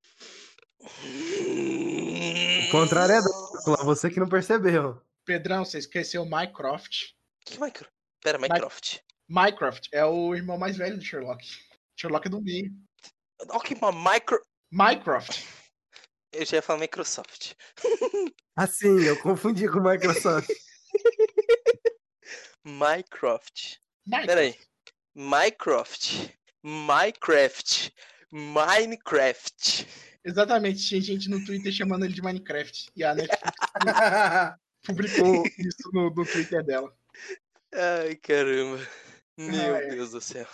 O 2.68 2.72
contrário 2.72 3.16
é 3.16 3.22
Drácula, 3.22 3.84
você 3.84 4.10
que 4.10 4.20
não 4.20 4.30
percebeu. 4.30 5.02
Pedrão, 5.26 5.64
você 5.64 5.78
esqueceu 5.78 6.26
Mycroft. 6.26 7.14
Que 7.46 7.60
Minecraft? 7.60 7.94
Pera, 8.22 8.38
Minecraft. 8.38 9.04
Mycroft 9.28 9.88
é 9.92 10.04
o 10.04 10.36
irmão 10.36 10.58
mais 10.58 10.78
velho 10.78 10.98
do 10.98 11.04
Sherlock. 11.04 11.46
Sherlock 11.96 12.28
é 12.28 12.30
do 12.30 12.42
meio. 12.42 12.72
Que 13.64 13.74
uma 13.76 13.92
micro. 13.92 14.42
Mycroft. 14.72 15.44
Eu 16.32 16.46
já 16.46 16.58
ia 16.58 16.62
falar 16.62 16.80
Microsoft. 16.80 17.54
Assim, 18.56 19.04
eu 19.04 19.20
confundi 19.22 19.68
com 19.68 19.80
o 19.80 19.84
Microsoft. 19.84 20.50
Minecraft. 22.66 23.80
Mycroft. 24.06 24.28
Pera 24.28 24.42
aí. 24.42 24.56
Minecraft. 25.16 26.40
Minecraft. 26.64 27.94
Minecraft. 28.32 29.88
Exatamente, 30.30 30.88
tinha 30.88 31.02
gente 31.02 31.30
no 31.30 31.44
Twitter 31.44 31.72
chamando 31.72 32.06
ele 32.06 32.14
de 32.14 32.22
Minecraft. 32.22 32.92
E 32.96 33.04
a 33.04 33.16
Netflix 33.16 33.52
publicou 34.86 35.44
isso 35.58 35.90
no, 35.92 36.10
no 36.12 36.26
Twitter 36.26 36.64
dela. 36.64 36.94
Ai, 37.74 38.16
caramba. 38.16 38.80
Meu 39.36 39.76
Ai. 39.76 39.88
Deus 39.88 40.12
do 40.12 40.22
céu. 40.22 40.48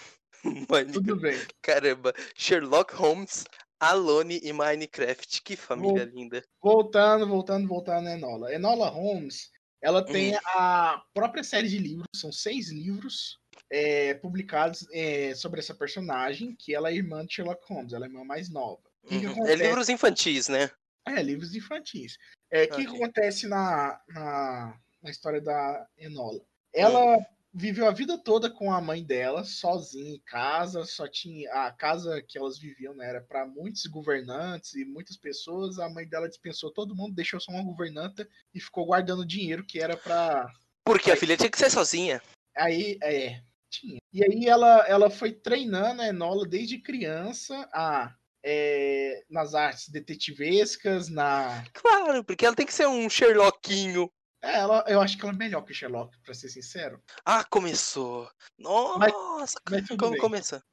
Tudo 0.94 1.18
bem. 1.18 1.38
Caramba. 1.62 2.14
Sherlock 2.36 2.94
Holmes, 2.96 3.44
Alone 3.80 4.40
e 4.42 4.54
Minecraft. 4.54 5.42
Que 5.44 5.58
família 5.58 6.06
linda. 6.06 6.42
Voltando, 6.62 7.28
voltando, 7.28 7.68
voltando 7.68 8.08
Enola. 8.08 8.54
Enola 8.54 8.88
Holmes, 8.88 9.52
ela 9.82 10.04
tem 10.06 10.36
a 10.56 11.04
própria 11.14 11.44
série 11.44 11.68
de 11.68 11.80
livros, 11.80 12.08
são 12.16 12.32
seis 12.32 12.70
livros 12.70 13.40
é, 13.70 14.14
publicados 14.14 14.88
é, 14.92 15.36
sobre 15.36 15.60
essa 15.60 15.76
personagem, 15.76 16.56
que 16.56 16.74
ela 16.74 16.90
é 16.90 16.96
irmã 16.96 17.26
de 17.26 17.34
Sherlock 17.34 17.62
Holmes, 17.68 17.92
ela 17.92 18.06
é 18.06 18.08
a 18.08 18.12
irmã 18.12 18.24
mais 18.24 18.50
nova. 18.50 18.85
Uhum. 19.12 19.48
É 19.48 19.56
livros 19.56 19.90
infantis, 19.90 20.48
né? 20.48 20.70
É, 21.08 21.22
livros 21.22 21.56
infantis. 21.56 22.18
É, 22.52 22.64
O 22.64 22.70
que, 22.70 22.88
acontece 22.88 23.48
na, 23.48 24.00
na, 24.08 24.80
na 25.04 25.10
história 25.10 25.42
da 25.42 25.88
Enola? 25.98 26.42
Ela 26.74 27.18
viveu 27.54 27.88
a 27.88 27.92
vida 27.92 28.18
toda 28.18 28.50
com 28.50 28.74
a 28.74 28.82
mãe 28.82 29.04
dela, 29.04 29.46
sozinha 29.46 30.16
em 30.16 30.22
casa, 30.26 30.84
só 30.84 31.08
tinha 31.08 31.50
a 31.54 31.72
casa 31.72 32.22
que 32.22 32.38
elas 32.38 32.60
viviam 32.60 32.94
né, 32.94 33.08
era 33.08 33.22
para 33.22 33.46
muitos 33.46 33.86
governantes 33.86 34.74
e 34.74 34.84
muitas 34.84 35.16
pessoas. 35.16 35.80
A 35.80 35.88
mãe 35.90 36.08
dela 36.08 36.28
dispensou 36.28 36.72
todo 36.72 36.96
mundo, 36.96 37.16
deixou 37.16 37.40
só 37.40 37.52
uma 37.52 37.64
governanta 37.64 38.28
e 38.54 38.60
ficou 38.60 38.86
guardando 38.86 39.26
dinheiro 39.26 39.66
que 39.66 39.80
era 39.80 39.96
para 39.96 40.52
Porque 40.84 41.10
a 41.10 41.14
Aí- 41.14 41.20
filha 41.20 41.38
tinha 41.38 41.50
que 41.50 41.58
ser 41.58 41.70
sozinha. 41.70 42.22
Aí, 42.58 42.98
é, 43.04 43.42
tinha. 43.70 44.00
E 44.12 44.24
aí 44.24 44.48
ela, 44.48 44.86
ela 44.88 45.10
foi 45.10 45.32
treinando 45.32 46.02
a 46.02 46.08
Enola 46.08 46.48
desde 46.48 46.78
criança 46.80 47.70
a, 47.74 48.14
é, 48.48 49.24
nas 49.28 49.56
artes 49.56 49.90
detetivescas, 49.90 51.10
na, 51.10 51.66
Claro, 51.74 52.24
porque 52.24 52.46
ela 52.46 52.56
tem 52.56 52.66
que 52.66 52.74
ser 52.74 52.88
um 52.88 53.10
Sherlockinho. 53.10 54.10
É, 54.44 54.60
ela, 54.60 54.86
eu 54.88 55.02
acho 55.02 55.18
que 55.18 55.24
ela 55.26 55.34
é 55.34 55.38
melhor 55.38 55.62
que 55.64 55.72
o 55.72 55.76
Sherlock, 55.76 56.16
pra 56.24 56.36
ser 56.36 56.50
sincero. 56.50 57.02
Ah, 57.26 57.44
começou. 57.44 58.30
Nossa, 58.60 59.60
Mas 59.68 59.88
tudo 59.88 59.98
como 59.98 60.18
começa? 60.18 60.64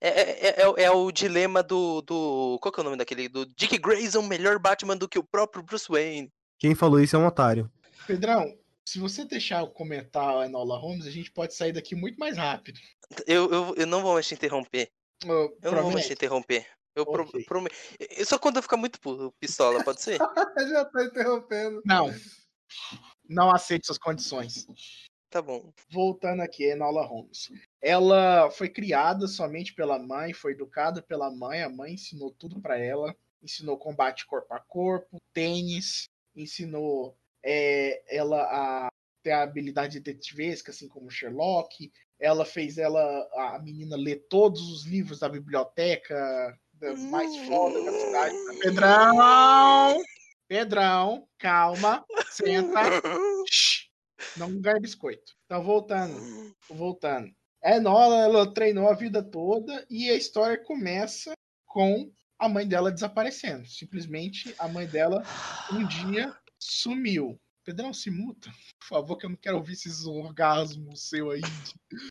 É, 0.00 0.08
é, 0.08 0.46
é, 0.48 0.62
é- 0.62 0.82
é 0.82 0.90
o 0.90 1.12
dilema 1.12 1.62
do, 1.62 2.02
do. 2.02 2.58
Qual 2.60 2.72
que 2.72 2.80
é 2.80 2.82
o 2.82 2.84
nome 2.84 2.96
daquele? 2.96 3.28
Do 3.28 3.46
Dick 3.46 3.78
Grayson, 3.78 4.22
melhor 4.22 4.58
Batman 4.58 4.96
do 4.96 5.08
que 5.08 5.18
o 5.18 5.22
próprio 5.22 5.62
Bruce 5.62 5.86
Wayne. 5.88 6.28
Quem 6.58 6.74
falou 6.74 6.98
isso 6.98 7.14
é 7.14 7.18
um 7.20 7.26
otário. 7.26 7.70
Pedrão, 8.04 8.52
se 8.84 8.98
você 8.98 9.24
deixar 9.24 9.60
eu 9.60 9.68
comentar 9.68 10.38
a 10.38 10.46
Enola 10.46 10.76
Holmes, 10.76 11.06
a 11.06 11.10
gente 11.10 11.30
pode 11.30 11.54
sair 11.54 11.72
daqui 11.72 11.94
muito 11.94 12.18
mais 12.18 12.36
rápido. 12.36 12.80
Eu, 13.24 13.48
eu, 13.52 13.74
eu 13.76 13.86
não 13.86 14.02
vou 14.02 14.14
mais 14.14 14.26
te 14.26 14.34
interromper. 14.34 14.90
Eu, 15.24 15.56
Eu 15.62 15.72
não 15.72 15.82
vou 15.82 15.92
mais 15.92 16.06
te 16.06 16.12
interromper. 16.12 16.66
Eu 16.94 17.06
pro- 17.06 17.22
Ok. 17.24 17.44
prometo. 17.44 17.74
Só 18.24 18.38
quando 18.38 18.56
eu 18.56 18.62
ficar 18.62 18.76
muito 18.76 18.98
pistola, 19.38 19.82
pode 19.84 20.02
ser? 20.02 20.18
Já 20.70 20.84
tá 20.84 21.04
interrompendo. 21.04 21.82
Não. 21.84 22.08
Não 23.28 23.50
aceito 23.50 23.86
suas 23.86 23.98
condições. 23.98 24.66
Tá 25.30 25.40
bom. 25.40 25.72
Voltando 25.88 26.42
aqui, 26.42 26.64
Enola 26.64 27.06
Holmes. 27.06 27.52
Ela 27.80 28.50
foi 28.50 28.68
criada 28.68 29.28
somente 29.28 29.72
pela 29.74 29.98
mãe, 29.98 30.32
foi 30.32 30.52
educada 30.52 31.00
pela 31.00 31.30
mãe, 31.30 31.62
a 31.62 31.68
mãe 31.68 31.94
ensinou 31.94 32.32
tudo 32.32 32.60
pra 32.60 32.76
ela, 32.76 33.14
ensinou 33.40 33.78
combate 33.78 34.26
corpo 34.26 34.52
a 34.52 34.58
corpo, 34.58 35.18
tênis, 35.32 36.08
ensinou 36.34 37.16
é, 37.44 38.02
ela 38.14 38.42
a 38.42 38.88
ter 39.22 39.30
a 39.30 39.42
habilidade 39.42 40.00
detetivesca, 40.00 40.72
assim 40.72 40.88
como 40.88 41.10
Sherlock. 41.10 41.92
Ela 42.18 42.44
fez 42.44 42.76
ela, 42.76 43.00
a 43.34 43.58
menina, 43.62 43.96
ler 43.96 44.26
todos 44.28 44.60
os 44.72 44.84
livros 44.84 45.20
da 45.20 45.28
biblioteca 45.28 46.58
da 46.80 46.96
mais 46.96 47.36
foda 47.46 47.84
da 47.84 47.92
cidade. 47.92 48.34
Pedrão! 48.60 50.02
Pedrão, 50.48 51.28
calma, 51.38 52.04
senta. 52.30 52.80
Não 54.36 54.60
ganha 54.60 54.80
biscoito. 54.80 55.32
Então, 55.44 55.62
voltando, 55.62 56.54
voltando. 56.68 57.30
A 57.62 57.76
Enola, 57.76 58.16
ela 58.22 58.52
treinou 58.52 58.88
a 58.88 58.94
vida 58.94 59.22
toda 59.22 59.86
e 59.88 60.10
a 60.10 60.14
história 60.14 60.58
começa 60.58 61.32
com 61.66 62.10
a 62.38 62.48
mãe 62.48 62.66
dela 62.66 62.90
desaparecendo. 62.90 63.66
Simplesmente 63.66 64.54
a 64.58 64.66
mãe 64.66 64.86
dela 64.86 65.22
um 65.72 65.86
dia 65.86 66.34
sumiu. 66.58 67.38
Pedrão, 67.70 67.94
se 67.94 68.10
muta, 68.10 68.50
por 68.80 68.88
favor, 68.88 69.16
que 69.16 69.26
eu 69.26 69.30
não 69.30 69.36
quero 69.36 69.56
ouvir 69.56 69.74
esses 69.74 70.04
orgasmos 70.04 71.08
seu 71.08 71.30
aí. 71.30 71.40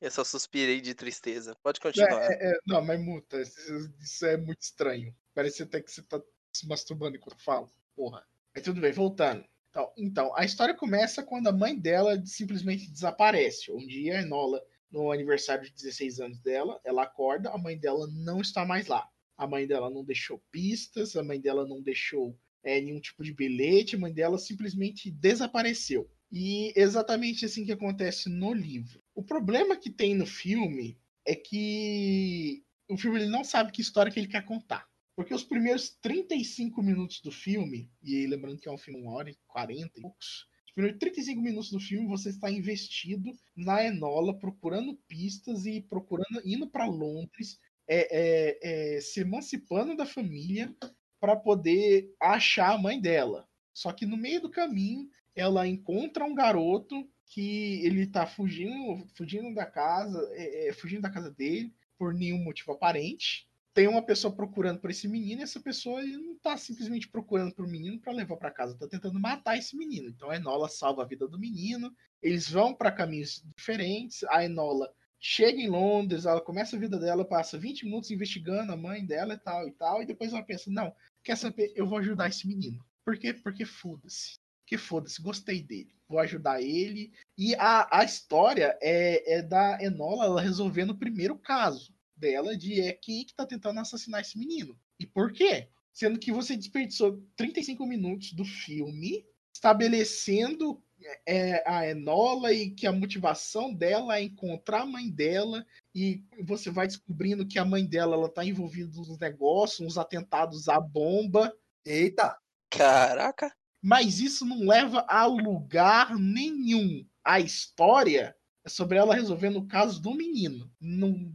Eu 0.02 0.10
só 0.10 0.24
suspirei 0.24 0.80
de 0.80 0.94
tristeza. 0.94 1.54
Pode 1.62 1.82
continuar. 1.82 2.32
É, 2.32 2.52
é, 2.52 2.60
não, 2.66 2.82
mas 2.82 2.98
muta, 2.98 3.42
isso, 3.42 4.26
é 4.26 4.38
muito 4.38 4.62
estranho. 4.62 5.14
Parece 5.34 5.64
até 5.64 5.82
que 5.82 5.92
você 5.92 6.02
tá 6.02 6.22
se 6.54 6.66
masturbando 6.66 7.18
enquanto 7.18 7.34
eu 7.34 7.44
falo. 7.44 7.70
Porra. 7.94 8.26
Mas 8.56 8.64
tudo 8.64 8.80
bem, 8.80 8.94
voltando. 8.94 9.44
Então, 9.70 9.92
então, 9.98 10.38
a 10.38 10.46
história 10.46 10.74
começa 10.74 11.24
quando 11.24 11.48
a 11.48 11.52
mãe 11.52 11.78
dela 11.78 12.26
simplesmente 12.26 12.90
desaparece. 12.90 13.70
Um 13.70 13.86
dia, 13.86 14.20
a 14.20 14.22
Enola, 14.22 14.64
no 14.90 15.12
aniversário 15.12 15.66
de 15.66 15.74
16 15.74 16.22
anos 16.22 16.40
dela, 16.40 16.80
ela 16.86 17.04
acorda, 17.04 17.50
a 17.50 17.58
mãe 17.58 17.78
dela 17.78 18.08
não 18.14 18.40
está 18.40 18.64
mais 18.64 18.88
lá. 18.88 19.06
A 19.36 19.46
mãe 19.46 19.68
dela 19.68 19.90
não 19.90 20.06
deixou 20.06 20.42
pistas, 20.50 21.18
a 21.18 21.24
mãe 21.24 21.42
dela 21.42 21.68
não 21.68 21.82
deixou 21.82 22.34
é, 22.64 22.80
nenhum 22.82 23.00
tipo 23.00 23.24
de 23.24 23.34
bilhete, 23.34 23.96
a 23.96 24.00
mãe 24.00 24.14
dela 24.14 24.38
simplesmente 24.38 25.12
desapareceu. 25.12 26.10
E 26.32 26.72
exatamente 26.76 27.46
assim 27.46 27.66
que 27.66 27.72
acontece 27.72 28.30
no 28.30 28.54
livro. 28.54 29.02
O 29.16 29.24
problema 29.24 29.76
que 29.76 29.90
tem 29.90 30.14
no 30.14 30.26
filme 30.26 30.98
é 31.26 31.36
que 31.36 32.64
o 32.88 32.98
filme 32.98 33.20
ele 33.20 33.30
não 33.30 33.44
sabe 33.44 33.72
que 33.72 33.82
história 33.82 34.12
que 34.12 34.20
ele 34.20 34.28
quer 34.28 34.46
contar. 34.46 34.88
Porque 35.16 35.34
os 35.34 35.44
primeiros 35.44 35.90
35 36.02 36.82
minutos 36.82 37.20
do 37.22 37.32
filme, 37.32 37.92
e 38.02 38.26
lembrando 38.26 38.60
que 38.60 38.70
é 38.70 38.72
um 38.72 38.78
filme 38.78 39.02
1 39.02 39.08
hora 39.08 39.30
e 39.30 39.38
40 39.48 39.92
e 39.98 40.02
poucos, 40.02 40.48
Os 40.66 40.74
primeiros 40.74 41.00
35 41.00 41.42
minutos 41.42 41.72
do 41.72 41.80
filme 41.80 42.08
você 42.08 42.30
está 42.30 42.50
investido 42.50 43.32
na 43.56 43.84
Enola, 43.84 44.38
procurando 44.38 44.96
pistas 45.08 45.66
e 45.66 45.82
procurando, 45.82 46.42
indo 46.46 46.70
para 46.70 46.86
Londres, 46.86 47.60
é, 47.88 48.08
é, 48.12 48.60
é, 48.98 49.02
se 49.02 49.20
emancipando 49.22 49.98
da 49.98 50.06
família 50.06 50.74
para 51.20 51.36
poder 51.36 52.14
achar 52.20 52.74
a 52.74 52.78
mãe 52.78 53.00
dela. 53.00 53.48
Só 53.74 53.92
que 53.92 54.06
no 54.06 54.18
meio 54.18 54.42
do 54.42 54.50
caminho 54.50 55.10
ela 55.36 55.68
encontra 55.68 56.26
um 56.26 56.36
garoto 56.36 57.08
que 57.26 57.86
ele 57.86 58.08
tá 58.08 58.26
fugindo, 58.26 59.08
fugindo 59.16 59.54
da 59.54 59.66
casa, 59.66 60.20
é, 60.34 60.70
é, 60.70 60.74
fugindo 60.74 61.02
da 61.02 61.10
casa 61.10 61.30
dele 61.30 61.74
por 61.98 62.14
nenhum 62.14 62.44
motivo 62.44 62.72
aparente. 62.72 63.48
Tem 63.72 63.88
uma 63.88 64.02
pessoa 64.02 64.36
procurando 64.36 64.80
por 64.80 64.90
esse 64.90 65.08
menino, 65.08 65.42
e 65.42 65.44
essa 65.44 65.60
pessoa 65.60 66.02
não 66.02 66.38
tá 66.40 66.58
simplesmente 66.58 67.08
procurando 67.08 67.54
por 67.54 67.68
menino 67.68 68.00
para 68.00 68.12
levar 68.12 68.36
para 68.38 68.52
casa, 68.52 68.78
tá 68.78 68.88
tentando 68.88 69.20
matar 69.20 69.58
esse 69.58 69.78
menino. 69.78 70.10
Então 70.10 70.30
a 70.30 70.36
Enola 70.36 70.68
salva 70.68 71.04
a 71.04 71.06
vida 71.06 71.28
do 71.28 71.40
menino. 71.40 71.94
Eles 72.22 72.50
vão 72.50 72.74
para 72.74 72.92
caminhos 72.92 73.44
diferentes. 73.56 74.24
A 74.24 74.44
Enola 74.44 74.92
chega 75.20 75.60
em 75.60 75.70
Londres, 75.70 76.26
ela 76.26 76.42
começa 76.42 76.76
a 76.76 76.80
vida 76.80 76.98
dela, 76.98 77.26
passa 77.26 77.58
20 77.58 77.86
minutos 77.86 78.12
investigando 78.12 78.72
a 78.72 78.78
mãe 78.78 79.06
dela 79.06 79.34
e 79.34 79.38
tal 79.38 79.68
e 79.68 79.72
tal, 79.72 80.02
e 80.02 80.06
depois 80.06 80.34
ela 80.34 80.44
pensa: 80.44 80.72
"Não, 80.72 80.94
quer 81.24 81.38
saber, 81.38 81.72
eu 81.76 81.86
vou 81.86 82.00
ajudar 82.00 82.30
esse 82.30 82.48
menino". 82.48 82.84
Por 83.04 83.18
quê? 83.18 83.34
Porque 83.34 83.66
foda-se 83.66 84.40
que 84.70 84.78
foda-se, 84.78 85.20
gostei 85.20 85.64
dele. 85.64 85.96
Vou 86.08 86.20
ajudar 86.20 86.62
ele. 86.62 87.12
E 87.36 87.56
a, 87.56 88.02
a 88.02 88.04
história 88.04 88.78
é, 88.80 89.38
é 89.38 89.42
da 89.42 89.82
Enola 89.82 90.26
ela 90.26 90.42
resolvendo 90.42 90.92
o 90.92 90.98
primeiro 90.98 91.36
caso 91.36 91.92
dela 92.16 92.56
de 92.56 92.80
é 92.80 92.94
quem 92.94 93.26
que 93.26 93.34
tá 93.34 93.48
tentando 93.48 93.80
assassinar 93.80 94.22
esse 94.22 94.38
menino. 94.38 94.80
E 95.00 95.08
por 95.08 95.34
quê? 95.34 95.70
Sendo 95.92 96.20
que 96.20 96.32
você 96.32 96.56
desperdiçou 96.56 97.20
35 97.36 97.84
minutos 97.88 98.32
do 98.34 98.46
filme 98.46 99.26
estabelecendo 99.52 100.80
é, 101.26 101.64
a 101.70 101.88
Enola 101.88 102.54
e 102.54 102.72
que 102.72 102.88
a 102.88 102.92
motivação 102.92 103.74
dela 103.74 104.18
é 104.18 104.24
encontrar 104.24 104.82
a 104.82 104.86
mãe 104.86 105.10
dela 105.10 105.66
e 105.94 106.24
você 106.44 106.70
vai 106.70 106.88
descobrindo 106.88 107.48
que 107.48 107.60
a 107.60 107.66
mãe 107.66 107.86
dela 107.86 108.16
ela 108.16 108.30
tá 108.30 108.44
envolvida 108.46 108.96
nos 108.96 109.18
negócios, 109.18 109.86
uns 109.86 109.98
atentados 109.98 110.68
à 110.70 110.80
bomba. 110.80 111.54
Eita! 111.86 112.38
Caraca! 112.70 113.52
mas 113.82 114.20
isso 114.20 114.46
não 114.46 114.68
leva 114.68 115.06
a 115.08 115.26
lugar 115.26 116.18
nenhum. 116.18 117.06
A 117.24 117.40
história 117.40 118.36
é 118.66 118.70
sobre 118.70 118.98
ela 118.98 119.16
resolvendo 119.16 119.58
o 119.58 119.68
caso 119.68 120.02
do 120.02 120.14
menino. 120.14 120.70
Não, 120.80 121.32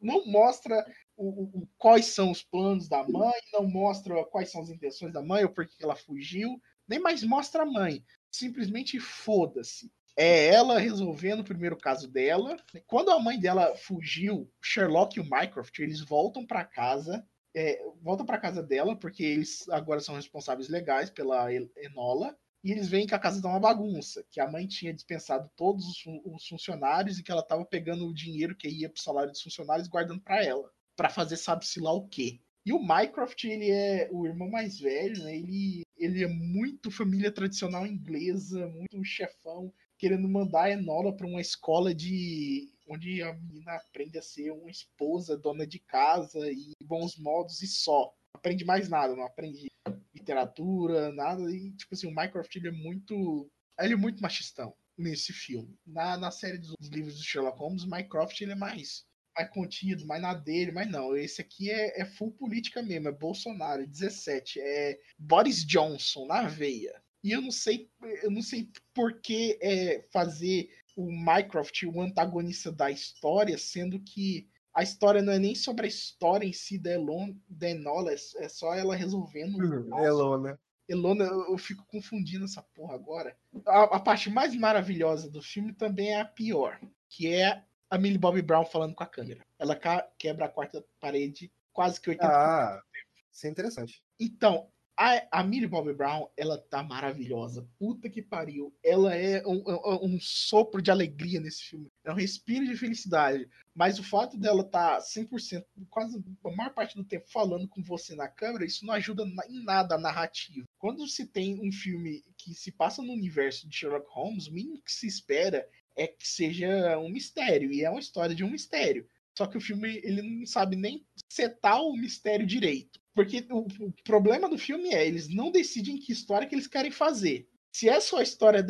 não 0.00 0.26
mostra 0.26 0.86
o, 1.16 1.60
o, 1.60 1.68
quais 1.76 2.06
são 2.06 2.30
os 2.30 2.42
planos 2.42 2.88
da 2.88 3.06
mãe, 3.06 3.38
não 3.52 3.66
mostra 3.66 4.24
quais 4.24 4.50
são 4.50 4.62
as 4.62 4.70
intenções 4.70 5.12
da 5.12 5.22
mãe 5.22 5.44
ou 5.44 5.50
por 5.50 5.66
que 5.66 5.82
ela 5.82 5.94
fugiu, 5.94 6.60
nem 6.88 6.98
mais 6.98 7.22
mostra 7.22 7.62
a 7.62 7.66
mãe. 7.66 8.02
Simplesmente 8.32 8.98
foda-se. 8.98 9.92
É 10.16 10.46
ela 10.48 10.78
resolvendo 10.78 11.40
o 11.40 11.44
primeiro 11.44 11.76
caso 11.76 12.08
dela. 12.08 12.56
Quando 12.86 13.10
a 13.10 13.18
mãe 13.18 13.38
dela 13.38 13.74
fugiu, 13.76 14.50
Sherlock 14.62 15.16
e 15.16 15.20
o 15.20 15.28
Mycroft, 15.30 15.78
eles 15.78 16.00
voltam 16.00 16.44
para 16.46 16.64
casa 16.64 17.24
é, 17.54 17.82
volta 18.00 18.24
para 18.24 18.38
casa 18.38 18.62
dela, 18.62 18.96
porque 18.96 19.22
eles 19.22 19.68
agora 19.68 20.00
são 20.00 20.14
responsáveis 20.14 20.68
legais 20.68 21.10
pela 21.10 21.52
Enola, 21.52 22.36
e 22.64 22.70
eles 22.70 22.88
veem 22.88 23.06
que 23.06 23.14
a 23.14 23.18
casa 23.18 23.42
tá 23.42 23.48
uma 23.48 23.60
bagunça, 23.60 24.24
que 24.30 24.40
a 24.40 24.50
mãe 24.50 24.66
tinha 24.66 24.94
dispensado 24.94 25.50
todos 25.56 25.84
os 26.24 26.46
funcionários 26.46 27.18
e 27.18 27.22
que 27.22 27.32
ela 27.32 27.42
tava 27.42 27.64
pegando 27.64 28.06
o 28.06 28.14
dinheiro 28.14 28.56
que 28.56 28.68
ia 28.68 28.88
pro 28.88 29.02
salário 29.02 29.32
dos 29.32 29.42
funcionários 29.42 29.88
guardando 29.88 30.20
para 30.20 30.44
ela, 30.44 30.70
para 30.96 31.10
fazer 31.10 31.36
sabe-se 31.36 31.80
lá 31.80 31.92
o 31.92 32.06
quê. 32.08 32.40
E 32.64 32.72
o 32.72 32.78
Mycroft, 32.78 33.42
ele 33.42 33.70
é 33.70 34.08
o 34.12 34.24
irmão 34.24 34.48
mais 34.48 34.78
velho, 34.78 35.24
né? 35.24 35.36
Ele, 35.36 35.82
ele 36.02 36.24
é 36.24 36.28
muito 36.28 36.90
família 36.90 37.30
tradicional 37.30 37.86
inglesa, 37.86 38.66
muito 38.68 39.04
chefão, 39.04 39.72
querendo 39.96 40.28
mandar 40.28 40.64
a 40.64 40.70
Enola 40.70 41.16
para 41.16 41.26
uma 41.26 41.40
escola 41.40 41.94
de 41.94 42.68
onde 42.88 43.22
a 43.22 43.32
menina 43.34 43.76
aprende 43.76 44.18
a 44.18 44.22
ser 44.22 44.50
uma 44.50 44.70
esposa, 44.70 45.38
dona 45.38 45.64
de 45.66 45.78
casa 45.78 46.50
e 46.50 46.74
bons 46.82 47.16
modos 47.16 47.62
e 47.62 47.68
só. 47.68 48.12
Aprende 48.34 48.64
mais 48.64 48.88
nada, 48.88 49.14
não 49.14 49.24
aprende 49.24 49.68
literatura, 50.12 51.12
nada. 51.12 51.42
E, 51.50 51.72
tipo 51.72 51.94
assim, 51.94 52.08
o 52.08 52.14
Minecraft 52.14 52.58
ele 52.58 52.68
é 52.68 52.72
muito. 52.72 53.48
Ele 53.78 53.94
é 53.94 53.96
muito 53.96 54.20
machistão 54.20 54.74
nesse 54.98 55.32
filme. 55.32 55.78
Na, 55.86 56.16
na 56.16 56.30
série 56.30 56.58
dos 56.58 56.74
livros 56.88 57.16
do 57.16 57.24
Sherlock 57.24 57.58
Holmes, 57.58 57.84
o 57.84 57.88
Minecraft 57.88 58.42
ele 58.42 58.52
é 58.52 58.56
mais, 58.56 59.06
mais 59.36 59.50
contido, 59.50 60.06
mais 60.06 60.20
na 60.20 60.34
dele, 60.34 60.72
mas 60.72 60.90
não. 60.90 61.16
Esse 61.16 61.40
aqui 61.40 61.70
é, 61.70 62.00
é 62.00 62.04
full 62.04 62.32
política 62.32 62.82
mesmo, 62.82 63.08
é 63.08 63.12
Bolsonaro, 63.12 63.86
17. 63.86 64.60
É 64.60 64.98
Boris 65.18 65.64
Johnson 65.64 66.26
na 66.26 66.42
veia. 66.42 67.02
E 67.24 67.30
eu 67.30 67.40
não 67.40 67.50
sei, 67.50 67.88
eu 68.22 68.30
não 68.30 68.42
sei 68.42 68.68
por 68.92 69.20
que 69.20 69.58
é, 69.62 70.04
fazer 70.12 70.70
o 70.96 71.10
Mycroft 71.10 71.82
o 71.84 72.00
antagonista 72.00 72.70
da 72.70 72.90
história, 72.90 73.56
sendo 73.56 74.00
que 74.00 74.48
a 74.74 74.82
história 74.82 75.22
não 75.22 75.32
é 75.32 75.38
nem 75.38 75.54
sobre 75.54 75.86
a 75.86 75.88
história 75.88 76.46
em 76.46 76.52
si 76.52 76.78
da, 76.78 76.92
Elon, 76.92 77.34
da 77.48 77.70
Enola, 77.70 78.12
é, 78.12 78.16
é 78.38 78.48
só 78.48 78.74
ela 78.74 78.96
resolvendo. 78.96 79.56
Uhum, 79.56 80.04
Elona. 80.04 80.58
Elona, 80.88 81.24
eu, 81.24 81.56
fico 81.56 81.86
confundindo 81.86 82.44
essa 82.44 82.62
porra 82.62 82.94
agora. 82.94 83.36
A, 83.66 83.96
a, 83.96 84.00
parte 84.00 84.28
mais 84.28 84.54
maravilhosa 84.54 85.30
do 85.30 85.40
filme 85.40 85.72
também 85.72 86.10
é 86.10 86.20
a 86.20 86.24
pior, 86.24 86.78
que 87.08 87.32
é 87.32 87.62
a 87.92 87.98
Millie 87.98 88.16
Bobby 88.16 88.40
Brown 88.40 88.64
falando 88.64 88.94
com 88.94 89.04
a 89.04 89.06
câmera. 89.06 89.44
Ela 89.58 89.78
quebra 90.18 90.46
a 90.46 90.48
quarta 90.48 90.82
parede 90.98 91.52
quase 91.74 92.00
que 92.00 92.08
80 92.08 92.26
Ah, 92.26 92.82
isso 93.30 93.46
é 93.46 93.50
interessante. 93.50 94.02
Então, 94.18 94.66
a, 94.96 95.40
a 95.40 95.44
Millie 95.44 95.68
Bobby 95.68 95.92
Brown, 95.92 96.26
ela 96.34 96.56
tá 96.56 96.82
maravilhosa. 96.82 97.68
Puta 97.78 98.08
que 98.08 98.22
pariu. 98.22 98.74
Ela 98.82 99.14
é 99.14 99.46
um, 99.46 99.62
um, 99.66 100.14
um, 100.14 100.18
sopro 100.18 100.80
de 100.80 100.90
alegria 100.90 101.38
nesse 101.38 101.64
filme. 101.64 101.88
É 102.02 102.10
um 102.10 102.16
respiro 102.16 102.64
de 102.64 102.76
felicidade. 102.78 103.46
Mas 103.74 103.98
o 103.98 104.02
fato 104.02 104.38
dela 104.38 104.64
tá 104.64 104.98
100%, 104.98 105.62
quase 105.90 106.22
a 106.44 106.50
maior 106.50 106.72
parte 106.72 106.96
do 106.96 107.04
tempo 107.04 107.30
falando 107.30 107.68
com 107.68 107.82
você 107.82 108.14
na 108.14 108.28
câmera, 108.28 108.64
isso 108.64 108.86
não 108.86 108.94
ajuda 108.94 109.24
em 109.48 109.64
nada 109.64 109.96
a 109.96 109.98
narrativa. 109.98 110.66
Quando 110.78 111.06
se 111.06 111.26
tem 111.26 111.60
um 111.60 111.70
filme 111.70 112.22
que 112.38 112.54
se 112.54 112.72
passa 112.72 113.02
no 113.02 113.12
universo 113.12 113.68
de 113.68 113.76
Sherlock 113.76 114.06
Holmes, 114.08 114.46
o 114.46 114.52
mínimo 114.52 114.82
que 114.82 114.92
se 114.92 115.06
espera 115.06 115.68
é 115.96 116.06
que 116.06 116.26
seja 116.26 116.98
um 116.98 117.08
mistério. 117.08 117.72
E 117.72 117.84
é 117.84 117.90
uma 117.90 118.00
história 118.00 118.34
de 118.34 118.44
um 118.44 118.50
mistério. 118.50 119.06
Só 119.36 119.46
que 119.46 119.56
o 119.56 119.60
filme 119.60 120.00
ele 120.02 120.22
não 120.22 120.46
sabe 120.46 120.76
nem 120.76 121.06
setar 121.28 121.80
o 121.82 121.96
mistério 121.96 122.46
direito. 122.46 123.00
Porque 123.14 123.46
o, 123.50 123.66
o, 123.86 123.92
problema 124.04 124.48
do 124.48 124.58
filme 124.58 124.94
é, 124.94 125.06
eles 125.06 125.28
não 125.28 125.50
decidem 125.50 125.98
que 125.98 126.12
história 126.12 126.46
que 126.46 126.54
eles 126.54 126.66
querem 126.66 126.90
fazer. 126.90 127.48
Se 127.72 127.88
é 127.88 128.00
só 128.00 128.18
a 128.18 128.22
história 128.22 128.62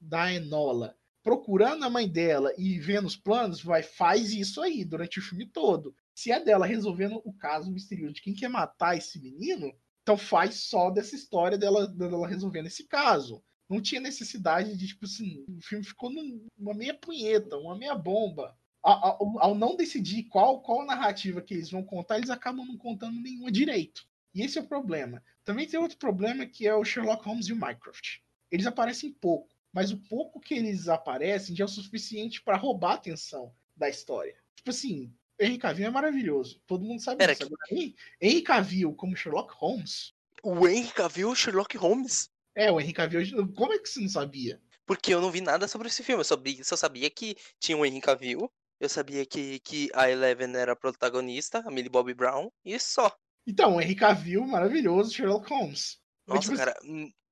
da 0.00 0.32
Enola 0.32 0.96
procurando 1.22 1.84
a 1.84 1.90
mãe 1.90 2.08
dela 2.08 2.52
e 2.56 2.78
vendo 2.78 3.06
os 3.06 3.16
planos, 3.16 3.60
vai 3.60 3.82
faz 3.82 4.32
isso 4.32 4.62
aí 4.62 4.84
durante 4.84 5.18
o 5.18 5.22
filme 5.22 5.44
todo. 5.44 5.92
Se 6.14 6.30
é 6.30 6.38
dela 6.38 6.64
resolvendo 6.64 7.20
o 7.24 7.32
caso 7.32 7.68
misterioso 7.70 8.14
de 8.14 8.22
quem 8.22 8.32
quer 8.32 8.48
matar 8.48 8.96
esse 8.96 9.20
menino, 9.20 9.74
então 10.02 10.16
faz 10.16 10.54
só 10.54 10.88
dessa 10.88 11.16
história 11.16 11.58
dela, 11.58 11.88
dela 11.88 12.28
resolvendo 12.28 12.66
esse 12.66 12.86
caso. 12.86 13.42
Não 13.68 13.80
tinha 13.80 14.00
necessidade 14.00 14.76
de, 14.76 14.86
tipo 14.86 15.06
assim, 15.06 15.44
o 15.48 15.60
filme 15.60 15.84
ficou 15.84 16.10
numa 16.10 16.74
meia 16.74 16.94
punheta, 16.94 17.56
uma 17.56 17.76
meia 17.76 17.94
bomba 17.94 18.56
ao, 18.86 19.38
ao, 19.40 19.54
não 19.54 19.76
decidir 19.76 20.24
qual, 20.24 20.60
qual 20.60 20.86
narrativa 20.86 21.42
que 21.42 21.54
eles 21.54 21.70
vão 21.70 21.82
contar, 21.82 22.18
eles 22.18 22.30
acabam 22.30 22.64
não 22.64 22.78
contando 22.78 23.20
nenhuma 23.20 23.50
direito. 23.50 24.06
E 24.32 24.42
esse 24.42 24.58
é 24.58 24.60
o 24.60 24.66
problema. 24.66 25.22
Também 25.44 25.66
tem 25.66 25.80
outro 25.80 25.98
problema 25.98 26.46
que 26.46 26.66
é 26.66 26.74
o 26.74 26.84
Sherlock 26.84 27.24
Holmes 27.24 27.46
e 27.46 27.52
o 27.52 27.56
Mycroft. 27.56 28.18
Eles 28.50 28.66
aparecem 28.66 29.12
pouco, 29.12 29.48
mas 29.72 29.90
o 29.90 29.96
pouco 29.96 30.40
que 30.40 30.54
eles 30.54 30.88
aparecem 30.88 31.56
já 31.56 31.64
é 31.64 31.66
o 31.66 31.68
suficiente 31.68 32.42
para 32.42 32.56
roubar 32.56 32.92
a 32.92 32.94
atenção 32.94 33.52
da 33.76 33.88
história. 33.88 34.36
Tipo 34.54 34.70
assim, 34.70 35.12
Henry 35.40 35.58
Cavill 35.58 35.86
é 35.86 35.90
maravilhoso. 35.90 36.60
Todo 36.66 36.84
mundo 36.84 37.02
sabe 37.02 37.18
Pera 37.18 37.34
disso. 37.34 37.46
Agora, 37.46 37.94
Henry 38.20 38.42
Cavill 38.42 38.94
como 38.94 39.16
Sherlock 39.16 39.52
Holmes. 39.56 40.14
O 40.42 40.66
Henry 40.68 40.92
Cavill 40.92 41.34
Sherlock 41.34 41.76
Holmes? 41.76 42.30
É, 42.56 42.72
o 42.72 42.80
Henry 42.80 42.92
Cavill. 42.92 43.52
Como 43.54 43.72
é 43.72 43.78
que 43.78 43.88
você 43.88 44.00
não 44.00 44.08
sabia? 44.08 44.60
Porque 44.86 45.12
eu 45.12 45.20
não 45.20 45.30
vi 45.30 45.40
nada 45.40 45.68
sobre 45.68 45.88
esse 45.88 46.02
filme. 46.02 46.20
Eu 46.20 46.24
só, 46.24 46.36
só 46.62 46.76
sabia 46.76 47.10
que 47.10 47.36
tinha 47.60 47.76
o 47.76 47.84
Henry 47.84 48.00
Cavill 48.00 48.50
eu 48.78 48.88
sabia 48.88 49.24
que, 49.24 49.58
que 49.60 49.88
a 49.94 50.10
Eleven 50.10 50.54
era 50.54 50.72
a 50.72 50.76
protagonista, 50.76 51.62
a 51.66 51.70
Millie 51.70 51.88
Bobby 51.88 52.14
Brown, 52.14 52.50
e 52.64 52.78
só. 52.78 53.10
Então, 53.46 53.76
o 53.76 53.80
Henry 53.80 53.94
Cavill, 53.94 54.46
maravilhoso, 54.46 55.12
Sherlock 55.12 55.48
Holmes. 55.48 55.98
Nossa, 56.26 56.40
tipo, 56.40 56.56
cara, 56.56 56.74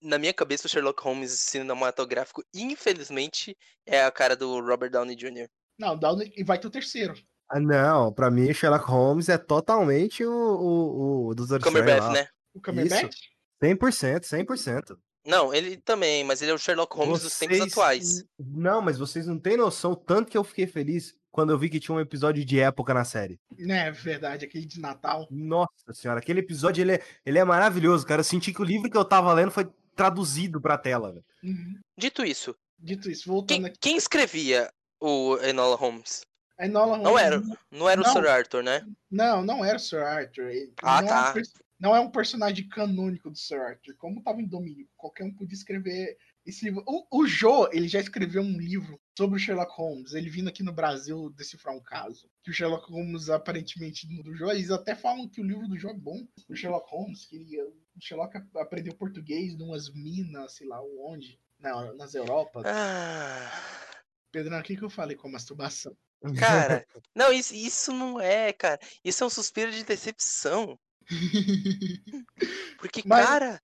na 0.00 0.18
minha 0.18 0.32
cabeça 0.32 0.66
o 0.66 0.70
Sherlock 0.70 1.02
Holmes 1.02 1.32
cinematográfico, 1.32 2.42
infelizmente, 2.54 3.56
é 3.84 4.04
a 4.04 4.10
cara 4.10 4.36
do 4.36 4.60
Robert 4.60 4.90
Downey 4.90 5.16
Jr. 5.16 5.48
Não, 5.78 5.98
Downey 5.98 6.32
e 6.36 6.44
vai 6.44 6.58
ter 6.58 6.68
o 6.68 6.70
terceiro. 6.70 7.14
Ah, 7.50 7.60
não, 7.60 8.12
pra 8.12 8.30
mim 8.30 8.52
Sherlock 8.54 8.86
Holmes 8.86 9.28
é 9.28 9.36
totalmente 9.36 10.24
o, 10.24 10.32
o, 10.32 11.26
o 11.28 11.34
dos 11.34 11.50
Cumberbatch, 11.58 12.12
né? 12.12 12.28
O 12.54 12.60
Cumberbatch? 12.60 13.16
100%, 13.62 14.20
100%. 14.20 14.96
Não, 15.26 15.54
ele 15.54 15.76
também, 15.78 16.22
mas 16.24 16.42
ele 16.42 16.50
é 16.50 16.54
o 16.54 16.58
Sherlock 16.58 16.94
Holmes 16.96 17.20
vocês... 17.22 17.30
dos 17.30 17.38
tempos 17.38 17.60
atuais. 17.60 18.24
Não, 18.38 18.80
mas 18.82 18.98
vocês 18.98 19.26
não 19.26 19.38
têm 19.38 19.56
noção 19.56 19.94
tanto 19.94 20.30
que 20.30 20.36
eu 20.36 20.44
fiquei 20.44 20.66
feliz 20.66 21.14
quando 21.30 21.50
eu 21.50 21.58
vi 21.58 21.68
que 21.70 21.80
tinha 21.80 21.94
um 21.96 22.00
episódio 22.00 22.44
de 22.44 22.60
época 22.60 22.92
na 22.94 23.04
série. 23.04 23.40
É 23.58 23.90
verdade, 23.90 24.44
aquele 24.44 24.66
de 24.66 24.80
Natal. 24.80 25.26
Nossa 25.30 25.92
senhora, 25.92 26.20
aquele 26.20 26.40
episódio 26.40 26.82
ele 26.82 26.92
é, 26.92 27.02
ele 27.24 27.38
é 27.38 27.44
maravilhoso, 27.44 28.06
cara. 28.06 28.20
Eu 28.20 28.24
senti 28.24 28.52
que 28.52 28.60
o 28.62 28.64
livro 28.64 28.90
que 28.90 28.96
eu 28.96 29.04
tava 29.04 29.32
lendo 29.32 29.50
foi 29.50 29.66
traduzido 29.96 30.60
pra 30.60 30.76
tela, 30.78 31.10
velho. 31.12 31.24
Uhum. 31.42 31.78
Dito 31.98 32.24
isso, 32.24 32.54
Dito 32.78 33.10
isso, 33.10 33.26
voltando 33.28 33.56
quem, 33.58 33.66
aqui. 33.66 33.78
quem 33.80 33.96
escrevia 33.96 34.70
o 35.00 35.38
Enola 35.42 35.74
Holmes? 35.76 36.22
A 36.58 36.66
Enola 36.66 36.98
Não 36.98 37.04
Holmes- 37.12 37.22
era, 37.26 37.42
não 37.72 37.88
era 37.88 38.00
o 38.00 38.04
Não. 38.04 38.12
Sir 38.12 38.26
Arthur, 38.28 38.62
né? 38.62 38.86
Não, 39.10 39.42
não 39.42 39.64
era 39.64 39.76
o 39.76 39.80
Sir 39.80 40.02
Arthur. 40.02 40.50
Ele 40.50 40.72
Ah, 40.82 41.00
não, 41.02 41.08
é 41.08 41.10
tá. 41.10 41.32
Não 41.78 41.94
é 41.94 42.00
um 42.00 42.10
personagem 42.10 42.68
canônico 42.68 43.30
do 43.30 43.36
Sir 43.38 43.60
Arthur. 43.60 43.94
Como 43.96 44.22
tava 44.22 44.40
em 44.40 44.46
domínio, 44.46 44.88
qualquer 44.96 45.24
um 45.24 45.34
podia 45.34 45.54
escrever 45.56 46.16
esse 46.46 46.64
livro. 46.64 46.82
O, 46.86 47.06
o 47.22 47.26
Joe, 47.26 47.68
ele 47.72 47.88
já 47.88 48.00
escreveu 48.00 48.42
um 48.42 48.58
livro 48.58 49.00
sobre 49.16 49.36
o 49.36 49.38
Sherlock 49.38 49.72
Holmes. 49.76 50.12
Ele 50.12 50.28
vindo 50.30 50.48
aqui 50.48 50.62
no 50.62 50.72
Brasil 50.72 51.30
decifrar 51.30 51.74
um 51.74 51.82
caso. 51.82 52.28
Que 52.42 52.50
o 52.50 52.54
Sherlock 52.54 52.90
Holmes, 52.90 53.28
aparentemente, 53.30 54.06
do 54.22 54.34
Joe, 54.36 54.50
eles 54.50 54.70
até 54.70 54.94
falam 54.94 55.28
que 55.28 55.40
o 55.40 55.44
livro 55.44 55.66
do 55.66 55.78
Joe 55.78 55.92
é 55.92 55.94
bom. 55.94 56.26
O 56.48 56.54
Sherlock 56.54 56.90
Holmes, 56.90 57.26
que 57.26 57.36
ele- 57.36 57.60
o 57.62 58.00
Sherlock 58.00 58.36
aprendeu 58.56 58.94
português 58.94 59.56
numas 59.56 59.90
minas, 59.92 60.54
sei 60.54 60.66
lá 60.66 60.80
onde. 60.82 61.38
Na, 61.58 61.94
nas 61.94 62.14
Europas. 62.14 62.64
Ah, 62.66 63.50
Pedrão, 64.30 64.58
o 64.58 64.62
que, 64.62 64.76
que 64.76 64.82
eu 64.82 64.90
falei 64.90 65.16
com 65.16 65.28
a 65.28 65.32
masturbação? 65.32 65.96
cara, 66.38 66.86
não, 67.14 67.32
isso, 67.32 67.54
isso 67.54 67.92
não 67.92 68.20
é, 68.20 68.52
cara. 68.52 68.78
Isso 69.04 69.22
é 69.22 69.26
um 69.26 69.30
suspiro 69.30 69.70
de 69.70 69.84
decepção. 69.84 70.78
Porque, 72.78 73.02
Mas- 73.06 73.26
cara. 73.26 73.60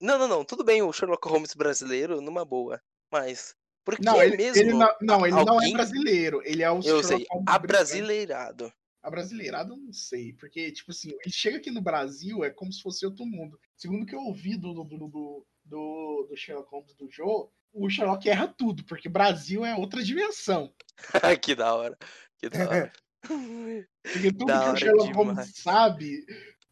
Não, 0.00 0.18
não, 0.18 0.28
não. 0.28 0.44
Tudo 0.44 0.64
bem 0.64 0.82
o 0.82 0.92
Sherlock 0.92 1.28
Holmes 1.28 1.54
brasileiro, 1.54 2.20
numa 2.20 2.44
boa. 2.44 2.80
Mas. 3.10 3.54
Por 3.84 3.96
que 3.96 4.04
Não, 4.04 4.22
ele, 4.22 4.36
mesmo? 4.36 4.60
ele 4.62 4.72
não, 4.72 4.88
não, 5.00 5.26
ele 5.26 5.34
não 5.34 5.42
é 5.42 5.48
alguém- 5.50 5.72
brasileiro. 5.72 6.42
Ele 6.44 6.62
é 6.62 6.70
o 6.70 6.76
Eu 6.76 6.82
Sherlock 6.82 7.06
sei. 7.06 7.26
Holmes. 7.30 7.44
Abrasileirado. 7.48 8.72
A 9.02 9.10
brasileirada 9.10 9.72
eu 9.72 9.78
não 9.78 9.92
sei, 9.94 10.34
porque, 10.34 10.70
tipo 10.70 10.90
assim, 10.90 11.08
ele 11.08 11.32
chega 11.32 11.56
aqui 11.56 11.70
no 11.70 11.80
Brasil, 11.80 12.44
é 12.44 12.50
como 12.50 12.70
se 12.70 12.82
fosse 12.82 13.06
outro 13.06 13.24
mundo. 13.24 13.58
Segundo 13.74 14.02
o 14.02 14.06
que 14.06 14.14
eu 14.14 14.20
ouvi 14.20 14.58
do, 14.58 14.74
do, 14.74 14.84
do, 14.84 15.08
do, 15.08 15.46
do- 15.64 16.32
Sherlock 16.36 16.68
Holmes 16.70 16.94
do 16.94 17.10
Joe, 17.10 17.48
o 17.72 17.88
Sherlock 17.88 18.28
erra 18.28 18.46
tudo, 18.48 18.84
porque 18.84 19.08
Brasil 19.08 19.64
é 19.64 19.74
outra 19.74 20.02
dimensão. 20.04 20.70
que 21.42 21.54
da 21.54 21.74
hora. 21.74 21.96
Que 22.36 22.50
da 22.50 22.68
hora. 22.68 22.92
Porque 24.02 24.32
tudo 24.32 24.46
Da 24.46 24.64
que 24.64 24.70
o 24.70 24.76
Sherlock 24.76 25.12
Holmes 25.12 25.32
demais. 25.34 25.52
sabe, 25.56 26.24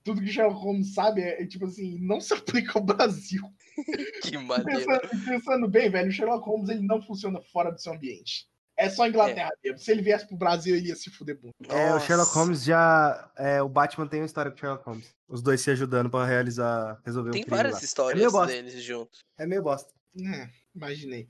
tudo 0.04 0.22
que 0.22 0.28
o 0.28 0.32
Sherlock 0.32 0.60
Holmes 0.60 0.94
sabe 0.94 1.20
é, 1.22 1.42
é, 1.42 1.46
tipo 1.46 1.66
assim, 1.66 1.98
não 2.00 2.20
se 2.20 2.32
aplica 2.34 2.78
ao 2.78 2.84
Brasil. 2.84 3.42
que 4.22 4.36
maneiro. 4.38 4.84
Pensando, 4.84 5.24
pensando 5.24 5.68
bem, 5.68 5.90
velho, 5.90 6.08
o 6.08 6.12
Sherlock 6.12 6.46
Holmes 6.46 6.68
ele 6.68 6.86
não 6.86 7.00
funciona 7.02 7.40
fora 7.52 7.70
do 7.70 7.80
seu 7.80 7.92
ambiente. 7.92 8.46
É 8.76 8.88
só 8.88 9.08
Inglaterra 9.08 9.50
mesmo. 9.62 9.76
Se 9.78 9.90
ele 9.90 10.02
viesse 10.02 10.24
pro 10.28 10.36
Brasil, 10.36 10.76
ele 10.76 10.88
ia 10.88 10.94
se 10.94 11.10
fuder 11.10 11.36
muito. 11.42 11.54
É, 11.68 11.92
o 11.94 12.00
Sherlock. 12.00 12.32
Holmes 12.32 12.62
já. 12.62 13.28
É, 13.36 13.60
o 13.60 13.68
Batman 13.68 14.06
tem 14.06 14.20
uma 14.20 14.26
história 14.26 14.52
com 14.52 14.56
o 14.56 14.60
Sherlock 14.60 14.84
Holmes. 14.84 15.12
Os 15.28 15.42
dois 15.42 15.60
se 15.60 15.70
ajudando 15.72 16.08
pra 16.08 16.24
realizar, 16.24 17.00
resolver 17.04 17.32
Tem 17.32 17.40
um 17.40 17.44
crime 17.44 17.56
várias 17.56 17.74
lá. 17.74 17.80
histórias 17.80 18.18
meio 18.20 18.30
bosta. 18.30 18.54
deles 18.54 18.80
juntos. 18.82 19.18
É 19.36 19.46
meio 19.46 19.62
bosta. 19.64 19.92
É, 20.16 20.48
imaginei. 20.74 21.26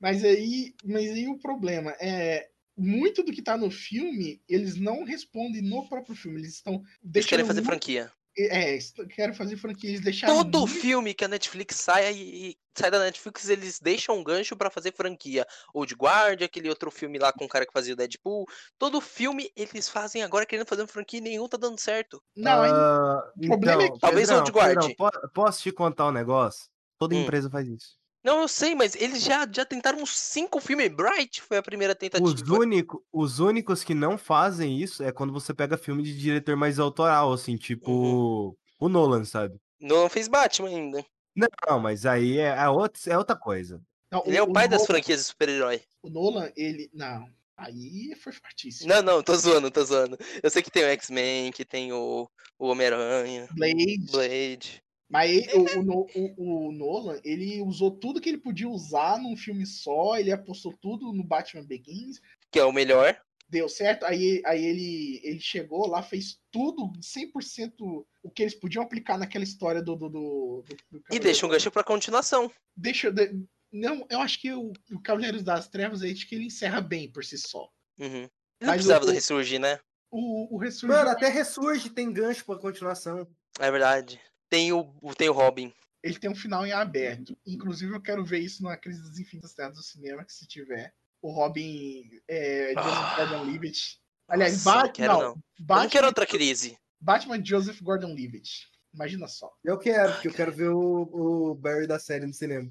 Mas 0.00 0.22
aí, 0.22 0.74
mas 0.84 1.10
aí 1.10 1.26
o 1.26 1.38
problema 1.40 1.92
é 2.00 2.48
muito 2.82 3.22
do 3.22 3.32
que 3.32 3.40
tá 3.42 3.56
no 3.56 3.70
filme, 3.70 4.42
eles 4.48 4.76
não 4.76 5.04
respondem 5.04 5.62
no 5.62 5.88
próprio 5.88 6.14
filme, 6.16 6.40
eles 6.40 6.54
estão 6.54 6.82
Eles 7.14 7.26
querem 7.26 7.44
fazer 7.44 7.60
muito- 7.60 7.70
franquia. 7.70 8.10
É, 8.34 8.74
est- 8.74 8.96
querem 9.14 9.34
fazer 9.34 9.56
franquia, 9.58 9.90
eles 9.90 10.00
deixaram 10.00 10.34
Todo 10.36 10.60
muito- 10.60 10.74
filme 10.80 11.12
que 11.12 11.22
a 11.22 11.28
Netflix 11.28 11.76
sai 11.76 12.14
e 12.14 12.56
sai 12.74 12.90
da 12.90 12.98
Netflix, 12.98 13.46
eles 13.50 13.78
deixam 13.78 14.16
um 14.18 14.24
gancho 14.24 14.56
pra 14.56 14.70
fazer 14.70 14.94
franquia. 14.94 15.46
Old 15.74 15.94
Guard, 15.94 16.40
aquele 16.42 16.70
outro 16.70 16.90
filme 16.90 17.18
lá 17.18 17.30
com 17.30 17.44
o 17.44 17.48
cara 17.48 17.66
que 17.66 17.72
fazia 17.74 17.92
o 17.92 17.96
Deadpool. 17.96 18.46
Todo 18.78 19.02
filme 19.02 19.50
eles 19.54 19.86
fazem 19.86 20.22
agora 20.22 20.46
querendo 20.46 20.66
fazer 20.66 20.80
uma 20.80 20.88
franquia 20.88 21.18
e 21.18 21.22
nenhum 21.22 21.46
tá 21.46 21.58
dando 21.58 21.78
certo. 21.78 22.22
Não, 22.34 22.62
Ah, 22.62 23.32
o 23.36 23.46
problema 23.48 23.82
é 23.82 23.90
que- 23.90 23.98
Talvez 23.98 24.28
Pedrão, 24.28 24.38
Old 24.38 24.50
Guard. 24.50 24.78
Pedrão, 24.96 25.30
posso 25.34 25.62
te 25.62 25.70
contar 25.70 26.08
um 26.08 26.12
negócio? 26.12 26.70
Toda 26.98 27.14
Hum. 27.14 27.22
empresa 27.24 27.50
faz 27.50 27.68
isso. 27.68 27.98
Não, 28.24 28.40
eu 28.42 28.48
sei, 28.48 28.74
mas 28.74 28.94
eles 28.94 29.22
já, 29.22 29.46
já 29.50 29.64
tentaram 29.64 30.04
cinco 30.06 30.60
filmes. 30.60 30.88
Bright 30.94 31.42
foi 31.42 31.56
a 31.56 31.62
primeira 31.62 31.92
Os, 31.92 31.98
tentativa. 31.98 32.54
único, 32.58 33.04
os 33.12 33.40
únicos 33.40 33.82
que 33.82 33.94
não 33.94 34.16
fazem 34.16 34.80
isso 34.80 35.02
é 35.02 35.10
quando 35.10 35.32
você 35.32 35.52
pega 35.52 35.76
filme 35.76 36.02
de 36.02 36.16
diretor 36.16 36.56
mais 36.56 36.78
autoral, 36.78 37.32
assim, 37.32 37.56
tipo 37.56 37.90
Uhum. 37.90 38.54
o 38.78 38.88
Nolan, 38.88 39.24
sabe? 39.24 39.56
Não 39.80 40.08
fez 40.08 40.28
Batman 40.28 40.68
ainda. 40.68 41.04
Não, 41.34 41.80
mas 41.80 42.06
aí 42.06 42.38
é, 42.38 42.48
é, 42.56 42.68
outra, 42.68 43.00
é 43.12 43.18
outra 43.18 43.34
coisa. 43.34 43.80
não, 44.10 44.22
Ele 44.24 44.36
é 44.36 44.42
o 44.42 44.52
pai 44.52 44.68
das 44.68 44.80
Nolan- 44.82 44.86
franquias 44.86 45.20
de 45.20 45.26
super-herói. 45.26 45.82
O 46.02 46.08
Nolan, 46.10 46.50
ele. 46.56 46.88
Não. 46.94 47.26
Aí 47.56 48.14
foi 48.22 48.32
fortíssimo. 48.32 48.88
Não, 48.88 49.02
não, 49.02 49.22
tô 49.22 49.34
zoando, 49.36 49.70
tô 49.70 49.84
zoando. 49.84 50.18
Eu 50.42 50.50
sei 50.50 50.62
que 50.62 50.70
tem 50.70 50.84
o 50.84 50.88
X-Men, 50.88 51.50
que 51.52 51.64
tem 51.64 51.92
o, 51.92 52.28
o 52.58 52.66
Homem-Aranha, 52.68 53.48
Blade. 53.52 53.98
Blade. 54.10 54.82
Mas 55.12 55.30
ele- 55.30 55.52
o, 55.54 55.78
o 55.78 55.82
No- 55.82 56.06
o- 56.14 56.68
o 56.68 56.72
Nolan, 56.72 57.20
ele 57.22 57.60
usou 57.60 57.90
tudo 57.90 58.20
que 58.20 58.30
ele 58.30 58.38
podia 58.38 58.68
usar 58.68 59.18
num 59.20 59.36
filme 59.36 59.66
só, 59.66 60.16
ele 60.16 60.32
apostou 60.32 60.72
tudo 60.80 61.12
no 61.12 61.22
Batman 61.22 61.64
Begins, 61.66 62.18
Que 62.50 62.58
é 62.58 62.64
o 62.64 62.72
melhor. 62.72 63.20
deu 63.46 63.68
certo, 63.68 64.06
aí, 64.06 64.40
aí 64.46 64.64
ele, 64.64 65.20
ele 65.22 65.38
chegou 65.38 65.86
lá, 65.86 66.02
fez 66.02 66.38
tudo 66.50 66.90
100% 67.02 68.06
o 68.22 68.30
que 68.30 68.42
eles 68.42 68.54
podiam 68.54 68.82
aplicar 68.82 69.18
naquela 69.18 69.44
história 69.44 69.82
do. 69.82 69.94
do, 69.94 70.08
do, 70.08 70.64
do- 70.66 70.98
do 70.98 71.04
E 71.14 71.18
deixa 71.18 71.44
um 71.44 71.48
gancho 71.50 71.70
pra 71.70 71.84
continuação. 71.84 72.50
Deixa. 72.74 73.12
de- 73.12 73.44
não, 73.70 74.06
eu 74.10 74.20
acho 74.20 74.40
que 74.40 74.50
o, 74.52 74.72
o 74.92 75.00
Cavaleiros 75.02 75.42
das 75.42 75.68
Trevas 75.68 76.02
aí 76.02 76.12
acho 76.12 76.26
que 76.26 76.34
ele 76.34 76.46
encerra 76.46 76.80
bem 76.80 77.10
por 77.12 77.22
si 77.24 77.36
só. 77.36 77.68
Uhum. 77.98 78.06
Ele 78.24 78.30
Não 78.60 78.68
Mas 78.68 78.76
precisava 78.76 79.04
o- 79.04 79.06
do 79.08 79.12
Ressurgir, 79.12 79.60
né? 79.60 79.78
O, 80.10 80.54
o 80.54 80.58
Ressurgir. 80.58 80.96
Mano, 80.96 81.10
até 81.10 81.28
ressurge, 81.28 81.90
tem 81.90 82.10
gancho 82.12 82.44
pra 82.46 82.56
continuação. 82.58 83.26
É 83.60 83.70
verdade. 83.70 84.20
Tem 84.52 84.70
o, 84.70 84.84
tem 85.16 85.30
o 85.30 85.32
Robin. 85.32 85.72
ele 86.02 86.18
tem 86.18 86.28
um 86.28 86.34
final 86.34 86.66
em 86.66 86.72
aberto. 86.72 87.34
Inclusive, 87.46 87.94
eu 87.94 88.02
quero 88.02 88.22
ver 88.22 88.40
isso 88.40 88.62
na 88.62 88.76
Crise 88.76 89.02
das 89.02 89.18
Infinitas 89.18 89.54
Terras 89.54 89.76
do 89.76 89.82
cinema, 89.82 90.22
que 90.26 90.32
se 90.34 90.46
tiver. 90.46 90.92
O 91.22 91.30
Robin 91.32 92.02
é, 92.28 92.74
Joseph 92.76 92.92
Ah. 92.98 93.16
Gordon-Levitt. 93.16 93.98
Aliás, 94.28 94.52
Nossa, 94.62 94.70
não 94.76 94.82
Bat- 94.82 94.92
quero 94.94 95.12
não, 95.14 95.20
não. 95.20 95.28
Eu 95.28 95.34
não 95.36 95.42
Batman, 95.66 95.88
quero 95.88 96.06
outra 96.06 96.26
crise. 96.26 96.76
Batman 97.00 97.42
Joseph 97.42 97.80
Gordon-Levitt. 97.80 98.68
Imagina 98.92 99.26
só. 99.26 99.50
Eu 99.64 99.78
quero, 99.78 100.12
porque 100.12 100.28
eu 100.28 100.34
quero 100.34 100.52
ver 100.52 100.68
o, 100.68 101.50
o 101.50 101.54
Barry 101.54 101.86
da 101.86 101.98
série 101.98 102.26
no 102.26 102.34
cinema. 102.34 102.70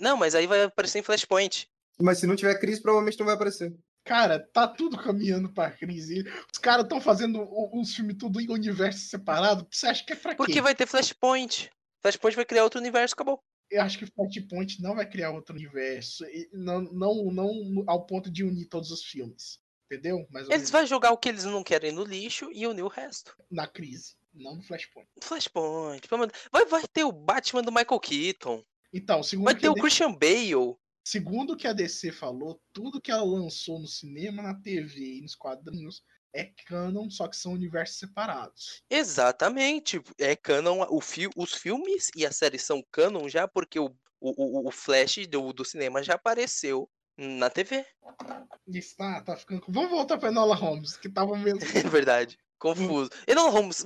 Não, 0.00 0.16
mas 0.16 0.34
aí 0.34 0.46
vai 0.46 0.62
aparecer 0.62 1.00
em 1.00 1.02
Flashpoint. 1.02 1.68
Mas 2.00 2.20
se 2.20 2.26
não 2.26 2.36
tiver 2.36 2.58
crise, 2.58 2.80
provavelmente 2.80 3.18
não 3.18 3.26
vai 3.26 3.34
aparecer. 3.34 3.76
Cara, 4.08 4.40
tá 4.40 4.66
tudo 4.66 4.96
caminhando 4.96 5.52
pra 5.52 5.70
crise. 5.70 6.24
Os 6.50 6.58
caras 6.58 6.84
estão 6.84 6.98
fazendo 6.98 7.46
os 7.78 7.94
filmes 7.94 8.16
tudo 8.18 8.40
em 8.40 8.48
universo 8.48 9.00
separado. 9.00 9.68
Você 9.70 9.86
acha 9.86 10.02
que 10.02 10.14
é 10.14 10.16
pra 10.16 10.30
quê? 10.30 10.36
Porque 10.38 10.62
vai 10.62 10.74
ter 10.74 10.86
Flashpoint. 10.86 11.70
Flashpoint 12.00 12.34
vai 12.34 12.46
criar 12.46 12.64
outro 12.64 12.80
universo, 12.80 13.14
acabou. 13.14 13.38
Eu 13.70 13.82
acho 13.82 13.98
que 13.98 14.06
Flashpoint 14.06 14.80
não 14.80 14.94
vai 14.94 15.06
criar 15.06 15.30
outro 15.30 15.54
universo. 15.54 16.24
Não, 16.54 16.80
não, 16.80 17.30
não 17.30 17.84
ao 17.86 18.06
ponto 18.06 18.30
de 18.30 18.42
unir 18.42 18.64
todos 18.68 18.90
os 18.90 19.04
filmes. 19.04 19.60
Entendeu? 19.92 20.26
Mais 20.30 20.46
ou 20.46 20.54
Eles 20.54 20.70
vão 20.70 20.86
jogar 20.86 21.10
o 21.10 21.18
que 21.18 21.28
eles 21.28 21.44
não 21.44 21.62
querem 21.62 21.92
no 21.92 22.02
lixo 22.02 22.50
e 22.50 22.66
unir 22.66 22.84
o 22.84 22.88
resto. 22.88 23.36
na 23.50 23.66
crise. 23.66 24.16
Não 24.32 24.56
no 24.56 24.62
Flashpoint. 24.62 25.08
Flashpoint. 25.20 26.08
Vai, 26.50 26.64
vai 26.64 26.82
ter 26.90 27.04
o 27.04 27.12
Batman 27.12 27.60
do 27.60 27.72
Michael 27.72 28.00
Keaton. 28.00 28.64
Então, 28.90 29.22
segundo 29.22 29.44
Vai 29.44 29.54
ter 29.54 29.68
o 29.68 29.74
Christian 29.74 30.12
Bale. 30.12 30.76
Segundo 31.10 31.54
o 31.54 31.56
que 31.56 31.66
a 31.66 31.72
DC 31.72 32.12
falou, 32.12 32.60
tudo 32.70 33.00
que 33.00 33.10
ela 33.10 33.24
lançou 33.24 33.78
no 33.78 33.86
cinema, 33.86 34.42
na 34.42 34.54
TV 34.60 35.00
e 35.00 35.22
nos 35.22 35.34
quadrinhos 35.34 36.02
é 36.34 36.52
canon, 36.66 37.08
só 37.08 37.26
que 37.26 37.34
são 37.34 37.54
universos 37.54 37.98
separados. 37.98 38.82
Exatamente. 38.90 40.02
É 40.18 40.36
canon. 40.36 40.84
O 40.90 41.00
fi 41.00 41.26
os 41.34 41.54
filmes 41.54 42.10
e 42.14 42.26
a 42.26 42.30
série 42.30 42.58
são 42.58 42.84
canon 42.92 43.26
já 43.26 43.48
porque 43.48 43.80
o, 43.80 43.86
o, 44.20 44.68
o- 44.68 44.70
Flash 44.70 45.26
do, 45.26 45.50
do 45.54 45.64
cinema 45.64 46.02
já 46.02 46.12
apareceu 46.12 46.90
na 47.16 47.48
TV. 47.48 47.86
Isso 48.66 48.94
tá, 48.94 49.22
tá 49.22 49.34
ficando. 49.34 49.64
Vamos 49.66 49.90
voltar 49.90 50.18
pra 50.18 50.28
Enola 50.28 50.54
Holmes, 50.54 50.98
que 50.98 51.08
tava 51.08 51.34
mesmo. 51.38 51.60
É 51.88 51.88
verdade. 51.88 52.36
Confuso. 52.58 53.08
Enola 53.26 53.48
Holmes, 53.50 53.82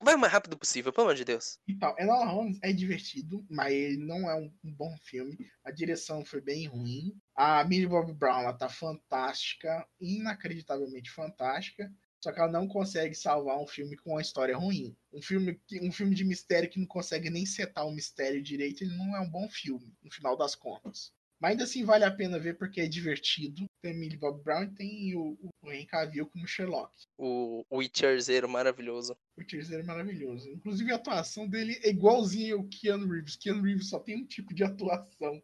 vai 0.00 0.14
o 0.14 0.18
mais 0.18 0.32
rápido 0.32 0.56
possível, 0.56 0.92
pelo 0.92 1.06
amor 1.06 1.16
de 1.16 1.24
Deus. 1.24 1.58
Então, 1.66 1.94
Enola 1.98 2.26
Holmes 2.26 2.58
é 2.62 2.72
divertido, 2.72 3.44
mas 3.50 3.72
ele 3.72 3.98
não 3.98 4.30
é 4.30 4.34
um, 4.34 4.52
bom 4.62 4.94
filme. 5.02 5.36
A 5.64 5.70
direção 5.70 6.24
foi 6.24 6.40
bem 6.40 6.66
ruim. 6.66 7.16
A 7.34 7.64
Millie 7.64 7.86
Bobby 7.86 8.12
Brown, 8.12 8.40
ela 8.40 8.52
tá 8.52 8.68
fantástica, 8.68 9.86
inacreditavelmente 10.00 11.10
fantástica. 11.10 11.92
Só 12.20 12.32
que 12.32 12.40
ela 12.40 12.50
não 12.50 12.66
consegue 12.66 13.14
salvar 13.14 13.58
um 13.60 13.66
filme 13.66 13.96
com 13.96 14.10
uma 14.10 14.20
história 14.20 14.56
ruim. 14.56 14.96
Um 15.12 15.22
filme, 15.22 15.60
um 15.80 15.92
filme 15.92 16.14
de 16.14 16.24
mistério 16.24 16.68
que 16.68 16.80
não 16.80 16.86
consegue 16.86 17.30
nem 17.30 17.46
setar 17.46 17.86
o 17.86 17.92
mistério 17.92 18.42
direito, 18.42 18.82
ele 18.82 18.96
não 18.96 19.16
é 19.16 19.20
um 19.20 19.30
bom 19.30 19.48
filme, 19.48 19.96
no 20.02 20.10
final 20.10 20.36
das 20.36 20.54
contas. 20.54 21.12
Mas 21.40 21.52
ainda 21.52 21.64
assim 21.64 21.84
vale 21.84 22.04
a 22.04 22.10
pena 22.10 22.38
ver 22.38 22.58
porque 22.58 22.80
é 22.80 22.88
divertido. 22.88 23.64
Tem 23.80 23.94
Millie 23.96 24.18
Bob 24.18 24.42
Brown 24.42 24.64
e 24.64 24.74
tem 24.74 25.14
o, 25.16 25.38
o 25.62 25.70
Henry 25.70 25.86
Cavill 25.86 26.26
como 26.26 26.46
Sherlock. 26.46 26.92
O 27.16 27.64
Witcherzeiro 27.78 28.48
maravilhoso. 28.48 29.16
O 29.36 29.44
terceiro 29.44 29.82
é 29.82 29.86
maravilhoso. 29.86 30.48
Inclusive 30.50 30.92
a 30.92 30.96
atuação 30.96 31.48
dele 31.48 31.78
é 31.84 31.90
igualzinha 31.90 32.54
ao 32.54 32.64
Keanu 32.64 33.08
Reeves. 33.08 33.36
Keanu 33.36 33.62
Reeves 33.62 33.88
só 33.88 34.00
tem 34.00 34.16
um 34.16 34.26
tipo 34.26 34.52
de 34.52 34.64
atuação. 34.64 35.40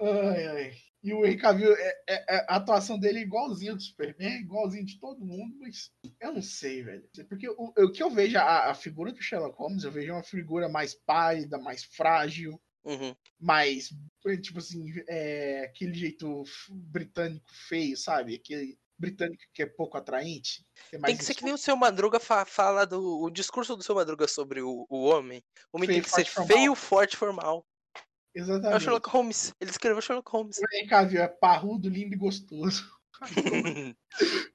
Ai, 0.00 0.46
ai. 0.46 0.72
E 1.02 1.14
o 1.14 1.24
Henry 1.24 1.38
Cavill, 1.38 1.72
é, 1.74 1.88
é- 2.08 2.36
é- 2.36 2.46
a 2.48 2.56
atuação 2.56 2.98
dele 2.98 3.20
é 3.20 3.22
igualzinha 3.22 3.74
do 3.74 3.80
Superman, 3.80 4.40
igualzinha 4.40 4.84
de 4.84 4.98
todo 4.98 5.24
mundo, 5.24 5.56
mas 5.58 5.90
eu 6.20 6.32
não 6.32 6.42
sei, 6.42 6.82
velho. 6.82 7.08
Porque 7.28 7.48
o, 7.48 7.72
o 7.78 7.90
que 7.92 8.02
eu 8.02 8.10
vejo, 8.10 8.36
a, 8.36 8.70
a 8.70 8.74
figura 8.74 9.10
do 9.12 9.22
Sherlock 9.22 9.56
Holmes, 9.56 9.84
eu 9.84 9.90
vejo 9.92 10.12
uma 10.12 10.22
figura 10.22 10.68
mais 10.68 10.94
pálida, 10.94 11.58
mais 11.58 11.84
frágil. 11.84 12.60
Uhum. 12.84 13.14
Mas, 13.38 13.90
tipo 14.42 14.58
assim, 14.58 14.84
é, 15.08 15.64
aquele 15.64 15.94
jeito 15.94 16.44
britânico 16.70 17.46
feio, 17.68 17.96
sabe? 17.96 18.34
Aquele 18.36 18.78
britânico 18.98 19.42
que 19.52 19.62
é 19.62 19.66
pouco 19.66 19.96
atraente. 19.96 20.64
que 20.88 20.96
é 20.96 20.98
Tem 21.00 21.16
que 21.16 21.24
ser 21.24 21.34
que 21.34 21.44
nem 21.44 21.54
o 21.54 21.58
seu 21.58 21.76
Madruga 21.76 22.18
fa- 22.20 22.44
fala 22.44 22.86
do. 22.86 23.20
O 23.22 23.30
discurso 23.30 23.76
do 23.76 23.82
seu 23.82 23.94
Madruga 23.94 24.26
sobre 24.28 24.60
o, 24.62 24.86
o 24.88 25.04
homem. 25.04 25.42
O 25.72 25.76
homem 25.76 25.86
Feio, 25.88 26.02
tem 26.02 26.02
que 26.02 26.10
ser 26.10 26.24
formal. 26.26 26.48
feio, 26.56 26.74
forte, 26.74 27.16
formal. 27.16 27.66
É 27.94 28.00
o 28.40 28.42
Exatamente. 28.44 28.82
Sherlock 28.82 29.08
Holmes. 29.10 29.54
Ele 29.60 29.70
escreveu 29.70 30.00
Sherlock 30.02 30.30
Holmes. 30.30 30.58
O 30.58 30.76
Henry 30.76 30.86
Cavill 30.86 31.22
é 31.22 31.28
parrudo, 31.28 31.88
lindo 31.88 32.14
e 32.14 32.18
gostoso. 32.18 32.88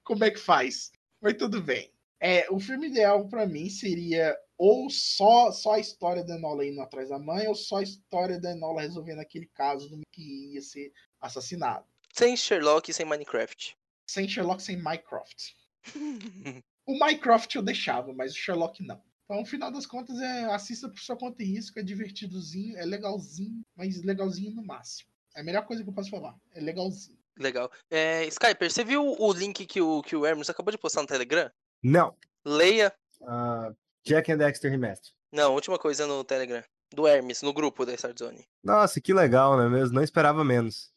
Como 0.03 0.23
é 0.23 0.31
que 0.31 0.39
faz? 0.39 0.91
Mas 1.21 1.35
tudo 1.37 1.61
bem. 1.61 1.91
É, 2.19 2.47
o 2.49 2.59
filme 2.59 2.87
ideal 2.87 3.27
pra 3.27 3.45
mim 3.45 3.69
seria 3.69 4.35
ou 4.57 4.89
só, 4.89 5.51
só 5.51 5.73
a 5.73 5.79
história 5.79 6.23
da 6.23 6.35
Enola 6.35 6.65
indo 6.65 6.81
atrás 6.81 7.09
da 7.09 7.19
mãe, 7.19 7.47
ou 7.47 7.55
só 7.55 7.77
a 7.77 7.83
história 7.83 8.39
da 8.39 8.51
Enola 8.51 8.81
resolvendo 8.81 9.19
aquele 9.19 9.47
caso 9.47 9.89
do 9.89 10.01
que 10.11 10.53
ia 10.53 10.61
ser 10.61 10.91
assassinado. 11.19 11.85
sem 12.13 12.35
Sherlock 12.37 12.89
e 12.89 12.93
sem 12.93 13.05
Minecraft. 13.05 13.75
Sem 14.07 14.27
Sherlock, 14.27 14.61
sem 14.61 14.77
Mycroft. 14.77 15.51
O 16.87 17.03
Mycroft 17.03 17.55
eu 17.55 17.63
deixava, 17.63 18.13
mas 18.13 18.31
o 18.31 18.35
Sherlock 18.35 18.83
não. 18.85 19.01
Então, 19.23 19.39
no 19.39 19.45
final 19.47 19.71
das 19.71 19.87
contas, 19.87 20.19
é 20.19 20.45
assista 20.53 20.87
por 20.87 20.99
sua 20.99 21.17
conta 21.17 21.41
e 21.41 21.45
risco, 21.47 21.79
é 21.79 21.81
divertidozinho, 21.83 22.77
é 22.77 22.85
legalzinho, 22.85 23.63
mas 23.75 24.03
legalzinho 24.03 24.51
no 24.51 24.63
máximo. 24.63 25.09
É 25.35 25.41
a 25.41 25.43
melhor 25.43 25.65
coisa 25.65 25.83
que 25.83 25.89
eu 25.89 25.93
posso 25.93 26.11
falar. 26.11 26.35
É 26.53 26.61
legalzinho. 26.61 27.17
Legal. 27.39 27.71
É, 27.89 28.23
Skyper, 28.25 28.71
você 28.71 28.83
viu 28.83 29.03
o 29.03 29.33
link 29.33 29.65
que 29.65 29.81
o, 29.81 30.03
que 30.03 30.15
o 30.15 30.27
Hermes 30.27 30.47
acabou 30.47 30.71
de 30.71 30.77
postar 30.77 31.01
no 31.01 31.07
Telegram? 31.07 31.49
Não. 31.81 32.15
Leia. 32.45 32.93
Ah, 33.23 33.73
Jack 34.05 34.31
and 34.31 34.37
Dexter 34.37 34.69
Remaster. 34.71 35.11
Não, 35.31 35.53
última 35.53 35.77
coisa 35.77 36.05
no 36.07 36.23
Telegram. 36.23 36.63
Do 36.93 37.07
Hermes, 37.07 37.41
no 37.41 37.51
grupo 37.51 37.85
da 37.85 37.93
Start 37.95 38.17
Zone. 38.19 38.45
Nossa, 38.63 39.01
que 39.01 39.13
legal, 39.13 39.57
né 39.57 39.67
mesmo? 39.67 39.95
Não 39.95 40.03
esperava 40.03 40.43
menos. 40.43 40.91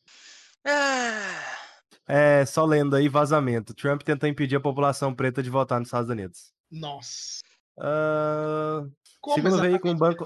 Ah, 0.65 1.57
É, 2.07 2.45
só 2.47 2.65
lendo 2.65 2.95
aí, 2.97 3.09
vazamento. 3.09 3.75
Trump 3.75 4.03
tenta 4.03 4.29
impedir 4.29 4.57
a 4.57 4.61
população 4.61 5.15
preta 5.15 5.43
de 5.43 5.51
votar 5.51 5.79
nos 5.79 5.89
Estados 5.89 6.11
Unidos. 6.11 6.53
Nossa. 6.71 7.41
Ah, 7.79 8.85
Como 9.21 9.37
Segundo 9.37 9.61
veículo, 9.61 9.95
um 9.95 9.97
banco- 9.97 10.25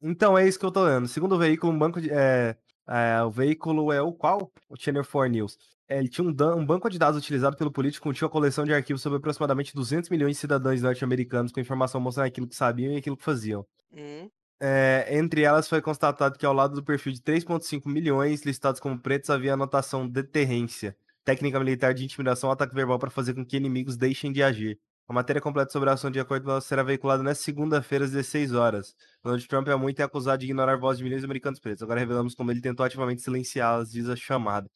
então 0.00 0.36
é 0.38 0.46
isso 0.46 0.58
que 0.58 0.64
eu 0.66 0.70
tô 0.72 0.84
lendo. 0.84 1.08
Segundo 1.08 1.34
o 1.34 1.38
veículo, 1.38 1.72
um 1.72 1.78
banco 1.78 2.00
de. 2.00 2.10
É, 2.10 2.56
é, 2.88 3.22
o 3.22 3.30
veículo 3.30 3.92
é 3.92 4.00
o 4.02 4.12
qual? 4.12 4.50
O 4.68 4.76
Channel 4.78 5.04
4 5.04 5.30
News. 5.30 5.58
É, 5.88 5.98
ele 5.98 6.08
tinha 6.08 6.24
um, 6.26 6.30
um 6.58 6.64
banco 6.66 6.88
de 6.88 6.98
dados 6.98 7.18
utilizado 7.18 7.56
pelo 7.56 7.70
político 7.70 8.04
continha 8.04 8.26
uma 8.26 8.32
coleção 8.32 8.64
de 8.64 8.72
arquivos 8.72 9.02
sobre 9.02 9.18
aproximadamente 9.18 9.74
200 9.74 10.08
milhões 10.10 10.36
de 10.36 10.40
cidadãos 10.40 10.80
norte-americanos 10.80 11.52
com 11.52 11.60
informação 11.60 12.00
mostrando 12.00 12.26
aquilo 12.28 12.48
que 12.48 12.54
sabiam 12.54 12.92
e 12.92 12.96
aquilo 12.96 13.16
que 13.16 13.24
faziam. 13.24 13.66
hum, 13.92 14.30
É, 14.60 15.06
entre 15.10 15.42
elas 15.42 15.68
foi 15.68 15.82
constatado 15.82 16.38
que 16.38 16.46
ao 16.46 16.52
lado 16.54 16.74
do 16.74 16.84
perfil 16.84 17.12
de 17.12 17.20
3,5 17.20 17.88
milhões 17.88 18.44
listados 18.44 18.80
como 18.80 18.98
pretos 19.00 19.28
havia 19.28 19.54
anotação 19.54 20.08
deterrência, 20.08 20.96
técnica 21.24 21.58
militar 21.58 21.92
de 21.94 22.04
intimidação 22.04 22.48
ou 22.48 22.54
ataque 22.54 22.74
verbal 22.74 22.98
para 22.98 23.10
fazer 23.10 23.34
com 23.34 23.44
que 23.44 23.56
inimigos 23.56 23.96
deixem 23.96 24.32
de 24.32 24.42
agir. 24.42 24.78
A 25.08 25.12
matéria 25.12 25.42
completa 25.42 25.70
sobre 25.72 25.90
a 25.90 25.94
ação 25.94 26.10
de 26.10 26.20
acordo 26.20 26.60
será 26.60 26.82
veiculada 26.82 27.22
nesta 27.22 27.44
segunda-feira 27.44 28.04
às 28.04 28.12
16 28.12 28.52
horas. 28.52 28.94
Donald 29.22 29.46
Trump 29.48 29.68
é 29.68 29.76
muito 29.76 30.00
acusado 30.00 30.38
de 30.38 30.46
ignorar 30.46 30.74
a 30.74 30.76
voz 30.76 30.96
de 30.96 31.04
milhões 31.04 31.22
de 31.22 31.26
americanos 31.26 31.58
pretos. 31.60 31.82
Agora 31.82 32.00
revelamos 32.00 32.34
como 32.34 32.50
ele 32.50 32.60
tentou 32.60 32.86
ativamente 32.86 33.20
silenciá-las, 33.20 33.90
diz 33.90 34.08
a 34.08 34.16
chamada. 34.16 34.70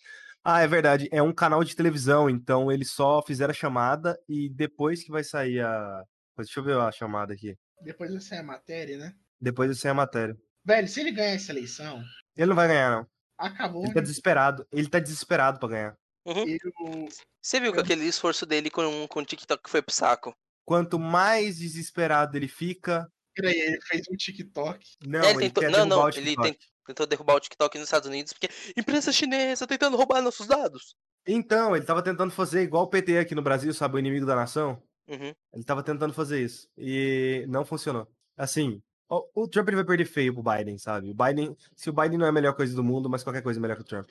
Ah, 0.48 0.60
é 0.62 0.66
verdade. 0.68 1.09
É 1.10 1.20
um 1.20 1.32
canal 1.32 1.64
de 1.64 1.74
televisão, 1.74 2.31
então 2.31 2.70
eles 2.70 2.93
só 2.93 3.20
fizeram 3.20 3.51
a 3.51 3.55
chamada 3.55 4.16
e 4.28 4.48
depois 4.48 5.02
que 5.02 5.10
vai 5.10 5.24
sair 5.24 5.60
a. 5.60 6.05
Deixa 6.39 6.60
eu 6.60 6.64
ver 6.64 6.77
a 6.77 6.93
chamada 6.93 7.32
aqui. 7.35 7.56
Depois 7.81 8.12
vai 8.12 8.20
sair 8.20 8.39
a 8.39 8.43
matéria, 8.44 8.97
né? 8.97 9.12
Depois 9.40 9.68
vai 9.70 9.77
sair 9.77 9.90
a 9.90 9.94
matéria. 9.94 10.36
Velho, 10.64 10.86
se 10.86 11.01
ele 11.01 11.10
ganhar 11.10 11.31
essa 11.35 11.51
eleição, 11.51 12.01
Ele 12.36 12.47
não 12.48 12.55
vai 12.55 12.68
ganhar, 12.68 12.90
não. 12.90 13.06
acabou. 13.39 13.85
Ele 13.85 13.94
tá 13.94 14.01
desesperado. 14.01 14.66
Ele 14.70 14.89
tá 14.89 14.98
desesperado 15.01 15.59
pra 15.59 15.68
ganhar. 15.68 15.97
Eu- 16.24 17.09
Você 17.43 17.59
viu 17.60 17.73
que 17.73 17.78
Eu- 17.78 17.82
aquele 17.82 18.05
esforço 18.05 18.44
dele 18.47 18.70
com, 18.70 19.06
com 19.09 19.20
o 19.20 19.24
TikTok 19.24 19.68
foi 19.68 19.82
pro 19.82 19.94
saco? 19.94 20.32
Quanto 20.64 20.98
mais 20.98 21.59
desesperado 21.59 22.36
ele 22.36 22.48
fica. 22.48 23.09
Peraí, 23.35 23.55
ele 23.59 23.81
fez 23.82 24.02
um 24.10 24.16
TikTok. 24.16 24.85
Não, 25.06 25.20
É, 25.20 25.31
ele, 25.31 25.31
ele 25.32 25.40
tentou- 25.51 25.62
quer 25.62 25.70
não, 25.70 25.86
não, 25.86 26.09
ele 26.09 26.12
TikTok. 26.31 26.59
Tentou 26.86 27.06
derrubar 27.06 27.36
o 27.36 27.40
TikTok 27.40 27.78
nos 27.78 27.86
Estados 27.86 28.08
Unidos 28.08 28.32
porque 28.32 28.48
imprensa 28.76 29.12
chinesa 29.12 29.66
tentando 29.66 29.96
roubar 29.96 30.22
nossos 30.22 30.46
dados. 30.46 30.94
Então, 31.26 31.74
ele 31.74 31.84
tava 31.84 32.02
tentando 32.02 32.30
fazer 32.30 32.62
igual 32.62 32.84
o 32.84 32.88
PT 32.88 33.18
aqui 33.18 33.34
no 33.34 33.42
Brasil, 33.42 33.74
sabe? 33.74 33.96
O 33.96 33.98
inimigo 33.98 34.24
da 34.24 34.36
nação. 34.36 34.80
Uhum. 35.08 35.32
Ele 35.52 35.64
tava 35.64 35.82
tentando 35.82 36.14
fazer 36.14 36.42
isso. 36.42 36.68
E 36.78 37.44
não 37.48 37.64
funcionou. 37.64 38.06
Assim, 38.36 38.80
o, 39.08 39.42
o 39.42 39.48
Trump 39.48 39.68
ele 39.68 39.76
vai 39.76 39.84
perder 39.84 40.04
feio 40.04 40.32
pro 40.32 40.42
Biden, 40.42 40.78
sabe? 40.78 41.10
O 41.10 41.14
Biden. 41.14 41.56
Se 41.74 41.90
o 41.90 41.92
Biden 41.92 42.18
não 42.18 42.26
é 42.26 42.28
a 42.28 42.32
melhor 42.32 42.54
coisa 42.54 42.74
do 42.74 42.84
mundo, 42.84 43.10
mas 43.10 43.22
qualquer 43.24 43.42
coisa 43.42 43.58
é 43.58 43.62
melhor 43.62 43.76
que 43.76 43.82
o 43.82 43.86
Trump. 43.86 44.10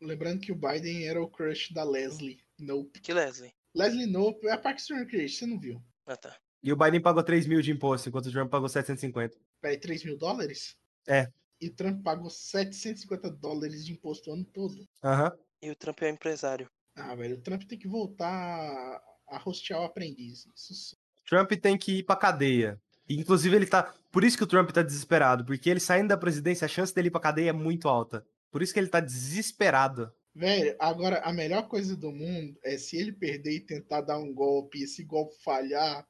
Lembrando 0.00 0.40
que 0.40 0.50
o 0.50 0.56
Biden 0.56 1.06
era 1.06 1.22
o 1.22 1.28
crush 1.28 1.72
da 1.74 1.84
Leslie 1.84 2.40
Nope. 2.58 3.00
Que 3.00 3.12
Leslie. 3.12 3.52
Leslie 3.74 4.06
Nope 4.06 4.46
é 4.46 4.52
a 4.52 4.58
Parks 4.58 4.90
and 4.90 4.96
Recreation, 4.96 5.38
você 5.38 5.46
não 5.46 5.60
viu? 5.60 5.82
Ah, 6.06 6.16
tá. 6.16 6.36
E 6.62 6.72
o 6.72 6.76
Biden 6.76 7.00
pagou 7.00 7.22
3 7.22 7.46
mil 7.46 7.60
de 7.60 7.70
imposto, 7.70 8.08
enquanto 8.08 8.26
o 8.26 8.32
Trump 8.32 8.50
pagou 8.50 8.68
750. 8.68 9.36
Peraí, 9.60 9.78
3 9.78 10.04
mil 10.04 10.16
dólares? 10.16 10.76
É. 11.06 11.28
E 11.60 11.68
o 11.68 11.74
Trump 11.74 12.02
pagou 12.02 12.30
750 12.30 13.30
dólares 13.30 13.84
de 13.84 13.92
imposto 13.92 14.30
o 14.30 14.34
ano 14.34 14.44
todo. 14.44 14.88
Aham. 15.04 15.32
E 15.62 15.70
o 15.70 15.76
Trump 15.76 16.00
é 16.02 16.06
o 16.06 16.14
empresário. 16.14 16.70
Ah, 16.96 17.14
velho, 17.14 17.36
o 17.36 17.40
Trump 17.40 17.64
tem 17.64 17.78
que 17.78 17.86
voltar 17.86 19.02
a 19.28 19.38
rostear 19.38 19.80
o 19.80 19.84
aprendiz. 19.84 20.46
Isso 20.56 20.96
Trump 21.28 21.52
tem 21.52 21.78
que 21.78 21.98
ir 21.98 22.02
pra 22.02 22.16
cadeia. 22.16 22.80
E, 23.08 23.14
Inclusive, 23.14 23.54
ele 23.54 23.66
tá. 23.66 23.94
Por 24.10 24.24
isso 24.24 24.36
que 24.36 24.44
o 24.44 24.46
Trump 24.46 24.70
tá 24.70 24.82
desesperado. 24.82 25.44
Porque 25.44 25.70
ele 25.70 25.80
saindo 25.80 26.08
da 26.08 26.16
presidência, 26.16 26.64
a 26.64 26.68
chance 26.68 26.94
dele 26.94 27.08
ir 27.08 27.10
pra 27.10 27.20
cadeia 27.20 27.50
é 27.50 27.52
muito 27.52 27.88
alta. 27.88 28.26
Por 28.50 28.62
isso 28.62 28.72
que 28.72 28.80
ele 28.80 28.88
tá 28.88 28.98
desesperado. 28.98 30.12
Velho, 30.34 30.74
agora 30.78 31.20
a 31.20 31.32
melhor 31.32 31.68
coisa 31.68 31.96
do 31.96 32.10
mundo 32.10 32.58
é 32.64 32.78
se 32.78 32.96
ele 32.96 33.12
perder 33.12 33.52
e 33.52 33.60
tentar 33.60 34.00
dar 34.00 34.18
um 34.18 34.32
golpe 34.32 34.78
e 34.78 34.84
esse 34.84 35.04
golpe 35.04 35.34
falhar. 35.42 36.06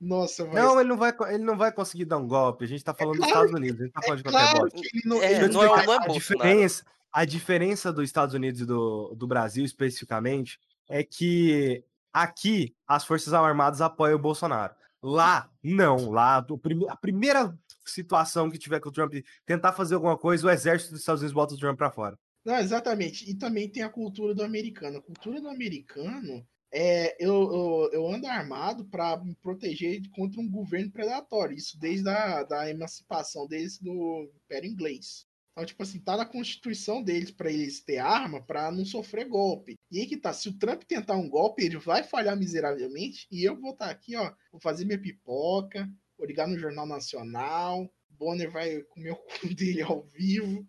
Nossa, 0.00 0.44
vai 0.44 0.62
Não, 0.62 0.80
ele 0.80 0.88
não 0.88 0.96
vai, 0.96 1.14
ele 1.28 1.44
não 1.44 1.56
vai 1.56 1.72
conseguir 1.72 2.04
dar 2.04 2.18
um 2.18 2.26
golpe. 2.26 2.64
A 2.64 2.68
gente 2.68 2.84
tá 2.84 2.92
falando 2.92 3.16
dos 3.16 3.26
claro 3.26 3.46
Estados 3.46 3.60
Unidos, 3.60 3.80
a 3.80 3.84
gente 3.84 3.92
tá 3.92 4.02
falando 4.02 4.18
de 4.18 4.22
qualquer 4.24 4.50
Claro 4.50 4.68
ele 4.74 5.02
não. 5.04 5.22
É, 5.22 5.44
eu 5.44 5.48
não 5.52 5.62
é, 5.62 5.66
não 5.66 5.92
é 5.92 5.96
a 5.96 6.00
Bolsonaro. 6.00 6.12
diferença, 6.12 6.84
a 7.12 7.24
diferença 7.24 7.92
dos 7.92 8.04
Estados 8.04 8.34
Unidos 8.34 8.60
e 8.60 8.66
do, 8.66 9.14
do 9.14 9.26
Brasil, 9.26 9.64
especificamente, 9.64 10.58
é 10.88 11.02
que 11.02 11.84
aqui 12.12 12.74
as 12.86 13.04
Forças 13.04 13.32
Armadas 13.32 13.80
apoiam 13.80 14.16
o 14.16 14.22
Bolsonaro. 14.22 14.74
Lá, 15.02 15.50
não. 15.62 16.10
Lá, 16.10 16.44
a 16.88 16.96
primeira 16.96 17.56
situação 17.84 18.50
que 18.50 18.58
tiver 18.58 18.80
que 18.80 18.88
o 18.88 18.92
Trump 18.92 19.14
tentar 19.44 19.72
fazer 19.72 19.94
alguma 19.94 20.16
coisa, 20.16 20.46
o 20.46 20.50
exército 20.50 20.92
dos 20.92 21.00
Estados 21.00 21.20
Unidos 21.20 21.34
bota 21.34 21.54
o 21.54 21.58
Trump 21.58 21.76
pra 21.76 21.90
fora. 21.90 22.18
Não, 22.44 22.56
exatamente. 22.56 23.28
E 23.30 23.34
também 23.34 23.68
tem 23.68 23.82
a 23.82 23.88
cultura 23.88 24.34
do 24.34 24.42
americano. 24.42 24.98
A 24.98 25.02
cultura 25.02 25.40
do 25.40 25.48
americano 25.48 26.46
é 26.74 27.16
eu, 27.20 27.32
eu, 27.32 27.90
eu 27.92 28.08
ando 28.08 28.26
armado 28.26 28.84
para 28.86 29.16
me 29.22 29.34
proteger 29.36 30.02
contra 30.10 30.40
um 30.40 30.50
governo 30.50 30.90
predatório. 30.90 31.56
Isso 31.56 31.78
desde 31.78 32.08
a 32.08 32.42
da 32.42 32.68
emancipação 32.68 33.46
deles 33.46 33.78
do 33.78 34.28
Império 34.44 34.68
Inglês. 34.68 35.24
Então, 35.52 35.64
tipo 35.64 35.84
assim, 35.84 36.00
tá 36.00 36.16
na 36.16 36.26
constituição 36.26 37.00
deles 37.00 37.30
para 37.30 37.48
eles 37.48 37.80
ter 37.80 37.98
arma 37.98 38.42
para 38.42 38.72
não 38.72 38.84
sofrer 38.84 39.28
golpe. 39.28 39.76
E 39.88 40.00
aí 40.00 40.06
que 40.06 40.16
tá, 40.16 40.32
se 40.32 40.48
o 40.48 40.58
Trump 40.58 40.82
tentar 40.82 41.14
um 41.14 41.28
golpe, 41.28 41.62
ele 41.62 41.78
vai 41.78 42.02
falhar 42.02 42.36
miseravelmente 42.36 43.28
e 43.30 43.44
eu 43.44 43.56
vou 43.56 43.70
estar 43.70 43.88
aqui, 43.88 44.16
ó, 44.16 44.32
vou 44.50 44.60
fazer 44.60 44.84
minha 44.84 45.00
pipoca, 45.00 45.88
vou 46.18 46.26
ligar 46.26 46.48
no 46.48 46.58
Jornal 46.58 46.86
Nacional, 46.86 47.88
Bonner 48.10 48.50
vai 48.50 48.82
comer 48.82 49.12
o 49.12 49.16
cu 49.16 49.46
dele 49.54 49.82
ao 49.82 50.02
vivo. 50.02 50.66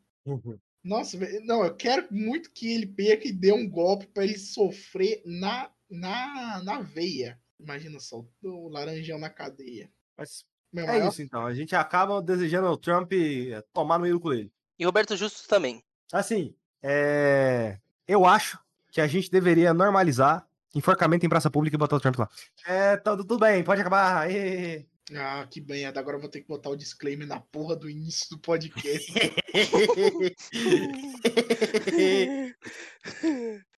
Nossa, 0.83 1.17
velho, 1.17 1.43
não, 1.43 1.65
eu 1.65 1.75
quero 1.75 2.07
muito 2.13 2.51
que 2.51 2.71
ele 2.71 2.85
perca 2.85 3.27
e 3.27 3.33
dê 3.33 3.51
um 3.51 3.67
golpe 3.67 4.05
pra 4.05 4.23
ele 4.23 4.37
sofrer 4.37 5.19
na, 5.25 5.71
na, 5.95 6.61
na 6.63 6.81
veia. 6.81 7.39
Imagina 7.59 7.99
só, 7.99 8.23
o 8.43 8.69
laranjão 8.69 9.17
na 9.17 9.29
cadeia. 9.29 9.89
Mas 10.17 10.45
Meu 10.71 10.83
é 10.83 10.87
maior- 10.87 11.09
isso 11.09 11.21
então. 11.21 11.45
A 11.45 11.53
gente 11.53 11.75
acaba 11.75 12.21
desejando 12.21 12.67
ao 12.67 12.77
Trump 12.77 13.11
eh, 13.13 13.61
tomar 13.73 13.97
no 13.97 14.03
meio 14.03 14.15
do 14.15 14.21
coelho. 14.21 14.51
E 14.77 14.85
Roberto 14.85 15.15
Justus 15.15 15.47
também. 15.47 15.83
Assim, 16.11 16.53
é... 16.83 17.79
eu 18.07 18.25
acho 18.25 18.59
que 18.91 19.01
a 19.01 19.07
gente 19.07 19.31
deveria 19.31 19.73
normalizar 19.73 20.47
enforcamento 20.73 21.25
em 21.25 21.29
praça 21.29 21.49
pública 21.49 21.75
e 21.75 21.79
botar 21.79 21.95
o 21.95 21.99
Trump 21.99 22.17
lá. 22.19 22.29
É, 22.65 22.97
tudo, 22.97 23.23
tudo 23.25 23.39
bem, 23.39 23.63
pode 23.63 23.81
acabar. 23.81 24.23
Aê. 24.23 24.85
Ah, 25.13 25.47
que 25.49 25.61
bem, 25.61 25.85
agora 25.85 26.17
eu 26.17 26.21
vou 26.21 26.29
ter 26.29 26.41
que 26.41 26.47
botar 26.47 26.69
o 26.69 26.75
disclaimer 26.75 27.27
na 27.27 27.39
porra 27.39 27.75
do 27.75 27.89
início 27.89 28.27
do 28.31 28.39
podcast. 28.41 29.11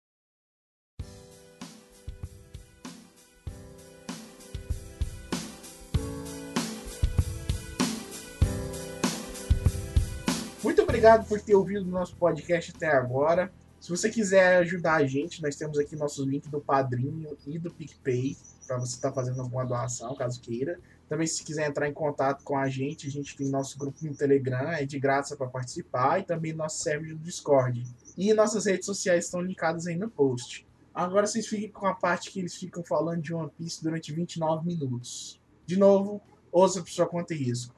obrigado 11.06 11.28
por 11.28 11.40
ter 11.40 11.54
ouvido 11.54 11.88
o 11.88 11.92
nosso 11.92 12.16
podcast 12.16 12.74
até 12.76 12.88
agora. 12.88 13.54
Se 13.80 13.92
você 13.92 14.10
quiser 14.10 14.58
ajudar 14.58 14.96
a 14.96 15.06
gente, 15.06 15.40
nós 15.40 15.56
temos 15.56 15.78
aqui 15.78 15.96
nossos 15.96 16.26
links 16.26 16.50
do 16.50 16.60
Padrinho 16.60 17.38
e 17.46 17.60
do 17.60 17.70
PicPay 17.70 18.36
para 18.66 18.80
você 18.80 18.96
estar 18.96 19.12
fazendo 19.12 19.40
alguma 19.40 19.64
doação, 19.64 20.16
caso 20.16 20.42
queira. 20.42 20.80
Também, 21.08 21.28
se 21.28 21.44
quiser 21.44 21.70
entrar 21.70 21.88
em 21.88 21.94
contato 21.94 22.44
com 22.44 22.58
a 22.58 22.68
gente, 22.68 23.06
a 23.06 23.12
gente 23.12 23.38
tem 23.38 23.50
nosso 23.50 23.78
grupo 23.78 24.04
no 24.04 24.16
Telegram, 24.16 24.72
é 24.72 24.84
de 24.84 24.98
graça 24.98 25.38
para 25.38 25.46
participar, 25.46 26.22
e 26.22 26.24
também 26.24 26.54
nosso 26.54 26.82
server 26.82 27.14
do 27.14 27.20
Discord. 27.20 27.86
E 28.18 28.34
nossas 28.34 28.66
redes 28.66 28.88
sociais 28.88 29.26
estão 29.26 29.42
linkadas 29.42 29.86
aí 29.86 29.96
no 29.96 30.10
post. 30.10 30.66
Agora 30.92 31.28
vocês 31.28 31.46
fiquem 31.46 31.70
com 31.70 31.86
a 31.86 31.94
parte 31.94 32.32
que 32.32 32.40
eles 32.40 32.56
ficam 32.56 32.84
falando 32.84 33.22
de 33.22 33.32
One 33.32 33.52
Piece 33.56 33.84
durante 33.84 34.12
29 34.12 34.66
minutos. 34.66 35.40
De 35.68 35.78
novo, 35.78 36.20
ouça 36.52 36.82
por 36.82 36.90
sua 36.90 37.06
conta 37.06 37.36
e 37.36 37.38
risco. 37.38 37.76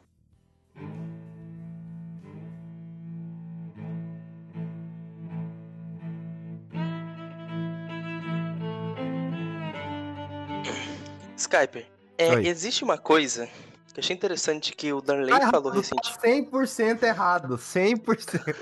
Skyper, 11.37 11.85
é, 12.17 12.33
existe 12.47 12.83
uma 12.83 12.97
coisa 12.97 13.47
que 13.93 13.99
eu 13.99 14.03
achei 14.03 14.15
interessante 14.15 14.75
que 14.75 14.91
o 14.91 15.01
Darley 15.01 15.39
Tá 15.39 15.51
falou 15.51 15.71
recentemente. 15.71 16.19
tá 16.19 16.27
100% 16.27 17.03
errado, 17.03 17.57
100%. 17.57 18.55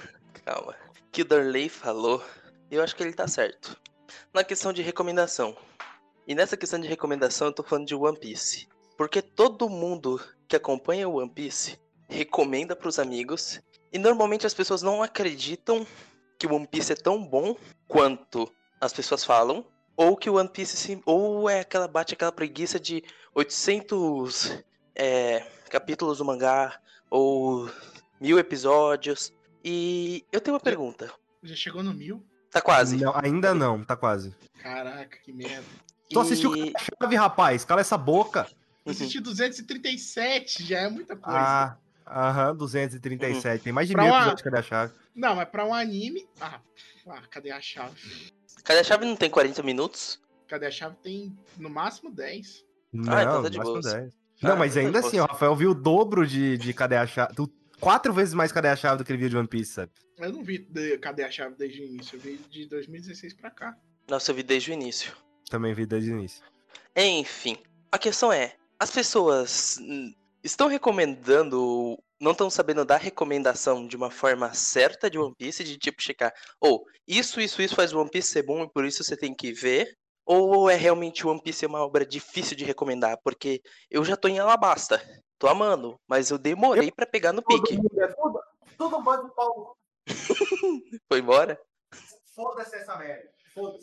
Calma. 0.46 0.76
Que 1.12 1.22
o 1.22 1.26
Darley 1.26 1.70
falou, 1.70 2.24
eu 2.70 2.84
acho 2.84 2.96
que 2.96 3.04
ele 3.04 3.14
tá 3.14 3.28
certo. 3.28 3.78
Na 4.34 4.44
questão 4.44 4.72
de 4.74 4.82
recomendação. 4.82 5.56
E 6.28 6.36
nessa 6.36 6.58
questão 6.58 6.80
de 6.80 6.88
recomendação, 6.88 7.48
eu 7.48 7.54
tô 7.54 7.64
falando 7.64 7.88
de 7.88 7.96
One 7.96 8.18
Piece. 8.20 8.68
Porque 8.98 9.22
todo 9.22 9.70
mundo 9.70 10.22
que 10.48 10.56
acompanha 10.56 11.08
o 11.08 11.16
One 11.20 11.30
Piece 11.30 11.80
recomenda 12.10 12.76
pros 12.76 13.00
amigos. 13.00 13.60
E 13.92 14.00
normalmente 14.00 14.46
as 14.46 14.54
pessoas 14.54 14.82
não 14.82 15.02
acreditam 15.02 15.86
que 16.38 16.48
o 16.48 16.54
One 16.54 16.68
Piece 16.68 16.94
é 16.94 16.96
tão 16.96 17.24
bom 17.24 17.56
quanto 17.88 18.52
as 18.82 18.92
pessoas 18.92 19.24
falam. 19.24 19.66
Ou 19.98 20.16
que 20.18 20.30
o 20.30 20.36
One 20.36 20.50
Piece 20.50 20.76
sim, 20.76 21.02
ou 21.06 21.50
é 21.50 21.62
aquela 21.62 21.88
bate 21.88 22.14
aquela 22.14 22.32
preguiça 22.32 22.80
de 22.80 23.04
800 23.34 24.64
é, 24.94 25.46
capítulos 25.70 26.18
do 26.18 26.26
mangá 26.26 26.80
ou 27.10 27.70
mil 28.20 28.38
episódios. 28.38 29.32
E 29.64 30.24
eu 30.32 30.40
tenho 30.42 30.56
uma 30.56 30.60
pergunta. 30.62 31.12
Já 31.44 31.56
chegou 31.56 31.82
no 31.82 31.94
mil? 31.94 32.24
Tá 32.52 32.62
quase. 32.62 32.98
Não, 32.98 33.14
ainda 33.16 33.54
não, 33.54 33.84
tá 33.84 33.96
quase. 33.96 34.36
Caraca, 34.62 35.18
que 35.18 35.32
merda. 35.34 35.66
Tu 36.10 36.20
assistiu 36.20 36.56
E- 36.56 36.72
a 36.76 36.80
chave, 36.80 37.16
rapaz? 37.16 37.66
Cala 37.66 37.82
essa 37.82 37.98
boca. 37.98 38.48
Eu 38.86 38.92
assisti 38.92 39.20
237, 39.20 40.64
já 40.64 40.80
é 40.82 40.90
muita 40.90 41.16
coisa. 41.16 41.40
Ah, 41.40 41.78
aham, 42.08 42.56
237. 42.56 43.64
Tem 43.64 43.74
mais 43.74 43.88
de 43.88 43.94
Pra 43.94 44.04
mil 44.04 44.12
uma- 44.12 44.18
episódios 44.20 44.38
de 44.38 44.44
Cadê 44.44 44.58
a 44.58 44.62
Chave. 44.62 44.94
Não, 45.16 45.36
mas 45.36 45.50
pra 45.50 45.66
um 45.66 45.74
anime. 45.74 46.28
Ah, 46.40 46.60
ah, 47.08 47.22
cadê 47.32 47.50
a 47.52 47.60
chave? 47.60 48.00
Cadê 48.66 48.80
a 48.80 48.84
chave? 48.84 49.06
Não 49.06 49.16
tem 49.16 49.30
40 49.30 49.64
minutos? 49.64 50.20
Cadê 50.48 50.66
a 50.66 50.72
chave? 50.72 50.96
Tem 51.02 51.34
no 51.58 51.70
máximo 51.70 52.12
10. 52.12 52.66
Não, 52.92 53.14
Ah, 53.14 53.24
então 53.24 53.44
tá 53.44 53.50
de. 53.50 53.58
10. 53.60 53.86
Ah, 54.44 54.50
Não, 54.50 54.58
mas 54.58 54.74
tá 54.74 54.80
ainda 54.82 55.00
assim, 55.00 55.20
o. 55.20 55.26
Rafael 55.26 55.56
viu 55.56 55.72
o 55.72 55.76
dobro 55.76 56.28
de, 56.28 56.58
de 56.58 56.74
Cadê 56.74 56.98
a 56.98 57.08
Chave. 57.08 57.34
do- 57.36 57.50
Quatro 57.80 58.14
vezes 58.14 58.34
mais 58.34 58.52
Cadê 58.52 58.68
a 58.70 58.76
Chave 58.76 58.98
do 58.98 59.06
que 59.06 59.12
ele 59.12 59.20
viu 59.20 59.30
de 59.30 59.38
One 59.38 59.48
Piece, 59.48 59.72
sabe? 59.74 59.92
Eu 60.18 60.32
não 60.32 60.44
vi 60.44 60.58
de- 60.60 60.98
cadê 61.00 61.24
a 61.24 61.30
chave 61.30 61.56
desde 61.56 61.82
o 61.82 61.86
início. 61.86 62.16
Eu 62.16 62.22
vi 62.22 62.38
de 62.50 62.66
2016 62.68 63.34
pra 63.34 63.52
cá. 63.52 63.78
Nossa, 64.10 64.32
eu 64.32 64.36
vi 64.36 64.44
desde 64.44 64.72
o 64.72 64.74
início. 64.74 65.14
Também 65.50 65.74
vi 65.74 65.86
desde 65.86 66.12
o 66.12 66.18
início. 66.18 66.42
Enfim, 66.96 67.58
a 67.92 67.98
questão 67.98 68.32
é: 68.32 68.56
as 68.80 68.90
pessoas 68.92 69.78
estão 70.46 70.68
recomendando. 70.68 71.98
Não 72.22 72.32
estão 72.32 72.50
sabendo 72.50 72.86
dar 72.86 72.98
recomendação 72.98 73.86
de 73.86 73.98
uma 73.98 74.10
forma 74.10 74.54
certa 74.54 75.10
de 75.10 75.20
One 75.20 75.36
Piece, 75.36 75.64
de 75.66 75.78
tipo 75.78 76.02
checar, 76.02 76.34
ou 76.62 76.86
isso, 77.06 77.42
isso, 77.42 77.62
isso 77.62 77.76
faz 77.76 77.94
One 77.94 78.10
Piece 78.10 78.30
ser 78.30 78.44
bom 78.44 78.64
e 78.64 78.72
por 78.72 78.86
isso 78.86 79.04
você 79.04 79.18
tem 79.18 79.36
que 79.36 79.52
ver. 79.52 79.98
Ou 80.26 80.70
é 80.70 80.76
realmente 80.76 81.28
One 81.28 81.42
Piece 81.42 81.66
uma 81.66 81.86
obra 81.86 82.06
difícil 82.06 82.56
de 82.56 82.64
recomendar? 82.64 83.20
Porque 83.24 83.62
eu 83.92 84.04
já 84.04 84.16
tô 84.16 84.28
em 84.28 84.40
Alabasta. 84.40 85.02
Tô 85.38 85.48
amando, 85.48 86.00
mas 86.08 86.32
eu 86.32 86.38
demorei 86.38 86.90
pra 86.90 87.06
pegar 87.06 87.34
no 87.34 87.44
pique. 87.44 87.76
é 88.00 88.08
tudo, 88.08 88.40
tudo 88.78 89.02
bando 89.02 89.30
pau. 89.36 89.78
Foi 91.12 91.20
embora? 91.20 91.60
Foda-se 92.34 92.78
essa 92.78 92.96
merda. 92.98 93.35
O 93.58 93.80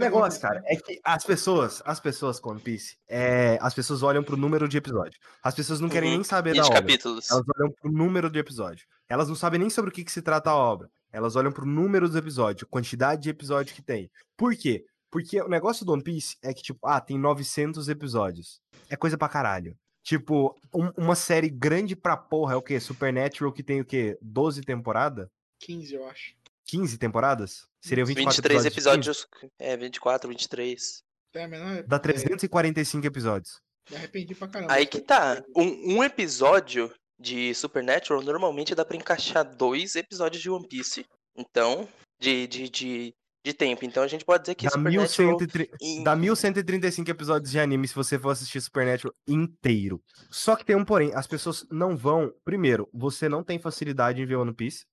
negócio, 0.00 0.40
cara, 0.40 0.62
é 0.66 0.76
que 0.76 1.00
as 1.02 1.24
pessoas, 1.24 1.82
as 1.84 1.98
pessoas 1.98 2.38
com 2.38 2.50
One 2.50 2.60
Piece, 2.60 2.96
é, 3.08 3.58
as 3.60 3.74
pessoas 3.74 4.02
olham 4.02 4.22
pro 4.22 4.36
número 4.36 4.68
de 4.68 4.76
episódio. 4.76 5.18
As 5.42 5.54
pessoas 5.54 5.80
não 5.80 5.88
querem 5.88 6.10
Uhum. 6.10 6.14
nem 6.16 6.24
saber 6.24 6.50
E 6.54 6.56
da 6.58 6.62
de 6.62 6.68
obra. 6.68 6.80
capítulos. 6.80 7.30
Elas 7.30 7.44
olham 7.58 7.72
pro 7.72 7.90
número 7.90 8.30
de 8.30 8.38
episódio. 8.38 8.86
Elas 9.08 9.28
não 9.28 9.34
sabem 9.34 9.58
nem 9.60 9.68
sobre 9.70 9.90
o 9.90 9.92
que, 9.92 10.04
que 10.04 10.12
se 10.12 10.22
trata 10.22 10.50
a 10.50 10.54
obra. 10.56 10.88
Elas 11.12 11.34
olham 11.34 11.50
pro 11.50 11.66
número 11.66 12.06
dos 12.06 12.16
episódios, 12.16 12.68
quantidade 12.70 13.22
de 13.22 13.30
episódio 13.30 13.74
que 13.74 13.82
tem. 13.82 14.10
Por 14.36 14.54
quê? 14.56 14.84
Porque 15.10 15.40
o 15.40 15.48
negócio 15.48 15.84
do 15.84 15.92
One 15.92 16.02
Piece 16.02 16.36
é 16.42 16.52
que, 16.54 16.62
tipo, 16.62 16.86
ah, 16.86 17.00
tem 17.00 17.18
900 17.18 17.88
episódios. 17.88 18.60
É 18.88 18.96
coisa 18.96 19.16
pra 19.18 19.28
caralho. 19.28 19.76
Tipo, 20.02 20.54
um- 20.72 20.92
uma 20.96 21.14
série 21.16 21.48
grande 21.48 21.96
pra 21.96 22.16
porra 22.16 22.52
é 22.54 22.56
o 22.56 22.62
quê? 22.62 22.78
Supernatural, 22.78 23.52
que 23.52 23.62
tem 23.62 23.80
o 23.80 23.84
quê? 23.84 24.16
12 24.22 24.62
temporadas? 24.62 25.28
15, 25.58 25.94
eu 25.94 26.06
acho. 26.08 26.34
15 26.66 26.98
temporadas? 26.98 27.66
Seriam 27.80 28.06
24 28.06 28.42
23 28.42 28.64
episódios. 28.66 29.16
de 29.16 29.22
15? 29.22 29.26
episódios. 29.46 29.52
É, 29.58 29.76
24, 29.76 30.28
23. 30.28 31.02
Até 31.30 31.44
a 31.44 31.48
menor. 31.48 31.82
Dá 31.84 31.96
é, 31.96 31.98
345 32.00 33.06
episódios. 33.06 33.60
me 33.90 33.96
arrependi 33.96 34.34
pra 34.34 34.48
caramba. 34.48 34.72
Aí 34.72 34.86
que 34.86 35.00
tá. 35.00 35.42
Um, 35.56 35.96
um 35.98 36.04
episódio 36.04 36.92
de 37.18 37.54
Supernatural 37.54 38.22
normalmente 38.22 38.74
dá 38.74 38.84
pra 38.84 38.96
encaixar 38.96 39.44
dois 39.56 39.94
episódios 39.96 40.42
de 40.42 40.50
One 40.50 40.66
Piece. 40.68 41.06
Então, 41.36 41.88
de, 42.20 42.46
de, 42.46 42.68
de, 42.68 43.14
de 43.44 43.52
tempo. 43.54 43.84
Então 43.84 44.02
a 44.02 44.08
gente 44.08 44.24
pode 44.24 44.42
dizer 44.42 44.54
que 44.54 44.64
Dá, 44.64 44.70
Supernatural. 44.70 45.38
1130 45.38 45.76
em- 45.80 46.02
dá 46.02 46.16
1135 46.16 47.10
episódios 47.10 47.50
de 47.50 47.58
anime 47.60 47.86
se 47.86 47.94
você 47.94 48.18
for 48.18 48.30
assistir 48.30 48.60
Supernatural 48.60 49.14
inteiro. 49.28 50.02
Só 50.30 50.56
que 50.56 50.64
tem 50.64 50.74
um 50.76 50.84
porém, 50.84 51.12
as 51.14 51.26
pessoas 51.26 51.64
não 51.70 51.96
vão. 51.96 52.32
Primeiro, 52.44 52.88
você 52.92 53.28
não 53.28 53.44
tem 53.44 53.58
facilidade 53.58 54.20
em 54.20 54.26
ver 54.26 54.36
One 54.36 54.54
Piece. 54.54 54.84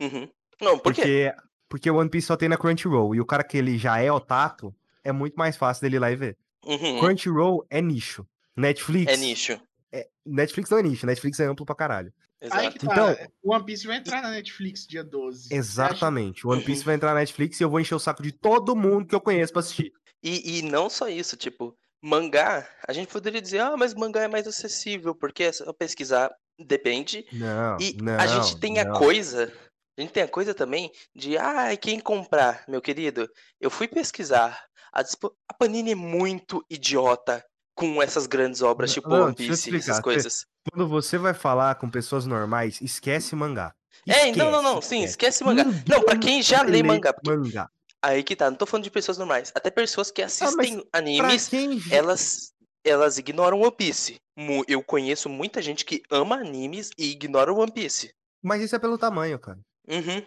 Uhum. 0.00 0.30
Não, 0.60 0.78
por 0.78 0.94
quê? 0.94 1.02
Porque, 1.32 1.32
porque 1.68 1.90
o 1.90 1.96
One 1.96 2.08
Piece 2.10 2.26
só 2.28 2.36
tem 2.36 2.48
na 2.48 2.56
Crunchyroll. 2.56 3.14
E 3.14 3.20
o 3.20 3.26
cara 3.26 3.44
que 3.44 3.56
ele 3.56 3.76
já 3.78 3.98
é 4.00 4.10
otaku, 4.10 4.74
é 5.04 5.12
muito 5.12 5.34
mais 5.34 5.56
fácil 5.56 5.82
dele 5.82 5.96
ir 5.96 5.98
lá 6.00 6.10
e 6.10 6.16
ver. 6.16 6.36
Uhum. 6.64 6.98
Crunchyroll 7.00 7.64
é 7.70 7.80
nicho. 7.80 8.26
Netflix. 8.56 9.12
É 9.12 9.16
nicho. 9.16 9.60
é- 9.92 10.08
Netflix 10.24 10.70
não 10.70 10.78
é 10.78 10.82
nicho, 10.82 11.06
Netflix 11.06 11.38
é 11.40 11.44
amplo 11.46 11.64
pra 11.66 11.74
caralho. 11.74 12.12
Aí 12.50 12.70
que 12.70 12.78
tá. 12.78 12.92
Então- 12.92 13.16
o 13.42 13.54
One 13.54 13.64
Piece 13.64 13.86
vai 13.86 13.96
entrar 13.96 14.20
na 14.22 14.30
Netflix 14.30 14.86
dia 14.86 15.02
12. 15.04 15.48
Você 15.48 15.54
acha- 15.54 15.56
Exatamente. 15.56 16.46
O 16.46 16.50
One 16.50 16.62
Piece 16.62 16.80
Uhum. 16.80 16.86
vai 16.86 16.94
entrar 16.96 17.14
na 17.14 17.20
Netflix 17.20 17.60
e 17.60 17.64
eu 17.64 17.70
vou 17.70 17.80
encher 17.80 17.94
o 17.94 17.98
saco 17.98 18.22
de 18.22 18.32
todo 18.32 18.74
mundo 18.76 19.06
que 19.06 19.14
eu 19.14 19.20
conheço 19.20 19.52
pra 19.52 19.60
assistir. 19.60 19.92
E, 20.22 20.58
e 20.58 20.62
não 20.62 20.90
só 20.90 21.08
isso, 21.08 21.36
tipo, 21.36 21.76
mangá, 22.02 22.68
a 22.86 22.92
gente 22.92 23.10
poderia 23.12 23.40
dizer, 23.40 23.60
ah, 23.60 23.76
mas 23.76 23.94
mangá 23.94 24.22
é 24.22 24.28
mais 24.28 24.46
acessível, 24.46 25.14
porque 25.14 25.44
é 25.44 25.52
só 25.52 25.72
pesquisar. 25.72 26.30
Depende. 26.58 27.26
Não, 27.32 27.76
E 27.80 27.96
não, 28.02 28.18
a 28.18 28.26
gente 28.26 28.58
tem 28.58 28.78
a 28.78 28.84
não. 28.86 28.98
coisa, 28.98 29.52
a 29.96 30.00
gente 30.00 30.12
tem 30.12 30.22
a 30.22 30.28
coisa 30.28 30.54
também 30.54 30.90
de, 31.14 31.38
ah, 31.38 31.76
quem 31.76 31.98
comprar, 31.98 32.64
meu 32.68 32.82
querido? 32.82 33.28
Eu 33.60 33.70
fui 33.70 33.88
pesquisar. 33.88 34.62
A, 34.92 35.00
a 35.48 35.54
Panini 35.54 35.92
é 35.92 35.94
muito 35.94 36.64
idiota 36.68 37.44
com 37.74 38.02
essas 38.02 38.26
grandes 38.26 38.62
obras, 38.62 38.90
Não, 38.90 38.94
tipo 38.94 39.08
não, 39.08 39.26
One 39.26 39.34
Piece, 39.34 39.74
essas 39.76 40.00
coisas. 40.00 40.46
Quando 40.70 40.88
você 40.88 41.18
vai 41.18 41.34
falar 41.34 41.74
com 41.76 41.90
pessoas 41.90 42.26
normais, 42.26 42.80
esquece 42.80 43.36
mangá. 43.36 43.74
É, 44.06 44.32
não, 44.34 44.50
não, 44.50 44.62
não, 44.62 44.78
Esquece, 44.78 44.88
sim, 44.88 45.04
esquece. 45.04 45.42
esquece 45.42 45.44
mangá. 45.44 45.64
Não, 45.88 46.02
pra 46.02 46.16
quem 46.18 46.42
já 46.42 46.62
lê 46.62 46.82
mangá, 46.82 47.12
porque 47.12 47.30
mangá. 47.30 47.68
aí 48.02 48.22
que 48.22 48.36
tá, 48.36 48.50
não 48.50 48.56
tô 48.56 48.66
falando 48.66 48.84
de 48.84 48.90
pessoas 48.90 49.18
normais, 49.18 49.52
até 49.54 49.70
pessoas 49.70 50.10
que 50.10 50.22
assistem 50.22 50.80
Pra 50.80 51.00
animes, 51.00 51.48
quem 51.48 51.80
elas 51.90 52.52
elas 52.84 53.18
ignoram 53.18 53.60
One 53.60 53.72
Piece. 53.72 54.20
Eu 54.68 54.82
conheço 54.82 55.28
muita 55.28 55.60
gente 55.60 55.84
que 55.84 56.02
ama 56.10 56.36
animes 56.36 56.90
e 56.96 57.10
ignora 57.10 57.52
One 57.52 57.72
Piece. 57.72 58.14
Mas 58.42 58.62
isso 58.62 58.76
é 58.76 58.78
pelo 58.78 58.96
tamanho, 58.96 59.38
cara. 59.38 59.58
Uhum. 59.88 60.24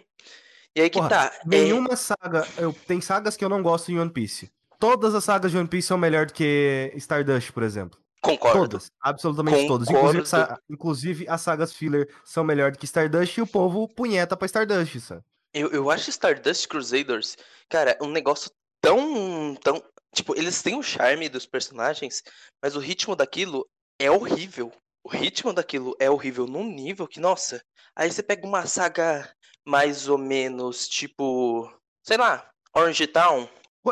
E 0.75 0.81
aí 0.81 0.89
que 0.89 0.97
Porra, 0.99 1.09
tá. 1.09 1.25
é- 1.33 1.47
Nenhuma 1.47 1.95
saga. 1.95 2.47
Eu, 2.57 2.73
tem 2.87 3.01
sagas 3.01 3.35
que 3.35 3.43
eu 3.43 3.49
não 3.49 3.61
gosto 3.61 3.91
em 3.91 3.99
One 3.99 4.11
Piece. 4.11 4.51
Todas 4.79 5.13
as 5.13 5.23
sagas 5.23 5.51
de 5.51 5.57
One 5.57 5.67
Piece 5.67 5.87
são 5.87 5.97
melhor 5.97 6.25
do 6.25 6.33
que 6.33 6.91
Stardust, 6.95 7.51
por 7.51 7.63
exemplo. 7.63 7.99
Concordo. 8.21 8.59
Todas. 8.59 8.91
Absolutamente 9.01 9.67
todas. 9.67 9.89
Inclusive, 9.89 10.23
Concordo. 10.23 10.25
sa- 10.27 10.59
inclusive, 10.69 11.25
as 11.27 11.41
sagas 11.41 11.73
filler 11.73 12.07
são 12.23 12.43
melhor 12.43 12.71
do 12.71 12.77
que 12.77 12.85
Stardust 12.85 13.37
e 13.37 13.41
o 13.41 13.47
povo 13.47 13.87
punheta 13.87 14.35
pra 14.37 14.45
Stardust, 14.45 14.99
sabe? 14.99 15.23
Eu, 15.53 15.69
eu 15.71 15.89
acho 15.89 16.09
Stardust 16.09 16.67
Crusaders, 16.67 17.35
cara, 17.69 17.97
um 18.01 18.09
negócio 18.11 18.51
tão. 18.81 19.55
tão. 19.63 19.81
Tipo, 20.13 20.35
eles 20.37 20.61
têm 20.61 20.75
o 20.77 20.83
charme 20.83 21.29
dos 21.29 21.45
personagens, 21.45 22.23
mas 22.61 22.75
o 22.75 22.79
ritmo 22.79 23.15
daquilo 23.15 23.67
é 23.99 24.09
horrível. 24.11 24.71
O 25.03 25.09
ritmo 25.09 25.53
daquilo 25.53 25.95
é 25.99 26.09
horrível 26.09 26.45
num 26.45 26.63
nível 26.65 27.07
que, 27.07 27.19
nossa. 27.19 27.61
Aí 27.95 28.11
você 28.11 28.21
pega 28.21 28.45
uma 28.45 28.65
saga 28.65 29.29
mais 29.69 30.07
ou 30.07 30.17
menos 30.17 30.87
tipo. 30.87 31.71
Sei 32.03 32.17
lá, 32.17 32.49
Orange 32.75 33.05
Town. 33.07 33.47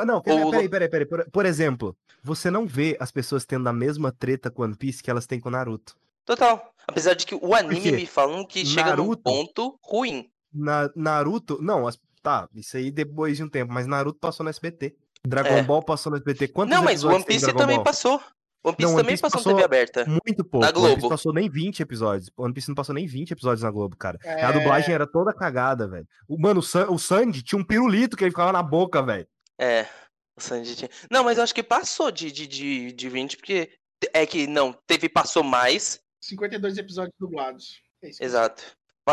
Não, 0.05 0.15
Ou- 0.25 0.51
peraí, 0.51 0.67
peraí, 0.69 0.89
peraí. 0.89 1.05
Por, 1.07 1.29
por 1.31 1.45
exemplo, 1.45 1.95
você 2.23 2.49
não 2.51 2.65
vê 2.65 2.97
as 2.99 3.11
pessoas 3.11 3.45
tendo 3.45 3.67
a 3.69 3.73
mesma 3.73 4.11
treta 4.11 4.49
com 4.51 4.63
One 4.63 4.75
Piece 4.75 5.01
que 5.01 5.09
elas 5.09 5.25
têm 5.27 5.39
com 5.39 5.49
Naruto. 5.49 5.95
Total. 6.25 6.73
Apesar 6.87 7.13
de 7.13 7.25
que 7.25 7.35
o 7.35 7.53
anime 7.55 7.91
me 7.91 8.05
falam 8.05 8.45
que 8.45 8.65
chega 8.65 8.95
num 8.95 9.13
ponto 9.15 9.77
ruim. 9.83 10.29
Na, 10.53 10.89
Naruto. 10.95 11.57
Não, 11.61 11.87
as- 11.87 11.99
tá, 12.21 12.47
isso 12.53 12.75
aí 12.77 12.91
depois 12.91 13.37
de 13.37 13.43
um 13.43 13.49
tempo, 13.49 13.71
mas 13.73 13.87
Naruto 13.87 14.19
passou 14.19 14.43
no 14.43 14.49
SBT. 14.49 14.95
Dragon 15.25 15.49
É. 15.57 15.63
Ball 15.63 15.81
passou 15.83 16.11
no 16.11 16.17
SBT. 16.17 16.47
Quantos 16.49 16.75
Não, 16.75 16.83
mas 16.83 17.03
One 17.03 17.23
Piece 17.23 17.51
também 17.53 17.77
Ball? 17.77 17.83
passou. 17.83 18.21
One 18.67 18.75
Piece 18.75 18.83
Não, 18.87 18.93
One 18.95 19.01
também 19.03 19.13
Piece 19.13 19.21
passou, 19.21 19.39
passou- 19.39 19.51
na 19.53 19.57
TV 19.57 19.65
aberta. 19.65 20.05
Muito 20.05 20.43
pouco. 20.43 20.59
Na 20.65 20.67
One 20.71 20.73
Piece 20.81 20.95
Globo. 20.99 21.09
passou 21.09 21.33
nem 21.33 21.49
20 21.49 21.79
episódios. 21.81 22.29
One 22.37 22.53
Piece 22.53 22.67
não 22.67 22.75
passou 22.75 22.93
nem 22.95 23.05
20 23.07 23.31
episódios 23.31 23.63
na 23.63 23.71
Globo, 23.71 23.95
cara. 23.95 24.17
É. 24.23 24.43
A 24.43 24.51
dublagem 24.51 24.93
era 24.93 25.07
toda 25.07 25.33
cagada, 25.33 25.87
velho. 25.87 26.07
O, 26.27 26.39
mano, 26.39 26.59
o, 26.59 26.63
San- 26.63 26.89
o 26.89 26.97
Sandy 26.99 27.41
tinha 27.43 27.59
um 27.59 27.63
pirulito 27.63 28.15
que 28.17 28.23
ele 28.23 28.31
ficava 28.31 28.51
na 28.51 28.61
boca, 28.63 29.01
velho. 29.01 29.27
É. 29.59 29.85
O 30.37 30.41
Sanji 30.41 30.75
tinha. 30.75 30.89
Não, 31.09 31.23
mas 31.23 31.37
eu 31.37 31.43
acho 31.43 31.55
que 31.55 31.63
passou 31.63 32.11
de, 32.11 32.31
de, 32.31 32.45
de, 32.47 32.91
de 32.91 33.09
20, 33.09 33.37
porque. 33.37 33.71
É 34.13 34.25
que 34.27 34.45
não, 34.45 34.71
teve, 34.85 35.09
passou 35.09 35.41
mais. 35.43 35.99
52 36.21 36.77
episódios 36.77 37.15
dublados. 37.19 37.81
É 38.03 38.09
isso. 38.09 38.23
Exato. 38.23 38.63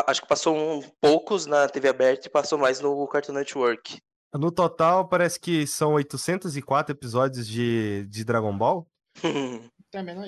Acho 0.06 0.20
que 0.22 0.28
passou 0.28 0.55
um, 0.56 0.82
poucos 1.01 1.47
na 1.47 1.68
TV 1.68 1.89
aberta 1.89 2.26
e 2.26 2.31
passou 2.31 2.59
mais 2.59 2.81
no 2.81 3.06
Cartoon 3.09 3.32
Network. 3.32 3.98
No 4.35 4.51
total, 4.51 5.09
parece 5.09 5.39
que 5.39 5.64
são 5.66 5.94
804 5.94 6.93
episódios 6.93 7.47
de, 7.47 8.05
de 8.10 8.24
Dragon 8.24 8.55
Ball. 8.59 8.86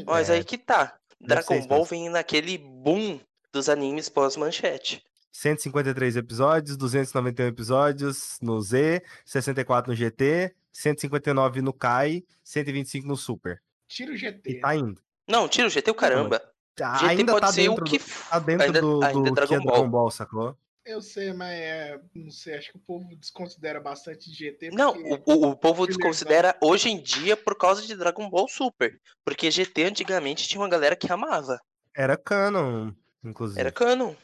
Mas 0.07 0.31
É, 0.31 0.35
aí 0.35 0.45
que 0.45 0.59
tá. 0.59 0.97
Dragon 1.21 1.67
Ball 1.67 1.85
vem 1.85 2.09
naquele 2.09 2.59
boom 2.59 3.21
dos 3.53 3.69
animes 3.69 4.09
pós-manchete. 4.09 5.03
153 5.33 6.17
episódios, 6.17 6.77
291 6.77 7.49
episódios 7.49 8.39
no 8.41 8.61
Z, 8.61 9.03
64 9.25 9.91
no 9.91 9.97
GT, 9.97 10.55
159 10.73 11.61
no 11.61 11.73
Kai, 11.73 12.25
125 12.43 13.07
no 13.07 13.17
Super. 13.17 13.63
Tira 13.87 14.13
o 14.13 14.17
GT. 14.17 14.51
E 14.51 14.61
tá 14.61 14.75
indo. 14.75 15.01
Não, 15.29 15.49
tira 15.49 15.67
o 15.67 15.71
GT 15.71 15.91
o 15.91 15.95
caramba. 15.95 16.41
Ah, 16.81 16.97
GT 16.99 17.11
ainda 17.11 17.33
pode 17.33 17.47
tá 17.47 17.53
ser 17.53 17.69
dentro, 17.69 17.85
o 17.85 17.87
que. 17.87 17.99
do, 17.99 18.05
tá 18.31 18.39
dentro 18.39 18.65
ainda, 18.65 18.81
do, 18.81 19.05
ainda 19.05 19.07
é 19.07 19.13
do 19.13 19.29
é 19.29 19.31
Dragon 19.33 19.57
Ball. 19.57 19.75
Dragon 19.75 19.91
Ball, 19.91 20.11
sacou? 20.11 20.59
Eu 20.87 21.03
sei, 21.03 21.33
mas 21.33 21.51
é, 21.51 22.01
não 22.15 22.31
sei, 22.31 22.55
acho 22.55 22.71
que 22.71 22.77
o 22.77 22.81
povo 22.81 23.09
desconsidera 23.17 23.81
bastante 23.81 24.33
GT. 24.33 24.71
Não, 24.71 24.93
o, 24.93 25.15
o, 25.27 25.51
o 25.51 25.57
povo 25.57 25.83
Beleza. 25.83 25.99
desconsidera 25.99 26.57
hoje 26.63 26.89
em 26.89 27.03
dia 27.03 27.37
por 27.37 27.59
causa 27.59 27.83
de 27.83 27.97
Dragon 27.97 28.31
Ball 28.31 28.47
Super. 28.49 28.97
Porque 29.25 29.51
GT 29.51 29.83
antigamente 29.83 30.47
tinha 30.47 30.61
uma 30.61 30.69
galera 30.69 30.95
que 30.95 31.11
amava. 31.11 31.61
Era 31.93 32.17
canon, 32.17 32.93
inclusive. 33.25 33.59
Era 33.59 33.73
canon. 33.73 34.15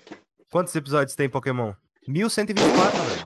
Quantos 0.53 0.73
episódios 0.77 1.17
tem 1.17 1.29
Pokémon? 1.29 1.75
1124, 2.07 3.03
velho. 3.03 3.25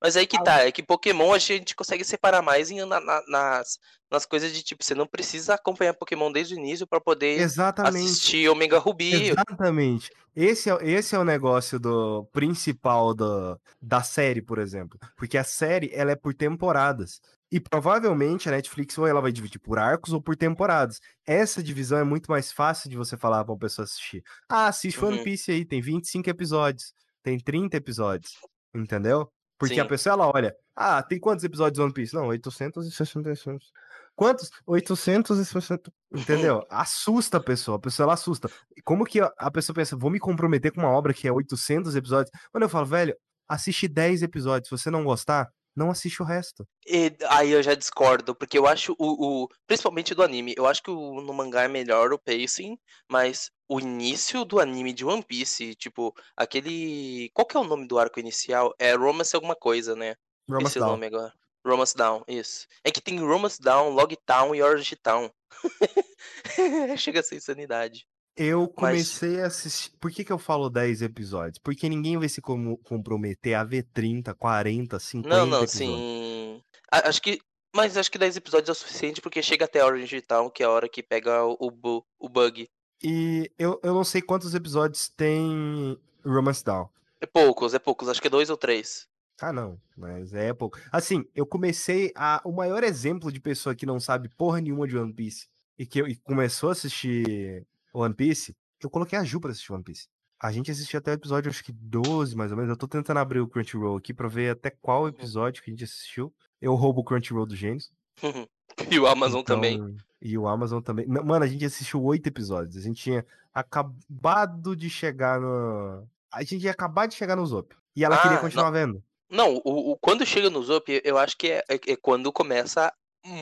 Mas 0.00 0.16
aí 0.16 0.26
que 0.26 0.42
tá, 0.44 0.60
é 0.66 0.70
que 0.70 0.82
Pokémon 0.82 1.32
a 1.32 1.38
gente 1.38 1.74
consegue 1.74 2.04
separar 2.04 2.42
mais 2.42 2.70
em- 2.70 2.84
na- 2.84 3.00
na- 3.00 3.22
nas, 3.26 3.78
nas 4.10 4.26
coisas 4.26 4.52
de 4.52 4.62
tipo, 4.62 4.84
você 4.84 4.94
não 4.94 5.06
precisa 5.06 5.54
acompanhar 5.54 5.94
Pokémon 5.94 6.30
desde 6.30 6.54
o 6.54 6.58
início 6.58 6.86
pra 6.86 7.00
poder 7.00 7.40
Exatamente. 7.40 8.04
assistir 8.06 8.48
Omega 8.48 8.78
Ruby. 8.78 9.28
Exatamente. 9.30 10.10
Esse 10.34 10.68
é, 10.70 10.76
esse 10.82 11.14
é 11.14 11.18
o 11.18 11.24
negócio 11.24 11.80
do 11.80 12.26
principal 12.32 13.14
do, 13.14 13.58
da 13.80 14.02
série, 14.02 14.42
por 14.42 14.58
exemplo. 14.58 14.98
Porque 15.16 15.38
a 15.38 15.44
série 15.44 15.90
ela 15.94 16.12
é 16.12 16.16
por 16.16 16.34
temporadas. 16.34 17.20
E 17.50 17.58
provavelmente 17.58 18.48
a 18.48 18.52
Netflix 18.52 18.98
ou 18.98 19.06
ela 19.06 19.20
vai 19.22 19.32
dividir 19.32 19.60
por 19.60 19.78
arcos 19.78 20.12
ou 20.12 20.20
por 20.20 20.36
temporadas. 20.36 21.00
Essa 21.24 21.62
divisão 21.62 21.96
é 21.98 22.04
muito 22.04 22.30
mais 22.30 22.52
fácil 22.52 22.90
de 22.90 22.96
você 22.96 23.16
falar 23.16 23.44
pra 23.44 23.52
uma 23.54 23.58
pessoa 23.58 23.84
assistir. 23.84 24.22
Ah, 24.48 24.66
assiste 24.66 25.02
One 25.02 25.18
Uhum. 25.18 25.24
Piece 25.24 25.50
aí, 25.52 25.64
tem 25.64 25.80
25 25.80 26.28
episódios, 26.28 26.92
tem 27.22 27.38
30 27.38 27.76
episódios. 27.78 28.32
Entendeu? 28.74 29.30
Porque 29.58 29.80
a 29.80 29.84
Sim. 29.84 29.88
pessoa 29.88 30.12
ela 30.14 30.30
olha, 30.32 30.54
ah, 30.74 31.02
tem 31.02 31.18
quantos 31.18 31.44
episódios 31.44 31.78
One 31.78 31.92
Piece? 31.92 32.14
Não, 32.14 32.26
866. 32.28 33.72
Quantos? 34.14 34.50
860. 34.66 35.92
Entendeu? 36.12 36.64
Assusta 36.70 37.36
a 37.36 37.40
pessoa. 37.42 37.76
A 37.76 37.80
pessoa 37.80 38.04
ela 38.04 38.14
assusta. 38.14 38.50
Como 38.84 39.04
que 39.04 39.20
a 39.20 39.32
a 39.38 39.50
pessoa 39.50 39.74
pensa, 39.74 39.96
vou 39.96 40.10
me 40.10 40.18
comprometer 40.18 40.72
com 40.72 40.80
uma 40.80 40.90
obra 40.90 41.12
que 41.12 41.28
é 41.28 41.32
800 41.32 41.94
episódios? 41.96 42.30
Quando 42.50 42.62
eu 42.62 42.68
falo, 42.68 42.86
velho, 42.86 43.14
assiste 43.48 43.88
10 43.88 44.22
episódios. 44.22 44.68
Se 44.68 44.76
você 44.76 44.90
não 44.90 45.04
gostar, 45.04 45.48
não 45.76 45.90
assiste 45.90 46.22
o 46.22 46.24
resto. 46.24 46.66
E 46.86 47.14
aí 47.28 47.50
eu 47.50 47.62
já 47.62 47.74
discordo, 47.74 48.34
porque 48.34 48.58
eu 48.58 48.66
acho 48.66 48.94
o, 48.98 49.44
o- 49.44 49.48
Principalmente 49.66 50.14
do 50.14 50.22
anime, 50.22 50.54
eu 50.56 50.66
acho 50.66 50.82
que 50.82 50.90
o- 50.90 51.20
no 51.20 51.32
mangá 51.34 51.62
é 51.64 51.68
melhor 51.68 52.12
o 52.12 52.18
pacing, 52.18 52.78
mas 53.10 53.50
o 53.68 53.78
início 53.78 54.44
do 54.44 54.58
anime 54.60 54.92
de 54.92 55.04
One 55.04 55.22
Piece, 55.22 55.74
tipo, 55.74 56.14
aquele. 56.36 57.30
Qual 57.34 57.44
que 57.46 57.56
é 57.56 57.60
o 57.60 57.64
nome 57.64 57.86
do 57.86 57.98
arco 57.98 58.18
inicial? 58.20 58.74
É 58.78 58.94
Romance 58.94 59.34
alguma 59.34 59.54
coisa, 59.56 59.94
né? 59.94 60.14
Romance 60.48 60.68
Esse 60.72 60.78
Down. 60.78 60.90
nome 60.90 61.06
agora. 61.06 61.32
Romance 61.66 61.96
Down, 61.96 62.22
isso. 62.28 62.66
É 62.84 62.92
que 62.92 63.00
tem 63.00 63.18
Romance 63.18 63.60
Down, 63.60 63.90
Log 63.90 64.16
Town 64.24 64.54
e 64.54 64.62
Orange 64.62 64.94
Town. 64.96 65.28
Chega 66.96 67.20
a 67.20 67.22
ser 67.22 67.36
insanidade. 67.36 68.06
Eu 68.36 68.60
Mas- 68.62 68.74
comecei 68.74 69.40
a 69.40 69.46
assistir. 69.46 69.92
Por 69.98 70.10
que, 70.10 70.22
que 70.24 70.32
eu 70.32 70.38
falo 70.38 70.68
10 70.68 71.00
episódios? 71.02 71.58
Porque 71.58 71.88
ninguém 71.88 72.18
vai 72.18 72.28
se 72.28 72.40
como- 72.42 72.76
comprometer 72.78 73.54
a 73.54 73.64
ver 73.64 73.84
30, 73.94 74.34
40, 74.34 74.98
50 74.98 75.28
Não, 75.28 75.46
não, 75.46 75.62
episódios. 75.62 75.70
sim. 75.72 76.62
A- 76.92 77.08
Acho 77.08 77.22
que. 77.22 77.40
Mas 77.74 77.96
acho 77.96 78.10
que 78.10 78.18
10 78.18 78.36
episódios 78.36 78.68
é 78.68 78.72
o 78.72 78.74
suficiente 78.74 79.20
porque 79.20 79.42
chega 79.42 79.64
até 79.66 79.84
Orange 79.84 80.20
Town, 80.22 80.48
que 80.50 80.62
é 80.62 80.66
a 80.66 80.70
hora 80.70 80.88
que 80.88 81.02
pega 81.02 81.44
o, 81.44 81.56
o, 81.60 81.70
bu- 81.70 82.04
o 82.18 82.28
bug. 82.28 82.66
E 83.02 83.50
eu, 83.58 83.78
eu 83.82 83.92
não 83.92 84.02
sei 84.04 84.22
quantos 84.22 84.54
episódios 84.54 85.08
tem 85.10 85.98
Romance 86.24 86.64
Down. 86.64 86.88
É 87.20 87.26
poucos, 87.26 87.74
é 87.74 87.78
poucos, 87.78 88.08
acho 88.08 88.20
que 88.20 88.28
é 88.28 88.30
dois 88.30 88.48
ou 88.48 88.56
três. 88.56 89.06
Ah, 89.40 89.52
não, 89.52 89.78
mas 89.94 90.32
é 90.32 90.54
pouco. 90.54 90.78
Assim, 90.90 91.24
eu 91.34 91.44
comecei 91.44 92.10
a. 92.14 92.40
O 92.44 92.52
maior 92.52 92.82
exemplo 92.82 93.30
de 93.30 93.40
pessoa 93.40 93.74
que 93.74 93.84
não 93.84 94.00
sabe 94.00 94.30
porra 94.30 94.60
nenhuma 94.60 94.86
de 94.88 94.96
One 94.96 95.12
Piece 95.12 95.46
e 95.78 95.84
que 95.84 96.00
e 96.00 96.16
começou 96.16 96.70
a 96.70 96.72
assistir 96.72 97.66
One 97.98 98.14
Piece, 98.14 98.54
eu 98.82 98.90
coloquei 98.90 99.18
a 99.18 99.24
Ju 99.24 99.40
pra 99.40 99.50
assistir 99.50 99.72
One 99.72 99.82
Piece. 99.84 100.06
A 100.40 100.52
gente 100.52 100.70
assistiu 100.70 100.98
até 100.98 101.12
o 101.12 101.14
episódio, 101.14 101.50
acho 101.50 101.64
que 101.64 101.72
12, 101.72 102.36
mais 102.36 102.50
ou 102.50 102.56
menos. 102.58 102.70
Eu 102.70 102.76
tô 102.76 102.86
tentando 102.86 103.18
abrir 103.18 103.40
o 103.40 103.48
Crunchyroll 103.48 103.96
aqui 103.96 104.12
pra 104.12 104.28
ver 104.28 104.50
até 104.50 104.70
qual 104.70 105.08
episódio 105.08 105.62
que 105.62 105.70
a 105.70 105.72
gente 105.72 105.84
assistiu. 105.84 106.32
Eu 106.60 106.74
roubo 106.74 107.00
o 107.00 107.04
Crunchyroll 107.04 107.46
do 107.46 107.56
Gênios. 107.56 107.90
e 108.90 108.98
o 108.98 109.06
Amazon 109.06 109.42
também. 109.42 109.76
Então, 109.76 109.96
E 110.20 110.36
o 110.36 110.46
Amazon 110.46 110.82
também. 110.82 111.06
Não, 111.06 111.24
Mano, 111.24 111.44
a 111.44 111.48
gente 111.48 111.64
assistiu 111.64 112.02
oito 112.04 112.26
episódios. 112.26 112.76
A 112.76 112.80
gente 112.80 113.02
tinha 113.02 113.24
acabado 113.54 114.76
de 114.76 114.88
chegar 114.90 115.40
no. 115.40 116.06
A 116.32 116.42
gente 116.42 116.64
ia 116.64 116.70
acabar 116.70 117.06
de 117.06 117.14
chegar 117.14 117.36
no 117.36 117.46
Zop. 117.46 117.74
E 117.94 118.04
ela 118.04 118.20
queria 118.20 118.36
Ah, 118.36 118.40
continuar 118.40 118.70
vendo. 118.70 119.02
Não, 119.30 119.56
o, 119.64 119.92
o- 119.92 119.96
quando 119.98 120.24
chega 120.26 120.50
no 120.50 120.62
Zop, 120.62 121.00
eu 121.04 121.16
acho 121.18 121.36
que 121.36 121.48
é, 121.50 121.64
é- 121.68 121.92
é 121.92 121.96
quando 121.96 122.30
começa 122.32 122.92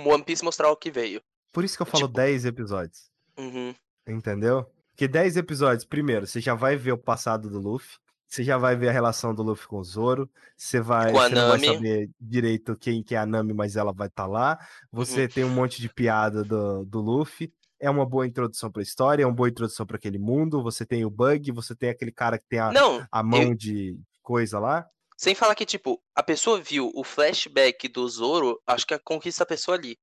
One 0.07 0.23
Piece 0.25 0.45
mostrar 0.45 0.71
o 0.71 0.77
que 0.77 0.91
veio. 0.91 1.21
Por 1.53 1.65
isso 1.65 1.77
que 1.77 1.83
eu 1.83 1.87
falo 1.87 2.07
Tipo- 2.07 2.15
10 2.17 2.45
episódios. 2.47 3.11
Uhum. 3.37 3.75
Entendeu? 4.07 4.67
Porque 4.91 5.09
10 5.09 5.37
episódios, 5.37 5.85
primeiro, 5.85 6.27
você 6.27 6.41
já 6.41 6.55
vai 6.55 6.77
ver 6.77 6.93
o 6.93 6.99
passado 6.99 7.49
do 7.51 7.59
Luffy. 7.59 7.97
Você 8.29 8.43
já 8.43 8.59
vai 8.59 8.75
ver 8.77 8.89
a 8.89 8.93
relação 8.93 9.35
do 9.35 9.43
Luffy 9.43 9.67
com 9.67 9.79
o 9.79 9.85
Zoro. 9.85 10.29
Você 10.57 10.81
vai, 10.81 11.11
a 11.11 11.13
você 11.13 11.35
não 11.35 11.49
vai 11.51 11.59
saber 11.61 12.11
direito 12.21 12.77
quem 12.77 13.03
que 13.03 13.15
é 13.15 13.19
a 13.19 13.27
Nami, 13.27 13.53
mas 13.53 13.77
ela 13.77 13.93
vai 13.93 14.09
estar 14.09 14.27
lá. 14.27 14.59
Você 14.93 15.23
Uhum. 15.23 15.29
tem 15.29 15.45
um 15.45 15.51
monte 15.51 15.81
de 15.81 15.89
piada 15.89 16.43
do, 16.43 16.85
do 16.85 17.01
Luffy. 17.01 17.53
É 17.81 17.89
uma 17.91 18.07
boa 18.07 18.27
introdução 18.27 18.71
pra 18.73 18.83
história, 18.83 19.23
é 19.23 19.27
uma 19.27 19.35
boa 19.35 19.49
introdução 19.49 19.85
para 19.87 19.97
aquele 19.97 20.19
mundo. 20.19 20.63
Você 20.63 20.85
tem 20.87 21.05
o 21.05 21.11
Bug, 21.11 21.53
você 21.53 21.75
tem 21.77 21.91
aquele 21.91 22.11
cara 22.13 22.39
que 22.39 22.47
tem 22.49 22.59
a, 22.59 22.73
Não, 22.73 23.07
a 23.11 23.23
mão 23.23 23.55
de 23.55 23.97
coisa 24.23 24.59
lá. 24.59 24.87
sem 25.17 25.35
falar 25.35 25.55
que, 25.55 25.67
tipo, 25.67 26.01
a 26.15 26.23
pessoa 26.23 26.61
viu 26.61 26.91
o 26.95 27.05
flashback 27.05 27.87
do 27.89 28.09
Zoro, 28.09 28.61
acho 28.67 28.87
que 28.87 28.99
conquista 29.01 29.43
a 29.45 29.47
pessoa 29.47 29.77
ali. 29.77 29.97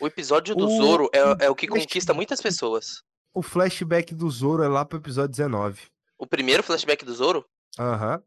O 0.00 0.06
episódio 0.06 0.54
do 0.56 0.66
O- 0.66 0.76
Zoro 0.82 1.08
é, 1.14 1.44
é 1.46 1.50
o 1.50 1.54
que 1.54 1.66
conquista 1.68 2.12
muitas 2.12 2.40
pessoas. 2.40 3.02
O 3.38 3.42
flashback 3.42 4.16
do 4.16 4.28
Zoro 4.28 4.64
é 4.64 4.68
lá 4.68 4.84
pro 4.84 4.98
episódio 4.98 5.30
19. 5.30 5.82
O 6.18 6.26
primeiro 6.26 6.60
flashback 6.60 7.04
do 7.04 7.14
Zoro, 7.14 7.44
Aham. 7.78 8.20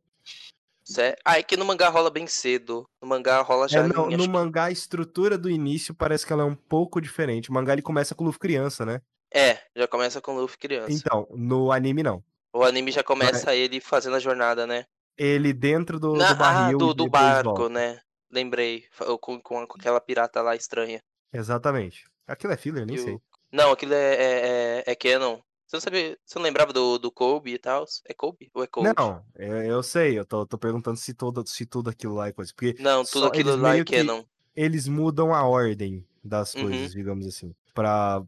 Cé- 0.86 1.18
Ah, 1.26 1.38
é 1.38 1.44
que 1.44 1.58
no 1.58 1.66
mangá 1.66 1.90
rola 1.90 2.10
bem 2.10 2.26
cedo. 2.28 2.88
No 3.02 3.10
mangá 3.10 3.42
rola 3.42 3.68
já 3.68 3.82
É, 3.84 3.88
não, 3.90 4.10
no 4.10 4.26
mangá, 4.30 4.66
a 4.66 4.72
estrutura 4.72 5.38
do 5.38 5.50
início 5.50 5.94
parece 5.94 6.26
que 6.26 6.32
ela 6.32 6.44
é 6.44 6.46
um 6.46 6.56
pouco 6.56 7.02
diferente. 7.02 7.50
O 7.50 7.54
mangá 7.54 7.74
ele 7.74 7.82
começa 7.82 8.16
com 8.16 8.24
o 8.24 8.28
Luffy 8.28 8.40
criança, 8.40 8.86
né? 8.86 9.02
É, 9.34 9.60
já 9.76 9.86
começa 9.86 10.22
com 10.22 10.34
o 10.38 10.40
Luffy 10.40 10.58
criança. 10.58 10.94
Então, 10.94 11.28
no 11.32 11.74
anime 11.74 12.04
não. 12.04 12.24
O 12.54 12.64
anime 12.64 12.90
já 12.90 13.04
começa 13.04 13.54
ele 13.54 13.82
fazendo 13.82 14.16
a 14.16 14.20
jornada, 14.20 14.66
né? 14.66 14.86
Ele 15.18 15.52
dentro 15.52 16.00
do, 16.00 16.14
Na- 16.14 16.32
do 16.32 16.40
barril 16.40 16.78
ah, 16.78 16.80
do, 16.80 16.94
do 16.94 17.10
barco, 17.10 17.50
volta. 17.54 17.70
né? 17.70 18.00
Lembrei. 18.32 18.86
com, 19.20 19.42
com 19.42 19.60
aquela 19.64 20.00
pirata 20.00 20.42
lá 20.42 20.56
estranha. 20.56 21.04
Exatamente. 21.34 22.06
Aquilo 22.26 22.54
é 22.54 22.58
filler, 22.58 22.86
nem 22.86 22.96
E 22.96 23.00
sei. 23.00 23.14
o- 23.16 23.22
Não, 23.52 23.72
aquilo 23.72 23.94
é, 23.94 24.14
é, 24.16 24.84
é, 24.88 24.92
é 24.92 24.96
canon. 24.96 25.40
Você 25.68 25.78
não 25.78 25.82
sabia. 25.82 26.18
Você 26.26 26.38
não 26.38 26.44
lembrava 26.44 26.74
do, 26.74 26.98
do 26.98 27.12
Kobe 27.12 27.54
e 27.54 27.58
tal? 27.58 27.86
É 28.06 28.14
Kobe? 28.14 28.50
Ou 28.54 28.64
é 28.64 28.68
Kobe? 28.68 28.92
Não, 28.98 29.24
eu, 29.36 29.64
eu 29.64 29.84
sei, 29.84 30.20
eu 30.20 30.26
tô, 30.26 30.46
tô 30.46 30.58
perguntando 30.58 30.98
se, 30.98 31.14
todo, 31.14 31.48
se 31.48 31.66
tudo 31.66 31.90
aquilo 31.90 32.16
lá 32.16 32.28
é 32.28 32.34
coisa. 32.34 32.52
Porque 32.54 32.76
Não, 32.82 33.04
tudo 33.06 33.28
aquilo 33.28 33.56
lá 33.56 33.78
é 33.78 33.84
canon. 33.86 34.24
eles 34.56 34.88
mudam 34.88 35.34
a 35.34 35.44
ordem 35.48 36.06
das 36.24 36.54
Uhum. 36.56 36.64
coisas, 36.64 36.92
digamos 36.92 37.26
assim. 37.26 37.56
Pra. 37.74 38.22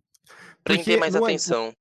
Prender 0.63 0.85
porque 0.85 0.97
mais 0.97 1.15
atenção. 1.15 1.73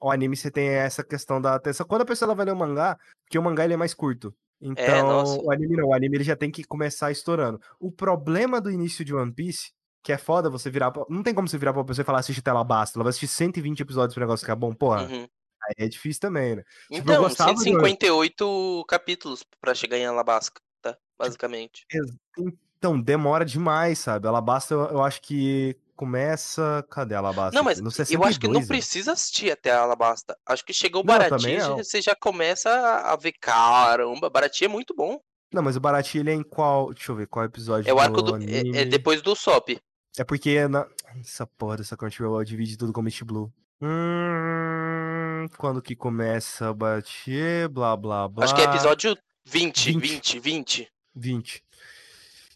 O 0.00 0.10
anime 0.10 0.36
você 0.36 0.50
tem 0.50 0.68
essa 0.68 1.02
questão 1.02 1.40
da 1.40 1.56
atenção. 1.56 1.84
Quando 1.86 2.02
a 2.02 2.06
pessoa 2.06 2.32
vai 2.34 2.46
ler 2.46 2.52
o 2.52 2.56
mangá, 2.56 2.96
porque 3.24 3.38
o 3.38 3.42
mangá 3.42 3.64
ele 3.64 3.74
é 3.74 3.76
mais 3.76 3.92
curto. 3.94 4.32
Então, 4.60 5.40
É, 5.40 5.42
o 5.42 5.50
anime 5.50 5.76
não, 5.76 5.88
o 5.88 5.94
anime 5.94 6.16
ele 6.18 6.24
já 6.24 6.36
tem 6.36 6.50
que 6.50 6.62
começar 6.64 7.10
estourando. 7.10 7.60
O 7.80 7.90
problema 7.90 8.60
do 8.60 8.70
início 8.70 9.04
de 9.04 9.14
One 9.14 9.32
Piece, 9.32 9.72
que 10.08 10.12
é 10.14 10.16
foda 10.16 10.48
você 10.48 10.70
virar. 10.70 10.90
pra- 10.90 11.04
Não 11.10 11.22
tem 11.22 11.34
como 11.34 11.46
você 11.46 11.58
virar 11.58 11.74
pra 11.74 11.84
pessoa 11.84 12.02
e 12.02 12.06
falar, 12.06 12.20
assiste 12.20 12.38
até 12.38 12.48
ela 12.50 12.64
basta. 12.64 12.96
Ela 12.98 13.04
vai 13.04 13.10
assistir 13.10 13.28
120 13.28 13.80
episódios 13.80 14.14
pro 14.14 14.22
negócio 14.22 14.40
ficar 14.44 14.56
bom. 14.56 14.72
Porra, 14.72 15.02
Uhum. 15.02 15.28
aí 15.64 15.84
é 15.84 15.86
difícil 15.86 16.18
também, 16.20 16.56
né? 16.56 16.62
Tipo, 16.90 16.94
eu 16.94 16.98
Então, 17.00 17.22
gostava 17.24 17.52
do- 17.52 17.60
158 17.60 18.84
capítulos 18.88 19.44
pra 19.60 19.74
chegar 19.74 19.98
em 19.98 20.06
Alabasca, 20.06 20.62
tá? 20.80 20.96
Basicamente. 21.18 21.84
Então, 22.78 22.98
demora 22.98 23.44
demais, 23.44 23.98
sabe? 23.98 24.26
Alabasta, 24.26 24.72
eu, 24.72 24.80
eu 24.86 25.04
acho 25.04 25.20
que 25.20 25.76
começa. 25.94 26.82
Cadê 26.90 27.14
a 27.14 27.18
Alabasta? 27.18 27.54
Não, 27.54 27.62
mas 27.62 27.78
aqui? 27.78 27.82
No 27.84 27.90
eu 27.90 28.24
acho 28.24 28.40
que 28.40 28.46
não 28.48 28.60
62, 28.60 28.62
né? 28.62 28.66
precisa 28.68 29.12
assistir 29.12 29.50
até 29.50 29.72
a 29.72 29.80
Alabasta. 29.82 30.38
Acho 30.46 30.64
que 30.64 30.72
chegou 30.72 31.02
o 31.02 31.04
Não, 31.04 31.76
você 31.76 32.00
já 32.00 32.14
começa 32.14 32.70
a 32.70 33.14
ver, 33.16 33.32
caramba, 33.40 34.30
Barati 34.30 34.64
é 34.64 34.68
muito 34.68 34.94
bom. 34.94 35.20
Não, 35.52 35.62
mas 35.62 35.76
o 35.76 35.80
Barati 35.80 36.18
ele 36.18 36.30
é 36.30 36.34
em 36.34 36.42
qual. 36.42 36.92
Deixa 36.94 37.10
eu 37.12 37.16
ver 37.16 37.26
qual 37.26 37.44
episódio 37.44 37.90
É 37.90 37.92
o 37.92 37.98
arco 37.98 38.20
do. 38.22 38.32
É, 38.32 38.36
anime. 38.36 38.76
é 38.78 38.84
depois 38.84 39.22
do 39.22 39.34
SOP. 39.34 39.80
É 40.18 40.24
porque 40.24 40.50
é 40.50 40.68
na... 40.68 40.86
essa 41.20 41.46
porra 41.46 41.76
dessa 41.78 41.96
Crunchyroll 41.96 42.42
divide 42.44 42.76
tudo 42.76 42.92
como 42.92 43.08
East 43.08 43.22
Blue. 43.22 43.52
Hum, 43.80 45.48
quando 45.56 45.80
que 45.80 45.94
começa 45.94 46.68
a 46.68 46.74
bater, 46.74 47.68
blá 47.68 47.96
blá 47.96 48.28
blá. 48.28 48.44
Acho 48.44 48.54
que 48.54 48.60
é 48.60 48.64
episódio 48.64 49.16
20, 49.44 49.92
20. 49.92 50.00
20, 50.00 50.40
20. 50.40 50.92
20. 51.14 51.64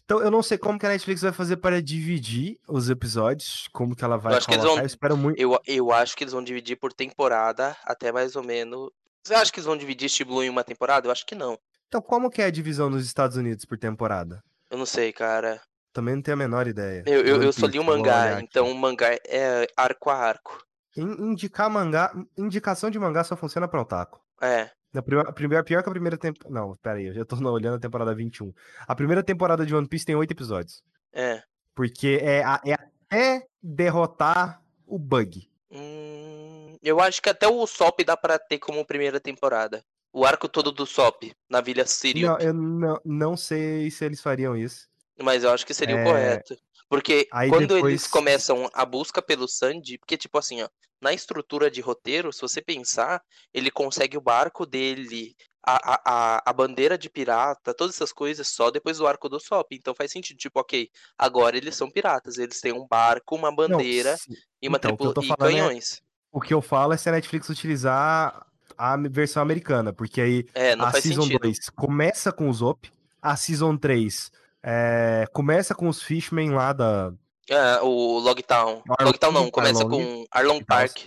Então 0.05 0.19
eu 0.21 0.29
não 0.29 0.43
sei 0.43 0.57
como 0.57 0.77
que 0.77 0.85
a 0.85 0.89
Netflix 0.89 1.21
vai 1.21 1.31
fazer 1.31 1.57
para 1.57 1.81
dividir 1.81 2.59
os 2.67 2.89
episódios, 2.89 3.69
como 3.71 3.95
que 3.95 4.03
ela 4.03 4.17
vai 4.17 4.33
Eu 4.33 4.37
acho 4.37 4.47
que 4.47 4.53
eles 4.53 4.61
colocar. 4.63 4.75
vão- 4.75 4.83
Eu 4.83 4.87
espero 4.87 5.17
muito. 5.17 5.39
Eu, 5.39 5.59
eu 5.65 5.91
acho 5.93 6.15
que 6.17 6.23
eles 6.23 6.33
vão 6.33 6.43
dividir 6.43 6.75
por 6.75 6.91
temporada, 6.91 7.75
até 7.85 8.11
mais 8.11 8.35
ou 8.35 8.43
menos. 8.43 8.89
Você 9.23 9.33
acha 9.33 9.51
que 9.51 9.59
eles 9.59 9.65
vão 9.65 9.77
dividir 9.77 10.05
East 10.07 10.21
Blue 10.25 10.43
em 10.43 10.49
uma 10.49 10.63
temporada? 10.65 11.07
Eu 11.07 11.11
acho 11.11 11.25
que 11.25 11.35
não. 11.35 11.57
Então 11.87 12.01
como 12.01 12.29
que 12.29 12.41
é 12.41 12.45
a 12.45 12.51
divisão 12.51 12.89
nos 12.89 13.05
Estados 13.05 13.37
Unidos 13.37 13.63
por 13.63 13.77
temporada? 13.77 14.43
Eu 14.69 14.77
não 14.77 14.85
sei, 14.85 15.13
cara. 15.13 15.61
Também 15.93 16.15
não 16.15 16.21
tenho 16.23 16.33
a 16.35 16.37
menor 16.37 16.67
ideia. 16.67 17.03
Eu, 17.05 17.21
eu, 17.21 17.43
eu 17.43 17.53
só 17.53 17.67
li 17.67 17.77
o 17.77 17.83
mangá, 17.83 18.41
então 18.41 18.69
o 18.71 18.75
mangá 18.75 19.09
é 19.27 19.67
arco 19.77 20.09
a 20.09 20.15
arco. 20.15 20.65
In- 20.97 21.31
indicar 21.31 21.69
mangá, 21.69 22.11
indicação 22.37 22.89
de 22.89 22.97
mangá 22.99 23.23
só 23.23 23.35
funciona 23.37 23.67
pra 23.67 23.81
otaku. 23.81 24.19
É. 24.41 24.69
Na 24.91 25.01
primeira, 25.01 25.29
a 25.29 25.33
primeira, 25.33 25.63
pior 25.63 25.81
que 25.83 25.89
a 25.89 25.91
primeira 25.91 26.17
temporada. 26.17 26.53
Não, 26.53 26.75
pera 26.77 26.97
aí, 26.97 27.05
eu 27.07 27.13
já 27.13 27.23
tô 27.25 27.35
olhando 27.49 27.75
a 27.75 27.79
temporada 27.79 28.13
21. 28.13 28.51
A 28.87 28.95
primeira 28.95 29.23
temporada 29.23 29.65
de 29.65 29.73
One 29.75 29.87
Piece 29.87 30.05
tem 30.05 30.15
oito 30.15 30.31
episódios. 30.31 30.83
É. 31.13 31.41
Porque 31.75 32.19
é, 32.21 32.43
a- 32.43 32.61
é 32.65 32.73
até 32.73 33.47
derrotar 33.61 34.61
o 34.85 34.97
bug. 34.99 35.47
Hum, 35.71 36.77
eu 36.83 36.99
acho 36.99 37.21
que 37.21 37.29
até 37.29 37.47
o 37.47 37.65
Sop 37.67 37.99
dá 38.03 38.15
pra 38.17 38.37
ter 38.39 38.59
como 38.59 38.85
primeira 38.85 39.19
temporada. 39.19 39.83
O 40.11 40.25
arco 40.25 40.47
todo 40.47 40.71
do 40.71 40.85
Sop, 40.85 41.23
na 41.49 41.59
Vila 41.59 41.85
Sírio. 41.85 42.27
Não, 42.27 42.37
eu 42.37 42.53
não, 42.53 43.01
não 43.03 43.37
sei 43.37 43.89
se 43.89 44.05
eles 44.05 44.21
fariam 44.21 44.55
isso. 44.55 44.87
Mas 45.21 45.43
eu 45.43 45.51
acho 45.51 45.65
que 45.65 45.73
seria 45.73 45.95
É, 45.95 46.01
o 46.01 46.03
correto. 46.03 46.55
Porque 46.89 47.27
aí 47.31 47.49
quando 47.49 47.71
eles 47.71 47.75
depois- 47.75 48.07
começam 48.07 48.69
a 48.73 48.85
busca 48.85 49.21
pelo 49.21 49.47
Sandy, 49.47 49.97
porque 49.97 50.17
tipo 50.17 50.37
assim, 50.37 50.61
ó, 50.61 50.69
na 51.01 51.13
estrutura 51.13 51.69
de 51.71 51.81
roteiro, 51.81 52.31
se 52.31 52.41
você 52.41 52.61
pensar, 52.61 53.21
ele 53.53 53.69
consegue 53.71 54.17
o 54.17 54.21
barco 54.21 54.65
dele, 54.65 55.35
a, 55.65 55.93
a, 56.37 56.49
a, 56.49 56.53
bandeira 56.53 56.97
de 56.97 57.09
pirata, 57.09 57.73
todas 57.73 57.95
essas 57.95 58.11
coisas 58.11 58.47
só 58.47 58.69
depois 58.69 58.97
do 58.97 59.07
arco 59.07 59.27
do 59.29 59.39
Sop. 59.39 59.71
Então 59.71 59.95
faz 59.95 60.11
sentido, 60.11 60.37
tipo, 60.37 60.59
ok, 60.59 60.89
agora 61.17 61.57
eles 61.57 61.75
são 61.75 61.89
piratas, 61.89 62.37
eles 62.37 62.59
têm 62.61 62.73
um 62.73 62.85
barco, 62.87 63.35
uma 63.35 63.49
Não, 63.49 63.55
bandeira 63.55 64.17
se- 64.17 64.29
e 64.61 64.67
uma 64.67 64.77
então, 64.77 64.95
tripula 64.95 65.13
e 65.25 65.31
é- 65.31 65.35
canhões. 65.35 66.01
o 66.31 66.39
que 66.41 66.53
eu 66.53 66.61
falo 66.61 66.93
é 66.93 66.97
se 66.97 67.07
a 67.09 67.11
Netflix 67.13 67.49
utilizar 67.49 68.45
a 68.77 68.97
versão 69.09 69.41
americana. 69.41 69.93
Porque 69.93 70.19
aí 70.21 70.45
É, 70.53 70.75
não 70.75 70.85
a 70.85 70.91
Season 70.93 71.23
sentido. 71.23 71.39
2 71.39 71.69
começa 71.69 72.31
com 72.31 72.49
o 72.49 72.53
Zop. 72.53 72.91
A 73.21 73.37
Season 73.37 73.77
3 73.77 74.29
é, 74.63 75.25
começa 75.33 75.75
com 75.75 75.87
os 75.89 76.01
Fishmen 76.01 76.51
lá 76.51 76.71
da, 76.73 77.11
É, 77.49 77.81
o 77.81 78.19
Logtown. 78.19 78.81
Arlong- 78.89 79.05
Logtown 79.11 79.31
não, 79.31 79.51
começa 79.51 79.83
Arlong. 79.83 80.03
com 80.03 80.25
Arlong 80.31 80.63
Park. 80.63 80.97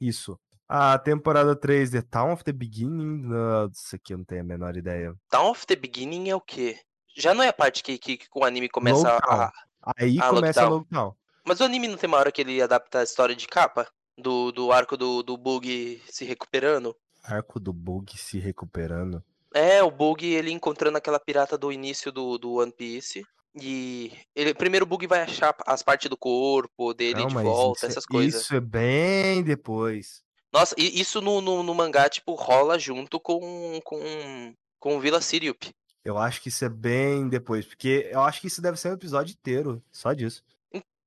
Isso. 0.00 0.38
A 0.68 0.98
temporada 0.98 1.54
3, 1.54 1.90
The 1.90 2.02
Town 2.02 2.32
of 2.32 2.42
the 2.42 2.52
Beginning. 2.52 3.22
Nossa, 3.22 3.96
aqui 3.96 4.14
eu 4.14 4.18
não 4.18 4.24
tenho 4.24 4.40
a 4.40 4.44
menor 4.44 4.76
ideia. 4.76 5.14
Town 5.30 5.50
of 5.50 5.66
the 5.66 5.76
Beginning 5.76 6.30
é 6.30 6.34
o 6.34 6.40
quê? 6.40 6.78
Já 7.16 7.34
não 7.34 7.44
é 7.44 7.48
a 7.48 7.52
parte 7.52 7.82
que, 7.82 7.98
que, 7.98 8.16
que 8.16 8.26
o 8.34 8.44
anime 8.44 8.68
começa 8.68 9.12
Logtown. 9.12 9.40
a. 9.40 9.52
Aí 9.98 10.18
Ah, 10.20 10.30
começa 10.30 10.62
a 10.62 10.68
Lockdown. 10.68 10.70
Lockdown. 10.78 11.16
Mas 11.46 11.60
o 11.60 11.64
anime 11.64 11.86
não 11.88 11.98
tem 11.98 12.08
uma 12.08 12.16
hora 12.16 12.32
que 12.32 12.40
ele 12.40 12.60
adapta 12.62 13.00
a 13.00 13.04
história 13.04 13.36
de 13.36 13.46
capa? 13.46 13.86
Do, 14.16 14.50
do 14.52 14.72
arco 14.72 14.96
do, 14.96 15.22
do 15.22 15.36
Bug 15.36 16.00
se 16.08 16.24
recuperando? 16.24 16.96
Arco 17.22 17.60
do 17.60 17.72
Bug 17.72 18.16
se 18.16 18.38
recuperando. 18.38 19.22
É, 19.54 19.82
o 19.82 19.90
Bug 19.90 20.26
ele 20.26 20.50
encontrando 20.50 20.98
aquela 20.98 21.20
pirata 21.20 21.56
do 21.56 21.70
início 21.70 22.10
do, 22.10 22.36
do 22.36 22.54
One 22.54 22.72
Piece. 22.72 23.24
E 23.54 24.12
ele, 24.34 24.52
primeiro 24.52 24.84
o 24.84 24.88
Bug 24.88 25.06
vai 25.06 25.20
achar 25.20 25.54
as 25.64 25.80
partes 25.80 26.10
do 26.10 26.16
corpo 26.16 26.92
dele 26.92 27.20
Não, 27.20 27.28
de 27.28 27.34
volta, 27.34 27.78
isso, 27.78 27.86
é- 27.86 27.88
essas 27.88 28.04
coisas. 28.04 28.42
Isso 28.42 28.54
é 28.56 28.60
bem 28.60 29.44
depois. 29.44 30.24
Nossa, 30.52 30.74
e 30.76 31.00
isso 31.00 31.20
no, 31.20 31.40
no, 31.40 31.62
no 31.62 31.74
mangá, 31.74 32.08
tipo, 32.08 32.34
rola 32.34 32.78
junto 32.78 33.20
com, 33.20 33.80
com, 33.84 34.54
com 34.80 34.96
o 34.96 35.00
Villa 35.00 35.20
Siriup. 35.20 35.70
Eu 36.04 36.18
acho 36.18 36.42
que 36.42 36.48
isso 36.48 36.64
é 36.64 36.68
bem 36.68 37.28
depois. 37.28 37.64
Porque 37.64 38.08
eu 38.12 38.20
acho 38.20 38.40
que 38.40 38.48
isso 38.48 38.60
deve 38.60 38.76
ser 38.76 38.90
um 38.90 38.94
episódio 38.94 39.32
inteiro. 39.32 39.82
Só 39.90 40.12
disso. 40.12 40.42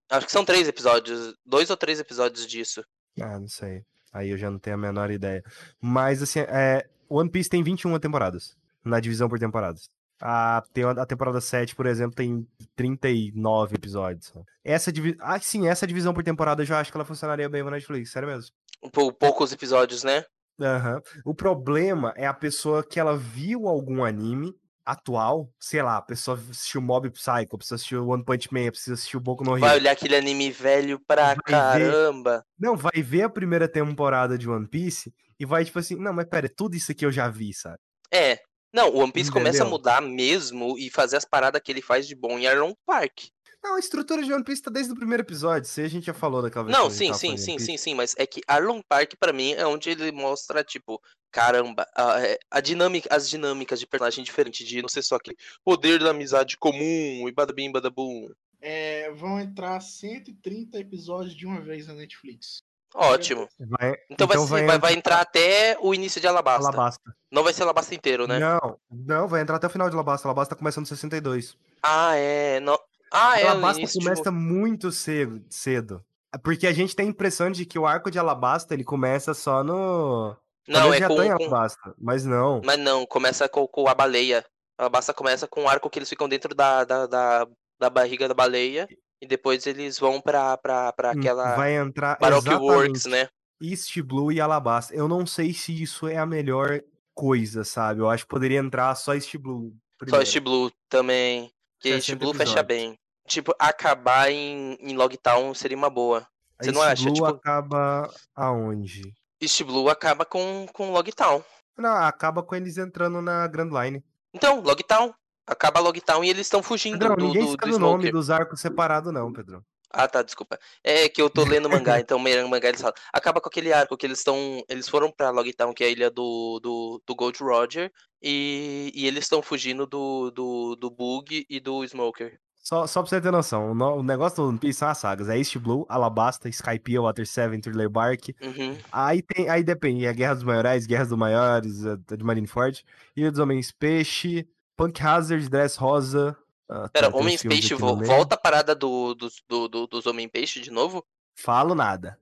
Acho 0.09 0.25
que 0.25 0.31
são 0.31 0.45
três 0.45 0.67
episódios, 0.67 1.35
dois 1.45 1.69
ou 1.69 1.75
três 1.77 1.99
episódios 1.99 2.47
disso. 2.47 2.83
Ah, 3.19 3.37
não 3.39 3.47
sei. 3.47 3.83
Aí 4.11 4.29
eu 4.29 4.37
já 4.37 4.49
não 4.49 4.57
tenho 4.57 4.75
a 4.75 4.79
menor 4.79 5.11
ideia. 5.11 5.43
Mas, 5.81 6.21
assim, 6.21 6.39
é, 6.39 6.87
One 7.09 7.29
Piece 7.29 7.49
tem 7.49 7.63
21 7.63 7.97
temporadas. 7.99 8.55
Na 8.83 8.99
divisão 8.99 9.27
por 9.27 9.37
temporadas. 9.39 9.89
A, 10.21 10.63
a 10.97 11.05
temporada 11.05 11.39
7, 11.41 11.75
por 11.75 11.85
exemplo, 11.85 12.15
tem 12.15 12.47
39 12.75 13.75
episódios. 13.75 14.27
só. 14.27 14.41
Essa. 14.63 14.91
Ah, 15.19 15.39
sim, 15.39 15.67
essa 15.67 15.85
divisão 15.85 16.13
por 16.13 16.23
temporada 16.23 16.61
eu 16.61 16.65
já 16.65 16.79
acho 16.79 16.91
que 16.91 16.97
ela 16.97 17.05
funcionaria 17.05 17.49
bem 17.49 17.63
na 17.63 17.71
Netflix, 17.71 18.11
sério 18.11 18.27
mesmo. 18.27 18.51
Pou- 18.91 19.13
poucos 19.13 19.51
episódios, 19.51 20.03
né? 20.03 20.23
Aham. 20.59 21.01
O 21.25 21.35
problema 21.35 22.13
é 22.15 22.25
a 22.25 22.33
pessoa 22.33 22.83
que 22.83 22.99
ela 22.99 23.15
viu 23.15 23.67
algum 23.67 24.03
anime 24.03 24.55
atual, 24.87 25.51
sei 25.59 25.83
lá, 25.83 25.97
a 25.97 26.01
pessoa 26.01 26.39
assistiu 26.49 26.81
Mob 26.81 27.09
Psycho, 27.09 27.55
a 27.55 27.57
pessoa 27.57 27.75
assistiu 27.75 28.07
One 28.07 28.23
Punch 28.23 28.47
Man, 28.53 28.69
a 28.69 28.71
pessoa 28.71 28.93
assistiu 28.95 29.19
Boku 29.19 29.43
no 29.43 29.51
Hero. 29.51 29.59
Vai 29.59 29.75
olhar 29.75 29.91
aquele 29.91 30.15
anime 30.15 30.49
velho 30.49 30.99
pra 31.05 31.25
Vai 31.25 31.35
ver. 31.35 31.41
caramba. 31.43 32.45
Não, 32.57 32.75
vai 32.77 33.01
ver 33.03 33.23
a 33.23 33.29
primeira 33.29 33.67
temporada 33.67 34.37
de 34.37 34.49
One 34.49 34.67
Piece 34.67 35.13
e 35.39 35.45
vai 35.45 35.65
tipo 35.65 35.77
assim, 35.77 35.95
não, 35.95 36.13
mas 36.13 36.25
pera, 36.25 36.47
tudo 36.49 36.75
isso 36.75 36.91
aqui 36.91 37.05
eu 37.05 37.11
já 37.11 37.27
vi, 37.27 37.53
sabe? 37.53 37.77
É. 38.11 38.39
Não, 38.73 38.89
o 38.89 38.97
One 38.99 39.11
Piece 39.11 39.31
começa 39.31 39.57
a 39.63 39.65
Entendeu? 39.65 39.69
mudar 39.71 40.01
mesmo 40.01 40.77
e 40.77 40.89
fazer 40.89 41.17
as 41.17 41.25
paradas 41.25 41.61
que 41.63 41.71
ele 41.71 41.81
faz 41.81 42.07
de 42.07 42.15
bom 42.15 42.37
em 42.39 42.47
Arlong 42.47 42.73
Park. 42.85 43.25
Não, 43.67 43.75
a 43.75 43.79
estrutura 43.79 44.23
de 44.23 44.31
One 44.31 44.45
Piece 44.45 44.61
tá 44.61 44.71
desde 44.71 44.93
o 44.93 44.95
primeiro 44.95 45.23
episódio, 45.23 45.67
se 45.69 45.81
a 45.81 45.87
gente 45.89 46.05
já 46.05 46.13
falou 46.13 46.41
daquela 46.41 46.63
vez. 46.63 46.77
Não, 46.77 46.89
sim, 46.89 47.13
sim, 47.13 47.35
sim, 47.35 47.59
sim, 47.59 47.75
sim, 47.75 47.93
mas 47.93 48.15
é 48.17 48.25
que 48.25 48.41
Arlong 48.47 48.81
Park 48.87 49.15
pra 49.19 49.33
mim 49.33 49.51
é 49.51 49.67
onde 49.67 49.89
ele 49.89 50.09
mostra, 50.13 50.63
tipo, 50.63 51.01
caramba, 51.29 51.85
a, 51.93 52.21
é, 52.25 52.39
a 52.49 52.61
dinâmica, 52.61 53.13
as 53.13 53.29
dinâmicas 53.29 53.77
de 53.77 53.85
personagem 53.85 54.23
diferente, 54.23 54.63
de 54.63 54.81
não 54.81 54.87
ser 54.87 55.01
só 55.01 55.17
aquele 55.17 55.35
poder 55.65 55.99
da 55.99 56.11
amizade 56.11 56.57
comum 56.57 57.27
e 57.27 57.31
badabim, 57.33 57.69
badabum. 57.69 58.29
É, 58.61 59.11
vão 59.11 59.37
entrar 59.37 59.81
130 59.81 60.79
episódios 60.79 61.35
de 61.35 61.45
uma 61.45 61.59
vez 61.59 61.87
na 61.87 61.93
Netflix. 61.93 62.63
Ótimo. 62.95 63.49
Vai, 63.59 63.95
Então, 64.09 64.25
vai, 64.25 64.37
ser- 64.37 64.65
vai, 64.65 64.79
vai 64.79 64.93
entrar 64.93 65.19
até 65.19 65.77
o 65.81 65.93
início 65.93 66.21
de 66.21 66.25
Alabasta. 66.27 66.69
Alabasta. 66.69 67.15
Não 67.29 67.43
vai 67.43 67.53
ser 67.53 67.63
Alabasta 67.63 67.93
inteiro, 67.93 68.25
né? 68.25 68.39
Não, 68.39 68.79
não, 68.89 69.27
vai 69.27 69.41
entrar 69.41 69.57
até 69.57 69.67
o 69.67 69.69
final 69.69 69.89
de 69.89 69.93
Alabasta. 69.95 70.25
Alabasta 70.25 70.55
começando 70.55 70.85
em 70.85 70.87
62. 70.87 71.57
Ah, 71.83 72.15
é. 72.15 72.59
Não... 72.61 72.79
Ah, 73.11 73.39
é. 73.39 73.47
Alabasta 73.47 73.81
de- 73.85 73.93
começa 73.93 74.31
muito 74.31 74.91
cedo, 74.91 75.43
cedo. 75.49 76.03
Porque 76.43 76.67
a 76.67 76.73
gente 76.73 76.95
tem 76.95 77.07
a 77.07 77.09
impressão 77.09 77.49
de 77.49 77.65
que 77.65 77.79
o 77.79 77.85
arco 77.85 78.11
de 78.11 78.19
Alabasta 78.19 78.73
ele 78.73 78.83
começa 78.83 79.33
só 79.33 79.63
no. 79.63 80.35
Não, 80.67 80.93
é 80.93 80.99
já 80.99 81.07
com, 81.07 81.15
tá 81.15 81.25
em 81.25 81.29
com- 81.29 81.43
Alabasta, 81.43 81.95
mas 81.97 82.25
não. 82.25 82.61
Mas 82.63 82.77
não, 82.77 83.05
começa 83.05 83.47
com, 83.47 83.65
com 83.67 83.87
a 83.87 83.93
baleia. 83.95 84.45
A 84.77 84.83
Alabasta 84.83 85.13
começa 85.13 85.47
com 85.47 85.63
o 85.63 85.67
arco 85.69 85.89
que 85.89 85.97
eles 85.99 86.09
ficam 86.09 86.27
dentro 86.27 86.53
da, 86.53 86.83
da, 86.83 87.07
da, 87.07 87.47
da 87.79 87.89
barriga 87.89 88.27
da 88.27 88.33
baleia. 88.33 88.87
E 89.19 89.25
depois 89.25 89.65
eles 89.65 89.97
vão 89.97 90.21
pra, 90.21 90.55
pra, 90.57 90.91
pra 90.93 91.09
Hum, 91.09 91.19
aquela. 91.19 91.55
Vai 91.55 91.75
entrar 91.75 92.19
Baroque 92.19 92.49
Works, 92.53 93.05
né? 93.05 93.29
East 93.59 93.99
Blue 94.01 94.31
e 94.31 94.39
Alabasta. 94.39 94.93
Eu 94.93 95.07
não 95.07 95.25
sei 95.25 95.51
se 95.53 95.81
isso 95.81 96.07
é 96.07 96.17
a 96.17 96.25
melhor 96.25 96.81
coisa, 97.15 97.63
sabe? 97.63 98.01
Eu 98.01 98.09
acho 98.09 98.25
que 98.25 98.29
poderia 98.29 98.59
entrar 98.59 98.93
só 98.93 99.15
East 99.15 99.35
Blue. 99.37 99.71
Só 99.71 100.05
primeiro. 100.05 100.23
East 100.23 100.39
Blue 100.39 100.71
também. 100.87 101.49
Que 101.79 101.89
60 101.93 102.19
Blue 102.19 102.33
fecha 102.33 102.59
episódios. 102.59 102.67
bem. 102.67 102.99
Tipo, 103.27 103.53
acabar 103.59 104.31
em, 104.31 104.77
em 104.79 104.95
Logtown 104.95 105.53
seria 105.53 105.77
uma 105.77 105.89
boa. 105.89 106.25
Você 106.59 106.71
não 106.71 106.81
acha? 106.81 107.03
Blue 107.03 107.13
Tipo- 107.13 107.25
acaba 107.27 108.09
aonde? 108.35 109.13
East 109.39 109.61
Blue 109.63 109.89
acaba 109.89 110.25
com, 110.25 110.65
com 110.73 110.91
Logtown. 110.91 111.43
Não, 111.77 111.93
acaba 111.93 112.41
com 112.41 112.55
eles 112.55 112.77
entrando 112.77 113.21
na 113.21 113.45
Grand 113.47 113.69
Line. 113.69 114.03
Então, 114.33 114.61
Logtown. 114.61 115.13
Acaba 115.45 115.79
Logtown 115.79 116.23
e 116.25 116.29
eles 116.29 116.47
estão 116.47 116.61
fugindo 116.61 116.99
Pedrão, 116.99 117.15
do, 117.15 117.25
ninguém 117.25 117.45
do, 117.45 117.51
sabe 117.51 117.69
do 117.71 117.75
o 117.77 117.79
nome 117.79 118.11
dos 118.11 118.29
arcos 118.29 118.59
separados, 118.59 119.13
não, 119.13 119.31
Pedro. 119.31 119.63
Ah, 119.89 120.07
tá, 120.07 120.21
desculpa. 120.21 120.59
É 120.83 121.07
que 121.07 121.21
eu 121.21 121.29
tô 121.29 121.43
lendo 121.43 121.69
mangá, 121.69 121.99
então 122.01 122.17
o 122.17 122.49
mangá 122.49 122.69
eles 122.69 122.81
falam. 122.81 122.95
Acaba 123.13 123.39
com 123.41 123.47
aquele 123.49 123.71
arco 123.71 123.95
que 123.97 124.05
eles 124.05 124.19
estão. 124.19 124.63
Eles 124.69 124.87
foram 124.89 125.11
pra 125.11 125.29
Logtown, 125.29 125.73
que 125.73 125.83
é 125.83 125.87
a 125.87 125.89
ilha 125.89 126.09
do, 126.11 126.59
do, 126.61 127.01
do 127.05 127.15
Gold 127.15 127.39
Roger, 127.41 127.91
e, 128.21 128.91
e 128.93 129.07
eles 129.07 129.25
estão 129.25 129.41
fugindo 129.41 129.85
do, 129.85 130.29
do, 130.31 130.75
do 130.75 130.89
Bug 130.89 131.45
e 131.49 131.59
do 131.59 131.83
Smoker. 131.85 132.39
Só, 132.61 132.85
só 132.85 133.01
pra 133.01 133.09
você 133.09 133.21
ter 133.21 133.31
noção, 133.31 133.71
o, 133.71 133.73
no- 133.73 133.95
o 133.95 134.03
negócio 134.03 134.43
do 134.43 134.49
One 134.49 134.57
Piece 134.59 134.79
são 134.79 134.89
as 134.89 134.97
sagas. 134.97 135.29
É 135.29 135.37
East 135.37 135.55
Blue, 135.57 135.85
Alabasta, 135.87 136.49
Skypiea, 136.49 137.01
Water 137.01 137.25
7, 137.25 137.61
Thriller 137.61 137.89
Bark. 137.89 138.27
Uhum. 138.41 138.77
Aí 138.91 139.21
tem, 139.21 139.47
aí 139.47 139.63
depende, 139.63 140.05
é 140.05 140.13
Guerra 140.13 140.33
dos 140.33 140.43
Maiorais, 140.43 140.85
Guerras 140.85 141.07
dos 141.07 141.17
Maiores, 141.17 141.85
a 141.85 141.95
de 141.95 142.23
Marineford, 142.25 142.83
Ilha 143.15 143.31
dos 143.31 143.39
Homens 143.39 143.71
Peixe, 143.71 144.45
Punk 144.75 145.01
Hazard, 145.01 145.47
Dress 145.49 145.77
Rosa, 145.79 146.35
Ah, 146.69 146.89
Pera, 146.89 146.89
tem- 146.91 147.01
tem 147.01 147.09
uns 147.09 147.13
Homem 147.21 147.37
filmes 147.37 147.59
Peixe 147.59 147.73
aqui 147.73 147.81
vo- 147.81 147.91
no 147.91 147.97
meio. 147.97 148.11
volta 148.11 148.35
a 148.35 148.37
parada 148.37 148.75
do, 148.75 149.13
dos- 149.15 149.41
do, 149.47 149.67
do- 149.67 149.87
dos 149.87 150.05
Homem 150.05 150.27
Peixe 150.27 150.59
de 150.59 150.69
novo? 150.71 151.05
Falo 151.35 151.73
nada. 151.75 152.19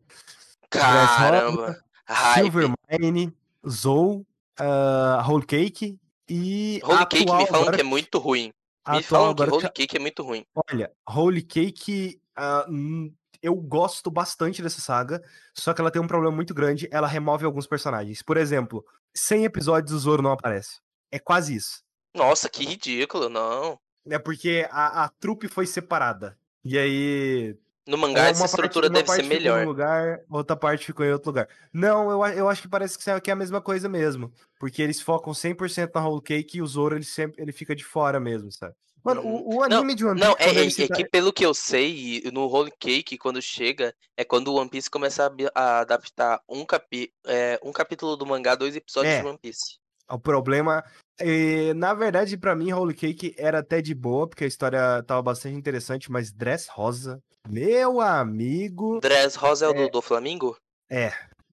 Caramba. 0.70 1.82
Silvermine, 2.36 3.34
Zou, 3.68 4.26
uh, 4.60 5.28
Whole 5.30 5.46
Cake 5.46 5.98
e. 6.30 6.80
a 6.84 6.88
Holy 6.88 7.06
Cake 7.08 7.16
me 7.16 7.22
atual 7.32 7.48
falam 7.48 7.62
agora- 7.64 7.76
que 7.78 7.82
é 7.82 7.86
muito 7.86 8.20
ruim. 8.20 8.52
Me 8.88 8.98
atual 9.00 9.36
falam 9.36 9.52
que 9.58 9.60
já- 9.62 9.70
Cake 9.70 9.98
é 9.98 10.00
muito 10.00 10.22
ruim. 10.24 10.46
Olha, 10.72 10.92
Holy 11.10 11.42
Cake, 11.42 12.22
ah, 12.36 12.66
hum, 12.70 13.12
eu 13.42 13.56
gosto 13.56 14.12
bastante 14.12 14.62
dessa 14.62 14.80
saga, 14.82 15.24
só 15.56 15.74
que 15.74 15.82
ela 15.82 15.90
tem 15.90 16.02
um 16.02 16.08
problema 16.08 16.36
muito 16.36 16.54
grande, 16.54 16.88
ela 16.92 17.08
remove 17.08 17.46
alguns 17.46 17.66
personagens. 17.66 18.22
Por 18.22 18.38
exemplo, 18.38 18.86
100 19.16 19.46
episódios 19.46 19.92
o 19.94 20.00
Zoro 20.00 20.22
não 20.22 20.32
aparece. 20.32 20.80
É 21.12 21.18
quase 21.18 21.56
isso. 21.56 21.82
Nossa, 22.16 22.48
que 22.50 22.64
ridículo, 22.64 23.28
não. 23.30 23.80
É 24.10 24.19
porque 24.19 24.68
a, 24.72 25.06
a 25.06 25.10
trupe 25.10 25.48
foi 25.48 25.65
separada. 25.65 26.38
E 26.64 26.77
aí. 26.77 27.56
No 27.88 27.98
mangá 27.99 28.27
essa 28.30 28.41
uma 28.41 28.45
estrutura 28.48 28.90
parte, 28.90 29.06
deve 29.06 29.11
ser 29.22 29.23
melhor. 29.23 29.61
num 29.61 29.68
lugar, 29.68 30.22
outra 30.30 30.56
parte 30.56 30.88
ficou 30.88 31.06
em 31.06 31.11
outro 31.11 31.30
lugar. 31.30 31.48
Não, 31.72 32.10
eu, 32.10 32.26
eu 32.34 32.49
acho 32.49 32.64
que 32.64 32.68
parece 32.68 32.98
que 32.98 33.07
é 33.10 33.22
é 33.23 33.32
a 33.32 33.36
mesma 33.36 33.61
coisa 33.61 33.88
mesmo. 33.88 34.34
Porque 34.60 34.82
eles 34.82 34.99
focam 34.99 35.34
100% 35.34 35.91
na 35.94 36.07
Whole 36.07 36.22
Cake 36.22 36.57
e 36.57 36.61
o 36.64 36.68
Zoro 36.68 36.95
ele 36.95 37.03
sempre 37.03 37.41
ele 37.44 37.52
fica 37.52 37.76
de 37.76 37.84
fora 37.84 38.19
mesmo, 38.19 38.52
sabe? 38.52 38.73
Mano, 39.03 39.22
o, 39.22 39.57
o 39.57 39.68
Não, 39.68 39.77
anime 39.77 39.94
de 39.94 40.03
One 40.03 40.19
Não, 40.19 40.34
Piece, 40.34 40.41
é, 40.41 40.48
quando 40.52 40.57
é- 40.57 40.65
é 40.65 40.69
se 40.72 40.88
que 40.88 41.06
pelo 41.07 41.32
que 41.32 41.45
eu 41.45 41.53
sei, 41.53 42.23
no 42.34 42.48
Holy 42.48 42.72
Cake, 42.80 43.19
quando 43.19 43.40
chega, 43.40 43.94
é 44.18 44.23
quando 44.26 44.48
o 44.48 44.56
One 44.56 44.68
Piece 44.68 44.90
começa 44.90 45.27
a, 45.27 45.61
a 45.61 45.80
adaptar 45.82 46.41
um, 46.49 46.65
capi, 46.65 47.14
é, 47.27 47.60
um 47.64 47.72
capítulo 47.72 48.18
do 48.18 48.26
mangá, 48.26 48.56
dois 48.56 48.76
episódios 48.76 49.14
É. 49.14 49.22
de 49.22 49.27
One 49.27 49.38
Piece. 49.40 49.77
O 50.10 50.19
problema, 50.19 50.84
eh, 51.19 51.73
na 51.73 51.94
verdade, 51.94 52.38
pra 52.38 52.56
mim, 52.56 52.72
Holy 52.72 52.94
Cake 52.94 53.34
era 53.38 53.60
até 53.60 53.82
de 53.82 53.95
boa, 53.95 54.27
porque 54.27 54.44
a 54.44 54.48
história 54.48 55.02
tava 55.03 55.22
bastante 55.22 55.56
interessante, 55.57 56.11
mas 56.11 56.32
Dress 56.32 56.68
Rosa, 56.72 57.19
meu 57.49 57.99
amigo, 58.02 58.99
Dress 58.99 59.36
Rosa 59.38 59.65
é 59.65 59.69
o 59.69 59.73
do, 59.73 59.82
É. 59.82 59.90
do 59.90 60.02
Flamingo? 60.02 60.56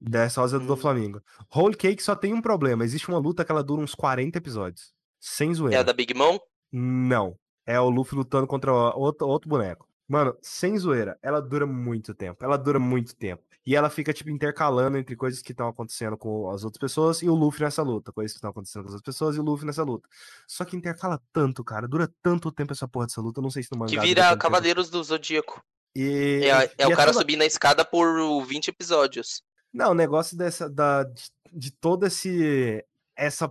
Dress 0.00 0.36
Rosa 0.38 0.58
do 0.58 0.74
Hum. 0.74 0.76
Flamengo. 0.76 1.22
Holy 1.54 1.76
Cake 1.76 2.02
só 2.02 2.14
tem 2.14 2.34
um 2.34 2.42
problema, 2.42 2.84
existe 2.84 3.08
uma 3.08 3.18
luta 3.18 3.44
que 3.44 3.52
ela 3.52 3.62
dura 3.62 3.80
uns 3.80 3.94
40 3.94 4.36
episódios, 4.38 4.92
sem 5.20 5.48
É 5.48 5.52
a 5.52 5.54
zoeira. 5.54 5.84
da 5.84 5.92
Big 5.92 6.12
Mom? 6.12 6.38
Não, 6.72 7.36
é 7.66 7.78
o 7.80 7.88
Luffy 7.88 8.16
lutando 8.16 8.46
contra 8.46 8.72
o- 8.72 8.98
outro, 8.98 9.26
outro 9.28 9.48
boneco. 9.48 9.86
Mano, 10.08 10.36
sem 10.42 10.76
zoeira, 10.76 11.16
ela 11.22 11.40
dura 11.40 11.66
muito 11.66 12.12
tempo, 12.14 12.44
ela 12.44 12.58
dura 12.58 12.78
muito 12.78 13.14
tempo. 13.14 13.42
E 13.64 13.76
ela 13.76 13.89
fica, 13.89 14.12
tipo, 14.12 14.28
intercalando 14.28 14.98
entre 14.98 15.14
coisas 15.14 15.40
que 15.40 15.52
estão 15.52 15.68
acontecendo 15.68 16.16
com 16.16 16.51
as 16.51 16.64
outras 16.64 16.80
pessoas 16.80 17.22
e 17.22 17.28
o 17.28 17.34
Luffy 17.34 17.62
nessa 17.62 17.82
luta. 17.82 18.12
Coisas 18.12 18.32
que 18.32 18.39
estão 18.39 18.51
acontecendo 18.51 18.82
com 18.82 18.89
as 18.89 18.94
outras 18.94 19.14
pessoas 19.14 19.36
e 19.36 19.40
o 19.40 19.43
Luffy 19.43 19.64
nessa 19.66 19.84
luta. 19.84 20.09
Só 20.48 20.64
que 20.64 20.76
intercala 20.76 21.20
tanto, 21.32 21.62
cara. 21.62 21.86
Dura 21.86 22.12
tanto 22.22 22.51
tempo 22.51 22.72
essa 22.72 22.89
porra 22.89 23.06
dessa 23.06 23.20
luta. 23.20 23.39
Eu 23.39 23.43
não 23.43 23.51
sei 23.51 23.62
se 23.62 23.68
no 23.72 23.78
mangá. 23.78 23.90
Que 23.93 24.01
vira 24.01 24.22
tanto 24.22 24.30
tempo. 24.32 24.43
Cavaleiros 24.43 24.90
do 24.90 25.02
Zodíaco. 25.05 25.62
E, 25.94 26.40
É, 26.44 26.64
é 26.78 26.82
e 26.82 26.86
o 26.93 26.97
cara 26.97 27.12
toda- 27.12 27.20
subindo 27.20 27.43
a 27.43 27.47
escada 27.47 27.84
por 27.84 28.44
20 28.44 28.68
episódios. 28.68 29.43
Não, 29.72 29.93
o 29.93 29.94
negócio 29.94 30.36
dessa. 30.36 30.68
Da, 30.68 31.05
de, 31.05 31.22
de 31.52 31.70
todo 31.70 32.05
esse. 32.06 32.84
Essa 33.16 33.48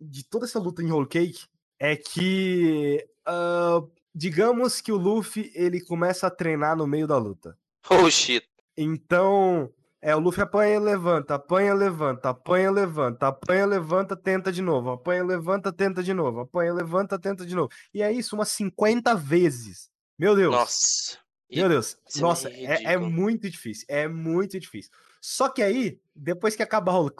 De 0.00 0.24
toda 0.24 0.46
essa 0.46 0.58
luta 0.58 0.82
em 0.82 0.90
Whole 0.90 1.06
Cake 1.08 1.44
é 1.78 1.96
que. 1.96 3.06
ah, 3.26 3.82
digamos 4.14 4.80
que 4.80 4.90
o 4.90 4.96
Luffy 4.96 5.50
ele 5.54 5.80
começa 5.84 6.26
a 6.26 6.30
treinar 6.30 6.76
no 6.76 6.86
meio 6.86 7.06
da 7.06 7.18
luta. 7.18 7.56
Oh 7.88 8.10
shit. 8.10 8.46
Então. 8.82 9.70
É, 10.02 10.16
o 10.16 10.18
Luffy 10.18 10.42
apanha, 10.42 10.80
levanta, 10.80 11.34
apanha, 11.34 11.74
levanta, 11.74 12.30
apanha, 12.30 12.70
levanta, 12.70 13.26
apanha, 13.28 13.66
levanta, 13.66 14.16
tenta 14.16 14.50
de 14.50 14.62
novo, 14.62 14.92
apanha, 14.92 15.22
levanta, 15.22 15.70
tenta 15.70 16.02
de 16.02 16.14
novo, 16.14 16.40
apanha, 16.40 16.72
levanta, 16.72 17.18
tenta 17.18 17.44
de 17.44 17.54
novo. 17.54 17.68
E 17.92 18.02
é 18.02 18.10
isso 18.10 18.34
umas 18.34 18.48
50 18.48 19.14
vezes. 19.14 19.90
Meu 20.18 20.34
Deus. 20.34 20.54
Nossa. 20.54 21.18
Meu 21.52 21.68
Deus, 21.68 21.98
isso 22.08 22.18
é 22.18 22.22
nossa, 22.22 22.48
é, 22.48 22.62
é 22.64 22.76
ridículo. 22.76 23.10
muito 23.10 23.50
difícil, 23.50 23.84
é 23.90 24.08
muito 24.08 24.58
difícil. 24.58 24.90
Só 25.20 25.50
que 25.50 25.62
aí, 25.62 26.00
depois 26.16 26.56
que 26.56 26.62
acaba 26.62 26.92
Whole 26.92 27.12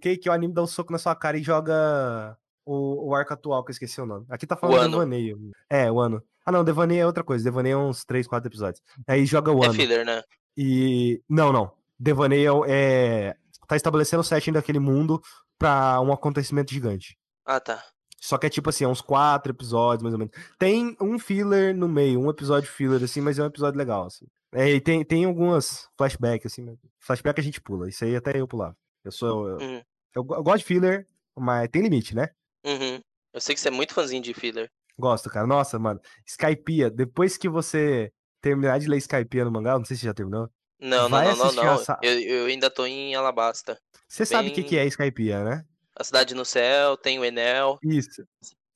Cake, 0.00 0.28
o 0.28 0.32
anime 0.32 0.52
dá 0.54 0.62
um 0.62 0.66
soco 0.66 0.90
na 0.90 0.98
sua 0.98 1.14
cara 1.14 1.38
e 1.38 1.42
joga 1.42 2.36
o, 2.64 3.10
o 3.10 3.14
arco 3.14 3.32
atual, 3.34 3.62
que 3.64 3.70
eu 3.70 3.74
esqueci 3.74 4.00
o 4.00 4.06
nome. 4.06 4.26
Aqui 4.28 4.44
tá 4.44 4.56
falando 4.56 4.80
ano. 4.80 4.90
Devaneio. 4.90 5.38
É, 5.70 5.88
o 5.92 6.00
ano. 6.00 6.20
Ah 6.44 6.50
não, 6.50 6.64
Devaneio 6.64 7.02
é 7.02 7.06
outra 7.06 7.22
coisa, 7.22 7.44
Devaneio 7.44 7.74
é 7.74 7.76
uns 7.76 8.04
3, 8.04 8.26
4 8.26 8.48
episódios. 8.48 8.82
Aí 9.06 9.24
joga 9.24 9.52
o 9.52 9.62
É 9.62 9.66
ano. 9.66 9.74
filler, 9.74 10.04
né? 10.04 10.20
E. 10.56 11.22
Não, 11.28 11.52
não. 11.52 11.72
Devaneio 11.98 12.64
é. 12.66 13.36
Tá 13.66 13.76
estabelecendo 13.76 14.20
o 14.20 14.24
setting 14.24 14.52
daquele 14.52 14.78
mundo 14.78 15.20
pra 15.58 16.00
um 16.00 16.12
acontecimento 16.12 16.72
gigante. 16.72 17.16
Ah, 17.44 17.60
tá. 17.60 17.82
Só 18.20 18.38
que 18.38 18.46
é 18.46 18.50
tipo 18.50 18.70
assim, 18.70 18.84
é 18.84 18.88
uns 18.88 19.00
quatro 19.00 19.52
episódios, 19.52 20.02
mais 20.02 20.14
ou 20.14 20.18
menos. 20.18 20.34
Tem 20.58 20.96
um 21.00 21.18
filler 21.18 21.76
no 21.76 21.88
meio, 21.88 22.20
um 22.20 22.30
episódio 22.30 22.70
filler, 22.70 23.02
assim, 23.02 23.20
mas 23.20 23.38
é 23.38 23.42
um 23.42 23.46
episódio 23.46 23.78
legal, 23.78 24.06
assim. 24.06 24.26
É, 24.54 24.70
e 24.70 24.80
tem, 24.80 25.04
tem 25.04 25.24
algumas 25.24 25.88
flashbacks, 25.98 26.52
assim, 26.52 26.78
flashback 27.00 27.40
a 27.40 27.44
gente 27.44 27.60
pula. 27.60 27.88
Isso 27.88 28.04
aí 28.04 28.14
até 28.16 28.38
eu 28.40 28.48
pular. 28.48 28.74
Eu 29.04 29.12
sou. 29.12 29.48
Eu, 29.48 29.56
Uhum. 29.58 29.82
eu 30.14 30.26
eu 30.30 30.42
gosto 30.42 30.58
de 30.58 30.64
filler, 30.64 31.06
mas 31.36 31.68
tem 31.70 31.82
limite, 31.82 32.14
né? 32.14 32.28
Uhum. 32.64 33.00
Eu 33.32 33.40
sei 33.40 33.54
que 33.54 33.60
você 33.60 33.68
é 33.68 33.70
muito 33.70 33.92
fãzinho 33.92 34.22
de 34.22 34.32
filler. 34.32 34.70
Gosto, 34.98 35.28
cara. 35.28 35.46
Nossa, 35.46 35.78
mano. 35.78 36.00
Skypiea, 36.26 36.88
depois 36.90 37.36
que 37.36 37.48
você 37.48 38.12
terminar 38.44 38.78
de 38.78 38.86
ler 38.86 38.98
Skypiea 38.98 39.44
no 39.46 39.50
mangá, 39.50 39.78
não 39.78 39.84
sei 39.86 39.96
se 39.96 40.04
já 40.04 40.12
terminou. 40.12 40.50
Não, 40.78 41.08
não, 41.08 41.08
Vai 41.08 41.34
não, 41.34 41.52
não, 41.52 41.84
Eu, 42.02 42.20
eu 42.20 42.46
ainda 42.46 42.68
tô 42.68 42.84
em 42.84 43.14
Alabasta. 43.14 43.80
Você 44.06 44.26
sabe 44.26 44.50
o 44.50 44.52
que, 44.52 44.60
Bem- 44.60 44.68
que 44.68 44.76
é 44.76 44.86
Skypiea, 44.86 45.42
né? 45.42 45.64
A 45.98 46.04
Cidade 46.04 46.34
no 46.34 46.44
Céu, 46.44 46.96
tem 46.96 47.18
o 47.18 47.24
Enel. 47.24 47.78
Isso. 47.82 48.22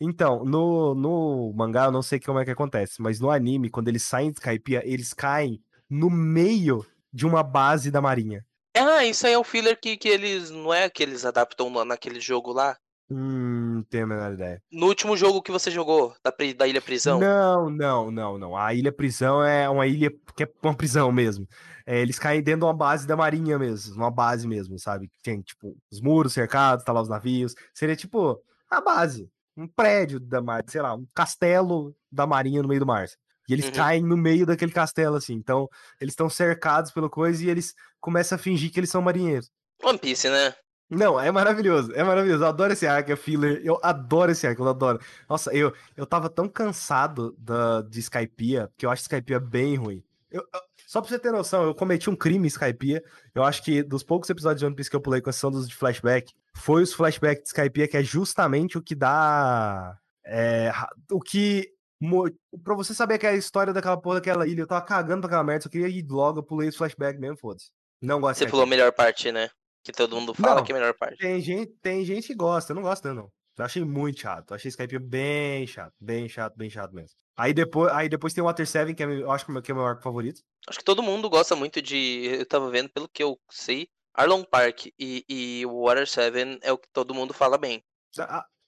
Então, 0.00 0.44
no, 0.44 0.94
no 0.94 1.52
mangá, 1.54 1.84
eu 1.86 1.92
não 1.92 2.02
sei 2.02 2.18
como 2.18 2.38
é 2.38 2.44
que 2.44 2.50
acontece, 2.50 3.02
mas 3.02 3.20
no 3.20 3.30
anime, 3.30 3.68
quando 3.68 3.88
eles 3.88 4.04
saem 4.04 4.30
de 4.30 4.38
Skypiea, 4.38 4.82
eles 4.86 5.12
caem 5.12 5.60
no 5.90 6.08
meio 6.08 6.86
de 7.12 7.26
uma 7.26 7.42
base 7.42 7.90
da 7.90 8.00
marinha. 8.00 8.46
Ah, 8.74 9.04
isso 9.04 9.26
aí 9.26 9.32
é 9.32 9.38
o 9.38 9.44
filler 9.44 9.78
que, 9.78 9.96
que 9.96 10.08
eles. 10.08 10.50
Não 10.50 10.72
é 10.72 10.88
que 10.88 11.02
eles 11.02 11.24
adaptam 11.24 11.68
na- 11.68 11.84
naquele 11.84 12.20
jogo 12.20 12.52
lá? 12.52 12.78
Hum, 13.10 13.76
não 13.76 13.82
tenho 13.84 14.04
a 14.04 14.06
menor 14.06 14.32
ideia. 14.34 14.62
No 14.70 14.86
último 14.86 15.16
jogo 15.16 15.40
que 15.40 15.50
você 15.50 15.70
jogou, 15.70 16.14
da, 16.22 16.32
da 16.56 16.66
Ilha 16.66 16.80
Prisão? 16.82 17.18
Não, 17.18 17.70
não, 17.70 18.10
não, 18.10 18.38
não. 18.38 18.56
A 18.56 18.74
ilha 18.74 18.92
prisão 18.92 19.42
é 19.42 19.68
uma 19.68 19.86
ilha 19.86 20.10
que 20.36 20.44
é 20.44 20.48
uma 20.62 20.74
prisão 20.76 21.10
mesmo. 21.10 21.48
É, 21.86 22.00
eles 22.00 22.18
caem 22.18 22.42
dentro 22.42 22.60
de 22.60 22.66
uma 22.66 22.74
base 22.74 23.06
da 23.06 23.16
marinha 23.16 23.58
mesmo, 23.58 23.94
uma 23.94 24.10
base 24.10 24.46
mesmo, 24.46 24.78
sabe? 24.78 25.10
Tem, 25.22 25.40
tipo, 25.40 25.74
os 25.90 26.02
muros 26.02 26.34
cercados, 26.34 26.84
tá 26.84 26.92
lá 26.92 27.00
os 27.00 27.08
navios. 27.08 27.54
Seria, 27.72 27.96
tipo, 27.96 28.38
a 28.70 28.80
base. 28.80 29.30
Um 29.56 29.66
prédio 29.66 30.20
da 30.20 30.42
marinha, 30.42 30.70
sei 30.70 30.82
lá, 30.82 30.94
um 30.94 31.06
castelo 31.14 31.96
da 32.12 32.26
marinha 32.26 32.60
no 32.60 32.68
meio 32.68 32.80
do 32.80 32.86
mar. 32.86 33.06
E 33.48 33.54
eles 33.54 33.64
Uhum. 33.66 33.72
caem 33.72 34.02
no 34.02 34.18
meio 34.18 34.44
daquele 34.44 34.70
castelo, 34.70 35.16
assim. 35.16 35.32
Então, 35.32 35.66
eles 35.98 36.12
estão 36.12 36.28
cercados 36.28 36.90
pela 36.92 37.08
coisa 37.08 37.42
e 37.42 37.48
eles 37.48 37.72
começam 37.98 38.36
a 38.36 38.38
fingir 38.38 38.70
que 38.70 38.78
eles 38.78 38.90
são 38.90 39.00
marinheiros. 39.00 39.50
One 39.82 39.98
Piece, 39.98 40.28
né? 40.28 40.54
Não, 40.90 41.20
é 41.20 41.30
maravilhoso, 41.30 41.92
é 41.92 42.02
maravilhoso. 42.02 42.42
Eu 42.44 42.48
adoro 42.48 42.72
esse 42.72 42.86
arco, 42.86 43.12
é 43.12 43.16
filler. 43.16 43.60
Eu 43.62 43.78
adoro 43.82 44.32
esse 44.32 44.46
arco, 44.46 44.62
eu 44.62 44.68
adoro. 44.68 44.98
Nossa, 45.28 45.52
eu, 45.54 45.72
eu 45.96 46.06
tava 46.06 46.30
tão 46.30 46.48
cansado 46.48 47.34
da, 47.38 47.82
de 47.82 48.00
Skypiea, 48.00 48.70
que 48.76 48.86
eu 48.86 48.90
acho 48.90 49.02
Skypiea 49.02 49.38
bem 49.38 49.76
ruim. 49.76 50.02
Eu- 50.30 50.42
eu- 50.52 50.60
só 50.86 51.02
pra 51.02 51.10
você 51.10 51.18
ter 51.18 51.30
noção, 51.30 51.64
eu 51.64 51.74
cometi 51.74 52.08
um 52.08 52.16
crime 52.16 52.46
em 52.46 52.48
Skypiea. 52.48 53.02
Eu 53.34 53.44
acho 53.44 53.62
que 53.62 53.82
dos 53.82 54.02
poucos 54.02 54.30
episódios 54.30 54.60
de 54.60 54.66
One 54.66 54.74
Piece 54.74 54.88
que 54.88 54.96
eu 54.96 55.00
pulei, 55.02 55.20
com 55.20 55.28
exceção 55.28 55.50
dos 55.50 55.68
de 55.68 55.74
flashback, 55.74 56.32
foi 56.54 56.82
os 56.82 56.94
flashbacks 56.94 57.42
de 57.42 57.48
Skypiea, 57.48 57.86
que 57.88 57.96
é 57.98 58.02
justamente 58.02 58.78
o 58.78 58.82
que 58.82 58.94
dá. 58.94 59.98
é, 60.24 60.72
o 61.12 61.20
que. 61.20 61.70
Pra 62.64 62.74
você 62.74 62.94
saber 62.94 63.18
que 63.18 63.26
é 63.26 63.30
a 63.30 63.34
história 63.36 63.72
daquela 63.72 63.96
porra 64.00 64.16
daquela 64.16 64.46
ilha, 64.46 64.62
eu 64.62 64.66
tava 64.66 64.80
cagando 64.84 65.20
pra 65.22 65.28
aquela 65.28 65.44
merda, 65.44 65.64
só 65.64 65.68
queria 65.68 65.88
ir 65.88 66.06
logo, 66.08 66.38
eu 66.38 66.42
pulei 66.42 66.68
os 66.68 66.76
flashbacks 66.76 67.20
mesmo, 67.20 67.36
foda-se. 67.36 67.70
Não 68.00 68.20
gosto 68.20 68.38
Você 68.38 68.46
pulou 68.46 68.64
a 68.64 68.68
melhor 68.68 68.92
parte, 68.92 69.30
né? 69.32 69.50
Que 69.88 69.92
todo 69.96 70.14
mundo 70.14 70.34
fala 70.34 70.56
Não. 70.56 70.64
que 70.64 70.70
é 70.72 70.74
a 70.76 70.78
melhor 70.78 70.94
parte. 70.94 71.16
Tem 71.16 71.40
gente, 71.40 71.72
tem 71.80 72.04
gente 72.04 72.26
que 72.26 72.34
gosta, 72.34 72.72
eu 72.72 72.76
não 72.76 72.82
gosto, 72.82 73.08
não. 73.14 73.30
Eu 73.56 73.64
achei 73.64 73.82
muito 73.82 74.20
chato. 74.20 74.50
Eu 74.50 74.56
achei 74.56 74.68
Skype 74.68 74.98
bem 74.98 75.66
chato, 75.66 75.94
bem 75.98 76.28
chato, 76.28 76.54
bem 76.56 76.68
chato 76.68 76.92
mesmo. 76.94 77.16
Aí 77.36 77.54
depois, 77.54 77.90
aí 77.92 78.06
depois 78.08 78.34
tem 78.34 78.42
o 78.44 78.46
Water 78.46 78.66
7, 78.66 78.92
que 78.94 79.02
é, 79.02 79.06
eu 79.06 79.30
acho 79.30 79.44
que 79.46 79.50
é 79.50 79.52
o 79.52 79.54
meu- 79.54 79.62
que 79.62 79.70
é 79.70 79.74
o 79.74 79.76
meu 79.78 79.86
arco 79.86 80.02
favorito. 80.02 80.42
Acho 80.68 80.78
que 80.78 80.84
todo 80.84 81.02
mundo 81.02 81.30
gosta 81.30 81.56
muito 81.56 81.80
de. 81.80 82.26
Eu 82.38 82.44
tava 82.46 82.70
vendo, 82.70 82.90
pelo 82.90 83.08
que 83.08 83.22
eu 83.22 83.40
sei, 83.50 83.88
Arlong 84.14 84.44
Park 84.44 84.88
e, 84.98 85.24
e 85.28 85.64
o 85.66 85.84
Water 85.86 86.06
7 86.06 86.58
é 86.62 86.70
o 86.70 86.76
que 86.78 86.88
todo 86.92 87.14
mundo 87.14 87.32
fala 87.32 87.56
bem. 87.56 87.82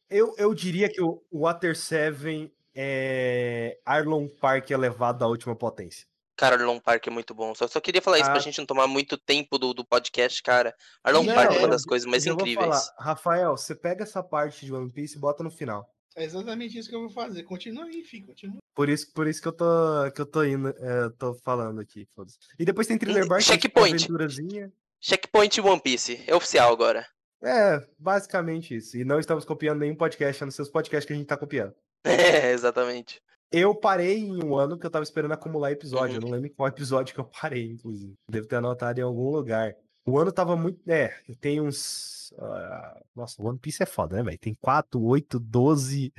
Eu, 0.08 0.34
eu 0.38 0.54
diria 0.54 0.88
que 0.88 1.00
o 1.02 1.22
Water 1.30 1.76
7 1.76 2.50
é 2.74 3.78
Arlon 3.84 4.26
Park 4.28 4.70
elevado 4.70 5.24
à 5.24 5.28
última 5.28 5.54
potência. 5.54 6.06
Cara, 6.40 6.56
Arlong 6.56 6.80
Park 6.80 7.06
é 7.06 7.10
muito 7.10 7.34
bom. 7.34 7.54
Só, 7.54 7.68
só 7.68 7.78
queria 7.80 8.00
falar 8.00 8.18
isso 8.18 8.30
Ah. 8.30 8.32
pra 8.32 8.40
gente 8.40 8.58
não 8.58 8.64
tomar 8.64 8.86
muito 8.86 9.18
tempo 9.18 9.58
do, 9.58 9.74
do 9.74 9.84
podcast, 9.84 10.42
cara. 10.42 10.74
Arlong 11.04 11.26
Não, 11.26 11.34
Park 11.34 11.50
é 11.52 11.58
uma 11.58 11.66
eu- 11.66 11.68
das 11.70 11.84
coisas 11.84 12.06
mais 12.08 12.24
incríveis. 12.24 12.66
falar, 12.66 12.94
Rafael, 12.98 13.56
você 13.58 13.74
pega 13.74 14.04
essa 14.04 14.22
parte 14.22 14.64
de 14.64 14.72
One 14.72 14.90
Piece 14.90 15.18
e 15.18 15.20
bota 15.20 15.42
no 15.44 15.50
final. 15.50 15.86
É 16.16 16.24
exatamente 16.24 16.78
isso 16.78 16.88
que 16.88 16.94
eu 16.96 17.00
vou 17.02 17.10
fazer. 17.10 17.42
Continua 17.42 17.84
aí, 17.84 18.02
filho. 18.02 18.26
Continua. 18.28 18.56
Por 18.74 18.88
isso, 18.88 19.12
por 19.12 19.26
isso 19.26 19.42
que 19.42 19.48
eu 19.48 19.52
tô, 19.52 19.66
que 20.14 20.20
eu 20.22 20.24
tô 20.24 20.42
indo, 20.42 20.70
é, 20.70 21.02
eu 21.04 21.10
tô 21.10 21.34
falando 21.34 21.78
aqui, 21.78 22.08
foda-se. 22.16 22.38
E 22.58 22.64
depois 22.64 22.86
tem 22.86 22.96
Thriller 22.96 23.24
Hum, 23.24 23.28
Bark, 23.28 23.42
é 23.42 23.58
tipo 23.58 23.80
checkpoint. 23.80 24.04
aventurazinha. 24.06 24.72
Checkpoint 24.98 25.60
One 25.60 25.80
Piece. 25.80 26.24
É 26.26 26.34
oficial 26.34 26.72
agora. 26.72 27.06
É, 27.42 27.86
basicamente 27.98 28.74
isso. 28.76 28.96
E 28.96 29.04
não 29.04 29.18
estamos 29.20 29.44
copiando 29.44 29.80
nenhum 29.80 29.94
podcast, 29.94 30.42
a 30.42 30.46
não 30.46 30.50
ser 30.50 30.62
os 30.62 30.68
podcasts 30.70 31.06
que 31.06 31.12
a 31.12 31.16
gente 31.16 31.26
tá 31.26 31.36
copiando. 31.36 31.74
É, 32.04 32.52
exatamente. 32.52 33.20
Eu 33.52 33.74
parei 33.74 34.18
em 34.18 34.42
um 34.42 34.56
ano 34.56 34.78
que 34.78 34.86
eu 34.86 34.90
tava 34.90 35.02
esperando 35.02 35.32
acumular 35.32 35.72
episódio. 35.72 36.16
Uhum. 36.16 36.16
Eu 36.16 36.20
não 36.20 36.30
lembro 36.30 36.46
em 36.46 36.54
qual 36.54 36.68
episódio 36.68 37.14
que 37.14 37.20
eu 37.20 37.24
parei, 37.24 37.72
inclusive. 37.72 38.14
Devo 38.28 38.46
ter 38.46 38.56
anotado 38.56 39.00
em 39.00 39.02
algum 39.02 39.30
lugar. 39.30 39.74
O 40.06 40.18
ano 40.18 40.30
tava 40.30 40.56
muito. 40.56 40.80
É, 40.88 41.14
tem 41.40 41.60
uns. 41.60 42.32
ah, 42.38 43.00
nossa, 43.14 43.42
o 43.42 43.46
One 43.46 43.58
Piece 43.58 43.82
é 43.82 43.86
foda, 43.86 44.16
né, 44.16 44.22
velho? 44.22 44.38
Tem 44.38 44.54
4, 44.54 45.02
8, 45.02 45.38
12, 45.40 46.12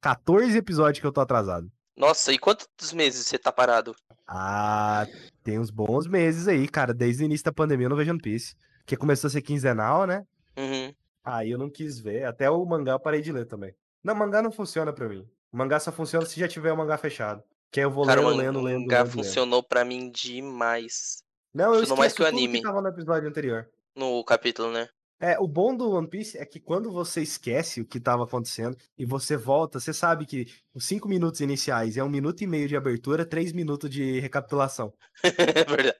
14 0.00 0.58
episódios 0.58 1.00
que 1.00 1.06
eu 1.06 1.12
tô 1.12 1.20
atrasado. 1.20 1.70
Nossa, 1.96 2.32
e 2.32 2.38
quantos 2.38 2.92
meses 2.92 3.26
você 3.26 3.38
tá 3.38 3.52
parado? 3.52 3.94
Ah, 4.26 5.06
tem 5.44 5.58
uns 5.58 5.70
bons 5.70 6.06
meses 6.06 6.48
aí, 6.48 6.66
cara. 6.66 6.92
Desde 6.92 7.22
o 7.22 7.26
início 7.26 7.44
da 7.44 7.52
pandemia 7.52 7.86
eu 7.86 7.90
não 7.90 7.96
vejo 7.96 8.10
One 8.10 8.20
Piece. 8.20 8.56
Porque 8.78 8.96
começou 8.96 9.28
a 9.28 9.30
ser 9.30 9.42
quinzenal, 9.42 10.06
né? 10.06 10.26
Uhum. 10.56 10.92
Aí 11.24 11.50
eu 11.50 11.58
não 11.58 11.70
quis 11.70 12.00
ver. 12.00 12.24
Até 12.24 12.50
o 12.50 12.64
mangá 12.64 12.92
eu 12.92 13.00
parei 13.00 13.20
de 13.20 13.30
ler 13.30 13.46
também. 13.46 13.74
Não, 14.02 14.14
mangá 14.14 14.42
não 14.42 14.50
funciona 14.50 14.92
pra 14.92 15.08
mim. 15.08 15.28
O 15.52 15.56
mangá 15.56 15.78
só 15.78 15.92
funciona 15.92 16.24
se 16.26 16.38
já 16.40 16.48
tiver 16.48 16.72
o 16.72 16.76
mangá 16.76 16.96
fechado. 16.96 17.42
Que 17.70 17.80
aí 17.80 17.84
eu 17.86 17.90
vou 17.90 18.04
Cara, 18.06 18.20
lendo, 18.20 18.30
man- 18.36 18.42
lendo, 18.42 18.58
o 18.58 18.62
lendo, 18.62 18.80
mangá 18.82 18.98
lendo, 19.02 19.06
lendo. 19.06 19.24
funcionou 19.24 19.62
pra 19.62 19.84
mim 19.84 20.10
demais. 20.10 21.22
Não, 21.54 21.72
eu 21.74 21.80
funcionou 21.80 21.98
mais 21.98 22.12
que 22.12 22.22
o 22.22 22.26
anime. 22.26 22.58
que 22.58 22.64
tava 22.64 22.80
no 22.82 22.88
episódio 22.88 23.28
anterior. 23.28 23.68
No 23.94 24.24
capítulo, 24.24 24.70
né? 24.72 24.88
É, 25.20 25.38
o 25.38 25.46
bom 25.46 25.76
do 25.76 25.88
One 25.92 26.08
Piece 26.08 26.36
é 26.36 26.44
que 26.44 26.58
quando 26.58 26.90
você 26.90 27.22
esquece 27.22 27.80
o 27.80 27.84
que 27.86 28.00
tava 28.00 28.24
acontecendo 28.24 28.76
e 28.98 29.04
você 29.04 29.36
volta, 29.36 29.78
você 29.78 29.92
sabe 29.92 30.26
que 30.26 30.48
os 30.74 30.84
cinco 30.84 31.08
minutos 31.08 31.40
iniciais 31.40 31.96
é 31.96 32.02
um 32.02 32.08
minuto 32.08 32.42
e 32.42 32.46
meio 32.46 32.66
de 32.66 32.74
abertura, 32.76 33.24
três 33.24 33.52
minutos 33.52 33.88
de 33.88 34.18
recapitulação. 34.18 34.92
É 35.62 35.64
verdade. 35.64 35.96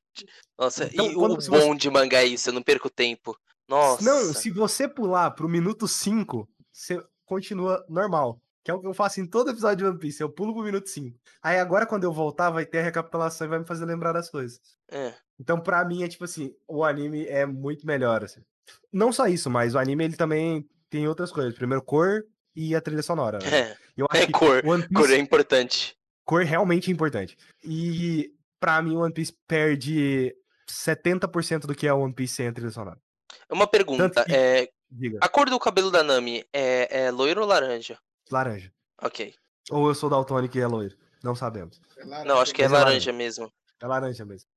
Nossa, 0.58 0.86
Então, 0.92 1.06
e 1.10 1.14
o 1.14 1.20
você- 1.36 1.50
bom 1.50 1.74
de 1.76 1.88
mangá 1.88 2.18
é 2.22 2.26
isso, 2.26 2.48
eu 2.48 2.52
não 2.54 2.62
perco 2.62 2.90
tempo. 2.90 3.38
Nossa. 3.68 4.02
Não, 4.04 4.34
se 4.34 4.50
você 4.50 4.88
pular 4.88 5.30
pro 5.30 5.48
minuto 5.48 5.86
5, 5.86 6.48
você 6.72 7.00
continua 7.24 7.84
normal. 7.88 8.40
Que 8.64 8.70
é 8.70 8.74
o 8.74 8.80
que 8.80 8.86
eu 8.86 8.94
faço 8.94 9.20
em 9.20 9.26
todo 9.26 9.50
episódio 9.50 9.78
de 9.78 9.84
One 9.86 9.98
Piece. 9.98 10.20
Eu 10.22 10.28
pulo 10.30 10.54
pro 10.54 10.62
minuto 10.62 10.88
5. 10.88 11.18
Aí 11.42 11.58
agora, 11.58 11.84
quando 11.86 12.04
eu 12.04 12.12
voltar, 12.12 12.50
vai 12.50 12.64
ter 12.64 12.78
a 12.78 12.82
recapitulação 12.82 13.46
e 13.46 13.50
vai 13.50 13.58
me 13.58 13.66
fazer 13.66 13.84
lembrar 13.84 14.12
das 14.12 14.30
coisas. 14.30 14.60
É. 14.90 15.12
Então, 15.40 15.58
pra 15.60 15.84
mim, 15.84 16.04
é 16.04 16.08
tipo 16.08 16.24
assim, 16.24 16.54
o 16.68 16.84
anime 16.84 17.26
é 17.26 17.44
muito 17.44 17.84
melhor, 17.86 18.22
assim. 18.22 18.40
Não 18.92 19.12
só 19.12 19.26
isso, 19.26 19.50
mas 19.50 19.74
o 19.74 19.78
anime, 19.78 20.04
ele 20.04 20.16
também 20.16 20.68
tem 20.88 21.08
outras 21.08 21.32
coisas. 21.32 21.54
Primeiro, 21.54 21.82
cor 21.82 22.24
e 22.54 22.74
a 22.76 22.80
trilha 22.80 23.02
sonora. 23.02 23.38
né? 23.40 23.58
É, 23.72 23.76
Eu 23.96 24.06
acho 24.10 24.22
é 24.22 24.26
cor. 24.30 24.62
Piece, 24.62 24.88
Cor 24.94 25.10
é 25.10 25.16
importante. 25.16 25.96
cor 26.24 26.44
realmente 26.44 26.88
é 26.88 26.94
importante. 26.94 27.36
E 27.64 28.32
pra 28.60 28.80
mim, 28.80 28.94
o 28.94 29.00
One 29.00 29.12
Piece 29.12 29.32
perde 29.48 30.36
70% 30.70 31.66
do 31.66 31.74
que 31.74 31.86
é 31.88 31.92
o 31.92 31.98
One 32.00 32.14
Piece 32.14 32.36
sem 32.36 32.46
a 32.46 32.52
trilha 32.52 32.70
sonora. 32.70 32.98
Uma 33.50 33.66
pergunta, 33.66 34.24
que- 34.24 34.32
é, 34.34 34.68
Diga, 34.90 35.18
a 35.22 35.28
cor 35.28 35.48
do 35.50 35.58
cabelo 35.58 35.90
da 35.90 36.02
Nami 36.04 36.44
é, 36.52 37.06
é 37.06 37.10
loiro 37.10 37.40
ou 37.40 37.46
laranja? 37.46 37.98
Laranja. 38.32 38.72
Ok. 39.00 39.34
Ou 39.70 39.88
eu 39.88 39.94
sou 39.94 40.10
daltônico 40.10 40.56
e 40.56 40.60
é 40.60 40.66
loiro. 40.66 40.96
Não 41.22 41.34
sabemos. 41.34 41.80
É 41.96 42.04
laranja. 42.04 42.28
Não, 42.28 42.40
acho 42.40 42.54
que 42.54 42.62
é 42.62 42.64
é 42.64 42.68
laranja 42.68 43.12
mesmo. 43.12 43.52
É 43.80 43.86
laranja 43.86 44.24
mesmo. 44.24 44.48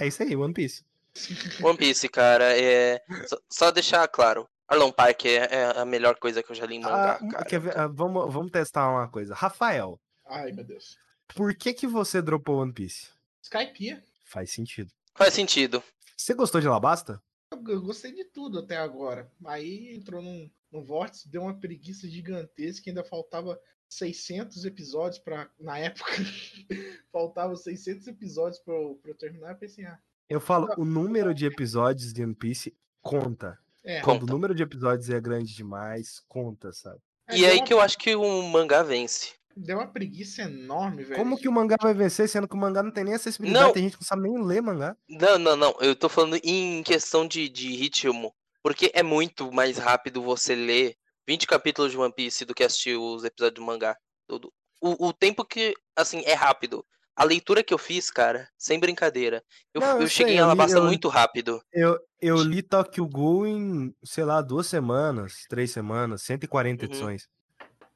É 0.00 0.06
isso 0.06 0.22
aí, 0.22 0.34
One 0.36 0.52
Piece. 0.54 0.84
One 1.62 1.76
Piece, 1.78 2.08
cara, 2.08 2.56
é. 2.58 3.02
Só, 3.26 3.38
só 3.50 3.70
deixar 3.70 4.06
claro. 4.08 4.48
Arlong 4.68 4.92
Park 4.92 5.24
é, 5.24 5.36
é 5.50 5.78
a 5.80 5.84
melhor 5.84 6.16
coisa 6.16 6.42
que 6.42 6.50
eu 6.52 6.54
já 6.56 6.66
li 6.66 6.76
em 6.76 6.80
mangá, 6.80 7.12
Ah, 7.22 7.28
cara. 7.30 7.44
quer 7.46 7.58
ver? 7.60 7.78
Ah, 7.78 7.86
vamos, 7.86 8.32
vamos 8.32 8.50
testar 8.52 8.90
uma 8.90 9.08
coisa. 9.08 9.34
Rafael, 9.34 9.98
Ai, 10.26 10.52
meu 10.52 10.62
Deus. 10.64 10.98
por 11.34 11.54
que 11.54 11.72
que 11.72 11.86
você 11.86 12.20
dropou 12.20 12.58
One 12.60 12.72
Piece? 12.72 13.08
Skypiea. 13.42 14.02
Faz 14.26 14.50
sentido. 14.50 14.92
Faz 15.14 15.32
sentido. 15.32 15.82
Você 16.14 16.34
gostou 16.34 16.60
de 16.60 16.66
Alabasta? 16.68 17.22
Eu, 17.50 17.64
eu 17.66 17.80
gostei 17.80 18.12
de 18.12 18.24
tudo 18.24 18.58
até 18.58 18.76
agora. 18.76 19.32
Aí 19.46 19.94
entrou 19.96 20.20
num, 20.20 20.50
num 20.70 20.82
vórtice, 20.82 21.28
deu 21.28 21.42
uma 21.42 21.58
preguiça 21.58 22.08
gigantesca, 22.08 22.90
ainda 22.90 23.02
faltava 23.04 23.58
600 23.88 24.64
episódios 24.64 25.18
para 25.18 25.48
na 25.58 25.78
época. 25.78 26.10
faltava 27.12 27.56
600 27.56 28.06
episódios 28.06 28.58
pra 28.60 28.74
eu, 28.74 29.00
terminar. 29.18 29.50
Eu 29.50 29.56
pensei, 29.56 29.84
ah, 29.84 29.98
Eu 30.28 30.40
falo, 30.40 30.68
o 30.76 30.84
número 30.84 31.32
de 31.34 31.46
episódios 31.46 32.12
de 32.12 32.22
One 32.22 32.34
Piece 32.34 32.74
conta. 33.00 33.58
é. 33.84 34.00
Quando 34.02 34.20
Conta. 34.20 34.32
o 34.32 34.34
número 34.34 34.54
de 34.54 34.62
episódios 34.62 35.08
é 35.10 35.20
grande 35.20 35.54
demais, 35.54 36.20
conta, 36.28 36.72
sabe? 36.72 37.00
Aí 37.26 37.38
E 37.38 37.40
deu 37.40 37.50
aí 37.50 37.56
uma- 37.58 37.66
que 37.66 37.72
eu 37.72 37.80
acho 37.80 37.96
que 37.98 38.14
o 38.14 38.42
mangá 38.42 38.82
vence. 38.82 39.32
Deu 39.56 39.78
uma 39.78 39.88
preguiça 39.88 40.42
enorme, 40.42 41.02
velho. 41.02 41.16
Como 41.18 41.36
que 41.36 41.48
o 41.48 41.52
mangá 41.52 41.76
vai 41.80 41.92
vencer, 41.92 42.28
sendo 42.28 42.46
que 42.46 42.54
o 42.54 42.58
mangá 42.58 42.80
não 42.82 42.92
tem 42.92 43.02
nem 43.02 43.14
acessibilidade? 43.14 43.64
Não. 43.66 43.72
Tem 43.72 43.82
gente 43.82 43.96
que 43.96 44.02
não 44.02 44.06
sabe 44.06 44.22
nem 44.22 44.40
ler 44.44 44.60
mangá. 44.62 44.96
Não, 45.08 45.36
não, 45.38 45.56
não. 45.56 45.74
Eu 45.80 45.96
tô 45.96 46.08
falando 46.08 46.38
em 46.44 46.80
questão 46.84 47.26
de, 47.26 47.48
de 47.48 47.74
ritmo. 47.74 48.32
Porque 48.68 48.90
é 48.92 49.02
muito 49.02 49.50
mais 49.50 49.78
rápido 49.78 50.20
você 50.22 50.54
ler 50.54 50.94
20 51.26 51.46
capítulos 51.46 51.90
de 51.90 51.96
One 51.96 52.12
Piece 52.12 52.44
do 52.44 52.54
que 52.54 52.62
assistir 52.62 52.98
os 52.98 53.24
episódios 53.24 53.54
do 53.54 53.64
mangá. 53.64 53.96
Tudo. 54.26 54.52
O, 54.78 55.06
o 55.08 55.12
tempo 55.14 55.42
que, 55.42 55.74
assim, 55.96 56.22
é 56.26 56.34
rápido. 56.34 56.84
A 57.16 57.24
leitura 57.24 57.64
que 57.64 57.72
eu 57.72 57.78
fiz, 57.78 58.10
cara, 58.10 58.46
sem 58.58 58.78
brincadeira. 58.78 59.42
Eu, 59.72 59.80
Não, 59.80 59.92
eu 59.96 60.00
eu 60.02 60.06
cheguei 60.06 60.34
sei, 60.34 60.36
em 60.36 60.40
eu 60.40 60.44
li- 60.44 60.50
Alabasta 60.50 60.76
eu- 60.76 60.84
muito 60.84 61.08
rápido. 61.08 61.62
Eu, 61.72 61.98
eu 62.20 62.42
li 62.42 62.60
Tokyo 62.62 63.06
Ghoul 63.08 63.46
em, 63.46 63.94
sei 64.04 64.24
lá, 64.24 64.42
duas 64.42 64.66
semanas, 64.66 65.46
três 65.48 65.70
semanas, 65.70 66.20
140 66.24 66.84
Uhum. 66.84 66.90
edições. 66.90 67.26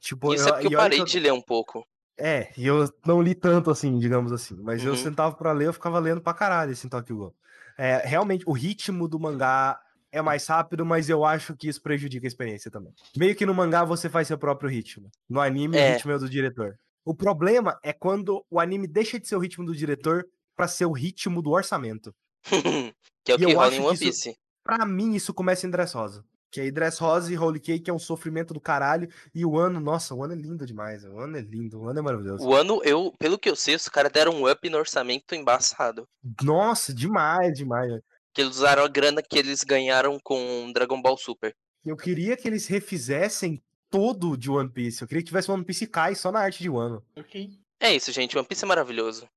Tipo, 0.01 0.32
Isso 0.32 0.49
é 0.49 0.53
porque 0.53 0.69
eu 0.69 0.70
e 0.70 0.77
olha 0.77 0.85
parei 0.85 0.99
que 1.01 1.11
de 1.11 1.20
ler 1.20 1.35
um 1.35 1.43
pouco. 1.43 1.86
É, 2.19 2.51
e 2.57 2.66
eu 2.66 2.89
não 3.05 3.20
li 3.20 3.35
tanto 3.35 3.70
assim, 3.70 3.99
digamos 3.99 4.32
assim. 4.32 4.57
Mas 4.62 4.82
eu 4.82 4.93
Uhum. 4.93 4.97
sentava 4.97 5.35
pra 5.36 5.53
ler, 5.53 5.66
eu 5.66 5.73
ficava 5.74 5.99
lendo 5.99 6.23
pra 6.23 6.32
caralho 6.32 6.73
esse 6.73 6.89
Tokyo 6.89 7.15
Ghoul. 7.15 7.36
É, 7.77 7.99
realmente, 8.07 8.43
o 8.47 8.53
ritmo 8.53 9.07
do 9.07 9.20
mangá 9.20 9.78
é 10.13 10.21
mais 10.23 10.47
rápido, 10.47 10.85
mas 10.85 11.09
eu 11.09 11.25
acho 11.25 11.57
que 11.57 11.69
isso 11.69 11.81
prejudica 11.83 12.27
a 12.27 12.29
experiência 12.29 12.71
também. 12.71 12.93
Meio 13.17 13.35
que 13.35 13.47
no 13.47 13.55
mangá 13.55 13.83
você 13.85 14.09
faz 14.09 14.29
seu 14.29 14.39
próprio 14.39 14.69
ritmo. 14.71 15.11
No 15.29 15.41
anime, 15.41 15.77
É. 15.79 15.91
o 15.91 15.93
ritmo 15.95 16.13
é 16.13 16.19
do 16.19 16.29
diretor. 16.29 16.79
O 17.05 17.15
problema 17.15 17.79
é 17.83 17.93
quando 17.93 18.45
o 18.51 18.61
anime 18.61 18.87
deixa 18.87 19.19
de 19.19 19.27
ser 19.27 19.35
o 19.37 19.41
ritmo 19.41 19.65
do 19.65 19.75
diretor 19.75 20.25
pra 20.55 20.69
ser 20.69 20.85
o 20.85 20.93
ritmo 20.93 21.41
do 21.43 21.51
orçamento. 21.51 22.15
que 23.25 23.33
é 23.33 23.35
o 23.35 23.39
que 23.39 23.53
rola 23.55 23.75
em 23.75 23.81
One 23.81 23.95
isso- 23.95 24.05
Piece. 24.05 24.37
Pra 24.63 24.85
mim, 24.87 25.15
isso 25.15 25.35
começa 25.35 25.67
em 25.67 25.71
Dressrosa. 25.71 26.25
Que 26.51 26.61
aí 26.61 26.71
Dressrosa 26.71 27.33
e 27.33 27.39
Holy 27.39 27.59
Cake 27.59 27.91
é 27.91 27.95
um 27.95 27.99
sofrimento 27.99 28.53
do 28.53 28.61
caralho. 28.61 29.09
E 29.35 29.45
o 29.45 29.59
ano, 29.59 29.81
nossa, 29.81 30.15
o 30.15 30.23
ano 30.23 30.35
é 30.35 30.37
lindo 30.37 30.67
demais. 30.67 31.03
O 31.03 31.19
ano 31.19 31.39
é 31.39 31.41
lindo, 31.41 31.81
o 31.81 31.89
ano 31.89 31.99
é 31.99 32.03
maravilhoso. 32.03 32.47
O 32.47 32.55
ano, 32.55 32.81
eu, 32.85 33.11
pelo 33.19 33.39
que 33.39 33.49
eu 33.49 33.57
sei, 33.57 33.75
os 33.75 33.89
caras 33.89 34.13
deram 34.13 34.33
um 34.35 34.49
up 34.51 34.69
no 34.69 34.77
orçamento 34.77 35.35
embaçado. 35.35 36.07
Nossa, 36.43 36.93
demais, 36.95 37.55
demais. 37.57 37.91
Que 38.33 38.41
eles 38.41 38.57
usaram 38.57 38.85
a 38.85 38.89
grana 38.89 39.23
que 39.23 39.39
eles 39.39 39.63
ganharam 39.63 40.19
com 40.21 40.73
Dragon 40.73 41.01
Ball 41.01 41.17
Super. 41.17 41.55
Eu 41.85 41.97
queria 41.97 42.37
que 42.37 42.49
eles 42.49 42.67
refizessem 42.67 43.63
tudo 43.91 44.37
de 44.37 44.51
One 44.51 44.71
Piece. 44.71 45.03
Eu 45.03 45.09
queria 45.09 45.23
que 45.23 45.29
tivesse 45.29 45.51
One 45.51 45.65
Piece 45.65 45.87
Kai 45.87 46.15
só 46.15 46.33
na 46.33 46.41
arte 46.41 46.63
de 46.63 46.71
Wano. 46.71 47.05
Ok. 47.17 47.51
É 47.79 47.95
isso, 47.95 48.11
gente. 48.13 48.39
One 48.39 48.47
Piece 48.47 48.65
é 48.65 48.69
maravilhoso. 48.69 49.29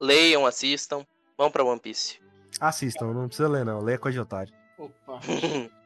Leiam, 0.00 0.46
assistam. 0.46 1.06
Vamos 1.36 1.52
pra 1.52 1.64
One 1.64 1.80
Piece. 1.80 2.20
Assistam, 2.60 3.12
não 3.12 3.26
precisa 3.26 3.48
ler 3.48 3.64
não. 3.64 3.80
Leia 3.80 3.98
coisa 3.98 4.14
de 4.14 4.20
otário. 4.20 4.54
Opa. 4.78 5.20